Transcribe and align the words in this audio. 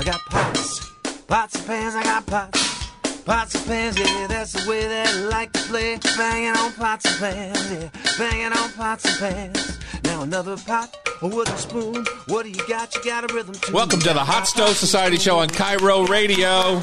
I 0.00 0.04
got 0.04 0.20
pots, 0.26 0.92
pots 1.26 1.54
and 1.56 1.66
pans, 1.66 1.94
I 1.96 2.04
got 2.04 2.24
pots. 2.24 2.86
Pots 3.24 3.54
and 3.56 3.66
pans, 3.66 3.98
yeah, 3.98 4.28
that's 4.28 4.52
the 4.52 4.70
way 4.70 4.86
that 4.86 5.08
I 5.08 5.12
like 5.22 5.52
to 5.54 5.58
play. 5.62 5.98
Banging 6.16 6.56
on 6.56 6.72
pots 6.74 7.04
and 7.04 7.18
pans, 7.18 7.72
yeah, 7.72 7.90
banging 8.16 8.52
on 8.56 8.72
pots 8.74 9.04
and 9.04 9.18
pans. 9.18 9.80
Now 10.04 10.22
another 10.22 10.56
pot, 10.56 10.96
a 11.20 11.26
wooden 11.26 11.56
spoon. 11.56 12.06
What 12.28 12.44
do 12.44 12.50
you 12.50 12.64
got? 12.68 12.94
You 12.94 13.02
got 13.02 13.28
a 13.28 13.34
rhythm 13.34 13.54
too. 13.54 13.72
Welcome 13.72 13.98
to 14.00 14.12
the 14.12 14.20
Hot 14.20 14.46
Stove 14.46 14.76
Society 14.76 15.16
Show 15.16 15.40
on 15.40 15.48
KIRO 15.48 16.08
Radio. 16.08 16.80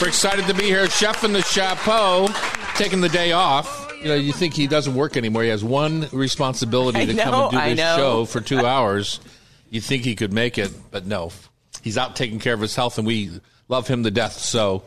We're 0.00 0.08
excited 0.08 0.46
to 0.46 0.54
be 0.54 0.64
here. 0.66 0.88
Chef 0.88 1.24
in 1.24 1.32
the 1.32 1.42
Chapeau, 1.42 2.28
taking 2.76 3.00
the 3.00 3.08
day 3.08 3.32
off. 3.32 3.92
You 4.00 4.08
know, 4.08 4.14
you 4.14 4.32
think 4.32 4.54
he 4.54 4.68
doesn't 4.68 4.94
work 4.94 5.16
anymore. 5.16 5.42
He 5.42 5.48
has 5.48 5.64
one 5.64 6.06
responsibility 6.12 7.06
to 7.06 7.12
know, 7.12 7.24
come 7.24 7.34
and 7.34 7.50
do 7.50 7.58
I 7.58 7.68
this 7.70 7.78
know. 7.78 7.96
show 7.96 8.24
for 8.24 8.40
two 8.40 8.64
hours. 8.64 9.18
You 9.68 9.80
think 9.80 10.04
he 10.04 10.14
could 10.14 10.32
make 10.32 10.58
it, 10.58 10.70
but 10.92 11.06
no. 11.06 11.32
He's 11.82 11.98
out 11.98 12.16
taking 12.16 12.38
care 12.38 12.54
of 12.54 12.60
his 12.60 12.74
health, 12.74 12.98
and 12.98 13.06
we 13.06 13.30
love 13.68 13.88
him 13.88 14.04
to 14.04 14.10
death. 14.10 14.32
So 14.38 14.82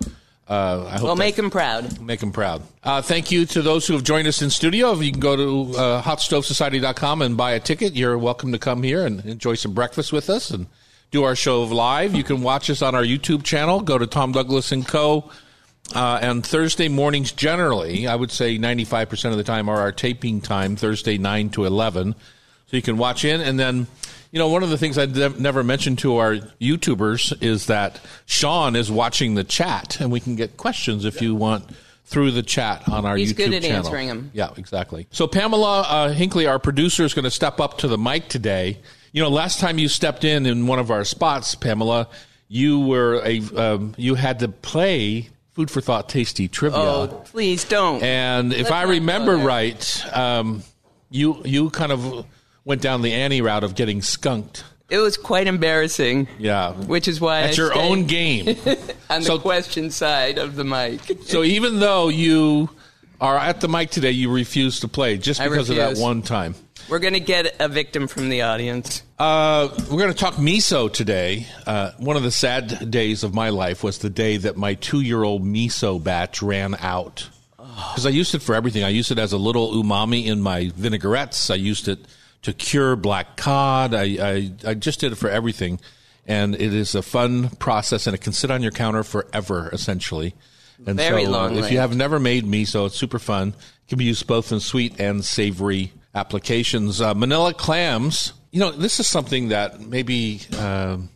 uh, 0.48 0.86
I 0.88 0.94
hope 0.94 1.04
We'll 1.04 1.16
make 1.16 1.38
him 1.38 1.50
proud. 1.50 2.02
Make 2.02 2.22
him 2.22 2.32
proud. 2.32 2.64
Uh, 2.84 3.02
thank 3.02 3.32
you 3.32 3.46
to 3.48 3.62
those 3.62 3.88
who 3.88 3.94
have 3.94 4.04
joined 4.04 4.28
us 4.28 4.42
in 4.42 4.50
studio. 4.50 4.92
If 4.92 5.02
you 5.02 5.12
can 5.12 5.22
go 5.22 5.36
to 5.36 5.78
uh, 5.78 6.02
hotstovesociety.com 6.02 7.22
and 7.22 7.38
buy 7.38 7.52
a 7.54 7.60
ticket, 7.60 7.94
you're 7.94 8.18
welcome 8.18 8.52
to 8.52 8.60
come 8.60 8.84
here 8.84 9.06
and 9.06 9.26
enjoy 9.26 9.56
some 9.56 9.74
breakfast 9.74 10.12
with 10.12 10.30
us 10.30 10.52
and 10.52 10.68
do 11.12 11.24
our 11.24 11.36
show 11.36 11.64
live. 11.64 12.14
You 12.14 12.24
can 12.24 12.42
watch 12.42 12.70
us 12.70 12.82
on 12.82 12.94
our 12.94 13.04
YouTube 13.04 13.44
channel. 13.44 13.80
Go 13.80 13.98
to 13.98 14.06
Tom 14.06 14.32
Douglas 14.34 14.72
and 14.72 14.86
Co. 14.86 15.30
Uh, 15.94 16.20
and 16.22 16.46
Thursday 16.46 16.88
mornings, 16.88 17.32
generally, 17.32 18.08
I 18.08 18.16
would 18.16 18.32
say 18.32 18.58
95% 18.58 19.32
of 19.32 19.38
the 19.38 19.44
time 19.44 19.70
are 19.70 19.80
our 19.80 19.92
taping 19.92 20.42
time, 20.42 20.76
Thursday 20.76 21.18
9 21.18 21.50
to 21.52 21.66
11. 21.66 22.16
So 22.68 22.78
you 22.78 22.82
can 22.82 22.98
watch 22.98 23.26
in. 23.26 23.42
And 23.42 23.60
then, 23.60 23.88
you 24.34 24.40
know, 24.40 24.48
one 24.48 24.64
of 24.64 24.72
the 24.72 24.80
things 24.80 24.98
I 24.98 25.06
never 25.06 25.64
mentioned 25.64 26.00
to 26.00 26.18
our 26.18 26.38
YouTubers 26.60 27.44
is 27.44 27.68
that 27.68 28.02
Sean 28.26 28.76
is 28.76 28.92
watching 28.92 29.36
the 29.36 29.44
chat, 29.44 30.02
and 30.02 30.12
we 30.12 30.20
can 30.20 30.36
get 30.36 30.58
questions 30.58 31.06
if 31.06 31.22
you 31.22 31.36
want 31.36 31.70
through 32.06 32.32
the 32.32 32.42
chat 32.42 32.90
on 32.90 33.06
our 33.06 33.16
YouTube 33.16 33.16
channel. 33.16 33.18
He's 33.18 33.34
YouTube 33.34 33.38
good 33.38 33.54
at 33.54 33.62
channel. 33.62 33.92
them. 33.92 34.32
Yeah, 34.34 34.50
exactly. 34.58 35.06
So 35.12 35.28
Pamela 35.28 35.82
uh, 35.82 36.10
Hinckley, 36.14 36.48
our 36.48 36.58
producer, 36.58 37.04
is 37.04 37.14
going 37.14 37.26
to 37.26 37.32
step 37.32 37.60
up 37.60 37.78
to 37.78 37.88
the 37.88 37.98
mic 38.00 38.28
today. 38.28 38.80
You 39.12 39.22
know, 39.22 39.30
last 39.30 39.60
time 39.60 39.78
you 39.78 39.88
stepped 39.88 40.24
in 40.24 40.48
in 40.48 40.66
one 40.66 40.80
of 40.80 40.90
our 40.90 41.06
spots, 41.06 41.54
Pamela, 41.54 42.08
you 42.48 42.80
were 42.80 43.22
a 43.24 43.40
um, 43.56 43.94
you 43.98 44.16
had 44.16 44.40
to 44.40 44.48
play 44.48 45.30
food 45.52 45.70
for 45.70 45.80
thought, 45.80 46.10
tasty 46.10 46.48
trivia. 46.48 46.80
Oh, 46.80 47.22
please 47.26 47.66
don't. 47.66 48.02
And 48.02 48.52
if 48.52 48.64
Let's 48.64 48.72
I 48.72 48.84
remember 48.84 49.38
right, 49.38 50.06
um, 50.12 50.64
you 51.12 51.40
you 51.46 51.70
kind 51.70 51.92
of 51.92 52.26
went 52.66 52.82
down 52.82 53.02
the 53.02 53.14
Annie 53.14 53.42
route 53.42 53.64
of 53.64 53.76
getting 53.76 54.02
skunked. 54.02 54.64
It 54.90 55.00
was 55.00 55.18
quite 55.18 55.48
embarrassing. 55.48 56.28
Yeah, 56.38 56.74
Which 56.74 57.08
is 57.08 57.20
why 57.20 57.42
at 57.44 57.52
I 57.52 57.54
your 57.54 57.74
own 57.74 58.06
game. 58.06 58.48
on 59.10 59.24
the 59.24 59.40
question 59.42 59.90
side 59.90 60.38
of 60.38 60.56
the 60.56 60.64
mic. 60.64 61.02
so 61.24 61.44
even 61.44 61.80
though 61.80 62.10
you 62.10 62.70
are 63.20 63.38
at 63.38 63.62
the 63.62 63.68
mic 63.68 63.90
today, 63.90 64.12
you 64.12 64.32
refuse 64.32 64.82
to 64.82 64.88
play 64.88 65.18
just 65.18 65.42
because 65.42 65.70
of 65.70 65.78
that 65.78 65.98
one 65.98 66.22
time. 66.22 66.56
We're 66.90 67.00
going 67.00 67.14
to 67.14 67.22
get 67.22 67.56
a 67.60 67.70
victim 67.70 68.08
from 68.08 68.28
the 68.28 68.42
audience. 68.42 69.04
Uh, 69.18 69.70
we're 69.90 70.00
going 70.00 70.12
to 70.12 70.18
talk 70.18 70.34
miso 70.36 70.92
today. 70.92 71.48
Uh, 71.66 71.92
one 71.98 72.18
of 72.18 72.24
the 72.24 72.32
sad 72.32 72.92
days 72.92 73.24
of 73.24 73.34
my 73.34 73.50
life 73.50 73.84
was 73.84 74.00
the 74.00 74.10
day 74.10 74.36
that 74.38 74.58
my 74.58 74.74
two-year-old 74.74 75.44
miso 75.44 76.04
batch 76.04 76.42
ran 76.42 76.76
out. 76.76 77.30
Because 77.58 78.06
I 78.06 78.10
used 78.10 78.36
it 78.36 78.42
for 78.42 78.54
everything. 78.54 78.84
I 78.84 78.90
used 78.90 79.12
it 79.12 79.18
as 79.18 79.32
a 79.32 79.38
little 79.38 79.72
umami 79.72 80.26
in 80.26 80.42
my 80.42 80.72
vinaigrettes. 80.76 81.50
I 81.50 81.56
used 81.56 81.88
it 81.88 82.00
to 82.44 82.54
cure 82.54 82.96
black 82.96 83.36
cod. 83.36 83.94
I, 83.94 84.04
I, 84.04 84.52
I 84.66 84.74
just 84.74 85.00
did 85.00 85.12
it 85.12 85.16
for 85.16 85.30
everything. 85.30 85.80
And 86.26 86.56
it 86.56 86.74
is 86.74 86.96
a 86.96 87.02
fun 87.02 87.50
process, 87.50 88.08
and 88.08 88.16
it 88.16 88.20
can 88.20 88.32
sit 88.32 88.50
on 88.50 88.62
your 88.62 88.72
counter 88.72 89.04
forever, 89.04 89.70
essentially. 89.74 90.34
And 90.86 90.98
Very 90.98 91.26
so, 91.26 91.30
uh, 91.30 91.34
long 91.34 91.56
if 91.58 91.72
you 91.72 91.80
have 91.80 91.96
never 91.96 92.20
made 92.20 92.46
miso, 92.46 92.88
it's 92.88 92.96
super 92.96 93.20
fun. 93.20 93.50
It 93.50 93.90
can 93.90 93.98
be 93.98 94.06
used 94.06 94.26
both 94.28 94.52
in 94.52 94.60
sweet 94.60 95.00
and 95.00 95.24
savory 95.24 95.92
applications. 96.16 97.02
Uh, 97.02 97.14
manila 97.14 97.54
clams. 97.54 98.34
You 98.52 98.60
know, 98.60 98.72
this 98.72 99.00
is 99.00 99.08
something 99.08 99.50
that 99.50 99.82
maybe 99.82 100.42
um, 100.58 101.10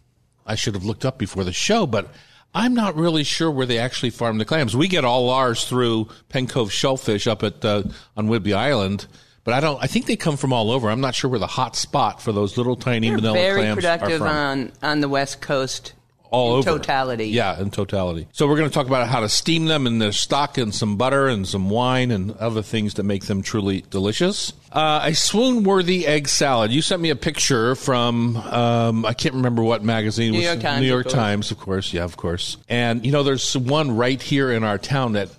I 0.45 0.55
should 0.55 0.73
have 0.73 0.85
looked 0.85 1.05
up 1.05 1.17
before 1.17 1.43
the 1.43 1.53
show, 1.53 1.85
but 1.85 2.09
I'm 2.53 2.73
not 2.73 2.95
really 2.95 3.23
sure 3.23 3.51
where 3.51 3.65
they 3.65 3.77
actually 3.77 4.09
farm 4.09 4.37
the 4.39 4.45
clams. 4.45 4.75
We 4.75 4.87
get 4.87 5.05
all 5.05 5.29
ours 5.29 5.65
through 5.65 6.09
Penn 6.29 6.47
Cove 6.47 6.71
Shellfish 6.71 7.27
up 7.27 7.43
at 7.43 7.63
uh, 7.63 7.83
on 8.15 8.27
Whidbey 8.27 8.55
Island, 8.55 9.05
but 9.47 9.53
I 9.53 9.61
don't. 9.61 9.81
I 9.81 9.87
think 9.87 10.07
they 10.07 10.17
come 10.17 10.35
from 10.35 10.51
all 10.51 10.71
over. 10.71 10.89
I'm 10.89 10.99
not 10.99 11.15
sure 11.15 11.29
where 11.29 11.39
the 11.39 11.47
hot 11.47 11.77
spot 11.77 12.21
for 12.21 12.33
those 12.33 12.57
little 12.57 12.75
tiny 12.75 13.07
They're 13.07 13.15
manila 13.15 13.37
very 13.37 13.61
clams 13.61 13.75
productive 13.75 14.21
are 14.21 14.27
from 14.27 14.27
on, 14.27 14.71
on 14.83 14.99
the 14.99 15.07
West 15.07 15.39
Coast. 15.39 15.93
all 16.31 16.53
in 16.53 16.59
over 16.59 16.71
totality. 16.77 17.29
Yeah, 17.29 17.57
in 17.57 17.71
totality. 17.71 18.27
So 18.33 18.45
we're 18.45 18.57
going 18.57 18.69
to 18.69 18.73
talk 18.73 18.87
about 18.87 19.07
how 19.07 19.21
to 19.21 19.29
steam 19.29 19.65
them 19.65 19.87
in 19.87 19.99
their 19.99 20.11
stock 20.11 20.57
and 20.57 20.75
some 20.75 20.97
butter 20.97 21.27
and 21.27 21.47
some 21.47 21.69
wine 21.69 22.11
and 22.11 22.31
other 22.33 22.61
things 22.61 22.95
that 22.95 23.03
make 23.03 23.25
them 23.25 23.41
truly 23.41 23.85
delicious. 23.89 24.51
Uh, 24.71 24.99
a 25.03 25.13
swoon-worthy 25.13 26.05
egg 26.05 26.27
salad. 26.27 26.71
You 26.71 26.81
sent 26.81 27.01
me 27.01 27.09
a 27.09 27.15
picture 27.15 27.75
from 27.75 28.35
um, 28.35 29.05
I 29.05 29.13
can't 29.13 29.35
remember 29.35 29.63
what 29.63 29.83
magazine. 29.83 30.33
New 30.33 30.39
was. 30.39 30.45
York 30.45 30.59
Times, 30.59 30.81
New 30.81 30.87
of 30.87 30.89
York 30.89 31.05
course. 31.05 31.13
Times, 31.13 31.51
of 31.51 31.57
course. 31.59 31.93
Yeah, 31.93 32.03
of 32.03 32.17
course. 32.17 32.57
And 32.67 33.05
you 33.05 33.11
know, 33.11 33.23
there's 33.23 33.55
one 33.55 33.95
right 33.95 34.21
here 34.21 34.51
in 34.51 34.63
our 34.63 34.77
town 34.77 35.13
that 35.13 35.29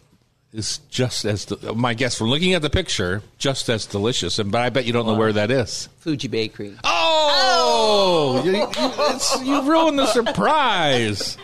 is 0.59 0.79
just 0.91 1.25
as 1.25 1.45
de- 1.47 1.73
my 1.75 1.95
guess 1.95 2.17
from 2.17 2.29
looking 2.29 2.55
at 2.55 2.63
the 2.63 2.71
picture, 2.71 3.23
just 3.39 3.69
as 3.69 3.87
delicious. 3.87 4.39
And 4.39 4.51
but 4.53 4.61
I 4.63 4.71
bet 4.71 4.85
you 4.85 4.93
don't 4.93 5.07
know 5.07 5.15
where 5.15 5.33
that 5.33 5.51
is. 5.51 5.89
Fuji 6.01 6.29
Bakery. 6.29 6.75
Oh, 6.85 8.43
you, 8.45 8.53
you- 8.53 8.63
it's- 8.65 9.43
you 9.45 9.63
ruined 9.63 9.99
the 9.99 10.07
surprise. 10.07 11.37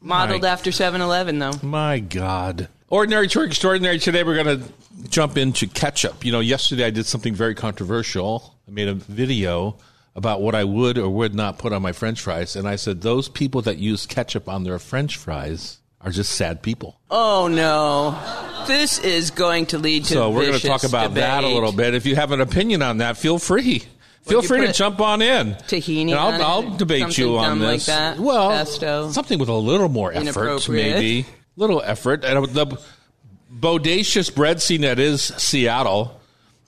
Modeled 0.00 0.42
My- 0.42 0.48
after 0.48 0.70
7 0.72 1.00
Eleven, 1.00 1.38
though. 1.38 1.52
My 1.62 1.98
God. 1.98 2.68
Ordinary 2.90 3.26
to 3.28 3.42
extraordinary. 3.42 3.98
Today 3.98 4.22
we're 4.22 4.42
going 4.42 4.60
to 4.60 5.08
jump 5.08 5.36
into 5.36 5.66
ketchup. 5.66 6.24
You 6.24 6.32
know, 6.32 6.40
yesterday 6.40 6.84
I 6.84 6.90
did 6.90 7.06
something 7.06 7.34
very 7.34 7.54
controversial. 7.54 8.54
I 8.68 8.70
made 8.70 8.88
a 8.88 8.94
video 8.94 9.76
about 10.14 10.40
what 10.42 10.54
I 10.54 10.62
would 10.64 10.96
or 10.98 11.08
would 11.10 11.34
not 11.34 11.58
put 11.58 11.72
on 11.72 11.82
my 11.82 11.92
french 11.92 12.20
fries. 12.20 12.54
And 12.54 12.68
I 12.68 12.76
said, 12.76 13.00
those 13.00 13.28
people 13.28 13.62
that 13.62 13.78
use 13.78 14.06
ketchup 14.06 14.48
on 14.48 14.62
their 14.64 14.78
french 14.78 15.16
fries 15.16 15.78
are 16.04 16.10
just 16.10 16.32
sad 16.32 16.62
people. 16.62 17.00
Oh, 17.10 17.48
no. 17.48 18.18
This 18.66 18.98
is 18.98 19.30
going 19.30 19.66
to 19.66 19.78
lead 19.78 20.04
to 20.04 20.12
So 20.12 20.30
we're 20.30 20.46
going 20.46 20.58
to 20.60 20.66
talk 20.66 20.84
about 20.84 21.14
that 21.14 21.44
a 21.44 21.48
little 21.48 21.72
bit. 21.72 21.94
If 21.94 22.06
you 22.06 22.14
have 22.16 22.30
an 22.32 22.40
opinion 22.40 22.82
on 22.82 22.98
that, 22.98 23.16
feel 23.16 23.38
free. 23.38 23.82
Feel 24.22 24.42
free 24.42 24.66
to 24.66 24.72
jump 24.72 25.00
on 25.00 25.20
in. 25.20 25.54
tahini 25.54 26.10
And 26.10 26.14
I'll, 26.14 26.42
I'll 26.42 26.76
debate 26.76 27.18
you 27.18 27.36
on 27.36 27.50
dumb 27.50 27.60
like 27.60 27.76
this. 27.76 27.86
that? 27.86 28.18
Well, 28.18 28.50
Pesto? 28.50 29.10
something 29.10 29.38
with 29.38 29.50
a 29.50 29.54
little 29.54 29.90
more 29.90 30.12
effort, 30.12 30.66
maybe. 30.68 31.26
Little 31.56 31.82
effort. 31.82 32.24
And 32.24 32.46
the 32.46 32.80
bodacious 33.54 34.34
bread 34.34 34.62
scene 34.62 34.80
that 34.80 34.98
is 34.98 35.22
Seattle 35.22 36.20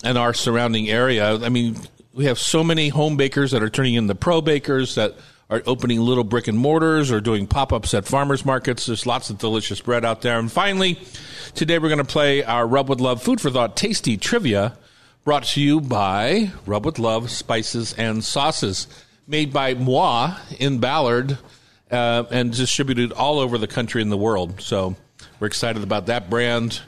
and 0.04 0.18
our 0.18 0.34
surrounding 0.34 0.88
area. 0.90 1.34
I 1.34 1.48
mean, 1.48 1.76
we 2.12 2.26
have 2.26 2.38
so 2.38 2.62
many 2.62 2.88
home 2.90 3.16
bakers 3.16 3.52
that 3.52 3.62
are 3.62 3.70
turning 3.70 3.94
into 3.94 4.14
pro 4.14 4.40
bakers 4.40 4.94
that 4.96 5.14
are 5.48 5.62
opening 5.66 6.00
little 6.00 6.24
brick 6.24 6.48
and 6.48 6.58
mortars 6.58 7.12
or 7.12 7.20
doing 7.20 7.46
pop 7.46 7.72
ups 7.72 7.94
at 7.94 8.04
farmers 8.04 8.44
markets. 8.44 8.86
There's 8.86 9.06
lots 9.06 9.30
of 9.30 9.38
delicious 9.38 9.80
bread 9.80 10.04
out 10.04 10.22
there. 10.22 10.38
And 10.38 10.50
finally, 10.50 10.98
today 11.54 11.78
we're 11.78 11.88
going 11.88 11.98
to 11.98 12.04
play 12.04 12.42
our 12.42 12.66
Rub 12.66 12.88
with 12.88 13.00
Love 13.00 13.22
Food 13.22 13.40
for 13.40 13.50
Thought 13.50 13.76
Tasty 13.76 14.16
Trivia 14.16 14.76
brought 15.24 15.44
to 15.44 15.60
you 15.60 15.80
by 15.80 16.52
Rub 16.66 16.86
with 16.86 16.98
Love 17.00 17.30
Spices 17.30 17.92
and 17.94 18.24
Sauces, 18.24 18.86
made 19.26 19.52
by 19.52 19.74
Moi 19.74 20.32
in 20.58 20.78
Ballard 20.78 21.36
uh, 21.90 22.24
and 22.30 22.52
distributed 22.52 23.12
all 23.12 23.40
over 23.40 23.58
the 23.58 23.66
country 23.66 24.02
and 24.02 24.10
the 24.10 24.16
world. 24.16 24.60
So 24.60 24.94
we're 25.40 25.48
excited 25.48 25.82
about 25.82 26.06
that 26.06 26.30
brand 26.30 26.80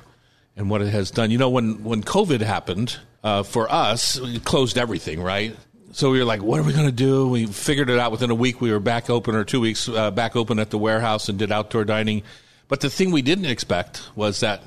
and 0.56 0.70
what 0.70 0.82
it 0.82 0.90
has 0.90 1.10
done. 1.10 1.30
You 1.30 1.38
know, 1.38 1.50
when 1.50 1.84
when 1.84 2.02
COVID 2.02 2.40
happened 2.40 2.96
uh, 3.22 3.42
for 3.42 3.70
us, 3.70 4.18
it 4.18 4.44
closed 4.44 4.78
everything, 4.78 5.20
right? 5.20 5.56
So 5.92 6.10
we 6.10 6.18
were 6.18 6.24
like, 6.24 6.42
what 6.42 6.60
are 6.60 6.62
we 6.62 6.72
going 6.72 6.86
to 6.86 6.92
do? 6.92 7.28
We 7.28 7.46
figured 7.46 7.88
it 7.88 7.98
out 7.98 8.12
within 8.12 8.30
a 8.30 8.34
week. 8.34 8.60
We 8.60 8.70
were 8.70 8.80
back 8.80 9.08
open, 9.08 9.34
or 9.34 9.44
two 9.44 9.60
weeks 9.60 9.88
uh, 9.88 10.10
back 10.10 10.36
open 10.36 10.58
at 10.58 10.70
the 10.70 10.78
warehouse 10.78 11.28
and 11.28 11.38
did 11.38 11.50
outdoor 11.50 11.84
dining. 11.84 12.22
But 12.68 12.80
the 12.80 12.90
thing 12.90 13.10
we 13.10 13.22
didn't 13.22 13.46
expect 13.46 14.02
was 14.14 14.40
that, 14.40 14.62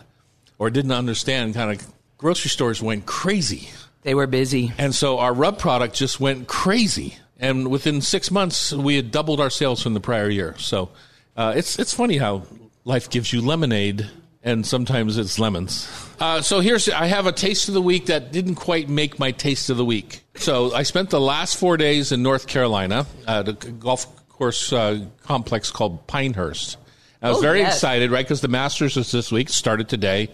or 0.57 0.69
didn't 0.69 0.91
understand, 0.91 1.53
kind 1.53 1.79
of 1.79 1.87
grocery 2.17 2.49
stores 2.49 2.81
went 2.81 3.05
crazy. 3.05 3.69
They 4.01 4.15
were 4.15 4.27
busy. 4.27 4.73
And 4.77 4.95
so 4.95 5.19
our 5.19 5.33
rub 5.33 5.59
product 5.59 5.95
just 5.95 6.19
went 6.19 6.47
crazy. 6.47 7.17
And 7.39 7.69
within 7.69 8.01
six 8.01 8.31
months, 8.31 8.73
we 8.73 8.95
had 8.95 9.11
doubled 9.11 9.39
our 9.39 9.49
sales 9.49 9.81
from 9.81 9.93
the 9.93 9.99
prior 9.99 10.29
year. 10.29 10.55
So 10.57 10.89
uh, 11.37 11.53
it's 11.55 11.77
it's 11.77 11.93
funny 11.93 12.17
how 12.17 12.43
life 12.83 13.09
gives 13.09 13.31
you 13.31 13.41
lemonade, 13.41 14.09
and 14.43 14.65
sometimes 14.65 15.17
it's 15.17 15.37
lemons. 15.39 15.87
Uh, 16.19 16.41
so 16.41 16.59
here's 16.59 16.89
I 16.89 17.05
have 17.07 17.25
a 17.27 17.31
taste 17.31 17.67
of 17.67 17.73
the 17.73 17.81
week 17.81 18.07
that 18.07 18.31
didn't 18.31 18.55
quite 18.55 18.89
make 18.89 19.19
my 19.19 19.31
taste 19.31 19.69
of 19.69 19.77
the 19.77 19.85
week. 19.85 20.21
So 20.35 20.73
I 20.73 20.83
spent 20.83 21.09
the 21.09 21.19
last 21.21 21.57
four 21.57 21.77
days 21.77 22.11
in 22.11 22.23
North 22.23 22.47
Carolina 22.47 23.05
at 23.27 23.47
a 23.47 23.53
golf 23.53 24.07
course 24.29 24.73
uh, 24.73 25.05
complex 25.23 25.69
called 25.71 26.07
Pinehurst. 26.07 26.77
I 27.21 27.29
was 27.29 27.37
Oh, 27.37 27.41
very 27.41 27.59
yes. 27.59 27.75
excited, 27.75 28.09
right? 28.09 28.25
Because 28.25 28.41
the 28.41 28.47
Masters 28.47 28.97
is 28.97 29.11
this 29.11 29.31
week, 29.31 29.49
started 29.49 29.87
today. 29.87 30.29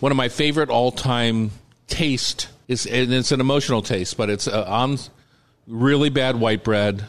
One 0.00 0.10
of 0.10 0.16
my 0.16 0.28
favorite 0.30 0.70
all-time 0.70 1.50
taste 1.88 2.48
is, 2.68 2.86
and 2.86 3.12
it's 3.12 3.32
an 3.32 3.40
emotional 3.40 3.82
taste, 3.82 4.16
but 4.16 4.30
it's 4.30 4.48
uh, 4.48 4.64
on 4.66 4.96
really 5.66 6.08
bad 6.08 6.36
white 6.40 6.64
bread, 6.64 7.04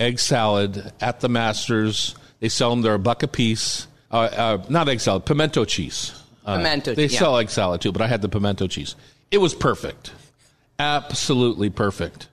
egg 0.00 0.18
salad 0.18 0.92
at 1.00 1.20
the 1.20 1.28
Masters. 1.28 2.16
They 2.40 2.48
sell 2.48 2.70
them; 2.70 2.82
they're 2.82 2.94
a 2.94 2.98
buck 2.98 3.22
a 3.22 3.28
piece. 3.28 3.86
Uh, 4.10 4.18
uh, 4.18 4.64
not 4.68 4.88
egg 4.88 5.00
salad, 5.00 5.24
pimento 5.24 5.64
cheese. 5.64 6.12
Uh, 6.44 6.58
Pimento, 6.58 6.94
They 6.94 7.06
yeah. 7.06 7.18
sell 7.18 7.38
egg 7.38 7.50
salad 7.50 7.80
too, 7.80 7.90
but 7.90 8.02
I 8.02 8.06
had 8.06 8.22
the 8.22 8.28
pimento 8.28 8.68
cheese. 8.68 8.94
It 9.32 9.38
was 9.38 9.52
perfect, 9.52 10.12
absolutely 10.78 11.70
perfect. 11.70 12.28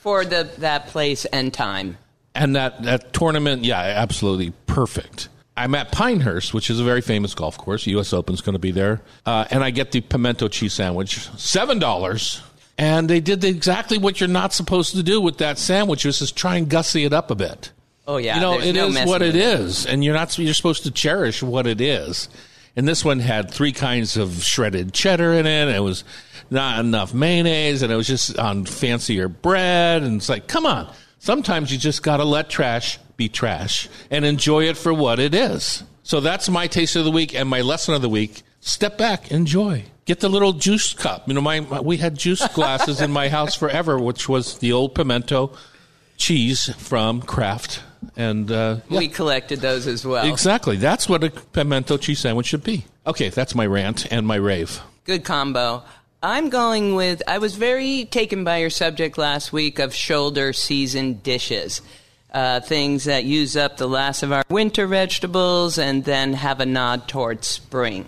For 0.00 0.24
the 0.24 0.50
that 0.58 0.88
place 0.88 1.26
and 1.26 1.52
time. 1.52 1.98
And 2.34 2.56
that, 2.56 2.82
that 2.84 3.12
tournament, 3.12 3.64
yeah, 3.64 3.78
absolutely 3.78 4.52
perfect. 4.66 5.28
I'm 5.54 5.74
at 5.74 5.92
Pinehurst, 5.92 6.54
which 6.54 6.70
is 6.70 6.80
a 6.80 6.84
very 6.84 7.02
famous 7.02 7.34
golf 7.34 7.58
course. 7.58 7.86
U.S. 7.86 8.14
Open's 8.14 8.40
going 8.40 8.54
to 8.54 8.58
be 8.58 8.70
there. 8.70 9.02
Uh, 9.26 9.44
and 9.50 9.62
I 9.62 9.70
get 9.70 9.92
the 9.92 10.00
pimento 10.00 10.48
cheese 10.48 10.72
sandwich, 10.72 11.18
$7. 11.18 12.40
And 12.78 13.10
they 13.10 13.20
did 13.20 13.44
exactly 13.44 13.98
what 13.98 14.18
you're 14.18 14.28
not 14.30 14.54
supposed 14.54 14.94
to 14.96 15.02
do 15.02 15.20
with 15.20 15.38
that 15.38 15.58
sandwich, 15.58 16.06
which 16.06 16.22
is 16.22 16.32
try 16.32 16.56
and 16.56 16.70
gussy 16.70 17.04
it 17.04 17.12
up 17.12 17.30
a 17.30 17.34
bit. 17.34 17.70
Oh 18.06 18.16
yeah, 18.16 18.36
you 18.36 18.40
know, 18.40 18.58
it 18.58 18.72
no 18.74 18.88
is 18.88 19.06
what 19.06 19.22
it 19.22 19.34
with 19.34 19.36
and 19.86 20.04
you're 20.04 20.14
not. 20.14 20.36
You're 20.38 20.54
supposed 20.54 20.84
to 20.84 20.90
cherish 20.90 21.42
what 21.42 21.66
it 21.66 21.80
is. 21.80 22.28
And 22.74 22.88
this 22.88 23.04
one 23.04 23.20
had 23.20 23.50
three 23.50 23.72
kinds 23.72 24.16
of 24.16 24.42
shredded 24.42 24.94
cheddar 24.94 25.34
in 25.34 25.46
it. 25.46 25.68
And 25.68 25.70
it 25.70 25.80
was 25.80 26.04
not 26.50 26.80
enough 26.80 27.12
mayonnaise, 27.12 27.82
and 27.82 27.92
it 27.92 27.96
was 27.96 28.06
just 28.06 28.38
on 28.38 28.64
fancier 28.64 29.28
bread. 29.28 30.02
And 30.02 30.16
it's 30.16 30.28
like, 30.28 30.46
come 30.46 30.66
on. 30.66 30.92
Sometimes 31.18 31.70
you 31.70 31.78
just 31.78 32.02
got 32.02 32.16
to 32.16 32.24
let 32.24 32.48
trash 32.48 32.98
be 33.16 33.28
trash 33.28 33.88
and 34.10 34.24
enjoy 34.24 34.64
it 34.64 34.76
for 34.76 34.92
what 34.92 35.20
it 35.20 35.34
is. 35.34 35.84
So 36.02 36.20
that's 36.20 36.48
my 36.48 36.66
taste 36.66 36.96
of 36.96 37.04
the 37.04 37.10
week 37.10 37.34
and 37.34 37.48
my 37.48 37.60
lesson 37.60 37.94
of 37.94 38.02
the 38.02 38.08
week. 38.08 38.42
Step 38.60 38.98
back, 38.98 39.30
enjoy. 39.30 39.84
Get 40.04 40.20
the 40.20 40.28
little 40.28 40.52
juice 40.52 40.92
cup. 40.94 41.28
You 41.28 41.34
know, 41.34 41.40
my, 41.40 41.60
my 41.60 41.80
we 41.80 41.98
had 41.98 42.16
juice 42.18 42.46
glasses 42.48 43.00
in 43.00 43.12
my 43.12 43.28
house 43.28 43.54
forever, 43.54 43.98
which 43.98 44.28
was 44.28 44.58
the 44.58 44.72
old 44.72 44.96
pimento 44.96 45.52
cheese 46.16 46.74
from 46.76 47.22
Kraft. 47.22 47.82
And 48.16 48.50
uh, 48.50 48.78
yeah. 48.88 48.98
We 48.98 49.08
collected 49.08 49.60
those 49.60 49.86
as 49.86 50.04
well. 50.04 50.26
Exactly. 50.26 50.76
That's 50.76 51.08
what 51.08 51.24
a 51.24 51.30
pimento 51.30 51.96
cheese 51.96 52.20
sandwich 52.20 52.46
should 52.46 52.64
be. 52.64 52.84
Okay, 53.06 53.28
that's 53.28 53.54
my 53.54 53.66
rant 53.66 54.10
and 54.12 54.26
my 54.26 54.36
rave. 54.36 54.80
Good 55.04 55.24
combo. 55.24 55.82
I'm 56.22 56.50
going 56.50 56.94
with. 56.94 57.22
I 57.26 57.38
was 57.38 57.56
very 57.56 58.04
taken 58.04 58.44
by 58.44 58.58
your 58.58 58.70
subject 58.70 59.18
last 59.18 59.52
week 59.52 59.78
of 59.78 59.94
shoulder 59.94 60.52
season 60.52 61.14
dishes. 61.14 61.82
Uh, 62.32 62.60
things 62.60 63.04
that 63.04 63.24
use 63.24 63.56
up 63.56 63.76
the 63.76 63.88
last 63.88 64.22
of 64.22 64.32
our 64.32 64.42
winter 64.48 64.86
vegetables 64.86 65.76
and 65.78 66.04
then 66.04 66.32
have 66.32 66.60
a 66.60 66.66
nod 66.66 67.06
towards 67.06 67.46
spring. 67.46 68.06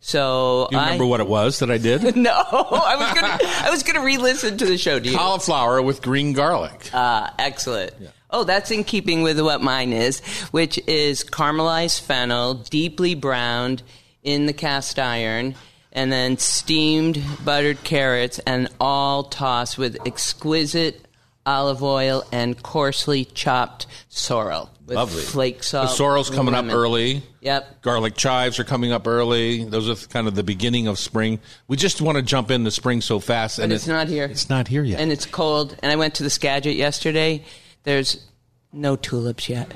So 0.00 0.68
Do 0.70 0.76
you 0.76 0.82
remember 0.82 1.04
I, 1.04 1.06
what 1.08 1.20
it 1.20 1.26
was 1.26 1.60
that 1.60 1.70
I 1.70 1.78
did? 1.78 2.14
No, 2.24 2.30
I 2.30 2.96
was 2.96 3.20
gonna. 3.20 3.38
I 3.40 3.70
was 3.70 3.82
gonna 3.82 4.04
re-listen 4.04 4.58
to 4.58 4.66
the 4.66 4.76
show. 4.76 5.00
Do 5.00 5.10
you? 5.10 5.16
Cauliflower 5.16 5.80
with 5.80 6.02
green 6.02 6.34
garlic. 6.34 6.90
Ah, 6.92 7.34
excellent. 7.38 7.94
Oh, 8.34 8.42
that's 8.42 8.72
in 8.72 8.82
keeping 8.82 9.22
with 9.22 9.40
what 9.40 9.62
mine 9.62 9.92
is, 9.92 10.18
which 10.50 10.78
is 10.88 11.22
caramelized 11.22 12.00
fennel, 12.00 12.54
deeply 12.54 13.14
browned 13.14 13.82
in 14.24 14.46
the 14.46 14.52
cast 14.52 14.98
iron, 14.98 15.54
and 15.92 16.10
then 16.10 16.36
steamed 16.38 17.22
buttered 17.44 17.84
carrots, 17.84 18.40
and 18.40 18.68
all 18.80 19.22
tossed 19.22 19.78
with 19.78 19.96
exquisite 20.04 21.06
olive 21.46 21.82
oil 21.82 22.24
and 22.32 22.60
coarsely 22.62 23.24
chopped 23.24 23.86
sorrel 24.08 24.68
with 24.86 24.96
Lovely. 24.96 25.22
flake 25.22 25.62
The 25.62 25.86
sorrel's 25.86 26.28
coming 26.30 26.54
up 26.54 26.66
early. 26.66 27.22
Yep. 27.40 27.82
Garlic 27.82 28.16
chives 28.16 28.58
are 28.58 28.64
coming 28.64 28.90
up 28.92 29.06
early. 29.06 29.62
Those 29.62 29.88
are 29.88 30.08
kind 30.08 30.26
of 30.26 30.34
the 30.34 30.42
beginning 30.42 30.88
of 30.88 30.98
spring. 30.98 31.38
We 31.68 31.76
just 31.76 32.00
want 32.02 32.16
to 32.16 32.22
jump 32.22 32.50
into 32.50 32.70
spring 32.72 33.00
so 33.00 33.20
fast, 33.20 33.58
and 33.60 33.70
But 33.70 33.76
it's 33.76 33.86
it- 33.86 33.92
not 33.92 34.08
here. 34.08 34.24
It's 34.24 34.50
not 34.50 34.66
here 34.66 34.82
yet. 34.82 34.98
And 35.00 35.12
it's 35.12 35.26
cold. 35.26 35.76
And 35.82 35.92
I 35.92 35.96
went 35.96 36.14
to 36.14 36.22
the 36.24 36.30
Skagit 36.30 36.74
yesterday. 36.76 37.44
There's 37.84 38.26
no 38.72 38.96
tulips 38.96 39.48
yet. 39.48 39.72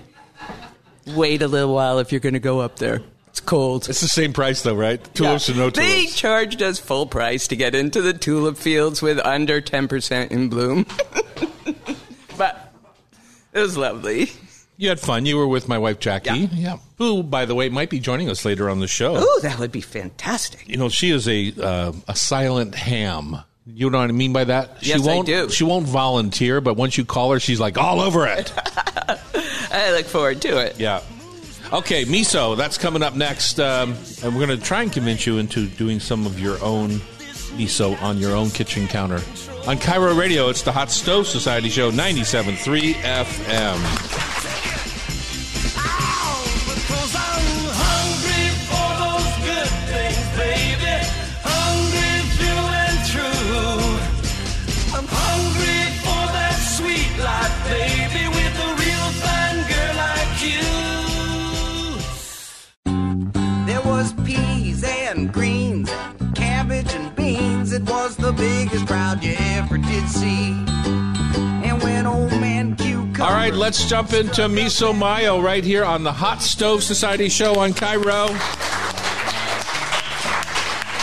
Wait 1.06 1.40
a 1.42 1.48
little 1.48 1.72
while 1.74 1.98
if 2.00 2.12
you're 2.12 2.20
going 2.20 2.34
to 2.34 2.38
go 2.40 2.60
up 2.60 2.76
there. 2.76 3.00
It's 3.28 3.40
cold. 3.40 3.88
it's 3.88 4.00
the 4.00 4.08
same 4.08 4.32
price 4.32 4.62
though, 4.62 4.74
right? 4.74 5.02
Tulips 5.14 5.48
Yeah. 5.48 5.52
and 5.54 5.60
no 5.64 5.70
tulips? 5.70 5.78
They 5.94 6.06
charged 6.06 6.62
us 6.62 6.78
full 6.78 7.06
price 7.06 7.46
to 7.48 7.56
get 7.56 7.74
into 7.74 8.02
the 8.02 8.12
tulip 8.12 8.56
fields 8.56 9.00
with 9.00 9.18
under 9.20 9.60
10% 9.60 10.30
in 10.30 10.48
bloom. 10.48 10.86
but 12.36 12.72
it 13.52 13.60
was 13.60 13.76
lovely. 13.76 14.30
You 14.76 14.88
had 14.90 15.00
fun. 15.00 15.26
You 15.26 15.36
were 15.36 15.48
with 15.48 15.68
my 15.68 15.76
wife 15.78 15.98
Jackie. 15.98 16.48
Yeah. 16.52 16.78
Who, 16.98 17.22
by 17.22 17.44
the 17.46 17.54
way, 17.54 17.68
might 17.68 17.90
be 17.90 17.98
joining 18.00 18.28
us 18.30 18.44
later 18.44 18.70
on 18.70 18.80
the 18.80 18.86
show. 18.86 19.14
Oh, 19.16 19.40
that 19.42 19.58
would 19.58 19.72
be 19.72 19.80
fantastic. 19.80 20.68
You 20.68 20.76
know, 20.76 20.88
she 20.88 21.10
is 21.10 21.26
a 21.28 21.52
uh, 21.60 21.92
a 22.06 22.14
silent 22.14 22.74
ham. 22.76 23.38
You 23.74 23.90
know 23.90 23.98
what 23.98 24.08
I 24.08 24.12
mean 24.12 24.32
by 24.32 24.44
that? 24.44 24.78
Yes, 24.80 25.02
she 25.02 25.08
I 25.08 25.14
won't, 25.14 25.26
do. 25.26 25.50
She 25.50 25.64
won't 25.64 25.86
volunteer, 25.86 26.60
but 26.60 26.74
once 26.74 26.96
you 26.96 27.04
call 27.04 27.32
her, 27.32 27.40
she's 27.40 27.60
like 27.60 27.76
all 27.76 28.00
over 28.00 28.26
it. 28.26 28.52
I 29.70 29.92
look 29.92 30.06
forward 30.06 30.40
to 30.42 30.58
it. 30.58 30.80
yeah. 30.80 31.02
Okay, 31.72 32.04
miso. 32.06 32.56
That's 32.56 32.78
coming 32.78 33.02
up 33.02 33.14
next, 33.14 33.60
um, 33.60 33.94
and 34.22 34.34
we're 34.34 34.46
going 34.46 34.58
to 34.58 34.64
try 34.64 34.82
and 34.82 34.90
convince 34.92 35.26
you 35.26 35.36
into 35.36 35.66
doing 35.66 36.00
some 36.00 36.24
of 36.24 36.40
your 36.40 36.62
own 36.64 36.92
miso 37.58 38.00
on 38.02 38.16
your 38.16 38.34
own 38.34 38.48
kitchen 38.50 38.88
counter. 38.88 39.20
On 39.66 39.76
KIRO 39.76 40.16
Radio, 40.18 40.48
it's 40.48 40.62
the 40.62 40.72
Hot 40.72 40.90
Stove 40.90 41.26
Society 41.26 41.68
Show, 41.68 41.90
97.3 41.90 42.94
FM. 42.94 44.27
Ever 70.08 70.18
see. 70.18 70.50
And 71.66 71.82
when 71.82 72.06
old 72.06 72.30
man 72.30 72.76
Cucumber 72.76 73.22
All 73.22 73.30
right, 73.30 73.52
let's 73.52 73.88
jump 73.88 74.12
into 74.12 74.42
Miso 74.42 74.96
Mayo 74.96 75.40
right 75.40 75.62
here 75.62 75.84
on 75.84 76.02
the 76.02 76.12
Hot 76.12 76.40
Stove 76.40 76.82
Society 76.82 77.28
show 77.28 77.58
on 77.58 77.72
KIRO. 77.72 78.28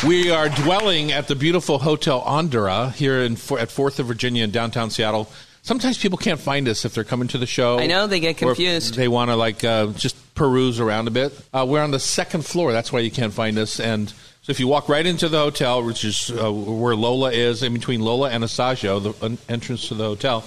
We 0.07 0.31
are 0.31 0.50
dwelling 0.50 1.12
at 1.12 1.28
the 1.28 1.36
beautiful 1.36 1.80
Hotel 1.80 2.22
Andra 2.22 2.92
here 2.92 3.22
in 3.22 3.34
at 3.60 3.72
Fourth 3.72 4.00
of 4.00 4.07
Virginia 4.07 4.44
in 4.44 4.52
downtown 4.52 4.90
Seattle. 4.90 5.30
Sometimes 5.62 5.98
people 5.98 6.18
can't 6.18 6.40
find 6.40 6.68
us 6.68 6.86
if 6.86 6.94
they're 6.94 7.04
coming 7.04 7.28
to 7.30 7.38
the 7.38 7.48
show. 7.48 7.80
I 7.80 7.88
know, 7.88 8.06
they 8.08 8.19
get 8.19 8.42
or 8.42 8.54
confused. 8.54 8.96
They 8.96 9.08
want 9.08 9.30
to 9.30 9.36
like 9.36 9.63
uh, 9.63 9.88
just 9.88 10.16
peruse 10.36 10.80
around 10.80 11.08
a 11.08 11.12
bit. 11.12 11.34
Uh, 11.53 11.65
we're 11.68 11.82
on 11.82 11.91
the 11.91 12.00
second 12.00 12.46
floor. 12.46 12.72
That's 12.72 12.91
why 12.91 13.00
you 13.00 13.10
can't 13.10 13.34
find 13.34 13.58
us. 13.58 13.80
And 13.80 14.13
so 14.46 14.52
if 14.52 14.60
you 14.60 14.68
walk 14.68 14.90
right 14.90 15.04
into 15.04 15.28
the 15.28 15.40
hotel, 15.40 15.84
which 15.84 16.06
is 16.06 16.30
uh, 16.30 16.54
where 16.54 16.96
Lola 16.96 17.32
is, 17.32 17.64
in 17.64 17.74
between 17.74 18.00
Lola 18.02 18.30
and 18.30 18.44
Assaggio, 18.44 19.02
the 19.02 19.25
uh, 19.25 19.36
entrance 19.50 19.88
to 19.88 19.96
the 19.96 20.04
hotel, 20.04 20.46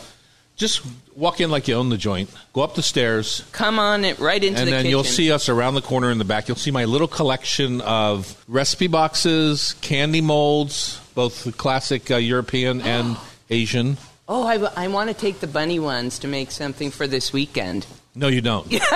just 0.55 0.83
walk 1.17 1.40
in 1.40 1.50
like 1.50 1.67
you 1.67 1.75
own 1.75 1.88
the 1.88 1.97
joint. 1.97 2.31
Go 2.52 2.61
up 2.61 2.76
the 2.76 2.83
stairs, 2.83 3.43
Come 3.50 3.81
on 3.81 4.05
it 4.05 4.21
right 4.21 4.43
into 4.43 4.61
and 4.61 4.69
the 4.69 4.71
then 4.71 4.83
kitchen. 4.83 4.90
you'll 4.90 5.02
see 5.02 5.33
us 5.33 5.49
around 5.49 5.75
the 5.75 5.83
corner 5.83 6.12
in 6.12 6.19
the 6.19 6.25
back. 6.25 6.47
You'll 6.47 6.57
see 6.57 6.71
my 6.71 6.85
little 6.85 7.09
collection 7.09 7.81
of 7.81 8.40
recipe 8.47 8.87
boxes, 8.87 9.75
candy 9.81 10.21
molds, 10.21 11.00
both 11.17 11.43
the 11.43 11.50
classic 11.50 12.09
uh, 12.09 12.19
European 12.19 12.81
and 12.83 13.17
Asian. 13.50 13.97
Oh, 14.28 14.47
I, 14.47 14.85
I 14.85 14.87
want 14.87 15.09
to 15.11 15.14
take 15.14 15.40
the 15.40 15.49
bunny 15.49 15.81
ones 15.81 16.21
to 16.21 16.28
make 16.28 16.52
something 16.52 16.93
for 16.93 17.09
this 17.09 17.33
weekend. 17.33 17.85
No, 18.14 18.28
you 18.28 18.43
don't. 18.43 18.64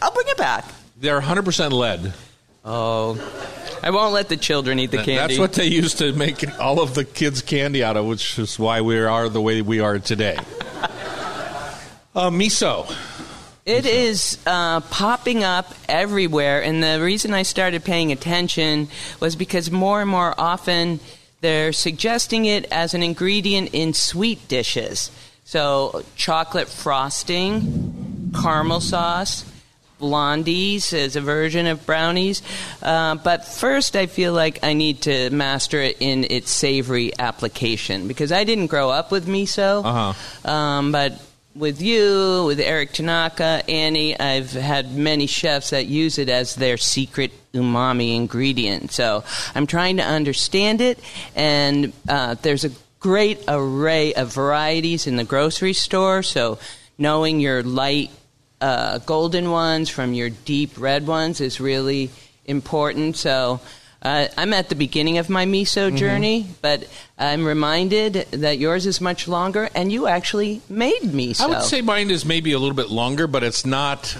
I'll 0.00 0.12
bring 0.14 0.28
it 0.28 0.38
back. 0.38 0.64
They're 0.96 1.20
100% 1.20 1.72
lead. 1.72 2.14
Oh, 2.64 3.16
I 3.82 3.90
won't 3.90 4.12
let 4.12 4.28
the 4.28 4.36
children 4.36 4.78
eat 4.78 4.90
the 4.90 4.98
candy. 4.98 5.14
That's 5.16 5.38
what 5.38 5.52
they 5.52 5.66
used 5.66 5.98
to 5.98 6.12
make 6.12 6.44
all 6.60 6.80
of 6.80 6.94
the 6.94 7.04
kids' 7.04 7.42
candy 7.42 7.82
out 7.82 7.96
of, 7.96 8.06
which 8.06 8.38
is 8.38 8.58
why 8.58 8.80
we 8.80 8.98
are 8.98 9.28
the 9.28 9.40
way 9.40 9.62
we 9.62 9.80
are 9.80 9.98
today. 9.98 10.38
Uh, 12.14 12.30
miso. 12.30 12.92
It 13.64 13.86
is 13.86 14.38
uh, 14.46 14.80
popping 14.80 15.44
up 15.44 15.72
everywhere, 15.88 16.62
and 16.62 16.82
the 16.82 17.00
reason 17.02 17.34
I 17.34 17.42
started 17.42 17.84
paying 17.84 18.10
attention 18.12 18.88
was 19.20 19.36
because 19.36 19.70
more 19.70 20.00
and 20.00 20.10
more 20.10 20.34
often 20.38 21.00
they're 21.42 21.72
suggesting 21.72 22.46
it 22.46 22.64
as 22.72 22.94
an 22.94 23.02
ingredient 23.02 23.70
in 23.72 23.92
sweet 23.92 24.48
dishes. 24.48 25.10
So, 25.44 26.02
chocolate 26.16 26.68
frosting, 26.68 28.32
caramel 28.40 28.80
sauce, 28.80 29.44
blondies 29.98 30.92
as 30.92 31.16
a 31.16 31.20
version 31.20 31.66
of 31.66 31.84
brownies. 31.84 32.42
Uh, 32.82 33.16
but 33.16 33.44
first, 33.44 33.96
I 33.96 34.06
feel 34.06 34.32
like 34.32 34.60
I 34.62 34.72
need 34.72 35.02
to 35.02 35.30
master 35.30 35.80
it 35.80 35.96
in 36.00 36.24
its 36.24 36.50
savory 36.50 37.12
application 37.18 38.08
because 38.08 38.32
I 38.32 38.44
didn't 38.44 38.68
grow 38.68 38.90
up 38.90 39.10
with 39.10 39.26
miso. 39.26 39.84
Uh-huh. 39.84 40.50
Um, 40.50 40.92
but 40.92 41.20
with 41.54 41.82
you, 41.82 42.44
with 42.46 42.60
Eric 42.60 42.92
Tanaka, 42.92 43.62
Annie, 43.68 44.18
I've 44.18 44.52
had 44.52 44.94
many 44.94 45.26
chefs 45.26 45.70
that 45.70 45.86
use 45.86 46.18
it 46.18 46.28
as 46.28 46.54
their 46.54 46.76
secret 46.76 47.32
umami 47.52 48.14
ingredient. 48.14 48.92
So 48.92 49.24
I'm 49.54 49.66
trying 49.66 49.96
to 49.96 50.04
understand 50.04 50.80
it, 50.80 51.00
and 51.34 51.92
uh, 52.08 52.34
there's 52.42 52.64
a 52.64 52.70
great 53.00 53.42
array 53.48 54.14
of 54.14 54.32
varieties 54.32 55.06
in 55.06 55.16
the 55.16 55.24
grocery 55.24 55.72
store. 55.72 56.22
So 56.22 56.58
knowing 56.96 57.40
your 57.40 57.62
light 57.62 58.10
uh, 58.60 58.98
golden 58.98 59.50
ones 59.50 59.88
from 59.88 60.14
your 60.14 60.30
deep 60.30 60.78
red 60.78 61.06
ones 61.06 61.40
is 61.40 61.60
really 61.60 62.10
important. 62.44 63.16
So 63.16 63.60
uh, 64.02 64.28
I'm 64.36 64.52
at 64.52 64.68
the 64.68 64.74
beginning 64.74 65.18
of 65.18 65.28
my 65.28 65.44
miso 65.44 65.94
journey, 65.94 66.46
but 66.62 66.88
I'm 67.18 67.44
reminded 67.44 68.14
that 68.30 68.58
yours 68.58 68.86
is 68.86 69.00
much 69.00 69.26
longer, 69.26 69.68
and 69.74 69.90
you 69.90 70.06
actually 70.06 70.62
made 70.68 71.02
miso. 71.02 71.40
I 71.40 71.46
would 71.46 71.62
say 71.62 71.82
mine 71.82 72.10
is 72.10 72.24
maybe 72.24 72.52
a 72.52 72.58
little 72.58 72.76
bit 72.76 72.90
longer, 72.90 73.26
but 73.26 73.42
it's 73.42 73.66
not. 73.66 74.16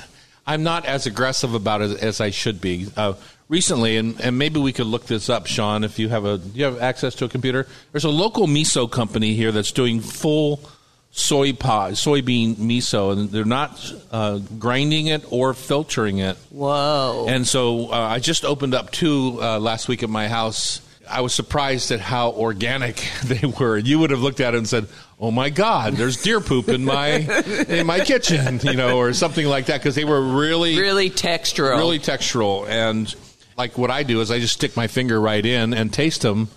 I'm 0.46 0.62
not 0.62 0.86
as 0.86 1.06
aggressive 1.06 1.54
about 1.54 1.82
it 1.82 2.02
as 2.02 2.20
I 2.20 2.30
should 2.30 2.60
be. 2.60 2.86
Uh, 2.96 3.12
recently, 3.48 3.98
and, 3.98 4.20
and 4.20 4.38
maybe 4.38 4.58
we 4.58 4.72
could 4.72 4.86
look 4.86 5.06
this 5.06 5.28
up, 5.28 5.46
Sean, 5.46 5.84
if 5.84 5.98
you 5.98 6.08
have 6.08 6.24
a 6.24 6.40
you 6.54 6.64
have 6.64 6.80
access 6.80 7.14
to 7.16 7.26
a 7.26 7.28
computer. 7.28 7.66
There's 7.92 8.04
a 8.04 8.10
local 8.10 8.46
miso 8.46 8.90
company 8.90 9.34
here 9.34 9.52
that's 9.52 9.72
doing 9.72 10.00
full 10.00 10.60
soy 11.10 11.52
pod, 11.52 11.94
soybean 11.94 12.56
miso, 12.56 13.12
and 13.12 13.30
they're 13.30 13.44
not 13.44 13.92
uh, 14.10 14.38
grinding 14.58 15.06
it 15.06 15.24
or 15.30 15.54
filtering 15.54 16.18
it. 16.18 16.36
Whoa! 16.50 17.26
And 17.28 17.46
so 17.46 17.92
uh, 17.92 17.96
I 17.96 18.18
just 18.18 18.44
opened 18.44 18.74
up 18.74 18.90
two 18.90 19.38
uh, 19.40 19.58
last 19.58 19.88
week 19.88 20.02
at 20.02 20.10
my 20.10 20.28
house. 20.28 20.80
I 21.10 21.22
was 21.22 21.32
surprised 21.32 21.90
at 21.90 22.00
how 22.00 22.32
organic 22.32 22.96
they 23.24 23.46
were. 23.46 23.78
You 23.78 23.98
would 24.00 24.10
have 24.10 24.20
looked 24.20 24.40
at 24.40 24.54
it 24.54 24.58
and 24.58 24.68
said, 24.68 24.86
"Oh 25.18 25.30
my 25.30 25.50
God, 25.50 25.94
there's 25.94 26.22
deer 26.22 26.40
poop 26.40 26.68
in 26.68 26.84
my 26.84 27.08
in 27.68 27.86
my 27.86 28.00
kitchen," 28.00 28.60
you 28.62 28.74
know, 28.74 28.98
or 28.98 29.12
something 29.12 29.46
like 29.46 29.66
that, 29.66 29.80
because 29.80 29.94
they 29.94 30.04
were 30.04 30.20
really 30.20 30.78
really 30.78 31.10
textural. 31.10 31.76
really 31.76 31.98
textural. 31.98 32.68
And 32.68 33.12
like 33.56 33.76
what 33.76 33.90
I 33.90 34.02
do 34.02 34.20
is 34.20 34.30
I 34.30 34.38
just 34.38 34.54
stick 34.54 34.76
my 34.76 34.86
finger 34.86 35.20
right 35.20 35.44
in 35.44 35.74
and 35.74 35.92
taste 35.92 36.22
them, 36.22 36.48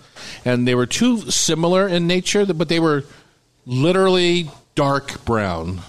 and 0.46 0.68
they 0.68 0.76
were 0.76 0.86
too 0.86 1.32
similar 1.32 1.88
in 1.88 2.06
nature, 2.08 2.46
but 2.46 2.70
they 2.70 2.80
were 2.80 3.06
literally 3.66 4.50
dark 4.76 5.24
brown. 5.26 5.82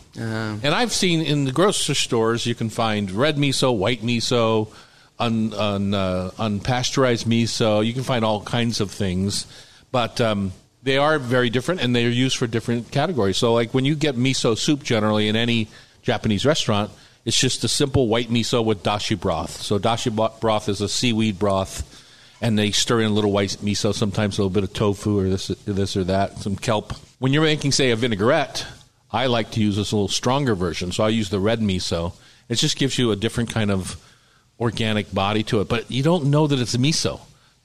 And 0.62 0.75
I've 0.75 0.93
seen 0.93 1.21
in 1.21 1.45
the 1.45 1.52
grocery 1.52 1.95
stores 1.95 2.47
you 2.47 2.55
can 2.55 2.71
find 2.71 3.11
red 3.11 3.37
miso, 3.37 3.76
white 3.76 4.02
miso, 4.02 4.73
un, 5.19 5.55
un, 5.55 5.95
uh, 5.95 6.31
unpasteurized 6.37 7.25
miso. 7.25 7.85
You 7.85 7.93
can 7.93 8.02
find 8.02 8.25
all 8.25 8.43
kinds 8.43 8.81
of 8.81 8.91
things, 8.91 9.47
but 9.91 10.21
um, 10.21 10.52
they 10.83 10.99
are 10.99 11.19
very 11.19 11.50
different 11.50 11.81
and 11.81 11.95
they 11.95 12.05
are 12.05 12.11
used 12.11 12.37
for 12.37 12.47
different 12.47 12.91
categories. 12.91 13.37
So, 13.37 13.55
like 13.55 13.73
when 13.73 13.85
you 13.85 13.95
get 13.95 14.17
miso 14.17 14.57
soup, 14.59 14.83
generally 14.83 15.29
in 15.29 15.37
any 15.37 15.69
Japanese 16.02 16.45
restaurant, 16.45 16.91
it's 17.25 17.38
just 17.38 17.62
a 17.62 17.69
simple 17.69 18.09
white 18.09 18.29
miso 18.29 18.64
with 18.64 18.83
dashi 18.83 19.19
broth. 19.19 19.62
So, 19.62 19.79
dashi 19.79 20.12
broth 20.41 20.69
is 20.69 20.81
a 20.81 20.88
seaweed 20.88 21.38
broth 21.38 21.92
and 22.43 22.59
they 22.59 22.73
stir 22.73 23.01
in 23.01 23.13
a 23.13 23.15
little 23.15 23.31
white 23.31 23.57
miso, 23.63 23.95
sometimes 23.95 24.37
a 24.37 24.43
little 24.43 24.51
bit 24.51 24.65
of 24.65 24.73
tofu 24.73 25.21
or 25.21 25.29
this, 25.29 25.47
this 25.65 25.97
or 25.97 26.05
that, 26.05 26.39
some 26.39 26.57
kelp. 26.57 26.93
When 27.21 27.33
you're 27.33 27.45
making, 27.45 27.71
say, 27.71 27.93
a 27.93 27.97
vinaigrette, 27.97 28.67
I 29.13 29.27
like 29.27 29.53
to 29.53 29.61
use 29.61 29.77
this 29.77 29.93
a 29.93 29.97
little 29.97 30.09
stronger 30.09 30.57
version, 30.57 30.91
so 30.91 31.05
I 31.05 31.11
use 31.11 31.31
the 31.31 31.39
red 31.39 31.61
miso. 31.61 32.15
It 32.49 32.57
just 32.57 32.77
gives 32.77 32.99
you 32.99 33.13
a 33.13 33.17
different 33.17 33.51
kind 33.51 33.71
of 33.71 33.97
organic 34.59 35.15
body 35.15 35.45
to 35.45 35.61
it, 35.61 35.69
but 35.69 35.89
you 35.89 36.03
don't 36.03 36.27
know 36.27 36.49
that 36.49 36.59
it's 36.59 36.77
miso. 36.77 37.21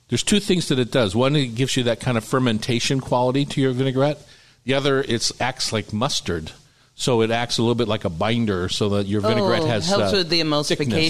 There's 0.10 0.24
two 0.24 0.40
things 0.40 0.68
that 0.68 0.80
it 0.80 0.92
does. 0.92 1.16
One, 1.16 1.36
it 1.36 1.56
gives 1.56 1.76
you 1.76 1.84
that 1.84 2.00
kind 2.00 2.18
of 2.18 2.24
fermentation 2.24 3.00
quality 3.00 3.46
to 3.46 3.60
your 3.60 3.74
vinaigrette. 3.74 4.20
The 4.64 4.76
other, 4.76 5.02
it 5.02 5.32
acts 5.42 5.74
like 5.74 5.92
mustard. 5.92 6.52
So 7.00 7.22
it 7.22 7.30
acts 7.30 7.60
a 7.60 7.62
little 7.62 7.76
bit 7.76 7.88
like 7.88 8.06
a 8.06 8.10
binder, 8.10 8.70
so 8.70 8.90
that 8.90 9.06
your 9.06 9.22
vinaigrette 9.22 9.62
Oh, 9.62 9.68
has 9.68 9.88
helps 9.88 10.14
uh, 10.14 10.18
with 10.18 10.30
the 10.30 10.40
thickness. 10.42 10.68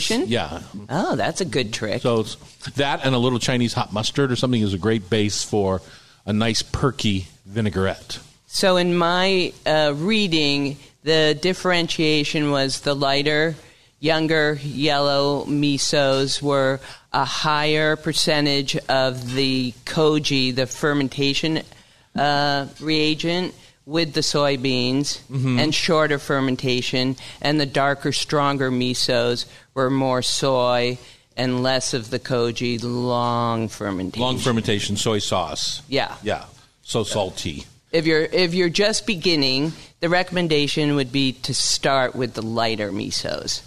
emulsification? 0.09 0.25
Yeah, 0.27 0.61
Oh, 0.89 1.15
that's 1.15 1.39
a 1.39 1.45
good 1.45 1.73
trick. 1.73 2.01
so 2.01 2.23
that 2.75 3.05
and 3.05 3.15
a 3.15 3.17
little 3.17 3.39
Chinese 3.39 3.71
hot 3.73 3.93
mustard 3.93 4.29
or 4.31 4.35
something 4.35 4.61
is 4.61 4.73
a 4.73 4.77
great 4.77 5.09
base 5.09 5.43
for 5.45 5.81
a 6.25 6.33
nice 6.33 6.61
perky 6.61 7.27
vinaigrette. 7.45 8.19
So 8.47 8.75
in 8.75 8.97
my 8.97 9.53
uh, 9.65 9.93
reading, 9.95 10.77
the 11.03 11.37
differentiation 11.41 12.51
was 12.51 12.81
the 12.81 12.93
lighter, 12.93 13.55
younger 14.01 14.59
yellow 14.61 15.45
misos 15.45 16.41
were 16.41 16.81
a 17.13 17.23
higher 17.23 17.95
percentage 17.95 18.75
of 18.89 19.33
the 19.35 19.71
koji, 19.85 20.53
the 20.53 20.67
fermentation 20.67 21.61
uh, 22.13 22.67
reagent, 22.81 23.53
with 23.87 24.13
the 24.13 24.21
soybeans, 24.21 25.21
and 25.31 25.73
shorter 25.73 26.19
fermentation, 26.19 27.15
and 27.41 27.59
the 27.59 27.65
darker, 27.65 28.11
stronger 28.11 28.69
misos 28.69 29.45
were 29.73 29.89
more 29.89 30.21
soy 30.21 30.97
and 31.37 31.63
less 31.63 31.93
of 31.93 32.09
the 32.09 32.19
koji, 32.19 32.77
long 32.83 33.69
fermentation. 33.69 34.21
Long 34.21 34.37
fermentation 34.39 34.97
soy 34.97 35.19
sauce. 35.19 35.81
Yeah. 35.87 36.15
Yeah. 36.21 36.45
So 36.83 37.03
salty. 37.03 37.65
If 37.93 38.05
you're 38.05 38.23
if 38.23 38.53
you're 38.53 38.69
just 38.69 39.07
beginning, 39.07 39.71
the 40.01 40.09
recommendation 40.09 40.95
would 40.95 41.11
be 41.11 41.31
to 41.43 41.53
start 41.53 42.13
with 42.13 42.33
the 42.33 42.41
lighter 42.41 42.91
misos 42.91 43.61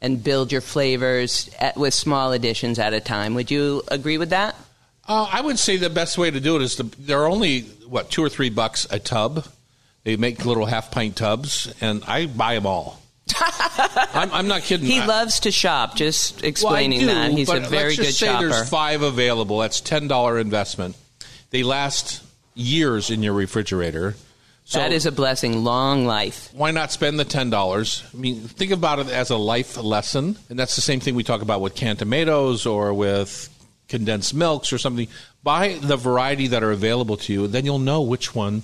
and 0.00 0.22
build 0.22 0.52
your 0.52 0.60
flavors 0.60 1.50
at, 1.58 1.76
with 1.76 1.94
small 1.94 2.30
additions 2.30 2.78
at 2.78 2.94
a 2.94 3.00
time. 3.00 3.34
Would 3.34 3.50
you 3.50 3.82
agree 3.88 4.18
with 4.18 4.30
that? 4.30 4.54
Uh, 5.08 5.28
I 5.32 5.40
would 5.40 5.58
say 5.58 5.76
the 5.76 5.90
best 5.90 6.16
way 6.16 6.30
to 6.30 6.40
do 6.40 6.56
it 6.56 6.62
is 6.62 6.76
to, 6.76 6.84
they're 6.84 7.26
only 7.26 7.62
what 7.88 8.10
two 8.10 8.22
or 8.22 8.28
three 8.28 8.50
bucks 8.50 8.86
a 8.90 8.98
tub. 8.98 9.44
They 10.04 10.16
make 10.16 10.44
little 10.44 10.66
half 10.66 10.90
pint 10.90 11.16
tubs, 11.16 11.72
and 11.80 12.04
I 12.04 12.26
buy 12.26 12.54
them 12.54 12.66
all. 12.66 13.00
I'm, 13.36 14.30
I'm 14.32 14.48
not 14.48 14.62
kidding. 14.62 14.86
He 14.86 15.00
I- 15.00 15.06
loves 15.06 15.40
to 15.40 15.50
shop. 15.50 15.96
Just 15.96 16.42
well, 16.42 16.48
explaining 16.48 17.00
do, 17.00 17.06
that 17.06 17.32
he's 17.32 17.50
a 17.50 17.60
very 17.60 17.96
good 17.96 18.14
say 18.14 18.26
shopper. 18.26 18.48
There's 18.48 18.68
five 18.68 19.02
available. 19.02 19.58
That's 19.58 19.80
ten 19.80 20.06
dollar 20.06 20.38
investment. 20.38 20.96
They 21.50 21.62
last 21.62 22.22
years 22.54 23.10
in 23.10 23.22
your 23.22 23.32
refrigerator. 23.32 24.14
So 24.66 24.78
that 24.78 24.92
is 24.92 25.04
a 25.04 25.12
blessing. 25.12 25.62
Long 25.62 26.06
life. 26.06 26.50
why 26.54 26.70
not 26.70 26.90
spend 26.90 27.18
the 27.18 27.24
ten 27.24 27.50
dollars? 27.50 28.02
I 28.14 28.16
mean, 28.16 28.40
think 28.40 28.72
about 28.72 28.98
it 28.98 29.08
as 29.08 29.30
a 29.30 29.36
life 29.36 29.76
lesson, 29.76 30.36
and 30.48 30.58
that's 30.58 30.76
the 30.76 30.82
same 30.82 31.00
thing 31.00 31.14
we 31.14 31.22
talk 31.22 31.42
about 31.42 31.60
with 31.60 31.74
canned 31.74 31.98
tomatoes 31.98 32.66
or 32.66 32.92
with 32.92 33.50
condensed 33.88 34.34
milks 34.34 34.72
or 34.72 34.78
something. 34.78 35.08
Buy 35.42 35.78
the 35.80 35.96
variety 35.96 36.48
that 36.48 36.62
are 36.62 36.72
available 36.72 37.16
to 37.18 37.32
you, 37.32 37.46
then 37.46 37.64
you'll 37.64 37.78
know 37.78 38.00
which 38.02 38.34
one 38.34 38.62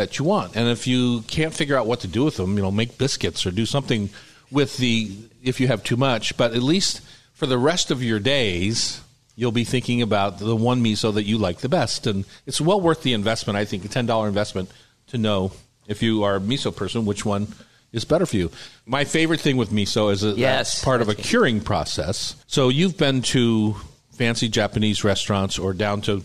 that 0.00 0.18
you 0.18 0.24
want. 0.24 0.56
And 0.56 0.68
if 0.68 0.86
you 0.86 1.20
can't 1.28 1.52
figure 1.52 1.76
out 1.76 1.86
what 1.86 2.00
to 2.00 2.08
do 2.08 2.24
with 2.24 2.36
them, 2.36 2.56
you 2.56 2.62
know, 2.62 2.70
make 2.70 2.96
biscuits 2.96 3.44
or 3.44 3.50
do 3.50 3.66
something 3.66 4.08
with 4.50 4.78
the 4.78 5.10
if 5.42 5.60
you 5.60 5.68
have 5.68 5.84
too 5.84 5.96
much. 5.96 6.36
But 6.36 6.54
at 6.54 6.62
least 6.62 7.02
for 7.34 7.46
the 7.46 7.58
rest 7.58 7.90
of 7.90 8.02
your 8.02 8.18
days, 8.18 9.02
you'll 9.36 9.52
be 9.52 9.64
thinking 9.64 10.02
about 10.02 10.38
the 10.38 10.56
one 10.56 10.82
miso 10.82 11.12
that 11.14 11.24
you 11.24 11.38
like 11.38 11.58
the 11.58 11.68
best, 11.68 12.06
and 12.06 12.24
it's 12.46 12.60
well 12.60 12.80
worth 12.80 13.02
the 13.02 13.12
investment. 13.12 13.56
I 13.58 13.64
think 13.64 13.84
a 13.84 13.88
ten 13.88 14.06
dollar 14.06 14.26
investment 14.26 14.70
to 15.08 15.18
know 15.18 15.52
if 15.86 16.02
you 16.02 16.24
are 16.24 16.36
a 16.36 16.40
miso 16.40 16.74
person 16.74 17.04
which 17.04 17.24
one 17.24 17.48
is 17.92 18.04
better 18.04 18.24
for 18.24 18.36
you. 18.36 18.50
My 18.86 19.04
favorite 19.04 19.40
thing 19.40 19.56
with 19.56 19.70
miso 19.70 20.12
is 20.12 20.22
that 20.22 20.38
Yes, 20.38 20.72
that's 20.72 20.84
part 20.84 21.02
of 21.02 21.08
a 21.08 21.14
curing 21.14 21.60
process. 21.60 22.36
So 22.46 22.68
you've 22.68 22.96
been 22.96 23.20
to 23.34 23.76
fancy 24.12 24.48
Japanese 24.48 25.04
restaurants 25.04 25.58
or 25.58 25.72
down 25.72 26.00
to 26.02 26.22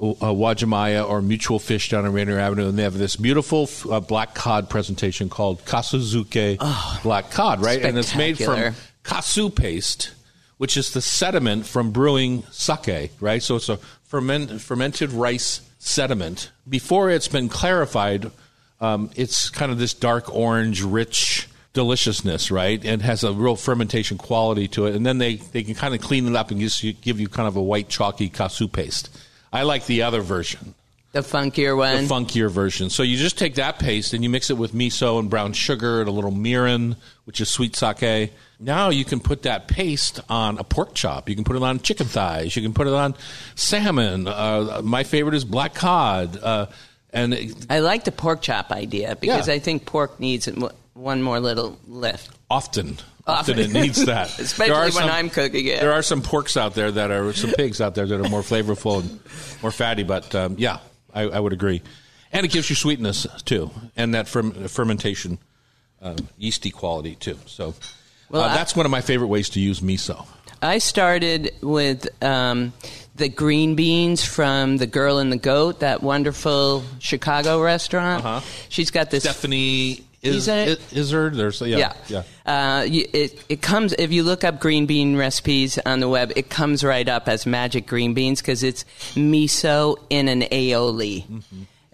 uh, 0.00 0.32
Wajimaya 0.32 1.08
or 1.08 1.20
Mutual 1.20 1.58
Fish 1.58 1.88
down 1.88 2.06
on 2.06 2.12
Rainier 2.12 2.38
Avenue, 2.38 2.68
and 2.68 2.78
they 2.78 2.82
have 2.82 2.96
this 2.96 3.16
beautiful 3.16 3.68
uh, 3.90 4.00
black 4.00 4.34
cod 4.34 4.70
presentation 4.70 5.28
called 5.28 5.64
Kasuzuke 5.64 7.02
black 7.02 7.30
cod, 7.30 7.60
right? 7.60 7.82
And 7.82 7.98
it's 7.98 8.14
made 8.14 8.38
from 8.38 8.74
kasu 9.04 9.54
paste, 9.54 10.12
which 10.58 10.76
is 10.76 10.92
the 10.92 11.00
sediment 11.00 11.66
from 11.66 11.90
brewing 11.90 12.44
sake, 12.50 13.12
right? 13.20 13.42
So 13.42 13.56
it's 13.56 13.68
a 13.68 13.78
ferment, 14.04 14.60
fermented 14.60 15.12
rice 15.12 15.62
sediment. 15.78 16.50
Before 16.68 17.10
it's 17.10 17.28
been 17.28 17.48
clarified, 17.48 18.30
um, 18.80 19.10
it's 19.16 19.50
kind 19.50 19.72
of 19.72 19.78
this 19.78 19.94
dark 19.94 20.32
orange, 20.34 20.82
rich 20.82 21.48
deliciousness, 21.72 22.50
right? 22.50 22.84
And 22.84 23.02
has 23.02 23.24
a 23.24 23.32
real 23.32 23.56
fermentation 23.56 24.18
quality 24.18 24.68
to 24.68 24.86
it. 24.86 24.94
And 24.94 25.04
then 25.04 25.18
they, 25.18 25.36
they 25.36 25.62
can 25.62 25.74
kind 25.74 25.94
of 25.94 26.00
clean 26.00 26.26
it 26.26 26.36
up 26.36 26.50
and 26.50 26.60
just 26.60 26.84
give 27.00 27.20
you 27.20 27.28
kind 27.28 27.48
of 27.48 27.56
a 27.56 27.62
white, 27.62 27.88
chalky 27.88 28.28
kasu 28.30 28.70
paste. 28.70 29.10
I 29.52 29.62
like 29.62 29.86
the 29.86 30.02
other 30.02 30.20
version 30.20 30.74
The 31.12 31.20
funkier 31.20 31.76
one. 31.76 32.06
the 32.06 32.14
funkier 32.14 32.50
version. 32.50 32.90
So 32.90 33.02
you 33.02 33.16
just 33.16 33.38
take 33.38 33.54
that 33.56 33.78
paste 33.78 34.12
and 34.12 34.22
you 34.22 34.28
mix 34.30 34.50
it 34.50 34.58
with 34.58 34.72
miso 34.72 35.18
and 35.18 35.30
brown 35.30 35.52
sugar 35.54 36.00
and 36.00 36.08
a 36.08 36.12
little 36.12 36.32
mirin, 36.32 36.96
which 37.24 37.40
is 37.40 37.48
sweet 37.48 37.74
sake. 37.76 38.32
Now 38.60 38.88
you 38.90 39.04
can 39.04 39.20
put 39.20 39.42
that 39.42 39.68
paste 39.68 40.20
on 40.28 40.58
a 40.58 40.64
pork 40.64 40.94
chop. 40.94 41.28
You 41.28 41.34
can 41.36 41.44
put 41.44 41.56
it 41.56 41.62
on 41.62 41.78
chicken 41.80 42.06
thighs. 42.06 42.56
You 42.56 42.62
can 42.62 42.74
put 42.74 42.86
it 42.88 42.92
on 42.92 43.14
salmon. 43.54 44.26
Uh, 44.26 44.80
my 44.84 45.04
favorite 45.04 45.34
is 45.34 45.44
black 45.44 45.74
cod. 45.74 46.36
Uh, 46.42 46.66
and 47.12 47.34
it- 47.34 47.66
I 47.70 47.78
like 47.78 48.04
the 48.04 48.12
pork 48.12 48.42
chop 48.42 48.70
idea 48.70 49.16
because 49.20 49.48
Yeah. 49.48 49.54
I 49.54 49.58
think 49.60 49.86
pork 49.86 50.18
needs 50.20 50.48
one 50.94 51.22
more 51.22 51.40
little 51.40 51.78
lift. 51.86 52.30
often, 52.50 52.98
often 53.28 53.58
it 53.58 53.70
needs 53.72 54.04
that. 54.06 54.38
Especially 54.38 54.74
when 54.74 54.92
some- 54.92 55.10
I'm 55.10 55.30
cooking 55.30 55.66
it. 55.66 55.80
There 55.80 55.92
are 55.92 56.02
some 56.02 56.22
porks 56.22 56.56
out 56.56 56.74
there 56.74 56.90
that 56.90 57.10
are 57.10 57.32
some 57.32 57.52
pigs 57.52 57.80
out 57.80 57.94
there 57.94 58.06
that 58.06 58.20
are 58.20 58.28
more 58.28 58.42
flavorful 58.42 59.00
and 59.00 59.20
more 59.62 59.70
fatty. 59.70 60.02
But 60.02 60.34
um, 60.34 60.56
yeah, 60.58 60.78
I, 61.12 61.22
I 61.22 61.38
would 61.40 61.52
agree. 61.52 61.82
And 62.32 62.44
it 62.44 62.50
gives 62.52 62.68
you 62.68 62.76
sweetness 62.76 63.26
too, 63.44 63.70
and 63.96 64.14
that 64.14 64.26
ferm- 64.26 64.68
fermentation, 64.68 65.38
uh, 66.02 66.14
yeasty 66.36 66.70
quality 66.70 67.14
too. 67.14 67.38
So 67.46 67.74
Well, 68.30 68.42
uh, 68.42 68.48
I- 68.48 68.54
that's 68.54 68.74
one 68.76 68.84
of 68.86 68.90
my 68.90 69.00
favorite 69.00 69.28
ways 69.28 69.50
to 69.50 69.60
use 69.60 69.80
miso. 69.80 70.26
I 70.60 70.78
started 70.78 71.52
with 71.62 72.08
um, 72.22 72.72
the 73.14 73.28
green 73.28 73.76
beans 73.76 74.24
from 74.24 74.76
the 74.76 74.88
Girl 74.88 75.18
and 75.18 75.30
the 75.30 75.36
Goat, 75.36 75.80
that 75.80 76.02
wonderful 76.02 76.82
Chicago 76.98 77.62
restaurant. 77.62 78.24
Uh-huh. 78.24 78.40
She's 78.68 78.90
got 78.90 79.10
this 79.12 79.22
Stephanie 79.22 80.04
Is, 80.20 80.34
Is 80.34 80.48
it- 80.48 80.92
is, 80.92 81.10
there? 81.10 81.30
There's 81.30 81.60
yeah, 81.60 81.92
yeah. 82.08 82.22
Uh, 82.44 82.82
you, 82.82 83.06
it, 83.12 83.40
it 83.48 83.62
comes, 83.62 83.92
if 83.92 84.10
you 84.10 84.24
look 84.24 84.42
up 84.42 84.58
green 84.58 84.86
bean 84.86 85.16
recipes 85.16 85.78
on 85.86 86.00
the 86.00 86.08
web, 86.08 86.32
it 86.34 86.50
comes 86.50 86.82
right 86.82 87.08
up 87.08 87.28
as 87.28 87.46
magic 87.46 87.86
green 87.86 88.14
beans 88.14 88.40
because 88.40 88.64
it's 88.64 88.84
miso 89.14 89.96
in 90.10 90.28
an 90.28 90.42
aioli. 90.42 91.42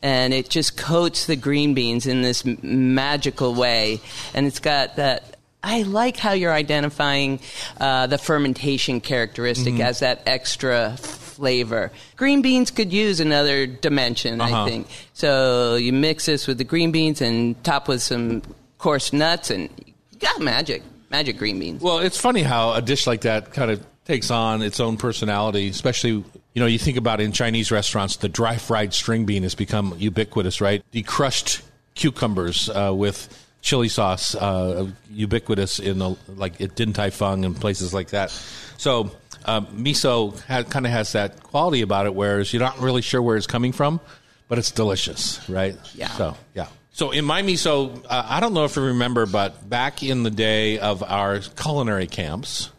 And 0.02 0.34
it 0.34 0.48
just 0.48 0.76
coats 0.76 1.26
the 1.26 1.36
green 1.36 1.74
beans 1.74 2.06
in 2.06 2.22
this 2.22 2.44
magical 2.62 3.54
way. 3.54 4.00
And 4.34 4.46
it's 4.46 4.60
got 4.60 4.96
that. 4.96 5.36
I 5.62 5.82
like 5.82 6.18
how 6.18 6.32
you're 6.32 6.52
identifying 6.52 7.40
uh, 7.80 8.06
the 8.06 8.18
fermentation 8.18 9.00
characteristic 9.00 9.80
as 9.80 10.00
that 10.00 10.22
extra 10.26 10.96
flavor. 11.34 11.90
Green 12.16 12.42
beans 12.42 12.70
could 12.70 12.92
use 12.92 13.20
another 13.20 13.66
dimension, 13.66 14.40
Uh-huh. 14.40 14.64
I 14.64 14.68
think. 14.68 14.86
So 15.12 15.76
you 15.76 15.92
mix 15.92 16.26
this 16.26 16.46
with 16.46 16.58
the 16.58 16.64
green 16.64 16.92
beans 16.92 17.20
and 17.20 17.62
top 17.64 17.88
with 17.88 18.02
some 18.02 18.42
coarse 18.78 19.12
nuts, 19.12 19.50
and 19.50 19.68
you 19.86 20.18
got 20.18 20.40
magic, 20.40 20.82
magic 21.10 21.36
green 21.38 21.58
beans. 21.58 21.82
Well, 21.82 21.98
it's 21.98 22.18
funny 22.18 22.42
how 22.42 22.72
a 22.74 22.82
dish 22.82 23.06
like 23.06 23.22
that 23.22 23.52
kind 23.52 23.70
of 23.70 23.84
takes 24.04 24.30
on 24.30 24.62
its 24.62 24.80
own 24.80 24.96
personality, 24.98 25.68
especially, 25.68 26.10
you 26.10 26.24
know, 26.56 26.66
you 26.66 26.78
think 26.78 26.96
about 26.98 27.20
in 27.20 27.32
Chinese 27.32 27.70
restaurants, 27.70 28.16
the 28.16 28.28
dry 28.28 28.56
fried 28.58 28.92
string 28.92 29.24
bean 29.24 29.42
has 29.42 29.54
become 29.54 29.94
ubiquitous, 29.98 30.60
right? 30.60 30.84
The 30.90 31.02
crushed 31.02 31.62
cucumbers 31.94 32.68
uh, 32.68 32.92
with 32.94 33.28
chili 33.62 33.88
sauce, 33.88 34.34
uh, 34.34 34.86
ubiquitous 35.10 35.78
in 35.78 35.98
the, 35.98 36.16
like 36.36 36.60
at 36.60 36.74
Din 36.74 36.92
Tai 36.92 37.08
Fung 37.10 37.46
and 37.46 37.58
places 37.58 37.94
like 37.94 38.10
that. 38.10 38.30
So, 38.76 39.10
um, 39.44 39.66
miso 39.66 40.38
ha- 40.44 40.62
kind 40.62 40.86
of 40.86 40.92
has 40.92 41.12
that 41.12 41.42
quality 41.42 41.82
about 41.82 42.06
it, 42.06 42.14
whereas 42.14 42.52
you're 42.52 42.62
not 42.62 42.78
really 42.80 43.02
sure 43.02 43.20
where 43.22 43.36
it's 43.36 43.46
coming 43.46 43.72
from, 43.72 44.00
but 44.48 44.58
it's 44.58 44.70
delicious, 44.70 45.46
right? 45.48 45.76
Yeah. 45.94 46.08
So, 46.08 46.36
yeah. 46.54 46.66
So 46.92 47.10
in 47.10 47.24
my 47.24 47.42
miso, 47.42 48.04
uh, 48.08 48.26
I 48.28 48.40
don't 48.40 48.54
know 48.54 48.64
if 48.64 48.76
you 48.76 48.82
remember, 48.82 49.26
but 49.26 49.68
back 49.68 50.02
in 50.02 50.22
the 50.22 50.30
day 50.30 50.78
of 50.78 51.02
our 51.02 51.40
culinary 51.40 52.06
camps, 52.06 52.70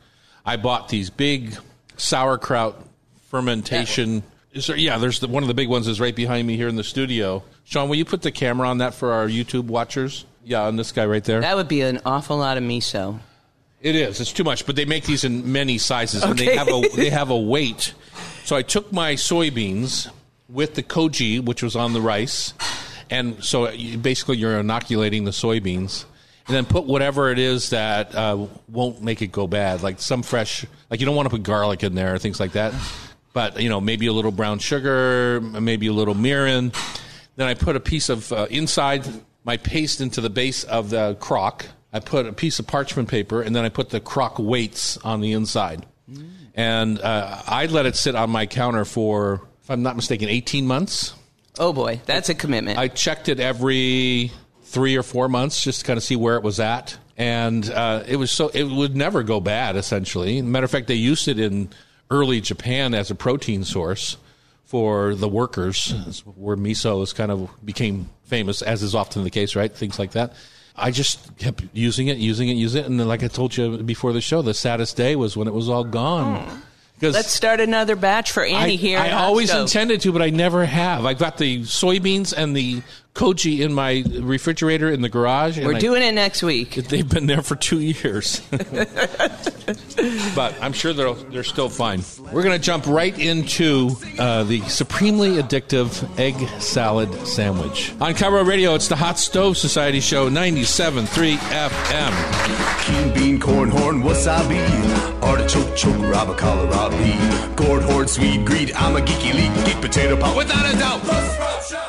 I 0.46 0.56
bought 0.56 0.90
these 0.90 1.10
big 1.10 1.58
sauerkraut 1.98 2.82
fermentation. 3.30 4.24
Is 4.54 4.68
there, 4.68 4.78
yeah, 4.78 4.98
there's 5.00 5.20
the, 5.20 5.28
one 5.28 5.44
of 5.44 5.48
the 5.48 5.54
big 5.54 5.68
ones 5.68 5.88
is 5.88 6.00
right 6.00 6.16
behind 6.16 6.48
me 6.48 6.56
here 6.56 6.70
in 6.70 6.78
the 6.78 6.84
studio. 6.84 7.44
Sean, 7.66 7.90
will 7.90 7.98
you 7.98 8.06
put 8.06 8.22
the 8.22 8.32
camera 8.32 8.70
on 8.70 8.78
that 8.78 8.94
for 8.94 9.12
our 9.12 9.28
YouTube 9.28 9.66
watchers? 9.66 10.24
Yeah, 10.46 10.62
on 10.62 10.76
this 10.76 10.92
guy 10.92 11.06
right 11.08 11.24
there. 11.24 11.42
That 11.42 11.56
would 11.58 11.68
be 11.68 11.82
an 11.82 12.00
awful 12.06 12.38
lot 12.38 12.58
of 12.58 12.64
miso. 12.64 13.20
It 13.86 13.96
is. 13.96 14.20
It's 14.20 14.34
too 14.34 14.44
much, 14.44 14.66
but 14.66 14.76
they 14.76 14.86
make 14.86 15.04
these 15.04 15.24
in 15.24 15.52
many 15.52 15.78
sizes, 15.78 16.24
and 16.24 16.36
they 16.40 16.56
have 16.56 16.68
a 16.68 16.82
they 16.96 17.12
have 17.12 17.30
a 17.30 17.38
weight. 17.38 17.94
So 18.44 18.56
I 18.56 18.64
took 18.64 18.92
my 18.92 19.14
soybeans 19.14 20.10
with 20.50 20.74
the 20.74 20.82
koji, 20.82 21.40
which 21.40 21.62
was 21.62 21.76
on 21.76 21.94
the 21.94 22.02
rice, 22.02 22.56
and 23.12 23.44
so 23.44 23.70
you, 23.70 24.00
basically 24.00 24.38
you're 24.38 24.60
inoculating 24.60 25.26
the 25.26 25.32
soybeans, 25.32 26.06
and 26.48 26.56
then 26.56 26.66
put 26.66 26.86
whatever 26.86 27.30
it 27.30 27.38
is 27.38 27.70
that 27.70 28.16
uh, 28.16 28.48
won't 28.68 29.04
make 29.04 29.22
it 29.22 29.32
go 29.32 29.46
bad, 29.46 29.84
like 29.84 30.00
some 30.00 30.24
fresh, 30.24 30.66
like 30.90 31.00
you 31.00 31.06
don't 31.06 31.16
want 31.16 31.28
to 31.28 31.30
put 31.30 31.44
garlic 31.44 31.84
in 31.84 31.94
there, 31.94 32.16
or 32.16 32.18
things 32.18 32.40
like 32.40 32.54
that. 32.54 32.74
But 33.34 33.62
you 33.62 33.70
know, 33.70 33.80
maybe 33.80 34.08
a 34.08 34.14
little 34.14 34.32
brown 34.32 34.58
sugar, 34.58 35.42
maybe 35.42 35.86
a 35.86 35.94
little 35.94 36.16
mirin. 36.16 36.74
Then 37.36 37.48
I 37.48 37.54
put 37.54 37.76
a 37.76 37.80
piece 37.80 38.10
of 38.10 38.34
uh, 38.34 38.48
inside 38.50 39.06
my 39.44 39.58
paste 39.58 40.02
into 40.02 40.22
the 40.22 40.32
base 40.32 40.64
of 40.64 40.90
the 40.90 41.14
crock. 41.20 41.68
I 41.96 42.00
put 42.00 42.26
a 42.26 42.34
piece 42.34 42.60
of 42.60 42.68
parchment 42.68 43.08
paper, 43.08 43.42
and 43.42 43.56
then 43.56 43.64
I 43.64 43.70
put 43.70 43.90
the 43.90 44.02
crock 44.02 44.38
weights 44.38 44.98
on 44.98 45.22
the 45.22 45.32
inside. 45.32 45.86
And 46.54 47.00
uh, 47.00 47.42
I 47.48 47.68
let 47.68 47.86
it 47.86 47.96
sit 47.96 48.16
on 48.16 48.30
my 48.30 48.48
counter 48.48 48.84
for, 48.84 49.48
if 49.64 49.72
I'm 49.72 49.82
not 49.82 49.96
mistaken, 49.96 50.28
18 50.28 50.68
months. 50.68 51.14
Oh 51.58 51.72
boy, 51.72 52.02
that's 52.06 52.28
a 52.28 52.36
commitment. 52.36 52.78
I 52.78 52.90
checked 52.90 53.30
it 53.30 53.40
every 53.40 54.34
three 54.64 54.98
or 54.98 55.04
four 55.04 55.30
months 55.30 55.64
just 55.64 55.80
to 55.80 55.86
kind 55.86 55.96
of 55.96 56.04
see 56.04 56.18
where 56.18 56.36
it 56.36 56.44
was 56.44 56.60
at. 56.60 56.98
And 57.16 57.70
uh, 57.70 58.04
it 58.06 58.18
was 58.18 58.30
so, 58.30 58.50
it 58.50 58.66
would 58.66 58.94
never 58.94 59.24
go 59.24 59.40
bad, 59.40 59.78
essentially. 59.78 60.42
Matter 60.42 60.66
of 60.66 60.72
fact, 60.72 60.88
they 60.88 60.96
used 60.96 61.30
it 61.30 61.40
in 61.40 61.70
early 62.12 62.42
Japan 62.42 62.94
as 62.94 63.10
a 63.10 63.16
protein 63.16 63.64
source 63.64 64.18
for 64.66 65.16
the 65.16 65.30
workers, 65.30 65.92
where 66.36 66.58
miso 66.58 67.02
is 67.04 67.14
kind 67.14 67.32
of 67.32 67.50
became 67.64 68.10
famous, 68.24 68.62
as 68.62 68.84
is 68.84 68.96
often 68.96 69.24
the 69.24 69.30
case, 69.30 69.56
right? 69.56 69.74
Things 69.74 69.98
like 69.98 70.12
that. 70.12 70.34
I 70.78 70.92
just 70.92 71.38
kept 71.38 71.64
using 71.74 72.08
it, 72.08 72.18
using 72.18 72.50
it, 72.50 72.54
using 72.54 72.84
it, 72.84 72.88
and 72.88 73.00
then, 73.00 73.08
like 73.08 73.24
I 73.24 73.28
told 73.28 73.56
you 73.56 73.78
before 73.78 74.12
the 74.14 74.22
show, 74.22 74.42
the 74.42 74.54
saddest 74.54 74.98
day 74.98 75.16
was 75.16 75.38
when 75.38 75.48
it 75.48 75.54
was 75.54 75.70
all 75.70 75.84
gone. 75.84 76.46
Oh. 76.48 76.62
Because 77.00 77.14
Let's 77.14 77.32
start 77.32 77.60
another 77.60 77.98
batch 77.98 78.32
for 78.32 78.44
Annie 78.44 78.74
I, 78.74 78.78
here. 78.78 79.00
I 79.00 79.12
always 79.12 79.50
Stove. 79.50 79.64
intended 79.64 80.00
to, 80.02 80.14
but 80.14 80.22
I 80.22 80.30
never 80.30 80.66
have. 80.66 81.06
I've 81.06 81.18
got 81.18 81.38
the 81.38 81.62
soybeans 81.62 82.34
and 82.36 82.56
the 82.56 82.82
koji 83.16 83.62
in 83.62 83.74
my 83.74 84.04
refrigerator 84.20 84.90
in 84.92 85.02
the 85.02 85.10
garage. 85.10 85.58
We're 85.58 85.76
I- 85.76 85.80
doing 85.80 86.04
it 86.04 86.14
next 86.14 86.44
week. 86.44 86.76
They've 86.90 87.10
been 87.10 87.26
there 87.26 87.42
for 87.42 87.56
two 87.56 87.80
years, 87.80 88.42
but 90.36 90.54
I'm 90.62 90.74
sure 90.74 90.94
they're 90.94 91.14
they're 91.14 91.44
still 91.44 91.70
fine. 91.70 92.04
We're 92.32 92.44
going 92.44 92.60
to 92.60 92.64
jump 92.64 92.86
right 92.86 93.18
into 93.18 93.92
uh, 94.20 94.44
the 94.44 94.62
supremely 94.64 95.42
addictive 95.42 96.08
egg 96.20 96.36
salad 96.62 97.12
sandwich 97.26 97.94
on 98.02 98.14
KIRO 98.14 98.46
Radio. 98.46 98.76
It's 98.76 98.90
the 98.90 98.98
Hot 98.98 99.18
Stove 99.18 99.58
Society 99.58 100.02
Show, 100.02 100.30
97.3 100.30 101.38
FM. 101.38 102.86
Keen 102.86 103.14
bean, 103.14 103.40
corn 103.40 103.70
horn, 103.70 104.04
wasabi. 104.04 104.60
Artichoke, 105.24 105.76
choke, 105.76 105.96
raba, 105.96 106.36
kohlrabi. 106.38 107.56
Gourd, 107.56 107.84
horde, 107.84 108.10
sweet 108.10 108.46
greed. 108.46 108.74
I'm 108.74 108.96
a 108.98 109.00
geeky 109.00 109.34
leek, 109.34 109.66
geek 109.66 109.82
potato 109.82 110.18
pot 110.18 110.36
without 110.36 110.66
a 110.66 110.78
doubt. 110.78 111.85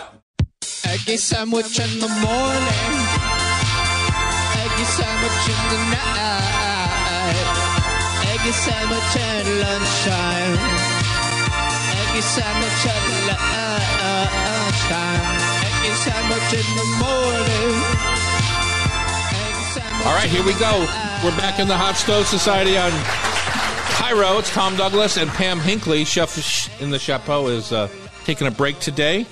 Eggy 0.89 1.17
sandwich 1.17 1.81
in 1.81 1.99
the 1.99 2.09
morning. 2.09 2.95
Eggy 4.63 4.85
sandwich 4.85 5.49
in 5.51 5.59
the 5.73 5.79
night. 5.91 7.47
Eggy 8.33 8.53
sandwich 8.53 9.17
at 9.19 9.47
lunchtime. 9.63 10.59
Eggy 12.01 12.21
sandwich 12.23 12.87
at 12.87 13.03
lunchtime. 13.27 15.27
Eggy 15.67 15.93
sandwich 16.07 16.51
in 16.55 16.69
the 16.79 16.87
morning. 17.03 17.75
All 20.07 20.15
right, 20.15 20.31
here 20.31 20.45
we 20.45 20.55
go. 20.55 20.87
We're 21.25 21.37
back 21.37 21.59
in 21.59 21.67
the 21.67 21.77
Hot 21.77 21.97
Stove 21.97 22.27
Society 22.27 22.79
on 22.79 22.93
KIRO. 23.99 24.39
It's 24.39 24.51
Tom 24.53 24.77
Douglas 24.77 25.17
and 25.17 25.29
Pam 25.31 25.59
Hinckley. 25.59 26.05
Chef 26.05 26.81
in 26.81 26.91
the 26.91 26.99
Chapeau 26.99 27.49
is 27.49 27.73
uh, 27.73 27.89
taking 28.25 28.47
a 28.47 28.53
break 28.53 28.79
today, 28.79 29.27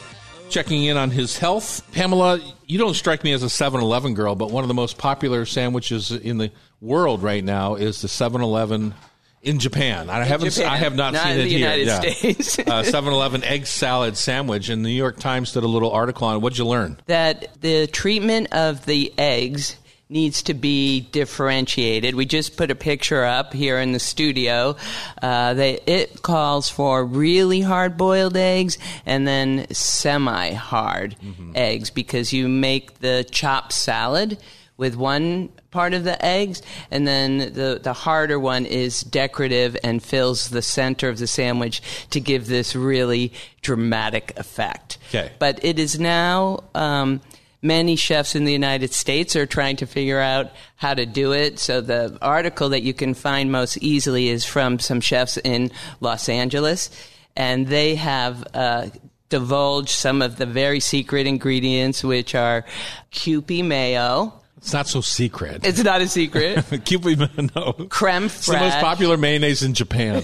checking 0.51 0.85
in 0.85 0.97
on 0.97 1.11
his 1.11 1.39
health. 1.39 1.83
Pamela, 1.93 2.41
you 2.67 2.79
don't 2.79 2.95
strike 2.95 3.25
me 3.25 3.33
as 3.33 3.43
a 3.43 3.51
7 3.51 3.81
Eleven 3.81 4.15
girl, 4.15 4.35
but 4.35 4.51
one 4.51 4.65
of 4.65 4.69
the 4.69 4.75
most 4.75 4.99
popular 4.99 5.47
sandwiches 5.47 6.11
in 6.11 6.39
the 6.39 6.51
world 6.81 7.23
right 7.23 7.43
now 7.43 7.75
is 7.75 8.03
the 8.03 8.09
7 8.09 8.41
Eleven 8.41 8.95
in 9.43 9.59
Japan. 9.59 10.09
I 10.09 10.25
haven't. 10.25 10.51
Japan, 10.51 10.73
I 10.73 10.77
have 10.77 10.95
not, 10.97 11.13
not 11.13 11.23
seen 11.25 11.33
in 11.33 11.41
it 11.41 11.43
the 11.45 11.49
here. 11.51 11.59
United 11.59 11.87
Yeah. 11.87 12.01
States. 12.01 12.59
uh, 12.61 12.63
7-Eleven 12.83 13.45
egg 13.45 13.67
salad 13.67 14.17
sandwich, 14.17 14.69
and 14.71 14.85
the 14.85 14.89
New 14.89 14.95
York 14.97 15.19
Times 15.19 15.53
did 15.53 15.65
a 15.65 15.69
little 15.69 15.91
article 15.91 16.27
on 16.29 16.37
it. 16.37 16.39
What'd 16.39 16.59
you 16.59 16.67
learn? 16.67 16.99
that 17.07 17.61
the 17.61 17.87
treatment 17.89 18.53
of 18.53 18.87
the 18.87 19.13
eggs 19.19 19.77
needs 20.09 20.43
to 20.45 20.55
be 20.55 21.01
differentiated. 21.01 22.15
We 22.15 22.27
just 22.27 22.57
put 22.57 22.71
a 22.71 22.75
picture 22.75 23.25
up 23.25 23.53
here 23.53 23.79
in 23.79 23.93
the 23.93 23.99
studio. 23.99 24.77
Uh, 25.21 25.55
they, 25.55 25.81
it 25.87 26.23
calls 26.23 26.69
for 26.69 27.05
really 27.05 27.63
hard 27.63 27.97
boiled 27.97 28.37
eggs 28.37 28.79
and 29.07 29.27
then 29.27 29.67
semi 29.73 30.53
hard 30.53 31.17
eggs 31.55 31.91
because 31.91 32.33
you 32.33 32.49
make 32.49 32.99
the 33.01 33.27
chopped 33.31 33.73
salad 33.73 34.39
with 34.77 34.97
one 34.97 35.49
part 35.71 35.95
of 35.95 36.05
the 36.05 36.25
eggs 36.25 36.61
and 36.91 37.07
then 37.07 37.39
the, 37.39 37.81
the 37.83 37.93
harder 37.93 38.39
one 38.39 38.67
is 38.67 39.03
decorative 39.03 39.77
and 39.85 40.03
fills 40.03 40.51
the 40.51 40.63
center 40.63 41.09
of 41.09 41.19
the 41.19 41.27
sandwich 41.27 41.81
to 42.11 42.21
give 42.21 42.47
this 42.47 42.77
really 42.77 43.33
dramatic 43.63 44.33
effect. 44.37 44.99
Okay. 45.09 45.33
But 45.39 45.65
it 45.65 45.79
is 45.79 45.99
now 45.99 46.65
um, 46.75 47.21
many 47.65 47.97
chefs 47.97 48.37
in 48.37 48.45
the 48.45 48.53
United 48.53 48.93
States 48.93 49.35
are 49.35 49.47
trying 49.47 49.77
to 49.77 49.87
figure 49.87 50.21
out 50.21 50.53
how 50.77 50.95
to 50.95 51.07
do 51.07 51.33
it. 51.33 51.59
So 51.59 51.81
the 51.81 52.17
article 52.23 52.69
that 52.69 52.83
you 52.83 52.95
can 52.95 53.15
find 53.15 53.51
most 53.51 53.79
easily 53.79 54.29
is 54.29 54.45
from 54.45 54.79
some 54.79 55.01
chefs 55.01 55.39
in 55.39 55.73
Los 56.01 56.29
Angeles, 56.29 56.91
and 57.35 57.67
they 57.67 57.97
have. 57.97 58.47
Uh, 58.55 58.89
divulged 59.31 59.89
some 59.89 60.23
of 60.23 60.37
the 60.37 60.47
very 60.47 60.79
secret 60.79 61.27
ingredients 61.27 62.05
which 62.05 62.37
are 62.37 62.65
Kewpie 63.11 63.65
mayo 63.65 64.44
It's 64.65 64.73
not 64.73 64.87
so 64.89 65.03
secret. 65.03 65.61
it's 65.67 65.85
not 65.85 66.01
a 66.01 66.09
secret 66.09 66.57
Kewpie, 66.87 67.55
no. 67.55 67.87
creme 67.91 68.25
It's 68.25 68.47
the 68.47 68.57
most 68.59 68.79
popular 68.79 69.19
mayonnaise 69.19 69.63
in 69.63 69.75
Japan. 69.75 70.17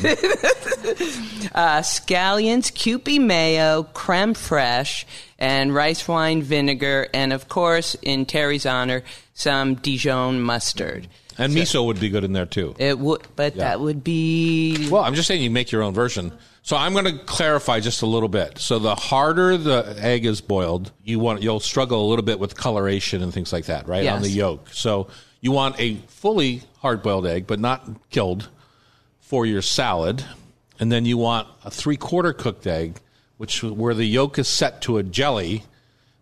uh, 1.55 1.83
scallions, 1.83 2.72
Kewpie 2.72 3.20
mayo, 3.20 3.83
creme 3.92 4.33
fraiche, 4.33 5.05
and 5.38 5.74
rice 5.74 6.09
wine 6.09 6.42
vinegar, 6.42 7.09
and 7.12 7.35
of 7.35 7.48
course, 7.48 7.94
in 8.03 8.24
Terry's 8.26 8.64
honor, 8.64 9.03
some 9.35 9.74
Dijon 9.74 10.40
mustard. 10.40 11.07
And 11.38 11.53
miso 11.53 11.85
would 11.85 12.00
be 12.00 12.09
good 12.09 12.24
in 12.24 12.33
there 12.33 12.46
too. 12.46 12.74
It 12.79 12.98
would, 12.98 13.22
but 13.37 13.57
Yeah. 13.57 13.64
that 13.64 13.81
would 13.81 14.03
be 14.05 14.88
Well, 14.90 15.03
I'm 15.03 15.14
just 15.14 15.29
saying 15.29 15.42
you 15.42 15.50
make 15.50 15.70
your 15.70 15.83
own 15.83 15.94
version. 15.94 16.33
So 16.62 16.77
I'm 16.77 16.92
going 16.92 17.07
to 17.07 17.18
clarify 17.25 17.81
just 17.81 18.03
a 18.03 18.07
little 18.07 18.29
bit. 18.29 18.59
So 18.59 18.79
the 18.79 18.94
harder 18.94 19.57
the 19.57 19.96
egg 19.99 20.27
is 20.27 20.40
boiled, 20.40 20.92
you 21.05 21.18
want 21.18 21.42
you'll 21.42 21.61
struggle 21.61 22.07
a 22.07 22.09
little 22.09 22.25
bit 22.25 22.38
with 22.38 22.55
coloration 22.55 23.23
and 23.23 23.33
things 23.33 23.53
like 23.53 23.66
that, 23.66 23.88
right? 23.88 24.07
On 24.07 24.23
the 24.23 24.29
yolk. 24.29 24.68
So 24.73 25.09
you 25.40 25.53
want 25.53 25.81
a 25.81 25.96
fully 26.09 26.62
hard 26.81 27.03
boiled 27.03 27.27
egg, 27.27 27.46
but 27.46 27.61
not 27.61 27.88
killed 28.11 28.49
for 29.20 29.46
your 29.46 29.62
salad, 29.62 30.25
and 30.79 30.90
then 30.92 31.07
you 31.07 31.16
want 31.16 31.49
a 31.64 31.70
three 31.70 31.96
quarter 31.96 32.33
cooked 32.33 32.66
egg, 32.66 32.99
which 33.38 33.62
where 33.62 33.94
the 33.94 34.05
yolk 34.05 34.38
is 34.38 34.49
set 34.49 34.83
to 34.83 34.99
a 34.99 35.03
jelly, 35.03 35.64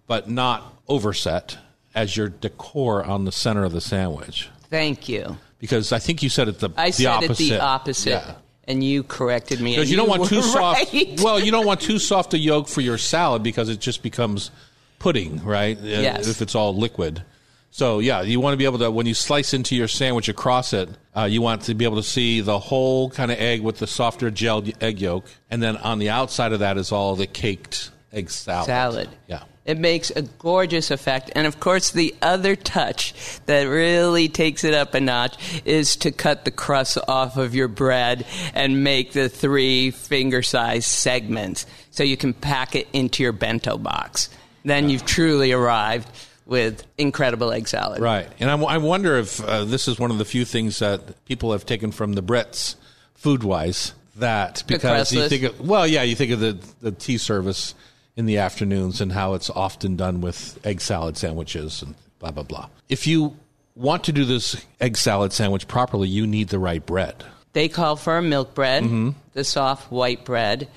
but 0.07 0.29
not 0.31 0.74
overset 0.88 1.59
as 1.94 2.16
your 2.16 2.29
decor 2.29 3.03
on 3.05 3.24
the 3.24 3.33
center 3.33 3.64
of 3.64 3.72
the 3.72 3.81
sandwich. 3.81 4.48
Thank 4.70 5.09
you. 5.09 5.37
Because 5.59 5.90
I 5.92 5.98
think 5.98 6.22
you 6.22 6.29
said 6.29 6.46
it 6.48 6.61
the 6.61 6.70
I 6.77 6.90
the 6.90 6.92
said 6.92 7.07
opposite. 7.07 7.44
it 7.44 7.48
the 7.48 7.61
opposite, 7.61 8.11
Yeah. 8.11 8.35
And 8.68 8.85
you 8.85 9.02
corrected 9.02 9.61
me. 9.61 9.74
Because 9.74 9.90
you 9.90 9.96
don't 9.96 10.09
want 10.09 10.26
too 10.26 10.42
soft. 10.42 10.92
right. 10.94 11.20
Well, 11.20 11.40
you 11.40 11.50
don't 11.50 11.66
want 11.66 11.81
too 11.81 11.98
soft 11.98 12.35
a 12.35 12.38
yolk 12.38 12.68
for 12.68 12.81
your 12.83 12.98
salad 12.98 13.42
because 13.42 13.68
it 13.68 13.81
just 13.81 14.02
becomes 14.04 14.52
pudding, 15.00 15.42
right? 15.44 15.76
Uh, 15.76 15.85
Yes. 15.87 16.28
If 16.28 16.40
it's 16.42 16.54
all 16.54 16.76
liquid. 16.76 17.22
So 17.70 17.98
yeah, 17.98 18.22
you 18.22 18.40
want 18.40 18.54
to 18.54 18.57
be 18.57 18.64
able 18.64 18.78
to 18.78 18.90
when 18.90 19.07
you 19.07 19.14
slice 19.14 19.52
into 19.54 19.76
your 19.76 19.88
sandwich 19.88 20.28
across 20.28 20.72
it, 20.72 20.88
uh, 21.16 21.24
you 21.24 21.42
want 21.42 21.62
to 21.62 21.74
be 21.74 21.85
able 21.85 21.96
to 21.96 22.02
see 22.02 22.40
the 22.40 22.59
whole 22.59 23.11
kind 23.11 23.31
of 23.31 23.38
egg 23.38 23.61
with 23.62 23.78
the 23.78 23.87
softer 23.87 24.31
gelled 24.31 24.74
egg 24.83 25.00
yolk, 25.00 25.24
and 25.50 25.62
then 25.62 25.76
on 25.76 25.98
the 25.98 26.09
outside 26.11 26.52
of 26.52 26.61
that 26.61 26.78
is 26.78 26.92
all 26.92 27.14
the 27.14 27.26
caked 27.26 27.90
egg 28.12 28.31
salad. 28.31 28.66
salad. 28.66 29.09
Yeah. 29.28 29.42
It 29.68 29.78
makes 29.78 30.09
a 30.11 30.22
gorgeous 30.22 30.90
effect. 30.90 31.31
And 31.37 31.46
of 31.46 31.61
course, 31.61 31.90
the 31.90 32.14
other 32.22 32.57
touch 32.57 33.12
that 33.44 33.64
really 33.64 34.31
takes 34.31 34.64
it 34.64 34.72
up 34.72 34.94
a 34.94 35.00
notch 35.00 35.37
is 35.66 35.94
to 35.96 36.11
cut 36.11 36.46
the 36.46 36.50
crust 36.50 36.96
off 37.07 37.37
of 37.37 37.54
your 37.54 37.68
bread 37.68 38.24
and 38.54 38.83
make 38.83 39.12
the 39.12 39.28
three 39.28 39.90
finger 39.90 40.40
sized 40.40 40.87
segments 40.87 41.66
so 41.90 42.02
you 42.02 42.16
can 42.16 42.33
pack 42.33 42.74
it 42.74 42.88
into 42.94 43.22
your 43.22 43.33
bento 43.33 43.76
box. 43.76 44.31
Then 44.64 44.88
you've 44.88 45.04
truly 45.04 45.52
arrived 45.52 46.09
with 46.46 46.87
incredible 46.96 47.52
egg 47.52 47.68
salad. 47.68 48.00
Right, 48.00 48.26
and 48.40 48.48
I, 48.48 48.54
w- 48.54 48.70
I 48.70 48.78
wonder 48.78 49.18
if 49.18 49.38
uh, 49.44 49.66
this 49.66 49.87
is 49.87 49.98
one 49.98 50.11
of 50.11 50.16
the 50.16 50.24
few 50.24 50.46
things 50.46 50.78
that 50.78 51.26
people 51.26 51.52
have 51.52 51.66
taken 51.66 51.92
from 51.92 52.14
the 52.14 52.22
Brits, 52.22 52.76
food 53.12 53.44
wise, 53.44 53.92
that 54.16 54.64
because 54.66 55.12
you 55.12 55.28
think 55.28 55.42
of 55.42 55.61
well, 55.61 55.87
yeah, 55.87 56.02
you 56.02 56.16
think 56.16 56.33
of 56.33 56.40
the 56.40 56.59
the 56.81 56.90
tea 56.90 57.18
service 57.18 57.74
in 58.18 58.26
the 58.26 58.37
afternoons 58.38 59.00
and 59.00 59.12
how 59.12 59.35
it's 59.35 59.48
often 59.48 59.94
done 59.96 60.20
with 60.20 60.59
egg 60.66 60.81
salad 60.81 61.16
sandwiches 61.16 61.83
and 61.83 61.94
blah 62.18 62.33
blah 62.33 62.42
blah. 62.42 62.68
If 62.88 63.07
you 63.07 63.37
want 63.76 64.02
to 64.04 64.12
do 64.12 64.24
this 64.24 64.66
egg 64.81 64.96
salad 64.96 65.33
sandwich 65.33 65.68
properly, 65.68 66.09
you 66.09 66.26
need 66.26 66.48
the 66.48 66.59
right 66.59 66.85
bread. 66.85 67.24
They 67.52 67.68
call 67.68 67.94
for 67.96 68.20
milk 68.20 68.54
bread, 68.54 68.83
Mm-hmm. 68.83 69.11
the 69.35 69.44
soft 69.44 69.90
white 69.92 70.24
bread. 70.24 70.68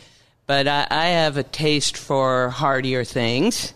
But 0.46 0.68
I, 0.68 0.86
I 0.90 1.06
have 1.08 1.38
a 1.38 1.44
taste 1.44 1.98
for 1.98 2.50
heartier 2.50 3.04
things. 3.04 3.74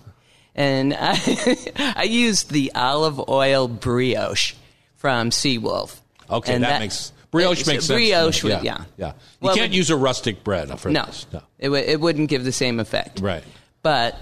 And 0.53 0.93
I, 0.99 1.57
I 1.97 2.03
use 2.03 2.43
the 2.43 2.71
olive 2.75 3.19
oil 3.29 3.67
brioche 3.67 4.53
from 4.95 5.31
Seawolf. 5.31 5.99
Okay, 6.29 6.53
And 6.53 6.63
that, 6.63 6.79
makes 6.81 7.11
brioche 7.35 7.65
makes 7.67 7.85
sense. 7.85 7.87
Brioche, 7.87 8.43
would- 8.43 8.51
yeah, 8.53 8.61
yeah. 8.63 8.83
yeah. 8.97 9.07
You 9.07 9.13
Well, 9.41 9.55
can't 9.55 9.71
but- 9.71 9.75
use 9.77 9.89
a 9.89 9.95
rustic 9.95 10.43
bread 10.43 10.79
for 10.79 10.89
No, 10.89 11.05
this. 11.05 11.25
No, 11.33 11.41
It, 11.59 11.65
w- 11.67 11.83
it 11.85 11.99
wouldn't 11.99 12.29
give 12.29 12.43
the 12.43 12.51
same 12.51 12.79
effect. 12.79 13.19
right. 13.19 13.43
But 13.81 14.21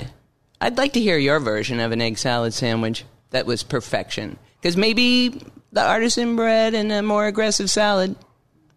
I'd 0.60 0.78
like 0.78 0.94
to 0.94 1.00
hear 1.02 1.18
your 1.18 1.40
version 1.40 1.80
of 1.80 1.92
an 1.92 2.02
egg 2.02 2.18
salad 2.18 2.54
sandwich 2.54 3.06
that 3.32 3.46
was 3.46 3.64
perfection. 3.64 4.38
Because 4.62 4.76
maybe 4.78 5.30
the 5.72 5.82
artisan 5.82 6.36
bread 6.36 6.74
and 6.74 6.92
a 6.92 7.02
more 7.02 7.26
aggressive 7.28 7.70
salad 7.70 8.16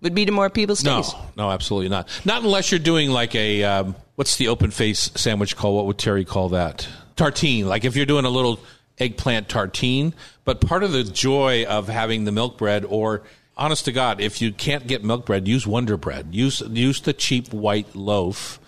would 0.03 0.15
be 0.15 0.25
to 0.25 0.33
more 0.33 0.51
people's 0.51 0.83
No, 0.85 0.99
taste. 1.03 1.17
no, 1.37 1.51
absolutely 1.51 1.89
not. 1.89 2.09
Not 2.25 2.43
unless 2.43 2.71
you're 2.71 2.79
doing 2.79 3.11
like 3.11 3.35
a 3.35 3.65
um, 3.65 3.97
what's 4.17 4.37
the 4.37 4.49
open 4.49 4.71
face 4.71 5.11
sandwich 5.15 5.57
called? 5.57 5.75
What 5.77 5.87
would 5.87 5.99
Terry 5.99 6.25
call 6.25 6.51
that? 6.51 6.87
Tartine. 7.17 7.65
Like 7.67 7.85
if 7.85 7.97
you're 7.97 8.07
doing 8.07 8.25
a 8.25 8.31
little 8.31 8.61
eggplant 8.99 9.49
tartine. 9.49 10.13
But 10.45 10.61
part 10.61 10.83
of 10.83 10.93
the 10.93 11.03
joy 11.05 11.65
of 11.65 11.89
having 11.89 12.25
the 12.25 12.33
milk 12.33 12.57
bread, 12.59 12.85
or 12.85 13.23
honest 13.57 13.85
to 13.87 13.93
God, 13.93 14.21
if 14.21 14.41
you 14.43 14.53
can't 14.53 14.87
get 14.87 15.05
milk 15.05 15.27
bread, 15.27 15.47
use 15.49 15.67
Wonder 15.67 15.97
Bread. 15.97 16.29
Use 16.33 16.61
use 16.69 17.01
the 17.01 17.13
cheap 17.13 17.53
white 17.53 17.95
loaf 17.95 18.61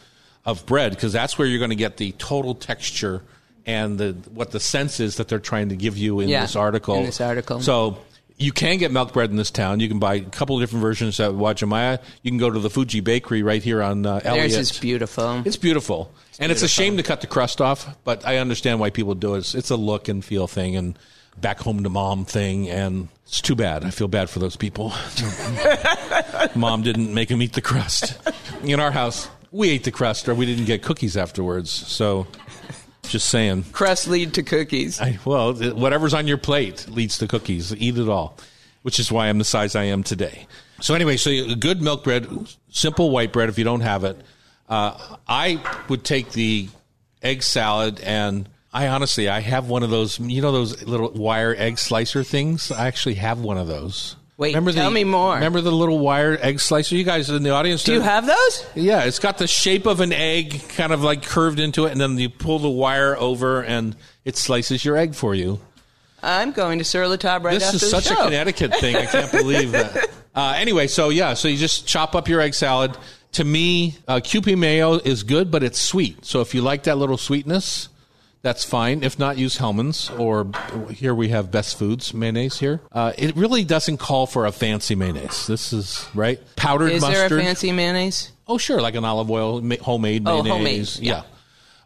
of 0.44 0.64
bread 0.66 0.92
because 0.92 1.12
that's 1.12 1.38
where 1.38 1.46
you're 1.46 1.58
going 1.58 1.70
to 1.70 1.76
get 1.76 1.96
the 1.98 2.12
total 2.12 2.54
texture 2.54 3.22
and 3.66 3.98
the 3.98 4.12
what 4.32 4.50
the 4.50 4.60
sense 4.60 4.98
is 5.00 5.16
that 5.16 5.28
they're 5.28 5.38
trying 5.38 5.68
to 5.68 5.76
give 5.76 5.96
you 5.98 6.20
in 6.20 6.28
Yeah, 6.28 6.42
this 6.42 6.56
article. 6.56 6.96
in 6.96 7.04
this 7.04 7.20
article. 7.20 7.60
So 7.60 7.98
you 8.38 8.52
can 8.52 8.78
get 8.78 8.92
milk 8.92 9.12
bread 9.12 9.30
in 9.30 9.36
this 9.36 9.50
town. 9.50 9.80
You 9.80 9.88
can 9.88 9.98
buy 9.98 10.14
a 10.14 10.20
couple 10.20 10.56
of 10.56 10.62
different 10.62 10.80
versions 10.82 11.18
at 11.20 11.32
Wajimaya. 11.32 12.00
You 12.22 12.30
can 12.30 12.38
go 12.38 12.48
to 12.48 12.58
the 12.60 12.70
Fuji 12.70 13.00
Bakery 13.00 13.42
right 13.42 13.62
here 13.62 13.82
on 13.82 14.06
uh, 14.06 14.20
Elliott. 14.24 14.52
Theirs 14.52 14.70
is 14.70 14.78
beautiful. 14.78 15.42
It's 15.44 15.56
beautiful. 15.56 16.10
and 16.38 16.52
it's 16.52 16.62
a 16.62 16.68
shame 16.68 16.96
to 16.98 17.02
cut 17.02 17.20
the 17.20 17.26
crust 17.26 17.60
off, 17.60 17.96
but 18.04 18.24
I 18.24 18.36
understand 18.38 18.78
why 18.78 18.90
people 18.90 19.14
do 19.16 19.34
it. 19.34 19.38
It's, 19.38 19.54
it's 19.56 19.70
a 19.70 19.76
look 19.76 20.08
and 20.08 20.24
feel 20.24 20.46
thing 20.46 20.76
and 20.76 20.96
back 21.40 21.58
home 21.58 21.82
to 21.82 21.88
mom 21.88 22.24
thing. 22.24 22.68
And 22.68 23.08
it's 23.24 23.40
too 23.40 23.54
bad. 23.54 23.84
I 23.84 23.90
feel 23.90 24.08
bad 24.08 24.30
for 24.30 24.38
those 24.38 24.56
people. 24.56 24.92
mom 26.54 26.82
didn't 26.82 27.12
make 27.12 27.28
them 27.28 27.42
eat 27.42 27.52
the 27.52 27.62
crust. 27.62 28.18
In 28.62 28.80
our 28.80 28.90
house, 28.90 29.28
we 29.50 29.70
ate 29.70 29.84
the 29.84 29.90
crust 29.90 30.28
or 30.28 30.34
we 30.34 30.46
didn't 30.46 30.64
get 30.64 30.82
cookies 30.82 31.16
afterwards. 31.16 31.70
So 31.70 32.26
just 33.08 33.28
saying. 33.28 33.64
Crust 33.72 34.08
lead 34.08 34.34
to 34.34 34.42
cookies. 34.42 35.00
I, 35.00 35.18
well, 35.24 35.54
whatever's 35.54 36.14
on 36.14 36.26
your 36.26 36.38
plate 36.38 36.88
leads 36.88 37.18
to 37.18 37.26
cookies. 37.26 37.74
Eat 37.74 37.98
it 37.98 38.08
all, 38.08 38.36
which 38.82 38.98
is 38.98 39.10
why 39.10 39.28
I'm 39.28 39.38
the 39.38 39.44
size 39.44 39.74
I 39.74 39.84
am 39.84 40.02
today. 40.02 40.46
So 40.80 40.94
anyway, 40.94 41.16
so 41.16 41.54
good 41.54 41.82
milk 41.82 42.04
bread, 42.04 42.28
simple 42.70 43.10
white 43.10 43.32
bread 43.32 43.48
if 43.48 43.58
you 43.58 43.64
don't 43.64 43.80
have 43.80 44.04
it. 44.04 44.20
Uh, 44.68 45.16
I 45.26 45.62
would 45.88 46.04
take 46.04 46.32
the 46.32 46.68
egg 47.22 47.42
salad 47.42 48.00
and 48.00 48.48
I 48.78 48.86
honestly, 48.86 49.28
I 49.28 49.40
have 49.40 49.68
one 49.68 49.82
of 49.82 49.90
those, 49.90 50.20
you 50.20 50.40
know, 50.40 50.52
those 50.52 50.84
little 50.84 51.10
wire 51.10 51.52
egg 51.58 51.80
slicer 51.80 52.22
things. 52.22 52.70
I 52.70 52.86
actually 52.86 53.14
have 53.14 53.40
one 53.40 53.58
of 53.58 53.66
those. 53.66 54.14
Wait, 54.36 54.50
remember 54.50 54.70
tell 54.70 54.90
the, 54.90 54.94
me 54.94 55.02
more. 55.02 55.34
Remember 55.34 55.60
the 55.60 55.72
little 55.72 55.98
wire 55.98 56.38
egg 56.40 56.60
slicer? 56.60 56.94
You 56.94 57.02
guys 57.02 57.28
in 57.28 57.42
the 57.42 57.50
audience, 57.50 57.82
Do 57.82 57.94
you 57.94 58.00
have 58.02 58.24
those? 58.24 58.66
yeah, 58.76 59.02
it's 59.02 59.18
got 59.18 59.38
the 59.38 59.48
shape 59.48 59.86
of 59.86 59.98
an 59.98 60.12
egg, 60.12 60.62
kind 60.68 60.92
of 60.92 61.02
like 61.02 61.24
curved 61.24 61.58
into 61.58 61.86
it, 61.86 61.90
and 61.90 62.00
then 62.00 62.16
you 62.18 62.28
pull 62.28 62.60
the 62.60 62.70
wire 62.70 63.16
over, 63.16 63.64
and 63.64 63.96
it 64.24 64.36
slices 64.36 64.84
your 64.84 64.96
egg 64.96 65.16
for 65.16 65.34
you. 65.34 65.58
I'm 66.22 66.52
going 66.52 66.78
to 66.78 66.84
Sur 66.84 67.08
La 67.08 67.16
Table 67.16 67.46
right 67.46 67.58
this 67.58 67.74
is 67.74 67.90
such 67.90 68.04
show. 68.04 68.20
a 68.20 68.24
Connecticut 68.26 68.76
thing. 68.76 68.94
I 68.94 69.06
can't 69.06 69.32
believe 69.32 69.72
that. 69.72 70.08
Uh, 70.34 70.54
anyway, 70.56 70.86
so 70.86 71.08
yeah, 71.08 71.34
so 71.34 71.48
you 71.48 71.56
just 71.56 71.84
chop 71.88 72.14
up 72.14 72.28
your 72.28 72.40
egg 72.40 72.54
salad. 72.54 72.96
To 73.32 73.44
me, 73.44 73.96
uh, 74.06 74.20
Kewpie 74.22 74.56
mayo 74.56 74.92
is 74.92 75.24
good, 75.24 75.50
but 75.50 75.64
it's 75.64 75.80
sweet. 75.80 76.24
So 76.24 76.42
if 76.42 76.54
you 76.54 76.62
like 76.62 76.84
that 76.84 76.96
little 76.96 77.16
sweetness, 77.16 77.88
that's 78.48 78.64
fine. 78.64 79.02
If 79.02 79.18
not, 79.18 79.36
use 79.36 79.58
Hellmann's 79.58 80.08
or 80.08 80.50
here 80.90 81.14
we 81.14 81.28
have 81.28 81.50
Best 81.50 81.78
Foods 81.78 82.14
mayonnaise 82.14 82.58
here. 82.58 82.80
Uh, 82.90 83.12
it 83.18 83.36
really 83.36 83.62
doesn't 83.62 83.98
call 83.98 84.26
for 84.26 84.46
a 84.46 84.52
fancy 84.52 84.94
mayonnaise. 84.94 85.46
This 85.46 85.70
is 85.74 86.08
right 86.14 86.40
powdered 86.56 86.92
Is 86.92 87.02
mustard. 87.02 87.30
there 87.30 87.38
a 87.40 87.42
fancy 87.42 87.72
mayonnaise? 87.72 88.32
Oh, 88.46 88.56
sure, 88.56 88.80
like 88.80 88.94
an 88.94 89.04
olive 89.04 89.30
oil, 89.30 89.60
ma- 89.60 89.76
homemade 89.82 90.22
Oh, 90.26 90.42
mayonnaise. 90.42 90.94
homemade, 90.96 91.06
yeah. 91.06 91.22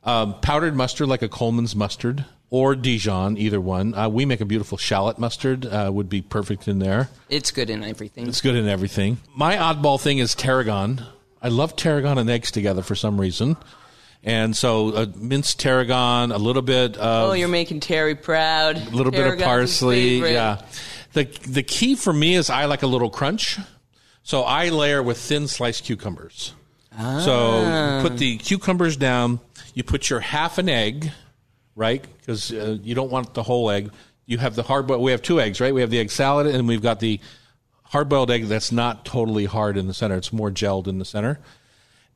Um, 0.04 0.38
powdered 0.40 0.76
mustard, 0.76 1.08
like 1.08 1.22
a 1.22 1.28
Colman's 1.28 1.74
mustard 1.74 2.24
or 2.50 2.76
Dijon, 2.76 3.36
either 3.38 3.60
one. 3.60 3.92
Uh, 3.94 4.08
we 4.08 4.24
make 4.24 4.40
a 4.40 4.44
beautiful 4.44 4.78
shallot 4.78 5.18
mustard, 5.18 5.66
uh, 5.66 5.90
would 5.92 6.08
be 6.08 6.22
perfect 6.22 6.68
in 6.68 6.78
there. 6.78 7.08
It's 7.28 7.50
good 7.50 7.70
in 7.70 7.82
everything. 7.82 8.28
It's 8.28 8.40
good 8.40 8.54
in 8.54 8.68
everything. 8.68 9.18
My 9.34 9.56
oddball 9.56 10.00
thing 10.00 10.18
is 10.18 10.36
tarragon. 10.36 11.02
I 11.42 11.48
love 11.48 11.74
tarragon 11.74 12.18
and 12.18 12.30
eggs 12.30 12.52
together 12.52 12.82
for 12.82 12.94
some 12.94 13.20
reason. 13.20 13.56
And 14.24 14.56
so 14.56 14.90
uh, 14.90 15.06
minced 15.16 15.58
tarragon, 15.58 16.30
a 16.30 16.38
little 16.38 16.62
bit 16.62 16.96
of 16.96 17.30
oh, 17.30 17.32
you're 17.32 17.48
making 17.48 17.80
Terry 17.80 18.14
proud. 18.14 18.76
a 18.76 18.90
little 18.90 19.10
bit 19.10 19.26
of 19.26 19.40
parsley. 19.40 20.18
Yeah. 20.18 20.62
The 21.12 21.24
the 21.46 21.62
key 21.62 21.96
for 21.96 22.12
me 22.12 22.36
is 22.36 22.48
I 22.48 22.66
like 22.66 22.82
a 22.82 22.86
little 22.86 23.10
crunch. 23.10 23.58
So 24.22 24.42
I 24.42 24.68
layer 24.68 25.02
with 25.02 25.18
thin 25.18 25.48
sliced 25.48 25.84
cucumbers. 25.84 26.54
So 26.96 28.00
put 28.02 28.18
the 28.18 28.36
cucumbers 28.36 28.96
down. 28.96 29.40
You 29.74 29.82
put 29.82 30.10
your 30.10 30.20
half 30.20 30.58
an 30.58 30.68
egg, 30.68 31.10
right? 31.74 32.04
Because 32.18 32.52
uh, 32.52 32.76
you 32.82 32.94
don't 32.94 33.10
want 33.10 33.34
the 33.34 33.42
whole 33.42 33.70
egg. 33.70 33.90
You 34.26 34.38
have 34.38 34.54
the 34.54 34.62
hard 34.62 34.86
boiled. 34.86 35.02
We 35.02 35.10
have 35.10 35.22
two 35.22 35.40
eggs, 35.40 35.60
right? 35.60 35.74
We 35.74 35.80
have 35.80 35.90
the 35.90 35.98
egg 35.98 36.10
salad, 36.10 36.46
and 36.46 36.68
we've 36.68 36.82
got 36.82 37.00
the 37.00 37.18
hard 37.84 38.08
boiled 38.08 38.30
egg 38.30 38.44
that's 38.44 38.70
not 38.70 39.04
totally 39.04 39.46
hard 39.46 39.76
in 39.76 39.86
the 39.86 39.94
center. 39.94 40.16
It's 40.16 40.32
more 40.32 40.50
gelled 40.50 40.86
in 40.86 40.98
the 40.98 41.04
center. 41.04 41.40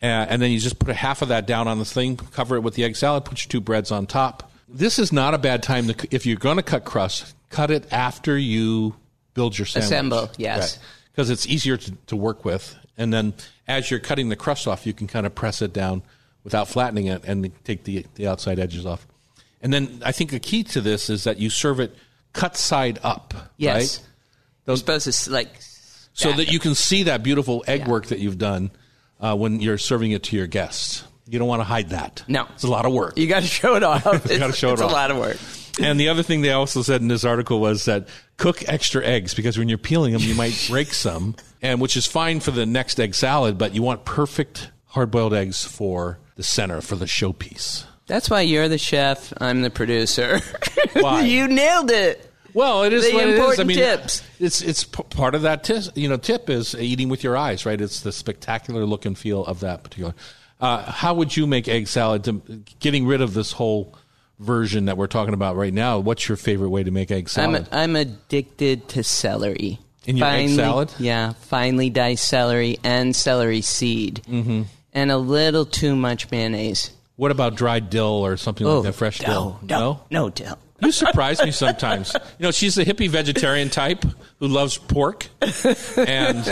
Uh, 0.02 0.06
and 0.06 0.42
then 0.42 0.50
you 0.50 0.59
just 0.59 0.78
put 0.78 0.88
a 0.88 0.94
half 0.94 1.22
of 1.22 1.28
that 1.28 1.46
down 1.46 1.68
on 1.68 1.78
the 1.78 1.85
thing, 1.85 2.16
cover 2.16 2.56
it 2.56 2.61
with 2.61 2.74
the 2.74 2.85
egg 2.85 2.96
salad, 2.96 3.24
put 3.24 3.42
your 3.44 3.48
two 3.48 3.61
breads 3.61 3.90
on 3.90 4.06
top. 4.06 4.50
This 4.68 4.98
is 4.98 5.12
not 5.12 5.32
a 5.32 5.38
bad 5.38 5.62
time 5.62 5.88
to, 5.88 6.09
if 6.11 6.26
you're 6.26 6.37
going 6.37 6.56
to 6.56 6.62
cut 6.62 6.85
crust, 6.85 7.35
cut 7.50 7.70
it 7.70 7.90
after 7.92 8.37
you 8.37 8.94
build 9.35 9.59
your 9.59 9.64
sandwich. 9.66 9.87
Assemble, 9.87 10.30
yes. 10.37 10.78
Because 11.12 11.30
it's 11.30 11.46
easier 11.46 11.76
to, 11.76 11.92
to 12.09 12.16
work 12.16 12.44
with. 12.44 12.76
And 12.98 13.12
then 13.12 13.35
as 13.66 13.90
you're 13.90 14.00
cutting 14.00 14.28
the 14.28 14.37
crust 14.37 14.66
off, 14.68 14.87
you 14.87 14.92
can 14.92 15.06
kind 15.06 15.24
of 15.24 15.35
press 15.35 15.62
it 15.62 15.72
down 15.72 16.02
without 16.44 16.68
flattening 16.68 17.06
it 17.06 17.24
and 17.24 17.50
take 17.64 17.85
the, 17.85 18.04
the 18.16 18.26
outside 18.26 18.59
edges 18.59 18.85
off. 18.85 19.06
And 19.62 19.72
then 19.72 20.02
I 20.04 20.12
think 20.12 20.30
the 20.30 20.40
key 20.40 20.62
to 20.64 20.80
this 20.80 21.09
is 21.09 21.24
that 21.24 21.38
you 21.38 21.48
serve 21.50 21.80
it 21.80 21.94
cut 22.32 22.56
side 22.56 22.98
up. 23.02 23.35
Yes. 23.56 23.74
Right? 23.98 24.06
You're 24.66 24.76
supposed 24.76 25.11
to 25.24 25.30
like 25.30 25.48
so 26.12 26.32
that 26.32 26.52
you 26.52 26.59
can 26.59 26.74
see 26.74 27.04
that 27.04 27.22
beautiful 27.22 27.64
egg 27.66 27.80
Yeah. 27.80 27.88
work 27.88 28.06
that 28.06 28.18
you've 28.18 28.38
done 28.38 28.70
uh, 29.20 29.37
when 29.37 29.61
you're 29.61 29.79
serving 29.79 30.12
it 30.12 30.22
to 30.24 30.37
your 30.37 30.46
guests. 30.46 31.05
You 31.29 31.38
don't 31.40 31.48
want 31.48 31.61
to 31.61 31.64
hide 31.64 31.90
that. 31.90 32.22
No. 32.29 32.46
it's 32.55 32.62
a 32.62 32.68
lot 32.70 32.87
of 32.87 32.92
work. 32.92 33.18
You 33.18 33.26
got 33.26 33.42
to 33.42 33.48
show 33.48 33.74
it 33.74 33.83
off. 33.83 34.05
You 34.31 34.38
gotta 34.38 34.52
show 34.52 34.70
it 34.70 34.74
it's 34.74 34.83
off. 34.83 34.90
a 34.90 34.94
lot 34.94 35.11
of 35.11 35.16
work. 35.16 35.38
And 35.81 35.98
the 36.00 36.09
other 36.09 36.22
thing 36.22 36.40
they 36.40 36.52
also 36.52 36.83
said 36.83 37.00
in 37.02 37.09
this 37.09 37.24
article 37.24 37.61
was 37.61 37.85
that 37.87 38.09
cook 38.37 38.66
extra 38.68 39.05
eggs 39.05 39.35
because 39.35 39.59
when 39.59 39.68
you're 39.68 39.76
peeling 39.76 40.12
them, 40.12 40.22
you 40.22 40.35
might 40.35 40.66
break 40.70 40.94
some, 40.94 41.35
and 41.61 41.81
which 41.81 41.96
is 41.96 42.07
fine 42.07 42.40
for 42.40 42.52
the 42.52 42.64
next 42.64 42.98
egg 43.00 43.14
salad, 43.14 43.59
but 43.59 43.74
you 43.74 43.83
want 43.83 44.05
perfect 44.05 44.70
hard 44.87 45.11
boiled 45.11 45.35
eggs 45.35 45.64
for 45.64 46.18
the 46.37 46.42
center 46.42 46.81
for 46.81 46.94
the 46.96 47.05
showpiece. 47.07 47.85
That's 48.07 48.31
why 48.31 48.42
you're 48.42 48.68
the 48.68 48.79
chef. 48.79 49.33
I'm 49.38 49.62
the 49.62 49.70
producer. 49.70 50.38
Why? 50.92 51.22
you 51.22 51.48
nailed 51.48 51.90
it. 51.90 52.31
Well, 52.57 52.85
it 52.85 52.92
is 52.95 53.05
The 53.05 53.12
what 53.12 53.29
it 53.29 53.38
is. 53.38 53.61
I 53.61 53.64
mean, 53.64 53.77
tips. 53.77 54.23
it's 54.40 54.62
it's 54.62 54.85
p- 54.85 55.03
part 55.11 55.35
of 55.35 55.42
that. 55.42 55.62
Tis, 55.62 55.92
you 55.95 56.09
know, 56.09 56.16
tip 56.16 56.49
is 56.49 56.75
eating 56.75 57.11
with 57.11 57.23
your 57.23 57.37
eyes, 57.37 57.66
right? 57.66 57.79
It's 57.79 58.01
the 58.01 58.12
spectacular 58.12 58.87
look 58.87 59.05
and 59.05 59.16
feel 59.16 59.45
of 59.45 59.61
that 59.61 59.85
particular. 59.85 60.14
Uh, 60.59 60.90
how 60.90 61.12
would 61.12 61.37
you 61.37 61.47
make 61.47 61.69
egg 61.69 61.87
salad? 61.87 62.25
To 62.25 62.33
getting 62.81 63.07
rid 63.07 63.21
of 63.21 63.35
this 63.35 63.53
whole 63.53 63.95
version 64.38 64.87
that 64.87 64.97
we're 64.97 65.07
talking 65.07 65.35
about 65.35 65.57
right 65.57 65.73
now. 65.73 65.99
What's 65.99 66.29
your 66.31 66.37
favorite 66.37 66.71
way 66.71 66.83
to 66.83 66.90
make 66.90 67.11
egg 67.11 67.25
I'm, 67.25 67.29
salad? 67.29 67.69
I'm 67.73 67.95
addicted 67.95 68.88
to 68.88 69.03
celery. 69.05 69.79
In 70.07 70.16
your 70.16 70.27
egg 70.27 70.49
salad? 70.49 70.95
Yeah, 70.99 71.35
finely 71.35 71.90
diced 71.90 72.27
celery 72.27 72.79
and 72.83 73.14
celery 73.14 73.61
seed. 73.61 74.23
Mm-hmm. 74.27 74.62
And 74.95 75.11
a 75.11 75.19
little 75.19 75.66
too 75.66 75.95
much 75.95 76.31
mayonnaise. 76.31 76.90
what 77.16 77.31
about 77.33 77.55
dried 77.55 77.90
dill 77.90 78.25
or 78.25 78.38
something 78.38 78.66
like 78.66 78.85
that? 78.85 78.92
Fresh 78.95 79.19
dill? 79.19 79.59
Oh, 79.61 79.64
no, 79.66 79.79
no, 79.79 80.01
no 80.11 80.31
dill. 80.31 80.59
You 80.81 80.93
surprise 80.93 81.43
me 81.43 81.51
sometimes. 81.51 82.12
You 82.15 82.45
know, 82.45 82.51
she's 82.51 82.75
the 82.75 82.85
hippie 82.85 83.09
vegetarian 83.09 83.71
type 83.71 84.05
who 84.39 84.49
loves 84.49 84.77
pork, 84.79 85.29
and 85.97 86.47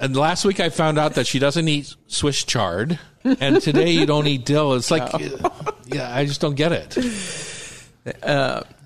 and 0.00 0.16
last 0.16 0.44
week 0.44 0.60
I 0.60 0.68
found 0.68 0.98
out 0.98 1.14
that 1.14 1.26
she 1.26 1.38
doesn't 1.38 1.66
eat 1.68 1.94
Swiss 2.06 2.44
chard, 2.44 2.98
and 3.24 3.60
today 3.62 3.92
you 3.92 4.04
don't 4.04 4.26
eat 4.26 4.44
dill. 4.44 4.74
It's 4.74 4.90
like, 4.90 5.10
yeah, 5.86 6.14
I 6.14 6.26
just 6.26 6.40
don't 6.40 6.54
get 6.54 6.72
it. 6.72 6.98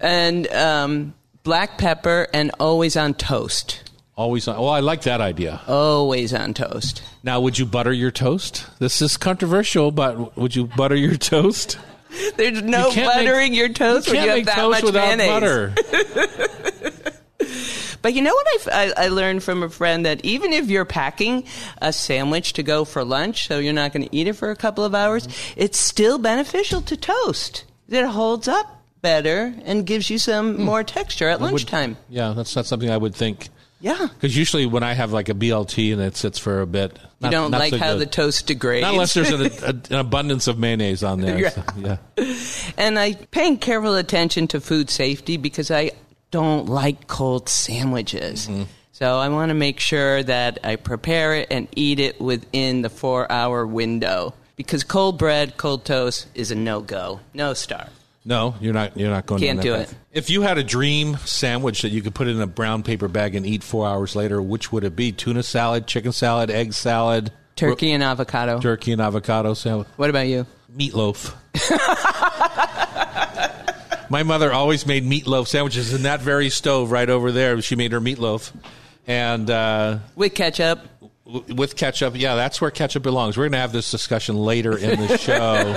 And 0.01 0.47
um, 0.53 1.14
black 1.42 1.79
pepper 1.79 2.29
and 2.33 2.53
always 2.61 2.97
on 2.97 3.14
toast. 3.14 3.83
Always, 4.14 4.49
on, 4.49 4.57
well, 4.57 4.71
I 4.71 4.81
like 4.81 5.03
that 5.03 5.21
idea. 5.21 5.61
Always 5.69 6.33
on 6.33 6.55
toast. 6.55 7.03
Now, 7.23 7.40
would 7.40 7.59
you 7.59 7.66
butter 7.66 7.92
your 7.92 8.11
toast? 8.11 8.66
This 8.79 9.03
is 9.03 9.19
controversial, 9.19 9.90
but 9.90 10.38
would 10.38 10.57
you 10.57 10.69
butter 10.69 10.95
your 10.95 11.16
toast? 11.16 11.79
There's 12.37 12.62
no 12.62 12.88
You 12.88 12.92
can't 12.94 13.16
make- 13.16 13.26
buttering 13.26 13.55
your 13.55 13.68
toast 13.68 14.07
you 14.09 14.14
when 14.14 14.24
you 14.24 14.31
have 14.31 14.44
that 14.46 14.55
toast 14.57 14.70
much 14.70 14.85
without 14.85 15.16
mayonnaise. 15.18 15.74
butter. 15.74 15.74
But 18.02 18.14
you 18.14 18.22
know 18.22 18.33
what 18.35 18.46
I, 18.72 18.92
I 18.96 19.09
learned 19.09 19.42
from 19.42 19.64
a 19.64 19.68
friend 19.68 20.07
that 20.07 20.24
even 20.24 20.52
if 20.52 20.68
you're 20.70 20.85
packing 20.85 21.44
a 21.83 21.92
sandwich 21.92 22.52
to 22.52 22.62
go 22.62 22.85
for 22.85 23.05
lunch, 23.05 23.48
so 23.48 23.59
you're 23.59 23.72
not 23.72 23.92
going 23.92 24.07
to 24.09 24.16
eat 24.16 24.29
it 24.29 24.35
for 24.35 24.50
a 24.52 24.57
couple 24.57 24.85
of 24.85 24.94
hours, 24.94 25.26
it's 25.57 25.76
still 25.79 26.16
beneficial 26.18 26.83
to 26.83 26.96
toast. 26.96 27.64
It 27.88 28.05
holds 28.05 28.46
up 28.46 28.85
better 29.02 29.52
and 29.64 29.85
gives 29.85 30.09
you 30.09 30.18
some 30.18 30.61
more 30.62 30.85
texture 30.85 31.29
at 31.29 31.38
Hmm. 31.38 31.44
Would- 31.44 31.50
lunchtime. 31.52 31.96
yeah, 32.09 32.33
that's 32.33 32.55
not 32.55 32.66
something 32.66 32.90
I 32.90 32.96
would 32.96 33.14
think. 33.14 33.48
Yeah. 33.80 34.06
Because 34.14 34.36
usually 34.36 34.66
when 34.66 34.82
I 34.82 34.94
have 34.94 35.12
like 35.12 35.28
a 35.28 35.34
BLT 35.34 35.92
and 35.92 36.00
it 36.00 36.16
sits 36.16 36.38
for 36.38 36.60
a 36.62 36.66
bit, 36.66 36.98
You 37.20 37.30
don't 37.30 37.50
not 37.50 37.58
like 37.60 37.70
so 37.70 37.78
how 37.78 37.92
good. 37.92 38.00
the 38.00 38.06
toast 38.06 38.46
degrades. 38.46 38.82
Not 38.82 38.92
unless 38.94 39.14
there's 39.14 39.30
an, 39.30 39.42
a, 39.62 39.94
an 39.94 40.00
abundance 40.00 40.46
of 40.46 40.58
mayonnaise 40.58 41.04
on 41.04 41.20
there. 41.20 41.38
Yeah. 41.38 41.50
So, 41.50 41.64
yeah. 41.78 41.96
and 42.78 42.98
I 42.98 43.14
paying 43.14 43.58
careful 43.58 43.94
attention 43.96 44.48
to 44.48 44.60
food 44.60 44.88
safety 44.90 45.36
because 45.36 45.70
I 45.70 45.92
don't 46.30 46.66
like 46.66 47.06
cold 47.06 47.48
sandwiches. 47.48 48.48
Mm-hmm. 48.48 48.64
So 48.92 49.18
I 49.18 49.28
want 49.28 49.50
to 49.50 49.54
make 49.54 49.78
sure 49.78 50.22
that 50.22 50.60
I 50.64 50.76
prepare 50.76 51.34
it 51.34 51.48
and 51.50 51.68
eat 51.76 52.00
it 52.00 52.18
within 52.18 52.80
the 52.80 52.88
four 52.88 53.30
hour 53.30 53.66
window. 53.66 54.32
Because 54.56 54.84
cold 54.84 55.18
bread, 55.18 55.58
cold 55.58 55.84
toast 55.84 56.28
is 56.34 56.50
a 56.50 56.54
no 56.54 56.80
go, 56.80 57.20
no 57.34 57.52
star. 57.52 57.88
No, 58.28 58.56
you're 58.60 58.74
not. 58.74 58.96
You're 58.98 59.10
not 59.10 59.24
going. 59.24 59.40
To 59.40 59.46
do 59.46 59.50
it. 59.50 59.54
Can't 59.54 59.62
do 59.62 59.74
path. 59.76 59.92
it. 59.92 59.98
If 60.12 60.30
you 60.30 60.42
had 60.42 60.58
a 60.58 60.64
dream 60.64 61.16
sandwich 61.24 61.82
that 61.82 61.90
you 61.90 62.02
could 62.02 62.12
put 62.14 62.26
in 62.26 62.40
a 62.40 62.46
brown 62.48 62.82
paper 62.82 63.06
bag 63.06 63.36
and 63.36 63.46
eat 63.46 63.62
four 63.62 63.86
hours 63.86 64.16
later, 64.16 64.42
which 64.42 64.72
would 64.72 64.82
it 64.82 64.96
be? 64.96 65.12
Tuna 65.12 65.44
salad, 65.44 65.86
chicken 65.86 66.10
salad, 66.10 66.50
egg 66.50 66.72
salad, 66.72 67.30
Turkey 67.54 67.92
and 67.92 68.02
avocado. 68.02 68.60
turkey 68.60 68.90
and 68.92 69.00
avocado 69.00 69.54
salad, 69.54 69.86
What 69.96 70.10
about 70.10 70.26
you? 70.26 70.44
meatloaf. 70.76 71.34
My 74.10 74.22
mother 74.22 74.52
always 74.52 74.86
made 74.86 75.04
meatloaf 75.04 75.46
sandwiches 75.48 75.92
in 75.94 76.02
that 76.02 76.20
very 76.20 76.50
stove 76.50 76.90
right 76.92 77.08
over 77.08 77.32
there. 77.32 77.60
She 77.62 77.76
made 77.76 77.92
her 77.92 78.00
meatloaf, 78.00 78.52
and 79.06 79.48
uh, 79.50 79.98
With 80.14 80.34
ketchup. 80.34 80.80
With 81.26 81.76
ketchup. 81.76 82.14
Yeah, 82.16 82.34
that's 82.36 82.60
where 82.60 82.70
ketchup 82.70 83.02
belongs. 83.02 83.36
We're 83.36 83.44
going 83.44 83.52
to 83.52 83.58
have 83.58 83.72
this 83.72 83.90
discussion 83.90 84.36
later 84.36 84.76
in 84.78 85.00
the 85.00 85.16
show. 85.18 85.74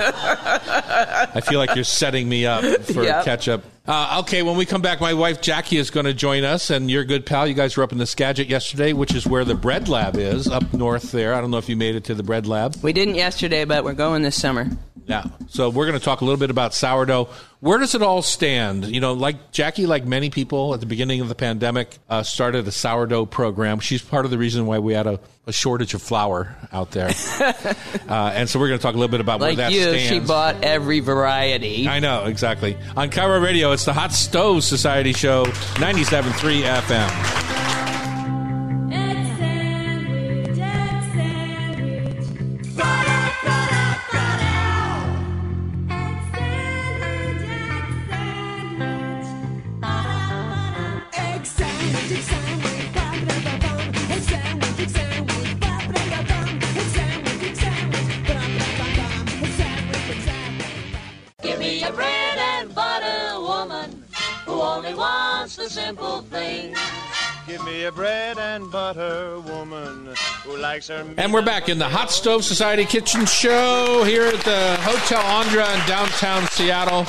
I 1.34 1.40
feel 1.40 1.58
like 1.58 1.74
you're 1.74 1.84
setting 1.84 2.28
me 2.28 2.46
up 2.46 2.62
for 2.82 3.02
Yep. 3.02 3.24
ketchup. 3.24 3.64
Uh, 3.86 4.20
okay, 4.22 4.42
when 4.42 4.56
we 4.56 4.66
come 4.66 4.82
back, 4.82 5.00
my 5.00 5.14
wife 5.14 5.40
Jackie 5.40 5.78
is 5.78 5.90
going 5.90 6.06
to 6.06 6.14
join 6.14 6.44
us, 6.44 6.70
and 6.70 6.90
your 6.90 7.02
good 7.04 7.24
pal. 7.26 7.46
You 7.46 7.54
guys 7.54 7.76
were 7.76 7.82
up 7.82 7.92
in 7.92 7.98
the 7.98 8.06
Skagit 8.06 8.48
yesterday, 8.48 8.92
which 8.92 9.14
is 9.14 9.26
where 9.26 9.44
the 9.44 9.54
bread 9.54 9.88
lab 9.88 10.16
is 10.16 10.46
up 10.48 10.72
north 10.72 11.10
there. 11.12 11.34
I 11.34 11.40
don't 11.40 11.50
know 11.50 11.58
if 11.58 11.68
you 11.68 11.76
made 11.76 11.96
it 11.96 12.04
to 12.04 12.14
the 12.14 12.22
bread 12.22 12.46
lab. 12.46 12.76
We 12.82 12.92
didn't 12.92 13.14
yesterday, 13.16 13.64
but 13.64 13.82
we're 13.82 13.94
going 13.94 14.22
this 14.22 14.36
summer. 14.40 14.68
Yeah. 15.06 15.24
So 15.48 15.70
we're 15.70 15.86
going 15.86 15.98
to 15.98 16.04
talk 16.04 16.20
a 16.20 16.24
little 16.24 16.38
bit 16.38 16.50
about 16.50 16.72
sourdough. 16.72 17.30
Where 17.58 17.78
does 17.78 17.96
it 17.96 18.02
all 18.02 18.22
stand? 18.22 18.86
You 18.86 19.00
know, 19.00 19.14
like 19.14 19.50
Jackie, 19.50 19.86
like 19.86 20.04
many 20.04 20.30
people 20.30 20.72
at 20.72 20.78
the 20.80 20.86
beginning 20.86 21.20
of 21.20 21.28
the 21.28 21.34
pandemic, 21.34 21.98
uh, 22.08 22.22
started 22.22 22.68
a 22.68 22.70
sourdough 22.72 23.26
program. 23.26 23.80
She's 23.80 24.02
part 24.02 24.24
of 24.24 24.30
the 24.30 24.38
reason 24.38 24.66
why 24.66 24.78
we 24.78 24.92
had 24.94 25.08
a, 25.08 25.18
a 25.48 25.52
shortage 25.52 25.94
of 25.94 26.02
flour 26.02 26.54
out 26.72 26.92
there. 26.92 27.10
uh, 27.40 28.32
and 28.34 28.48
so 28.48 28.60
we're 28.60 28.68
going 28.68 28.78
to 28.78 28.82
talk 28.82 28.94
a 28.94 28.98
little 28.98 29.10
bit 29.10 29.20
about 29.20 29.40
Like 29.40 29.56
where 29.58 29.68
that 29.68 29.72
you, 29.72 29.82
stands. 29.82 30.02
she 30.08 30.20
bought 30.20 30.62
every 30.62 31.00
variety. 31.00 31.88
I 31.88 31.98
know, 31.98 32.26
exactly. 32.26 32.76
On 32.96 33.10
KIRO 33.10 33.42
Radio, 33.42 33.69
it's 33.72 33.84
the 33.84 33.92
Hot 33.92 34.12
Stove 34.12 34.64
Society 34.64 35.12
Show, 35.12 35.44
97.3 35.44 36.62
FM. 36.62 37.40
Give 61.42 61.58
me 61.58 61.82
a 61.82 61.92
bread 61.92 62.19
only 64.90 64.98
wants 64.98 65.56
the 65.56 65.68
simple 65.68 66.22
thing. 66.22 66.74
Give 67.46 67.64
me 67.64 67.84
a 67.84 67.92
bread 67.92 68.38
and 68.38 68.70
butter 68.70 69.40
woman 69.40 70.14
who 70.44 70.56
likes 70.56 70.88
her. 70.88 71.04
And 71.16 71.32
we're 71.32 71.44
back 71.44 71.68
in 71.68 71.78
the 71.78 71.88
Hot 71.88 72.10
Stove 72.10 72.44
Society 72.44 72.84
Kitchen 72.84 73.24
Show 73.26 74.02
here 74.04 74.24
at 74.24 74.40
the 74.44 74.76
Hotel 74.80 75.20
Andra 75.20 75.72
in 75.74 75.86
downtown 75.86 76.46
Seattle. 76.48 77.06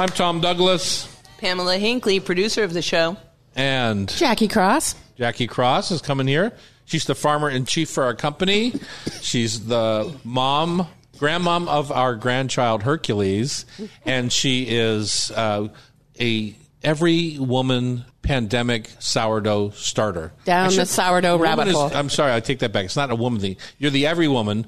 I'm 0.00 0.08
Tom 0.08 0.40
Douglas, 0.40 1.08
Pamela 1.38 1.78
Hinckley, 1.78 2.20
producer 2.20 2.64
of 2.64 2.72
the 2.72 2.82
show. 2.82 3.16
and 3.54 4.08
Jackie 4.08 4.48
Cross. 4.48 4.94
Jackie 5.16 5.46
Cross 5.46 5.90
is 5.90 6.00
coming 6.02 6.26
here. 6.26 6.52
She's 6.86 7.04
the 7.04 7.14
farmer 7.14 7.48
in 7.50 7.66
chief 7.66 7.88
for 7.90 8.04
our 8.04 8.14
company. 8.14 8.74
She's 9.20 9.66
the 9.66 10.12
mom, 10.24 10.86
grandmom 11.18 11.68
of 11.68 11.92
our 11.92 12.16
grandchild 12.16 12.82
Hercules, 12.82 13.64
and 14.04 14.32
she 14.32 14.64
is 14.68 15.30
uh, 15.32 15.68
a 16.20 16.54
every 16.84 17.38
woman 17.38 18.04
pandemic 18.22 18.88
sourdough 18.98 19.70
starter. 19.70 20.32
Down 20.44 20.66
I 20.66 20.68
the 20.68 20.74
should- 20.74 20.88
sourdough 20.88 21.38
rabbit 21.38 21.68
is- 21.68 21.74
hole. 21.74 21.90
I'm 21.94 22.08
sorry, 22.10 22.32
I 22.32 22.40
take 22.40 22.60
that 22.60 22.72
back. 22.72 22.84
It's 22.84 22.96
not 22.96 23.10
a 23.10 23.16
woman 23.16 23.40
thing. 23.40 23.56
You're 23.78 23.90
the 23.90 24.06
every 24.06 24.28
woman 24.28 24.66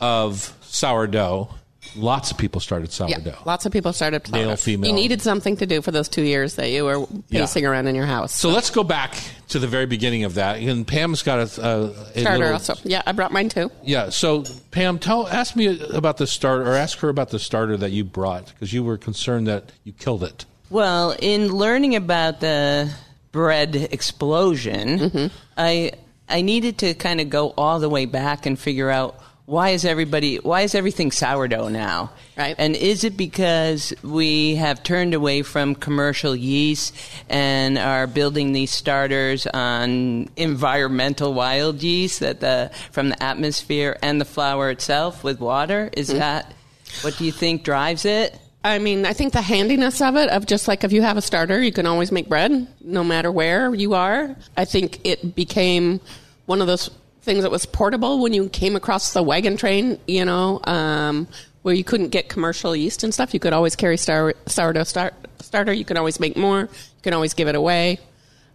of 0.00 0.54
sourdough. 0.62 1.48
Lots 1.96 2.30
of 2.30 2.36
people 2.38 2.60
started 2.60 2.90
Yeah, 2.90 3.16
sourdough. 3.16 3.38
lots 3.46 3.66
of 3.66 3.72
people 3.72 3.92
started. 3.92 4.30
Male, 4.30 4.54
female. 4.56 4.88
You 4.90 4.94
needed 4.94 5.22
something 5.22 5.56
to 5.56 5.66
do 5.66 5.80
for 5.82 5.90
those 5.90 6.08
two 6.08 6.22
years 6.22 6.54
that 6.54 6.70
you 6.70 6.84
were 6.84 7.06
Yeah. 7.30 7.40
pacing 7.40 7.64
around 7.66 7.86
in 7.88 7.94
your 7.96 8.06
house. 8.06 8.32
So 8.34 8.50
let's 8.50 8.70
go 8.70 8.84
back 8.84 9.14
to 9.48 9.58
the 9.58 9.66
very 9.66 9.86
beginning 9.86 10.22
of 10.24 10.34
that. 10.34 10.58
And 10.58 10.86
Pam's 10.86 11.22
got 11.22 11.38
a, 11.38 11.42
a, 11.66 11.84
a 12.16 12.20
Starter 12.20 12.38
little- 12.38 12.52
also. 12.52 12.74
Yeah, 12.84 13.02
I 13.06 13.12
brought 13.12 13.32
mine 13.32 13.48
too. 13.48 13.72
Yeah. 13.82 14.10
So 14.10 14.44
Pam, 14.70 14.98
tell 14.98 15.26
ask 15.26 15.56
me 15.56 15.80
about 15.92 16.18
the 16.18 16.26
starter, 16.28 16.70
or 16.70 16.74
ask 16.76 16.98
her 16.98 17.08
about 17.08 17.30
the 17.30 17.38
starter 17.40 17.76
that 17.78 17.90
you 17.90 18.04
brought 18.04 18.46
because 18.48 18.72
you 18.72 18.84
were 18.84 18.98
concerned 18.98 19.46
that 19.48 19.72
you 19.82 19.92
killed 19.92 20.22
it. 20.22 20.44
Well, 20.70 21.16
in 21.18 21.48
learning 21.52 21.96
about 21.96 22.40
the 22.40 22.90
bread 23.32 23.76
explosion, 23.76 24.98
Mm-hmm. 24.98 25.26
I 25.56 25.92
I 26.28 26.42
needed 26.42 26.78
to 26.78 26.94
kind 26.94 27.20
of 27.20 27.28
go 27.28 27.52
all 27.58 27.80
the 27.80 27.88
way 27.88 28.06
back 28.06 28.46
and 28.46 28.56
figure 28.58 28.88
out 28.88 29.20
why 29.46 29.70
is 29.70 29.84
everybody 29.84 30.36
why 30.36 30.60
is 30.60 30.76
everything 30.76 31.10
sourdough 31.10 31.68
now? 31.68 32.12
Right. 32.36 32.54
And 32.56 32.76
is 32.76 33.02
it 33.02 33.16
because 33.16 33.92
we 34.04 34.54
have 34.54 34.84
turned 34.84 35.12
away 35.12 35.42
from 35.42 35.74
commercial 35.74 36.36
yeast 36.36 36.94
and 37.28 37.76
are 37.76 38.06
building 38.06 38.52
these 38.52 38.70
starters 38.70 39.48
on 39.48 40.28
environmental 40.36 41.34
wild 41.34 41.82
yeast 41.82 42.20
that 42.20 42.38
the 42.38 42.70
from 42.92 43.08
the 43.08 43.20
atmosphere 43.20 43.98
and 44.02 44.20
the 44.20 44.24
flour 44.24 44.70
itself 44.70 45.24
with 45.24 45.40
water? 45.40 45.90
Is 45.94 46.08
that 46.08 46.54
what 47.02 47.16
do 47.18 47.24
you 47.24 47.32
think 47.32 47.64
drives 47.64 48.04
it? 48.04 48.38
I 48.62 48.78
mean, 48.78 49.06
I 49.06 49.14
think 49.14 49.32
the 49.32 49.40
handiness 49.40 50.02
of 50.02 50.16
it, 50.16 50.28
of 50.28 50.44
just 50.44 50.68
like 50.68 50.84
if 50.84 50.92
you 50.92 51.00
have 51.02 51.16
a 51.16 51.22
starter, 51.22 51.62
you 51.62 51.72
can 51.72 51.86
always 51.86 52.12
make 52.12 52.28
bread 52.28 52.68
no 52.82 53.02
matter 53.02 53.32
where 53.32 53.74
you 53.74 53.94
are. 53.94 54.36
I 54.56 54.66
think 54.66 55.00
it 55.04 55.34
became 55.34 56.00
one 56.44 56.60
of 56.60 56.66
those 56.66 56.90
things 57.22 57.42
that 57.42 57.50
was 57.50 57.64
portable 57.64 58.20
when 58.20 58.34
you 58.34 58.48
came 58.50 58.76
across 58.76 59.14
the 59.14 59.22
wagon 59.22 59.56
train, 59.56 59.98
you 60.06 60.24
know, 60.24 60.60
um, 60.64 61.26
where 61.62 61.74
you 61.74 61.84
couldn't 61.84 62.08
get 62.08 62.28
commercial 62.28 62.76
yeast 62.76 63.02
and 63.02 63.14
stuff. 63.14 63.32
You 63.32 63.40
could 63.40 63.54
always 63.54 63.76
carry 63.76 63.96
sour, 63.96 64.34
sourdough 64.46 64.84
start, 64.84 65.14
starter. 65.40 65.72
You 65.72 65.86
can 65.86 65.96
always 65.96 66.20
make 66.20 66.36
more. 66.36 66.60
You 66.60 67.02
can 67.02 67.14
always 67.14 67.32
give 67.32 67.48
it 67.48 67.54
away. 67.54 67.98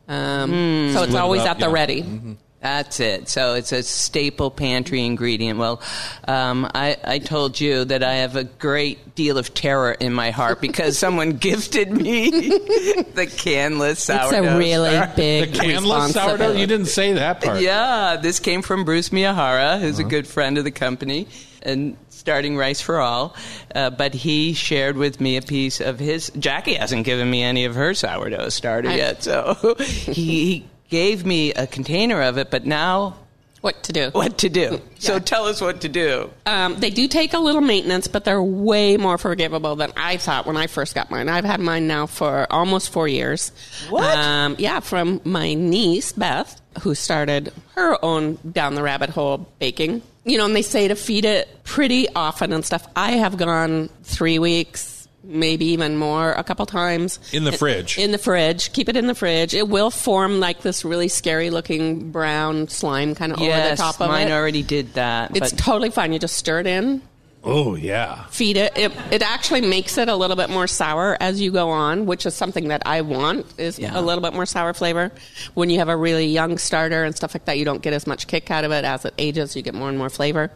Um, 0.08 0.52
so 0.94 1.02
it's 1.02 1.10
Split 1.10 1.10
it 1.10 1.16
always 1.16 1.42
up, 1.42 1.48
at 1.48 1.60
the 1.60 1.68
yeah. 1.68 1.74
ready. 1.74 2.38
That's 2.66 3.00
it. 3.00 3.30
So 3.30 3.54
it's 3.54 3.72
a 3.72 3.84
staple 3.84 4.50
pantry 4.50 5.06
ingredient. 5.06 5.60
Well, 5.60 5.84
um, 6.28 6.68
I, 6.74 6.98
I 7.04 7.20
told 7.20 7.60
you 7.60 7.86
that 7.86 8.02
I 8.04 8.16
have 8.16 8.36
a 8.36 8.44
great 8.44 9.14
deal 9.14 9.38
of 9.38 9.54
terror 9.54 9.92
in 9.92 10.14
my 10.14 10.32
heart 10.32 10.62
because 10.62 10.98
someone 10.98 11.34
gifted 11.50 11.92
me 11.92 12.30
the 12.32 13.28
canless 13.30 13.98
sourdough. 14.00 14.24
It's 14.24 14.48
a 14.56 14.58
really 14.58 14.90
starter. 14.90 15.12
The 15.16 15.46
big 15.46 15.54
canless 15.54 16.14
sourdough? 16.14 16.54
You 16.54 16.66
didn't 16.66 16.88
say 16.88 17.14
that 17.14 17.44
part. 17.44 17.62
Yeah, 17.62 18.18
this 18.20 18.40
came 18.40 18.64
from 18.64 18.84
Bruce 18.84 19.10
Miyahara, 19.10 19.80
who's 19.80 20.00
Uh-huh. 20.00 20.08
a 20.08 20.10
good 20.10 20.26
friend 20.26 20.58
of 20.58 20.64
the 20.64 20.72
company 20.72 21.28
and 21.62 21.96
starting 22.10 22.58
Rice 22.58 22.82
for 22.82 23.00
All. 23.00 23.36
Uh, 23.76 23.92
but 23.92 24.16
he 24.16 24.54
shared 24.54 24.98
with 24.98 25.22
me 25.22 25.38
a 25.38 25.44
piece 25.44 25.82
of 25.82 26.00
his. 26.00 26.32
Jackie 26.40 26.74
hasn't 26.74 27.06
given 27.06 27.30
me 27.30 27.44
any 27.44 27.66
of 27.66 27.76
her 27.76 27.94
sourdough 27.94 28.50
starter 28.50 28.90
I- 28.90 28.96
yet, 28.96 29.22
so 29.22 29.76
he, 29.80 30.14
he 30.14 30.66
gave 30.90 31.26
me 31.26 31.54
a 31.54 31.68
container 31.68 32.22
of 32.22 32.38
it. 32.38 32.50
But 32.52 32.66
now, 32.66 33.16
What 33.62 33.84
to 33.84 33.94
do? 33.94 34.10
what 34.12 34.38
to 34.40 34.50
do? 34.50 34.82
So 35.00 35.20
tell 35.20 35.46
us 35.46 35.62
what 35.62 35.82
to 35.82 35.90
do. 35.90 36.32
Um, 36.48 36.80
they 36.80 36.90
do 36.90 37.08
take 37.08 37.34
a 37.34 37.38
little 37.40 37.62
maintenance, 37.62 38.08
but 38.08 38.26
they're 38.26 38.42
way 38.42 38.98
more 38.98 39.18
forgivable 39.20 39.76
than 39.76 39.92
I 39.96 40.18
thought 40.18 40.48
when 40.48 40.58
I 40.58 40.66
first 40.68 40.96
got 40.96 41.12
mine. 41.12 41.30
I've 41.30 41.46
had 41.46 41.60
mine 41.60 41.86
now 41.88 42.08
for 42.08 42.48
almost 42.52 42.90
four 42.90 43.08
years. 43.08 43.52
What? 43.90 44.18
Um, 44.18 44.56
yeah, 44.58 44.80
from 44.80 45.22
my 45.24 45.54
niece 45.54 46.12
Beth, 46.14 46.60
who 46.82 46.96
started 46.96 47.54
her 47.76 48.04
own 48.04 48.40
down 48.52 48.74
the 48.74 48.82
rabbit 48.82 49.12
hole 49.12 49.48
baking. 49.60 50.02
You 50.24 50.40
know, 50.40 50.46
and 50.46 50.56
they 50.56 50.64
say 50.64 50.88
to 50.88 50.96
feed 50.96 51.24
it 51.24 51.48
pretty 51.64 52.08
often 52.16 52.52
and 52.52 52.66
stuff. 52.66 52.88
I 52.96 53.12
have 53.12 53.38
gone 53.38 53.90
three 54.04 54.40
weeks, 54.40 54.95
maybe 55.28 55.66
even 55.68 55.98
more, 55.98 56.32
a 56.34 56.44
couple 56.44 56.66
times 56.66 57.20
In 57.34 57.44
the 57.44 57.52
fridge. 57.52 57.98
In 57.98 58.12
the 58.12 58.18
fridge, 58.18 58.72
keep 58.74 58.90
it 58.90 58.96
in 58.96 59.08
the 59.08 59.16
fridge. 59.16 59.54
It 59.54 59.68
will 59.68 59.92
form 59.92 60.40
like 60.40 60.62
this 60.62 60.86
really 60.86 61.08
scary 61.08 61.50
looking 61.50 62.12
brown 62.12 62.68
slime 62.68 63.16
kind 63.16 63.32
of 63.32 63.40
over 63.42 63.70
the 63.70 63.76
top 63.76 64.00
of 64.02 64.08
mine 64.10 64.28
it. 64.28 64.32
already 64.32 64.64
did 64.64 64.94
that. 64.94 65.36
It's 65.36 65.52
but 65.52 65.58
totally 65.60 65.90
fine. 65.90 66.14
You 66.14 66.20
just 66.20 66.38
stir 66.38 66.60
it 66.62 66.68
in, 66.68 67.02
Oh, 67.48 67.76
yeah. 67.76 68.24
feed 68.32 68.58
it. 68.58 68.76
it. 68.76 68.92
It 69.12 69.22
actually 69.22 69.62
makes 69.62 69.98
it 70.00 70.10
a 70.10 70.16
little 70.16 70.36
bit 70.36 70.50
more 70.50 70.66
sour 70.66 71.16
as 71.20 71.40
you 71.40 71.52
go 71.52 71.70
on, 71.70 72.08
which 72.08 72.26
is 72.26 72.34
something 72.34 72.70
that 72.70 72.82
I 72.88 73.02
want 73.02 73.46
is 73.60 73.78
Yeah. 73.78 73.92
a 73.94 74.02
little 74.02 74.24
bit 74.24 74.34
more 74.34 74.48
sour 74.48 74.74
flavor. 74.74 75.12
When 75.54 75.70
you 75.70 75.78
have 75.78 75.90
a 75.90 75.96
really 75.96 76.26
young 76.26 76.58
starter 76.58 77.04
and 77.04 77.16
stuff 77.16 77.36
like 77.36 77.46
that, 77.46 77.60
you 77.60 77.66
don't 77.66 77.84
get 77.84 77.94
as 77.94 78.08
much 78.08 78.26
kick 78.28 78.50
out 78.50 78.64
of 78.64 78.72
it 78.72 78.84
as 78.84 79.06
it 79.06 79.14
ages. 79.20 79.56
You 79.56 79.62
get 79.62 79.76
more 79.76 79.90
and 79.90 79.98
more 79.98 80.10
flavor. 80.10 80.50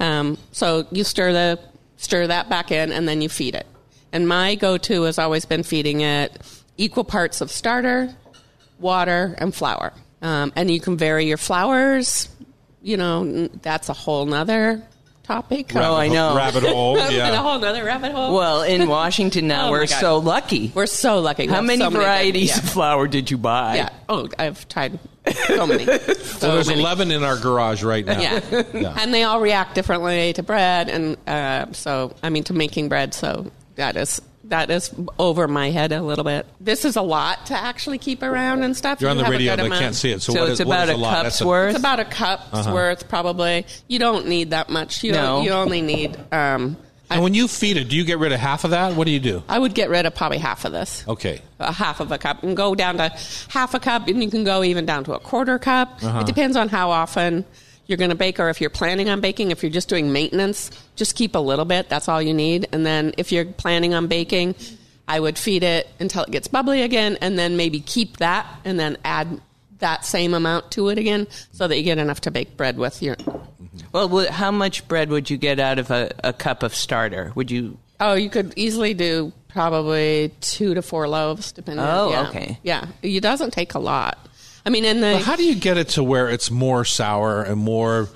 Um, 0.00 0.36
so 0.50 0.86
you 0.90 1.04
stir 1.04 1.32
the 1.32 1.58
stir 1.96 2.26
that 2.26 2.48
back 2.48 2.72
in, 2.72 2.90
and 2.90 3.06
then 3.06 3.22
you 3.22 3.28
feed 3.28 3.54
it. 3.54 3.66
And 4.12 4.28
my 4.28 4.54
go-to 4.56 5.02
has 5.04 5.18
always 5.18 5.44
been 5.44 5.62
feeding 5.62 6.02
it 6.02 6.36
equal 6.76 7.04
parts 7.04 7.40
of 7.40 7.50
starter, 7.50 8.14
water, 8.78 9.34
and 9.38 9.54
flour. 9.54 9.92
Um, 10.20 10.52
and 10.56 10.70
you 10.70 10.80
can 10.80 10.96
vary 10.96 11.26
your 11.26 11.36
flours. 11.38 12.28
You 12.82 12.96
know, 12.96 13.46
that's 13.48 13.88
a 13.88 13.92
whole 13.92 14.26
nother 14.26 14.82
topic. 15.22 15.74
Oh, 15.76 15.94
I 15.94 16.08
know. 16.08 16.36
Rabbit 16.36 16.64
hole. 16.64 16.98
and 17.00 17.14
a 17.34 17.38
whole 17.38 17.58
nother 17.58 17.84
rabbit 17.84 18.12
hole. 18.12 18.34
well, 18.36 18.62
in 18.62 18.88
Washington 18.88 19.46
now, 19.48 19.66
Oh, 19.68 19.70
we're 19.70 19.86
so 19.86 20.18
lucky. 20.18 20.72
We're 20.74 20.86
so 20.86 21.20
lucky. 21.20 21.46
How 21.46 21.60
many 21.62 21.78
so 21.78 21.90
varieties 21.90 22.48
different- 22.48 22.66
of 22.66 22.72
flour 22.72 23.06
did 23.08 23.30
you 23.30 23.38
buy? 23.38 23.76
Yeah. 23.76 23.82
yeah. 23.92 23.98
Oh, 24.08 24.28
I've 24.38 24.68
tried 24.68 24.98
so 25.46 25.66
many. 25.66 25.84
So 26.32 26.48
So 26.48 26.54
there's 26.54 26.68
many. 26.68 26.80
11 26.80 27.10
in 27.12 27.22
our 27.22 27.38
garage 27.38 27.84
right 27.84 28.04
now. 28.04 28.20
Yeah. 28.20 28.40
Yeah. 28.74 28.96
and 28.98 29.14
they 29.14 29.22
all 29.22 29.40
react 29.40 29.76
differently 29.76 30.32
to 30.32 30.42
bread, 30.42 30.88
and 30.88 31.16
uh, 31.28 31.72
so 31.72 32.16
I 32.22 32.30
mean 32.30 32.42
to 32.44 32.52
making 32.52 32.88
bread. 32.88 33.14
So 33.14 33.50
that 33.76 33.96
is 33.96 34.20
that 34.44 34.70
is 34.70 34.92
over 35.18 35.46
my 35.46 35.70
head 35.70 35.92
a 35.92 36.02
little 36.02 36.24
bit. 36.24 36.46
This 36.60 36.84
is 36.84 36.96
a 36.96 37.02
lot 37.02 37.46
to 37.46 37.54
actually 37.54 37.98
keep 37.98 38.22
around 38.22 38.64
and 38.64 38.76
stuff. 38.76 39.00
You're 39.00 39.08
on 39.10 39.16
You 39.16 39.20
the 39.20 39.24
have 39.26 39.32
a 39.34 39.36
radio, 39.38 39.52
good 39.52 39.62
they 39.62 39.66
amount. 39.66 39.80
can't 39.82 39.94
see 39.94 40.10
it. 40.10 40.20
So, 40.20 40.32
So 40.32 40.40
what 40.40 40.50
it's 40.50 40.60
is- 40.60 40.66
about 40.66 40.88
is 40.88 40.94
a 40.94 40.96
lot? 40.98 41.10
cup's 41.14 41.22
That's 41.24 41.40
a- 41.42 41.46
worth? 41.46 41.70
It's 41.70 41.78
about 41.78 42.00
a 42.00 42.04
cup's 42.04 42.42
Uh-huh. 42.52 42.72
worth, 42.74 43.08
probably. 43.08 43.66
You 43.88 43.98
don't 44.00 44.26
need 44.26 44.50
that 44.50 44.68
much. 44.68 45.04
You 45.04 45.12
No. 45.12 45.42
you 45.42 45.50
only 45.52 45.80
need. 45.80 46.16
Um, 46.32 46.76
And 47.08 47.22
when 47.22 47.34
you 47.34 47.46
feed 47.46 47.76
it, 47.76 47.88
do 47.90 47.96
you 47.96 48.04
get 48.04 48.18
rid 48.18 48.32
of 48.32 48.40
half 48.40 48.64
of 48.64 48.70
that? 48.70 48.94
What 48.96 49.04
do 49.04 49.10
you 49.12 49.20
do? 49.20 49.42
I 49.48 49.58
would 49.58 49.74
get 49.74 49.90
rid 49.90 50.06
of 50.06 50.14
probably 50.14 50.38
half 50.38 50.64
of 50.64 50.72
this. 50.72 51.04
Okay. 51.06 51.40
a 51.60 51.70
half 51.72 52.00
of 52.00 52.10
a 52.10 52.18
cup 52.18 52.42
and 52.42 52.56
go 52.56 52.74
down 52.74 52.96
to 52.96 53.12
half 53.48 53.74
a 53.74 53.78
cup 53.78 54.08
and 54.08 54.20
you 54.24 54.28
can 54.28 54.42
go 54.42 54.64
even 54.64 54.84
down 54.84 55.04
to 55.04 55.12
a 55.12 55.20
quarter 55.20 55.60
cup 55.60 55.98
Uh-huh. 56.02 56.18
it 56.20 56.26
depends 56.26 56.56
on 56.56 56.68
how 56.68 56.90
often 56.90 57.44
you're 57.86 57.98
going 57.98 58.10
to 58.10 58.16
bake 58.16 58.38
or 58.40 58.48
if 58.48 58.60
you're 58.60 58.70
planning 58.70 59.08
on 59.08 59.20
baking 59.20 59.50
if 59.50 59.62
you're 59.62 59.72
just 59.72 59.88
doing 59.88 60.12
maintenance 60.12 60.70
just 60.96 61.14
keep 61.16 61.34
a 61.34 61.38
little 61.38 61.64
bit 61.64 61.88
that's 61.88 62.08
all 62.08 62.22
you 62.22 62.34
need 62.34 62.68
and 62.72 62.86
then 62.86 63.12
if 63.18 63.32
you're 63.32 63.44
planning 63.44 63.92
on 63.94 64.06
baking 64.06 64.54
i 65.08 65.18
would 65.18 65.36
feed 65.36 65.62
it 65.62 65.88
until 66.00 66.22
it 66.22 66.30
gets 66.30 66.48
bubbly 66.48 66.82
again 66.82 67.18
and 67.20 67.38
then 67.38 67.56
maybe 67.56 67.80
keep 67.80 68.16
that 68.18 68.46
and 68.64 68.78
then 68.78 68.96
add 69.04 69.40
that 69.78 70.04
same 70.04 70.32
amount 70.32 70.70
to 70.70 70.88
it 70.88 70.98
again 70.98 71.26
so 71.50 71.66
that 71.66 71.76
you 71.76 71.82
get 71.82 71.98
enough 71.98 72.20
to 72.20 72.30
bake 72.30 72.56
bread 72.56 72.78
with 72.78 73.02
your 73.02 73.16
mm-hmm. 73.16 73.38
Well, 73.92 74.30
how 74.30 74.50
much 74.50 74.86
bread 74.86 75.08
would 75.10 75.28
you 75.30 75.36
get 75.36 75.58
out 75.58 75.78
of 75.78 75.90
a, 75.90 76.12
a 76.22 76.32
cup 76.32 76.62
of 76.62 76.74
starter? 76.74 77.32
Would 77.34 77.50
you? 77.50 77.78
oh 78.00 78.14
you 78.14 78.28
could 78.30 78.52
easily 78.56 78.94
do 78.94 79.32
probably 79.48 80.32
two 80.40 80.74
to 80.74 80.82
four 80.82 81.08
loaves 81.08 81.52
depending 81.52 81.84
Oh, 81.84 82.10
yeah. 82.10 82.28
okay. 82.28 82.58
yeah 82.62 82.86
it 83.02 83.20
doesn't 83.20 83.52
take 83.52 83.74
a 83.74 83.78
lot 83.78 84.18
i 84.66 84.70
mean 84.70 84.84
in 84.84 85.00
the 85.00 85.14
But 85.14 85.22
how 85.22 85.36
do 85.36 85.44
you 85.44 85.54
get 85.54 85.76
it 85.78 85.88
to 85.90 86.02
where 86.04 86.28
it's 86.28 86.50
more 86.50 86.84
sour 86.84 87.42
and 87.42 87.58
more 87.60 88.08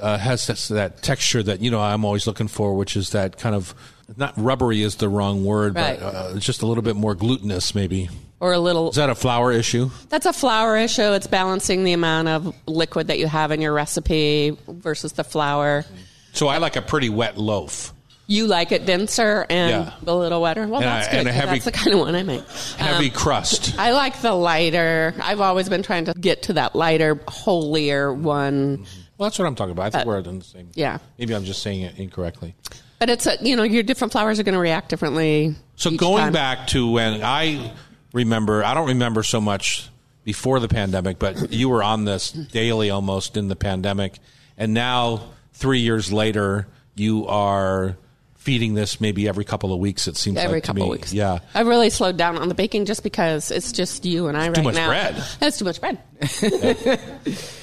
uh, 0.00 0.18
has 0.18 0.46
this, 0.46 0.68
that 0.68 1.02
texture 1.02 1.42
that 1.42 1.60
you 1.60 1.70
know 1.70 1.80
I'm 1.80 2.04
always 2.04 2.26
looking 2.26 2.48
for, 2.48 2.74
which 2.74 2.96
is 2.96 3.10
that 3.10 3.38
kind 3.38 3.54
of 3.54 3.72
not 4.16 4.32
rubbery 4.36 4.82
is 4.82 4.96
the 4.96 5.08
wrong 5.08 5.44
word, 5.44 5.76
Right. 5.76 6.00
but 6.00 6.14
uh, 6.14 6.38
just 6.38 6.62
a 6.62 6.66
little 6.66 6.82
bit 6.82 6.96
more 6.96 7.14
glutinous, 7.14 7.72
maybe. 7.74 8.08
or 8.40 8.52
a 8.52 8.58
little 8.58 8.88
Is 8.90 8.96
that 8.96 9.10
a 9.10 9.14
flour 9.14 9.52
issue? 9.52 9.90
That's 10.08 10.26
a 10.26 10.32
flour 10.32 10.76
issue. 10.76 11.12
It's 11.12 11.28
balancing 11.28 11.84
the 11.84 11.92
amount 11.92 12.28
of 12.28 12.52
liquid 12.66 13.06
that 13.08 13.18
you 13.20 13.28
have 13.28 13.52
in 13.52 13.60
your 13.60 13.72
recipe 13.72 14.56
versus 14.66 15.12
the 15.12 15.22
flour. 15.24 15.84
So 16.32 16.48
I 16.48 16.58
like 16.58 16.74
a 16.76 16.82
pretty 16.82 17.08
wet 17.08 17.38
loaf, 17.38 17.92
You 18.32 18.46
like 18.46 18.72
it 18.72 18.86
denser 18.86 19.44
and 19.50 19.70
Yeah. 19.84 19.92
a 20.06 20.14
little 20.14 20.40
wetter. 20.40 20.66
Well, 20.66 20.80
And 20.80 20.84
that's 20.88 21.08
a- 21.08 21.10
good. 21.10 21.20
and 21.20 21.28
a 21.28 21.32
heavy- 21.32 21.52
that's 21.58 21.64
the 21.66 21.72
kind 21.72 21.92
of 21.92 22.00
one 22.00 22.14
I 22.14 22.22
make. 22.22 22.42
heavy 22.78 23.08
Um, 23.08 23.14
crust. 23.14 23.74
I 23.78 23.92
like 23.92 24.22
the 24.22 24.32
lighter. 24.32 25.14
I've 25.22 25.42
always 25.42 25.68
been 25.68 25.82
trying 25.82 26.06
to 26.06 26.14
get 26.14 26.44
to 26.44 26.54
that 26.54 26.74
lighter, 26.74 27.20
holier 27.28 28.10
one. 28.10 28.86
Well, 29.18 29.28
that's 29.28 29.38
what 29.38 29.44
I'm 29.46 29.54
talking 29.54 29.72
about. 29.72 29.86
I 29.86 29.90
think 29.90 30.06
Uh, 30.06 30.08
we're 30.08 30.16
on 30.26 30.38
the 30.38 30.44
same. 30.46 30.68
yeah. 30.74 30.96
Maybe 31.18 31.34
I'm 31.34 31.44
just 31.44 31.62
saying 31.62 31.82
it 31.82 31.98
incorrectly. 31.98 32.54
But 32.98 33.10
it's 33.10 33.26
a, 33.26 33.36
you 33.42 33.54
know, 33.54 33.64
your 33.64 33.82
different 33.82 34.12
flours 34.12 34.40
are 34.40 34.44
going 34.44 34.54
to 34.54 34.58
react 34.60 34.88
differently. 34.88 35.54
So 35.76 35.90
going 35.90 36.22
time. 36.24 36.32
back 36.32 36.68
to 36.68 36.90
when 36.90 37.22
I 37.22 37.72
remember, 38.14 38.64
I 38.64 38.72
don't 38.72 38.88
remember 38.88 39.22
so 39.24 39.42
much 39.42 39.90
before 40.24 40.58
the 40.58 40.68
pandemic, 40.68 41.18
but 41.18 41.52
you 41.52 41.68
were 41.68 41.82
on 41.82 42.06
this 42.06 42.30
daily 42.30 42.88
almost 42.88 43.36
in 43.36 43.48
the 43.48 43.56
pandemic, 43.56 44.20
and 44.56 44.72
now 44.72 45.20
three 45.52 45.80
years 45.80 46.10
later, 46.12 46.66
you 46.94 47.26
are 47.26 47.96
feeding 48.42 48.74
this 48.74 49.00
maybe 49.00 49.28
every 49.28 49.44
couple 49.44 49.72
of 49.72 49.78
weeks. 49.78 50.08
It 50.08 50.16
seems 50.16 50.36
every 50.36 50.56
like 50.56 50.64
to 50.64 50.66
couple 50.66 50.84
me. 50.86 50.90
weeks. 50.90 51.12
Yeah. 51.12 51.38
I've 51.54 51.68
really 51.68 51.90
slowed 51.90 52.16
down 52.16 52.36
on 52.38 52.48
the 52.48 52.54
baking 52.54 52.86
just 52.86 53.04
because 53.04 53.52
it's 53.52 53.70
just 53.70 54.04
you 54.04 54.26
and 54.26 54.36
I 54.36 54.48
right 54.48 54.48
now. 54.48 54.54
too 54.54 54.62
much 54.62 54.74
now. 54.74 54.88
bread. 54.88 55.24
That's 55.38 55.58
too 55.58 55.64
much 55.64 55.80
bread. 55.80 55.98
well, 56.42 56.98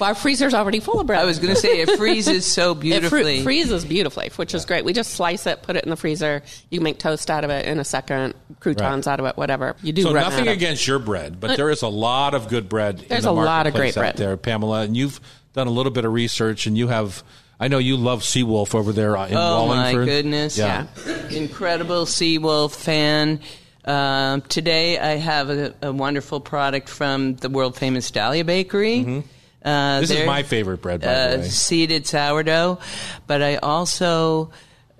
our 0.00 0.14
freezer's 0.14 0.54
already 0.54 0.80
full 0.80 0.98
of 0.98 1.06
bread. 1.06 1.20
I 1.20 1.24
was 1.26 1.38
going 1.38 1.54
to 1.54 1.60
say 1.60 1.80
it 1.82 1.90
freezes 1.98 2.46
so 2.46 2.74
beautifully. 2.74 3.34
It 3.36 3.38
fr- 3.40 3.44
freezes 3.44 3.84
beautifully, 3.84 4.30
which 4.36 4.54
is 4.54 4.64
great. 4.64 4.84
We 4.86 4.92
just 4.94 5.12
slice 5.12 5.46
it, 5.46 5.62
put 5.62 5.76
it 5.76 5.84
in 5.84 5.90
the 5.90 5.96
freezer. 5.96 6.42
You 6.70 6.80
make 6.80 6.98
toast 6.98 7.30
out 7.30 7.44
of 7.44 7.50
it 7.50 7.66
in 7.66 7.78
a 7.78 7.84
second, 7.84 8.34
croutons 8.60 9.06
Right. 9.06 9.12
out 9.12 9.20
of 9.20 9.26
it, 9.26 9.36
whatever. 9.36 9.76
You 9.82 9.92
do 9.92 10.02
So 10.02 10.14
run 10.14 10.24
nothing 10.24 10.40
out 10.48 10.52
of- 10.52 10.56
against 10.56 10.86
your 10.86 10.98
bread, 10.98 11.40
but 11.40 11.56
there 11.58 11.68
is 11.68 11.82
a 11.82 11.88
lot 11.88 12.32
of 12.34 12.48
good 12.48 12.68
bread. 12.70 13.02
in 13.02 13.08
There's 13.08 13.24
the 13.24 13.30
a 13.30 13.32
lot 13.32 13.66
of 13.66 13.74
great 13.74 13.94
bread. 13.94 14.16
there, 14.16 14.36
Pamela, 14.38 14.80
and 14.82 14.96
you've 14.96 15.20
done 15.52 15.66
a 15.66 15.70
little 15.70 15.92
bit 15.92 16.04
of 16.06 16.12
research, 16.14 16.66
and 16.66 16.78
you 16.78 16.88
have. 16.88 17.22
I 17.60 17.68
know 17.68 17.76
you 17.78 17.98
love 17.98 18.22
Seawolf 18.22 18.74
over 18.74 18.92
there 18.92 19.14
in 19.14 19.34
Wallingford. 19.34 19.94
Oh 19.94 19.98
my 20.00 20.04
goodness! 20.06 20.56
Yeah. 20.56 20.86
incredible 21.30 22.06
Seawolf 22.06 22.74
fan. 22.74 23.40
Um, 23.84 24.40
today 24.42 24.98
I 24.98 25.16
have 25.16 25.50
a, 25.50 25.74
a 25.82 25.92
wonderful 25.92 26.40
product 26.40 26.88
from 26.88 27.36
the 27.36 27.50
world 27.50 27.76
famous 27.76 28.10
Dahlia 28.10 28.44
Bakery. 28.44 28.98
Mm-hmm. 29.00 29.20
Uh, 29.66 30.00
This 30.00 30.10
is 30.10 30.26
my 30.26 30.42
favorite 30.42 30.80
bread, 30.80 31.02
by 31.02 31.06
uh, 31.06 31.30
the 31.32 31.38
way. 31.42 31.48
seeded 31.48 32.06
sourdough, 32.06 32.78
but 33.26 33.42
I 33.42 33.56
also 33.56 34.50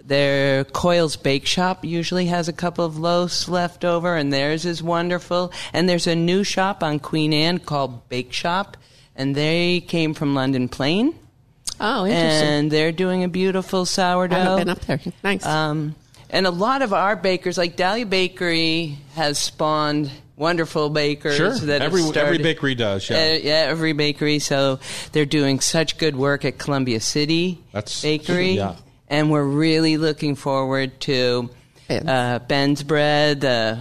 their 0.05 0.65
Coils 0.65 1.17
Bake 1.17 1.47
Shop 1.47 1.85
usually 1.85 2.27
has 2.27 2.49
a 2.49 2.53
couple 2.53 2.85
of 2.85 2.99
loaves 2.99 3.49
left 3.49 3.85
over, 3.87 4.17
and 4.17 4.33
theirs 4.33 4.67
is 4.67 4.83
wonderful. 4.83 5.53
And 5.73 5.89
there's 5.89 6.07
a 6.07 6.17
new 6.17 6.45
shop 6.45 6.83
on 6.83 6.99
Queen 6.99 7.33
Anne 7.33 7.59
called 7.59 8.09
Bake 8.11 8.33
Shop, 8.33 8.77
and 9.17 9.35
they 9.35 9.81
came 9.81 10.13
from 10.13 10.35
London 10.35 10.69
Plane, 10.69 11.15
Oh, 11.81 12.07
interesting. 12.07 12.49
and 12.49 12.71
they're 12.71 12.93
doing 12.93 13.25
a 13.25 13.29
beautiful 13.29 13.87
sourdough. 13.87 14.37
I 14.37 14.39
haven't 14.41 14.59
been 14.59 14.69
up 14.69 14.81
there. 14.81 15.01
Nice. 15.25 15.47
Um, 15.47 15.95
and 16.29 16.47
a 16.47 16.51
lot 16.51 16.83
of 16.83 16.93
our 16.93 17.17
bakers, 17.17 17.57
like 17.59 17.77
Dahlia 17.77 18.07
Bakery, 18.07 18.99
has 19.15 19.39
spawned 19.39 20.11
wonderful 20.37 20.91
bakers. 20.91 21.37
Sure. 21.37 21.53
that 21.55 21.83
have 21.83 21.93
Every- 21.95 22.21
every 22.21 22.39
bakery 22.39 22.75
does, 22.75 23.09
yeah. 23.11 23.17
Uh, 23.17 23.39
yeah, 23.43 23.67
every 23.69 23.93
bakery. 23.93 24.39
So 24.39 24.79
they're 25.13 25.27
doing 25.27 25.61
such 25.61 25.99
good 25.99 26.17
work 26.17 26.45
at 26.45 26.59
Columbia 26.59 27.01
City 27.01 27.59
That's- 27.73 28.01
Bakery, 28.03 28.53
yeah. 28.53 28.77
and 29.09 29.31
we're 29.31 29.45
really 29.45 29.97
looking 29.97 30.37
forward 30.37 31.01
to 31.01 31.51
Ben's. 31.89 32.09
uh, 32.09 32.39
Ben's 32.47 32.83
Bread. 32.83 33.45
Uh, 33.45 33.77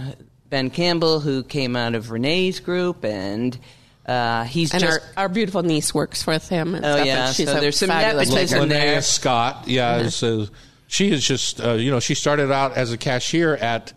Ben 0.48 0.68
Campbell, 0.70 1.20
who 1.20 1.44
came 1.44 1.76
out 1.76 1.94
of 1.94 2.10
Renee's 2.10 2.58
group, 2.58 3.04
and 3.04 3.56
uh, 4.06 4.44
he's 4.44 4.72
and 4.72 4.82
just 4.82 5.00
our, 5.16 5.24
our 5.24 5.28
beautiful 5.28 5.62
niece 5.62 5.94
works 5.94 6.26
with 6.26 6.48
him. 6.48 6.74
And 6.74 6.84
Oh, 6.84 6.94
stuff, 6.96 7.06
yeah, 7.06 7.26
and 7.26 7.34
she's 7.36 7.48
so 7.50 7.58
a 7.58 7.60
there's 7.60 7.78
some 7.78 7.88
fabulous 7.88 8.28
nepotism 8.28 8.58
baker. 8.68 8.68
there. 8.80 8.96
Linnea 9.00 9.02
Scott, 9.04 9.64
yeah, 9.68 9.98
is, 9.98 10.22
uh, 10.22 10.46
she 10.88 11.10
is 11.12 11.24
just 11.26 11.60
uh, 11.60 11.72
you 11.72 11.90
know 11.90 12.00
she 12.00 12.14
started 12.14 12.50
out 12.50 12.76
as 12.76 12.92
a 12.92 12.98
cashier 12.98 13.54
at 13.56 13.92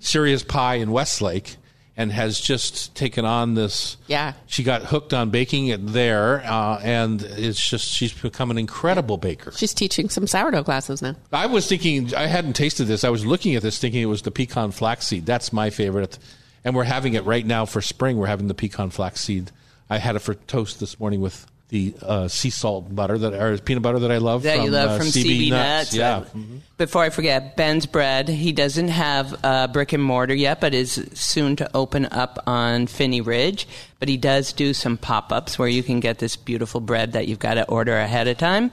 Serious 0.00 0.42
Pie 0.42 0.76
in 0.76 0.90
Westlake 0.90 1.56
and 1.96 2.12
has 2.12 2.38
just 2.40 2.94
taken 2.94 3.24
on 3.24 3.54
this. 3.54 3.96
Yeah. 4.06 4.34
she 4.46 4.62
got 4.62 4.82
hooked 4.84 5.12
on 5.12 5.30
baking 5.30 5.66
it 5.66 5.84
there, 5.84 6.44
uh, 6.46 6.78
and 6.80 7.20
it's 7.20 7.68
just 7.68 7.84
she's 7.84 8.12
become 8.12 8.52
an 8.52 8.58
incredible 8.58 9.16
baker. 9.16 9.50
She's 9.50 9.74
teaching 9.74 10.08
some 10.08 10.28
sourdough 10.28 10.62
classes 10.62 11.02
now. 11.02 11.16
I 11.32 11.46
was 11.46 11.66
thinking 11.68 12.14
I 12.14 12.26
hadn't 12.28 12.52
tasted 12.52 12.84
this. 12.84 13.02
I 13.02 13.10
was 13.10 13.26
looking 13.26 13.56
at 13.56 13.62
this 13.62 13.78
thinking 13.80 14.00
it 14.00 14.06
was 14.06 14.22
the 14.22 14.30
pecan 14.30 14.70
flaxseed. 14.70 15.26
That's 15.26 15.52
my 15.52 15.70
favorite, 15.70 16.20
and 16.68 16.76
we're 16.76 16.84
having 16.84 17.14
it 17.14 17.24
right 17.24 17.44
now 17.46 17.64
for 17.64 17.80
spring. 17.80 18.18
We're 18.18 18.26
having 18.26 18.46
the 18.46 18.54
pecan 18.54 18.90
flaxseed. 18.90 19.50
I 19.88 19.96
had 19.96 20.16
it 20.16 20.18
for 20.18 20.34
toast 20.34 20.80
this 20.80 21.00
morning 21.00 21.22
with 21.22 21.46
the 21.70 21.94
uh, 22.02 22.28
sea 22.28 22.50
salt 22.50 22.94
butter 22.94 23.16
that 23.16 23.32
or 23.32 23.56
peanut 23.56 23.82
butter 23.82 24.00
that 24.00 24.12
I 24.12 24.18
love. 24.18 24.42
that 24.42 24.56
from, 24.56 24.64
you 24.66 24.70
love 24.70 24.90
uh, 24.90 24.98
from 24.98 25.06
CB 25.06 25.48
CB 25.48 25.50
Nuts. 25.50 25.94
Yeah. 25.94 26.16
Uh, 26.18 26.24
Before 26.76 27.02
I 27.02 27.08
forget, 27.08 27.56
Ben's 27.56 27.86
Bread. 27.86 28.28
He 28.28 28.52
doesn't 28.52 28.88
have 28.88 29.34
uh, 29.42 29.68
brick 29.68 29.94
and 29.94 30.02
mortar 30.02 30.34
yet, 30.34 30.60
but 30.60 30.74
is 30.74 31.08
soon 31.14 31.56
to 31.56 31.70
open 31.74 32.04
up 32.06 32.38
on 32.46 32.86
Phinney 32.86 33.22
Ridge. 33.22 33.66
But 33.98 34.10
he 34.10 34.18
does 34.18 34.52
do 34.52 34.74
some 34.74 34.98
pop 34.98 35.32
ups 35.32 35.58
where 35.58 35.68
you 35.68 35.82
can 35.82 36.00
get 36.00 36.18
this 36.18 36.36
beautiful 36.36 36.80
bread 36.82 37.12
that 37.12 37.28
you've 37.28 37.38
got 37.38 37.54
to 37.54 37.66
order 37.66 37.96
ahead 37.96 38.28
of 38.28 38.36
time. 38.36 38.72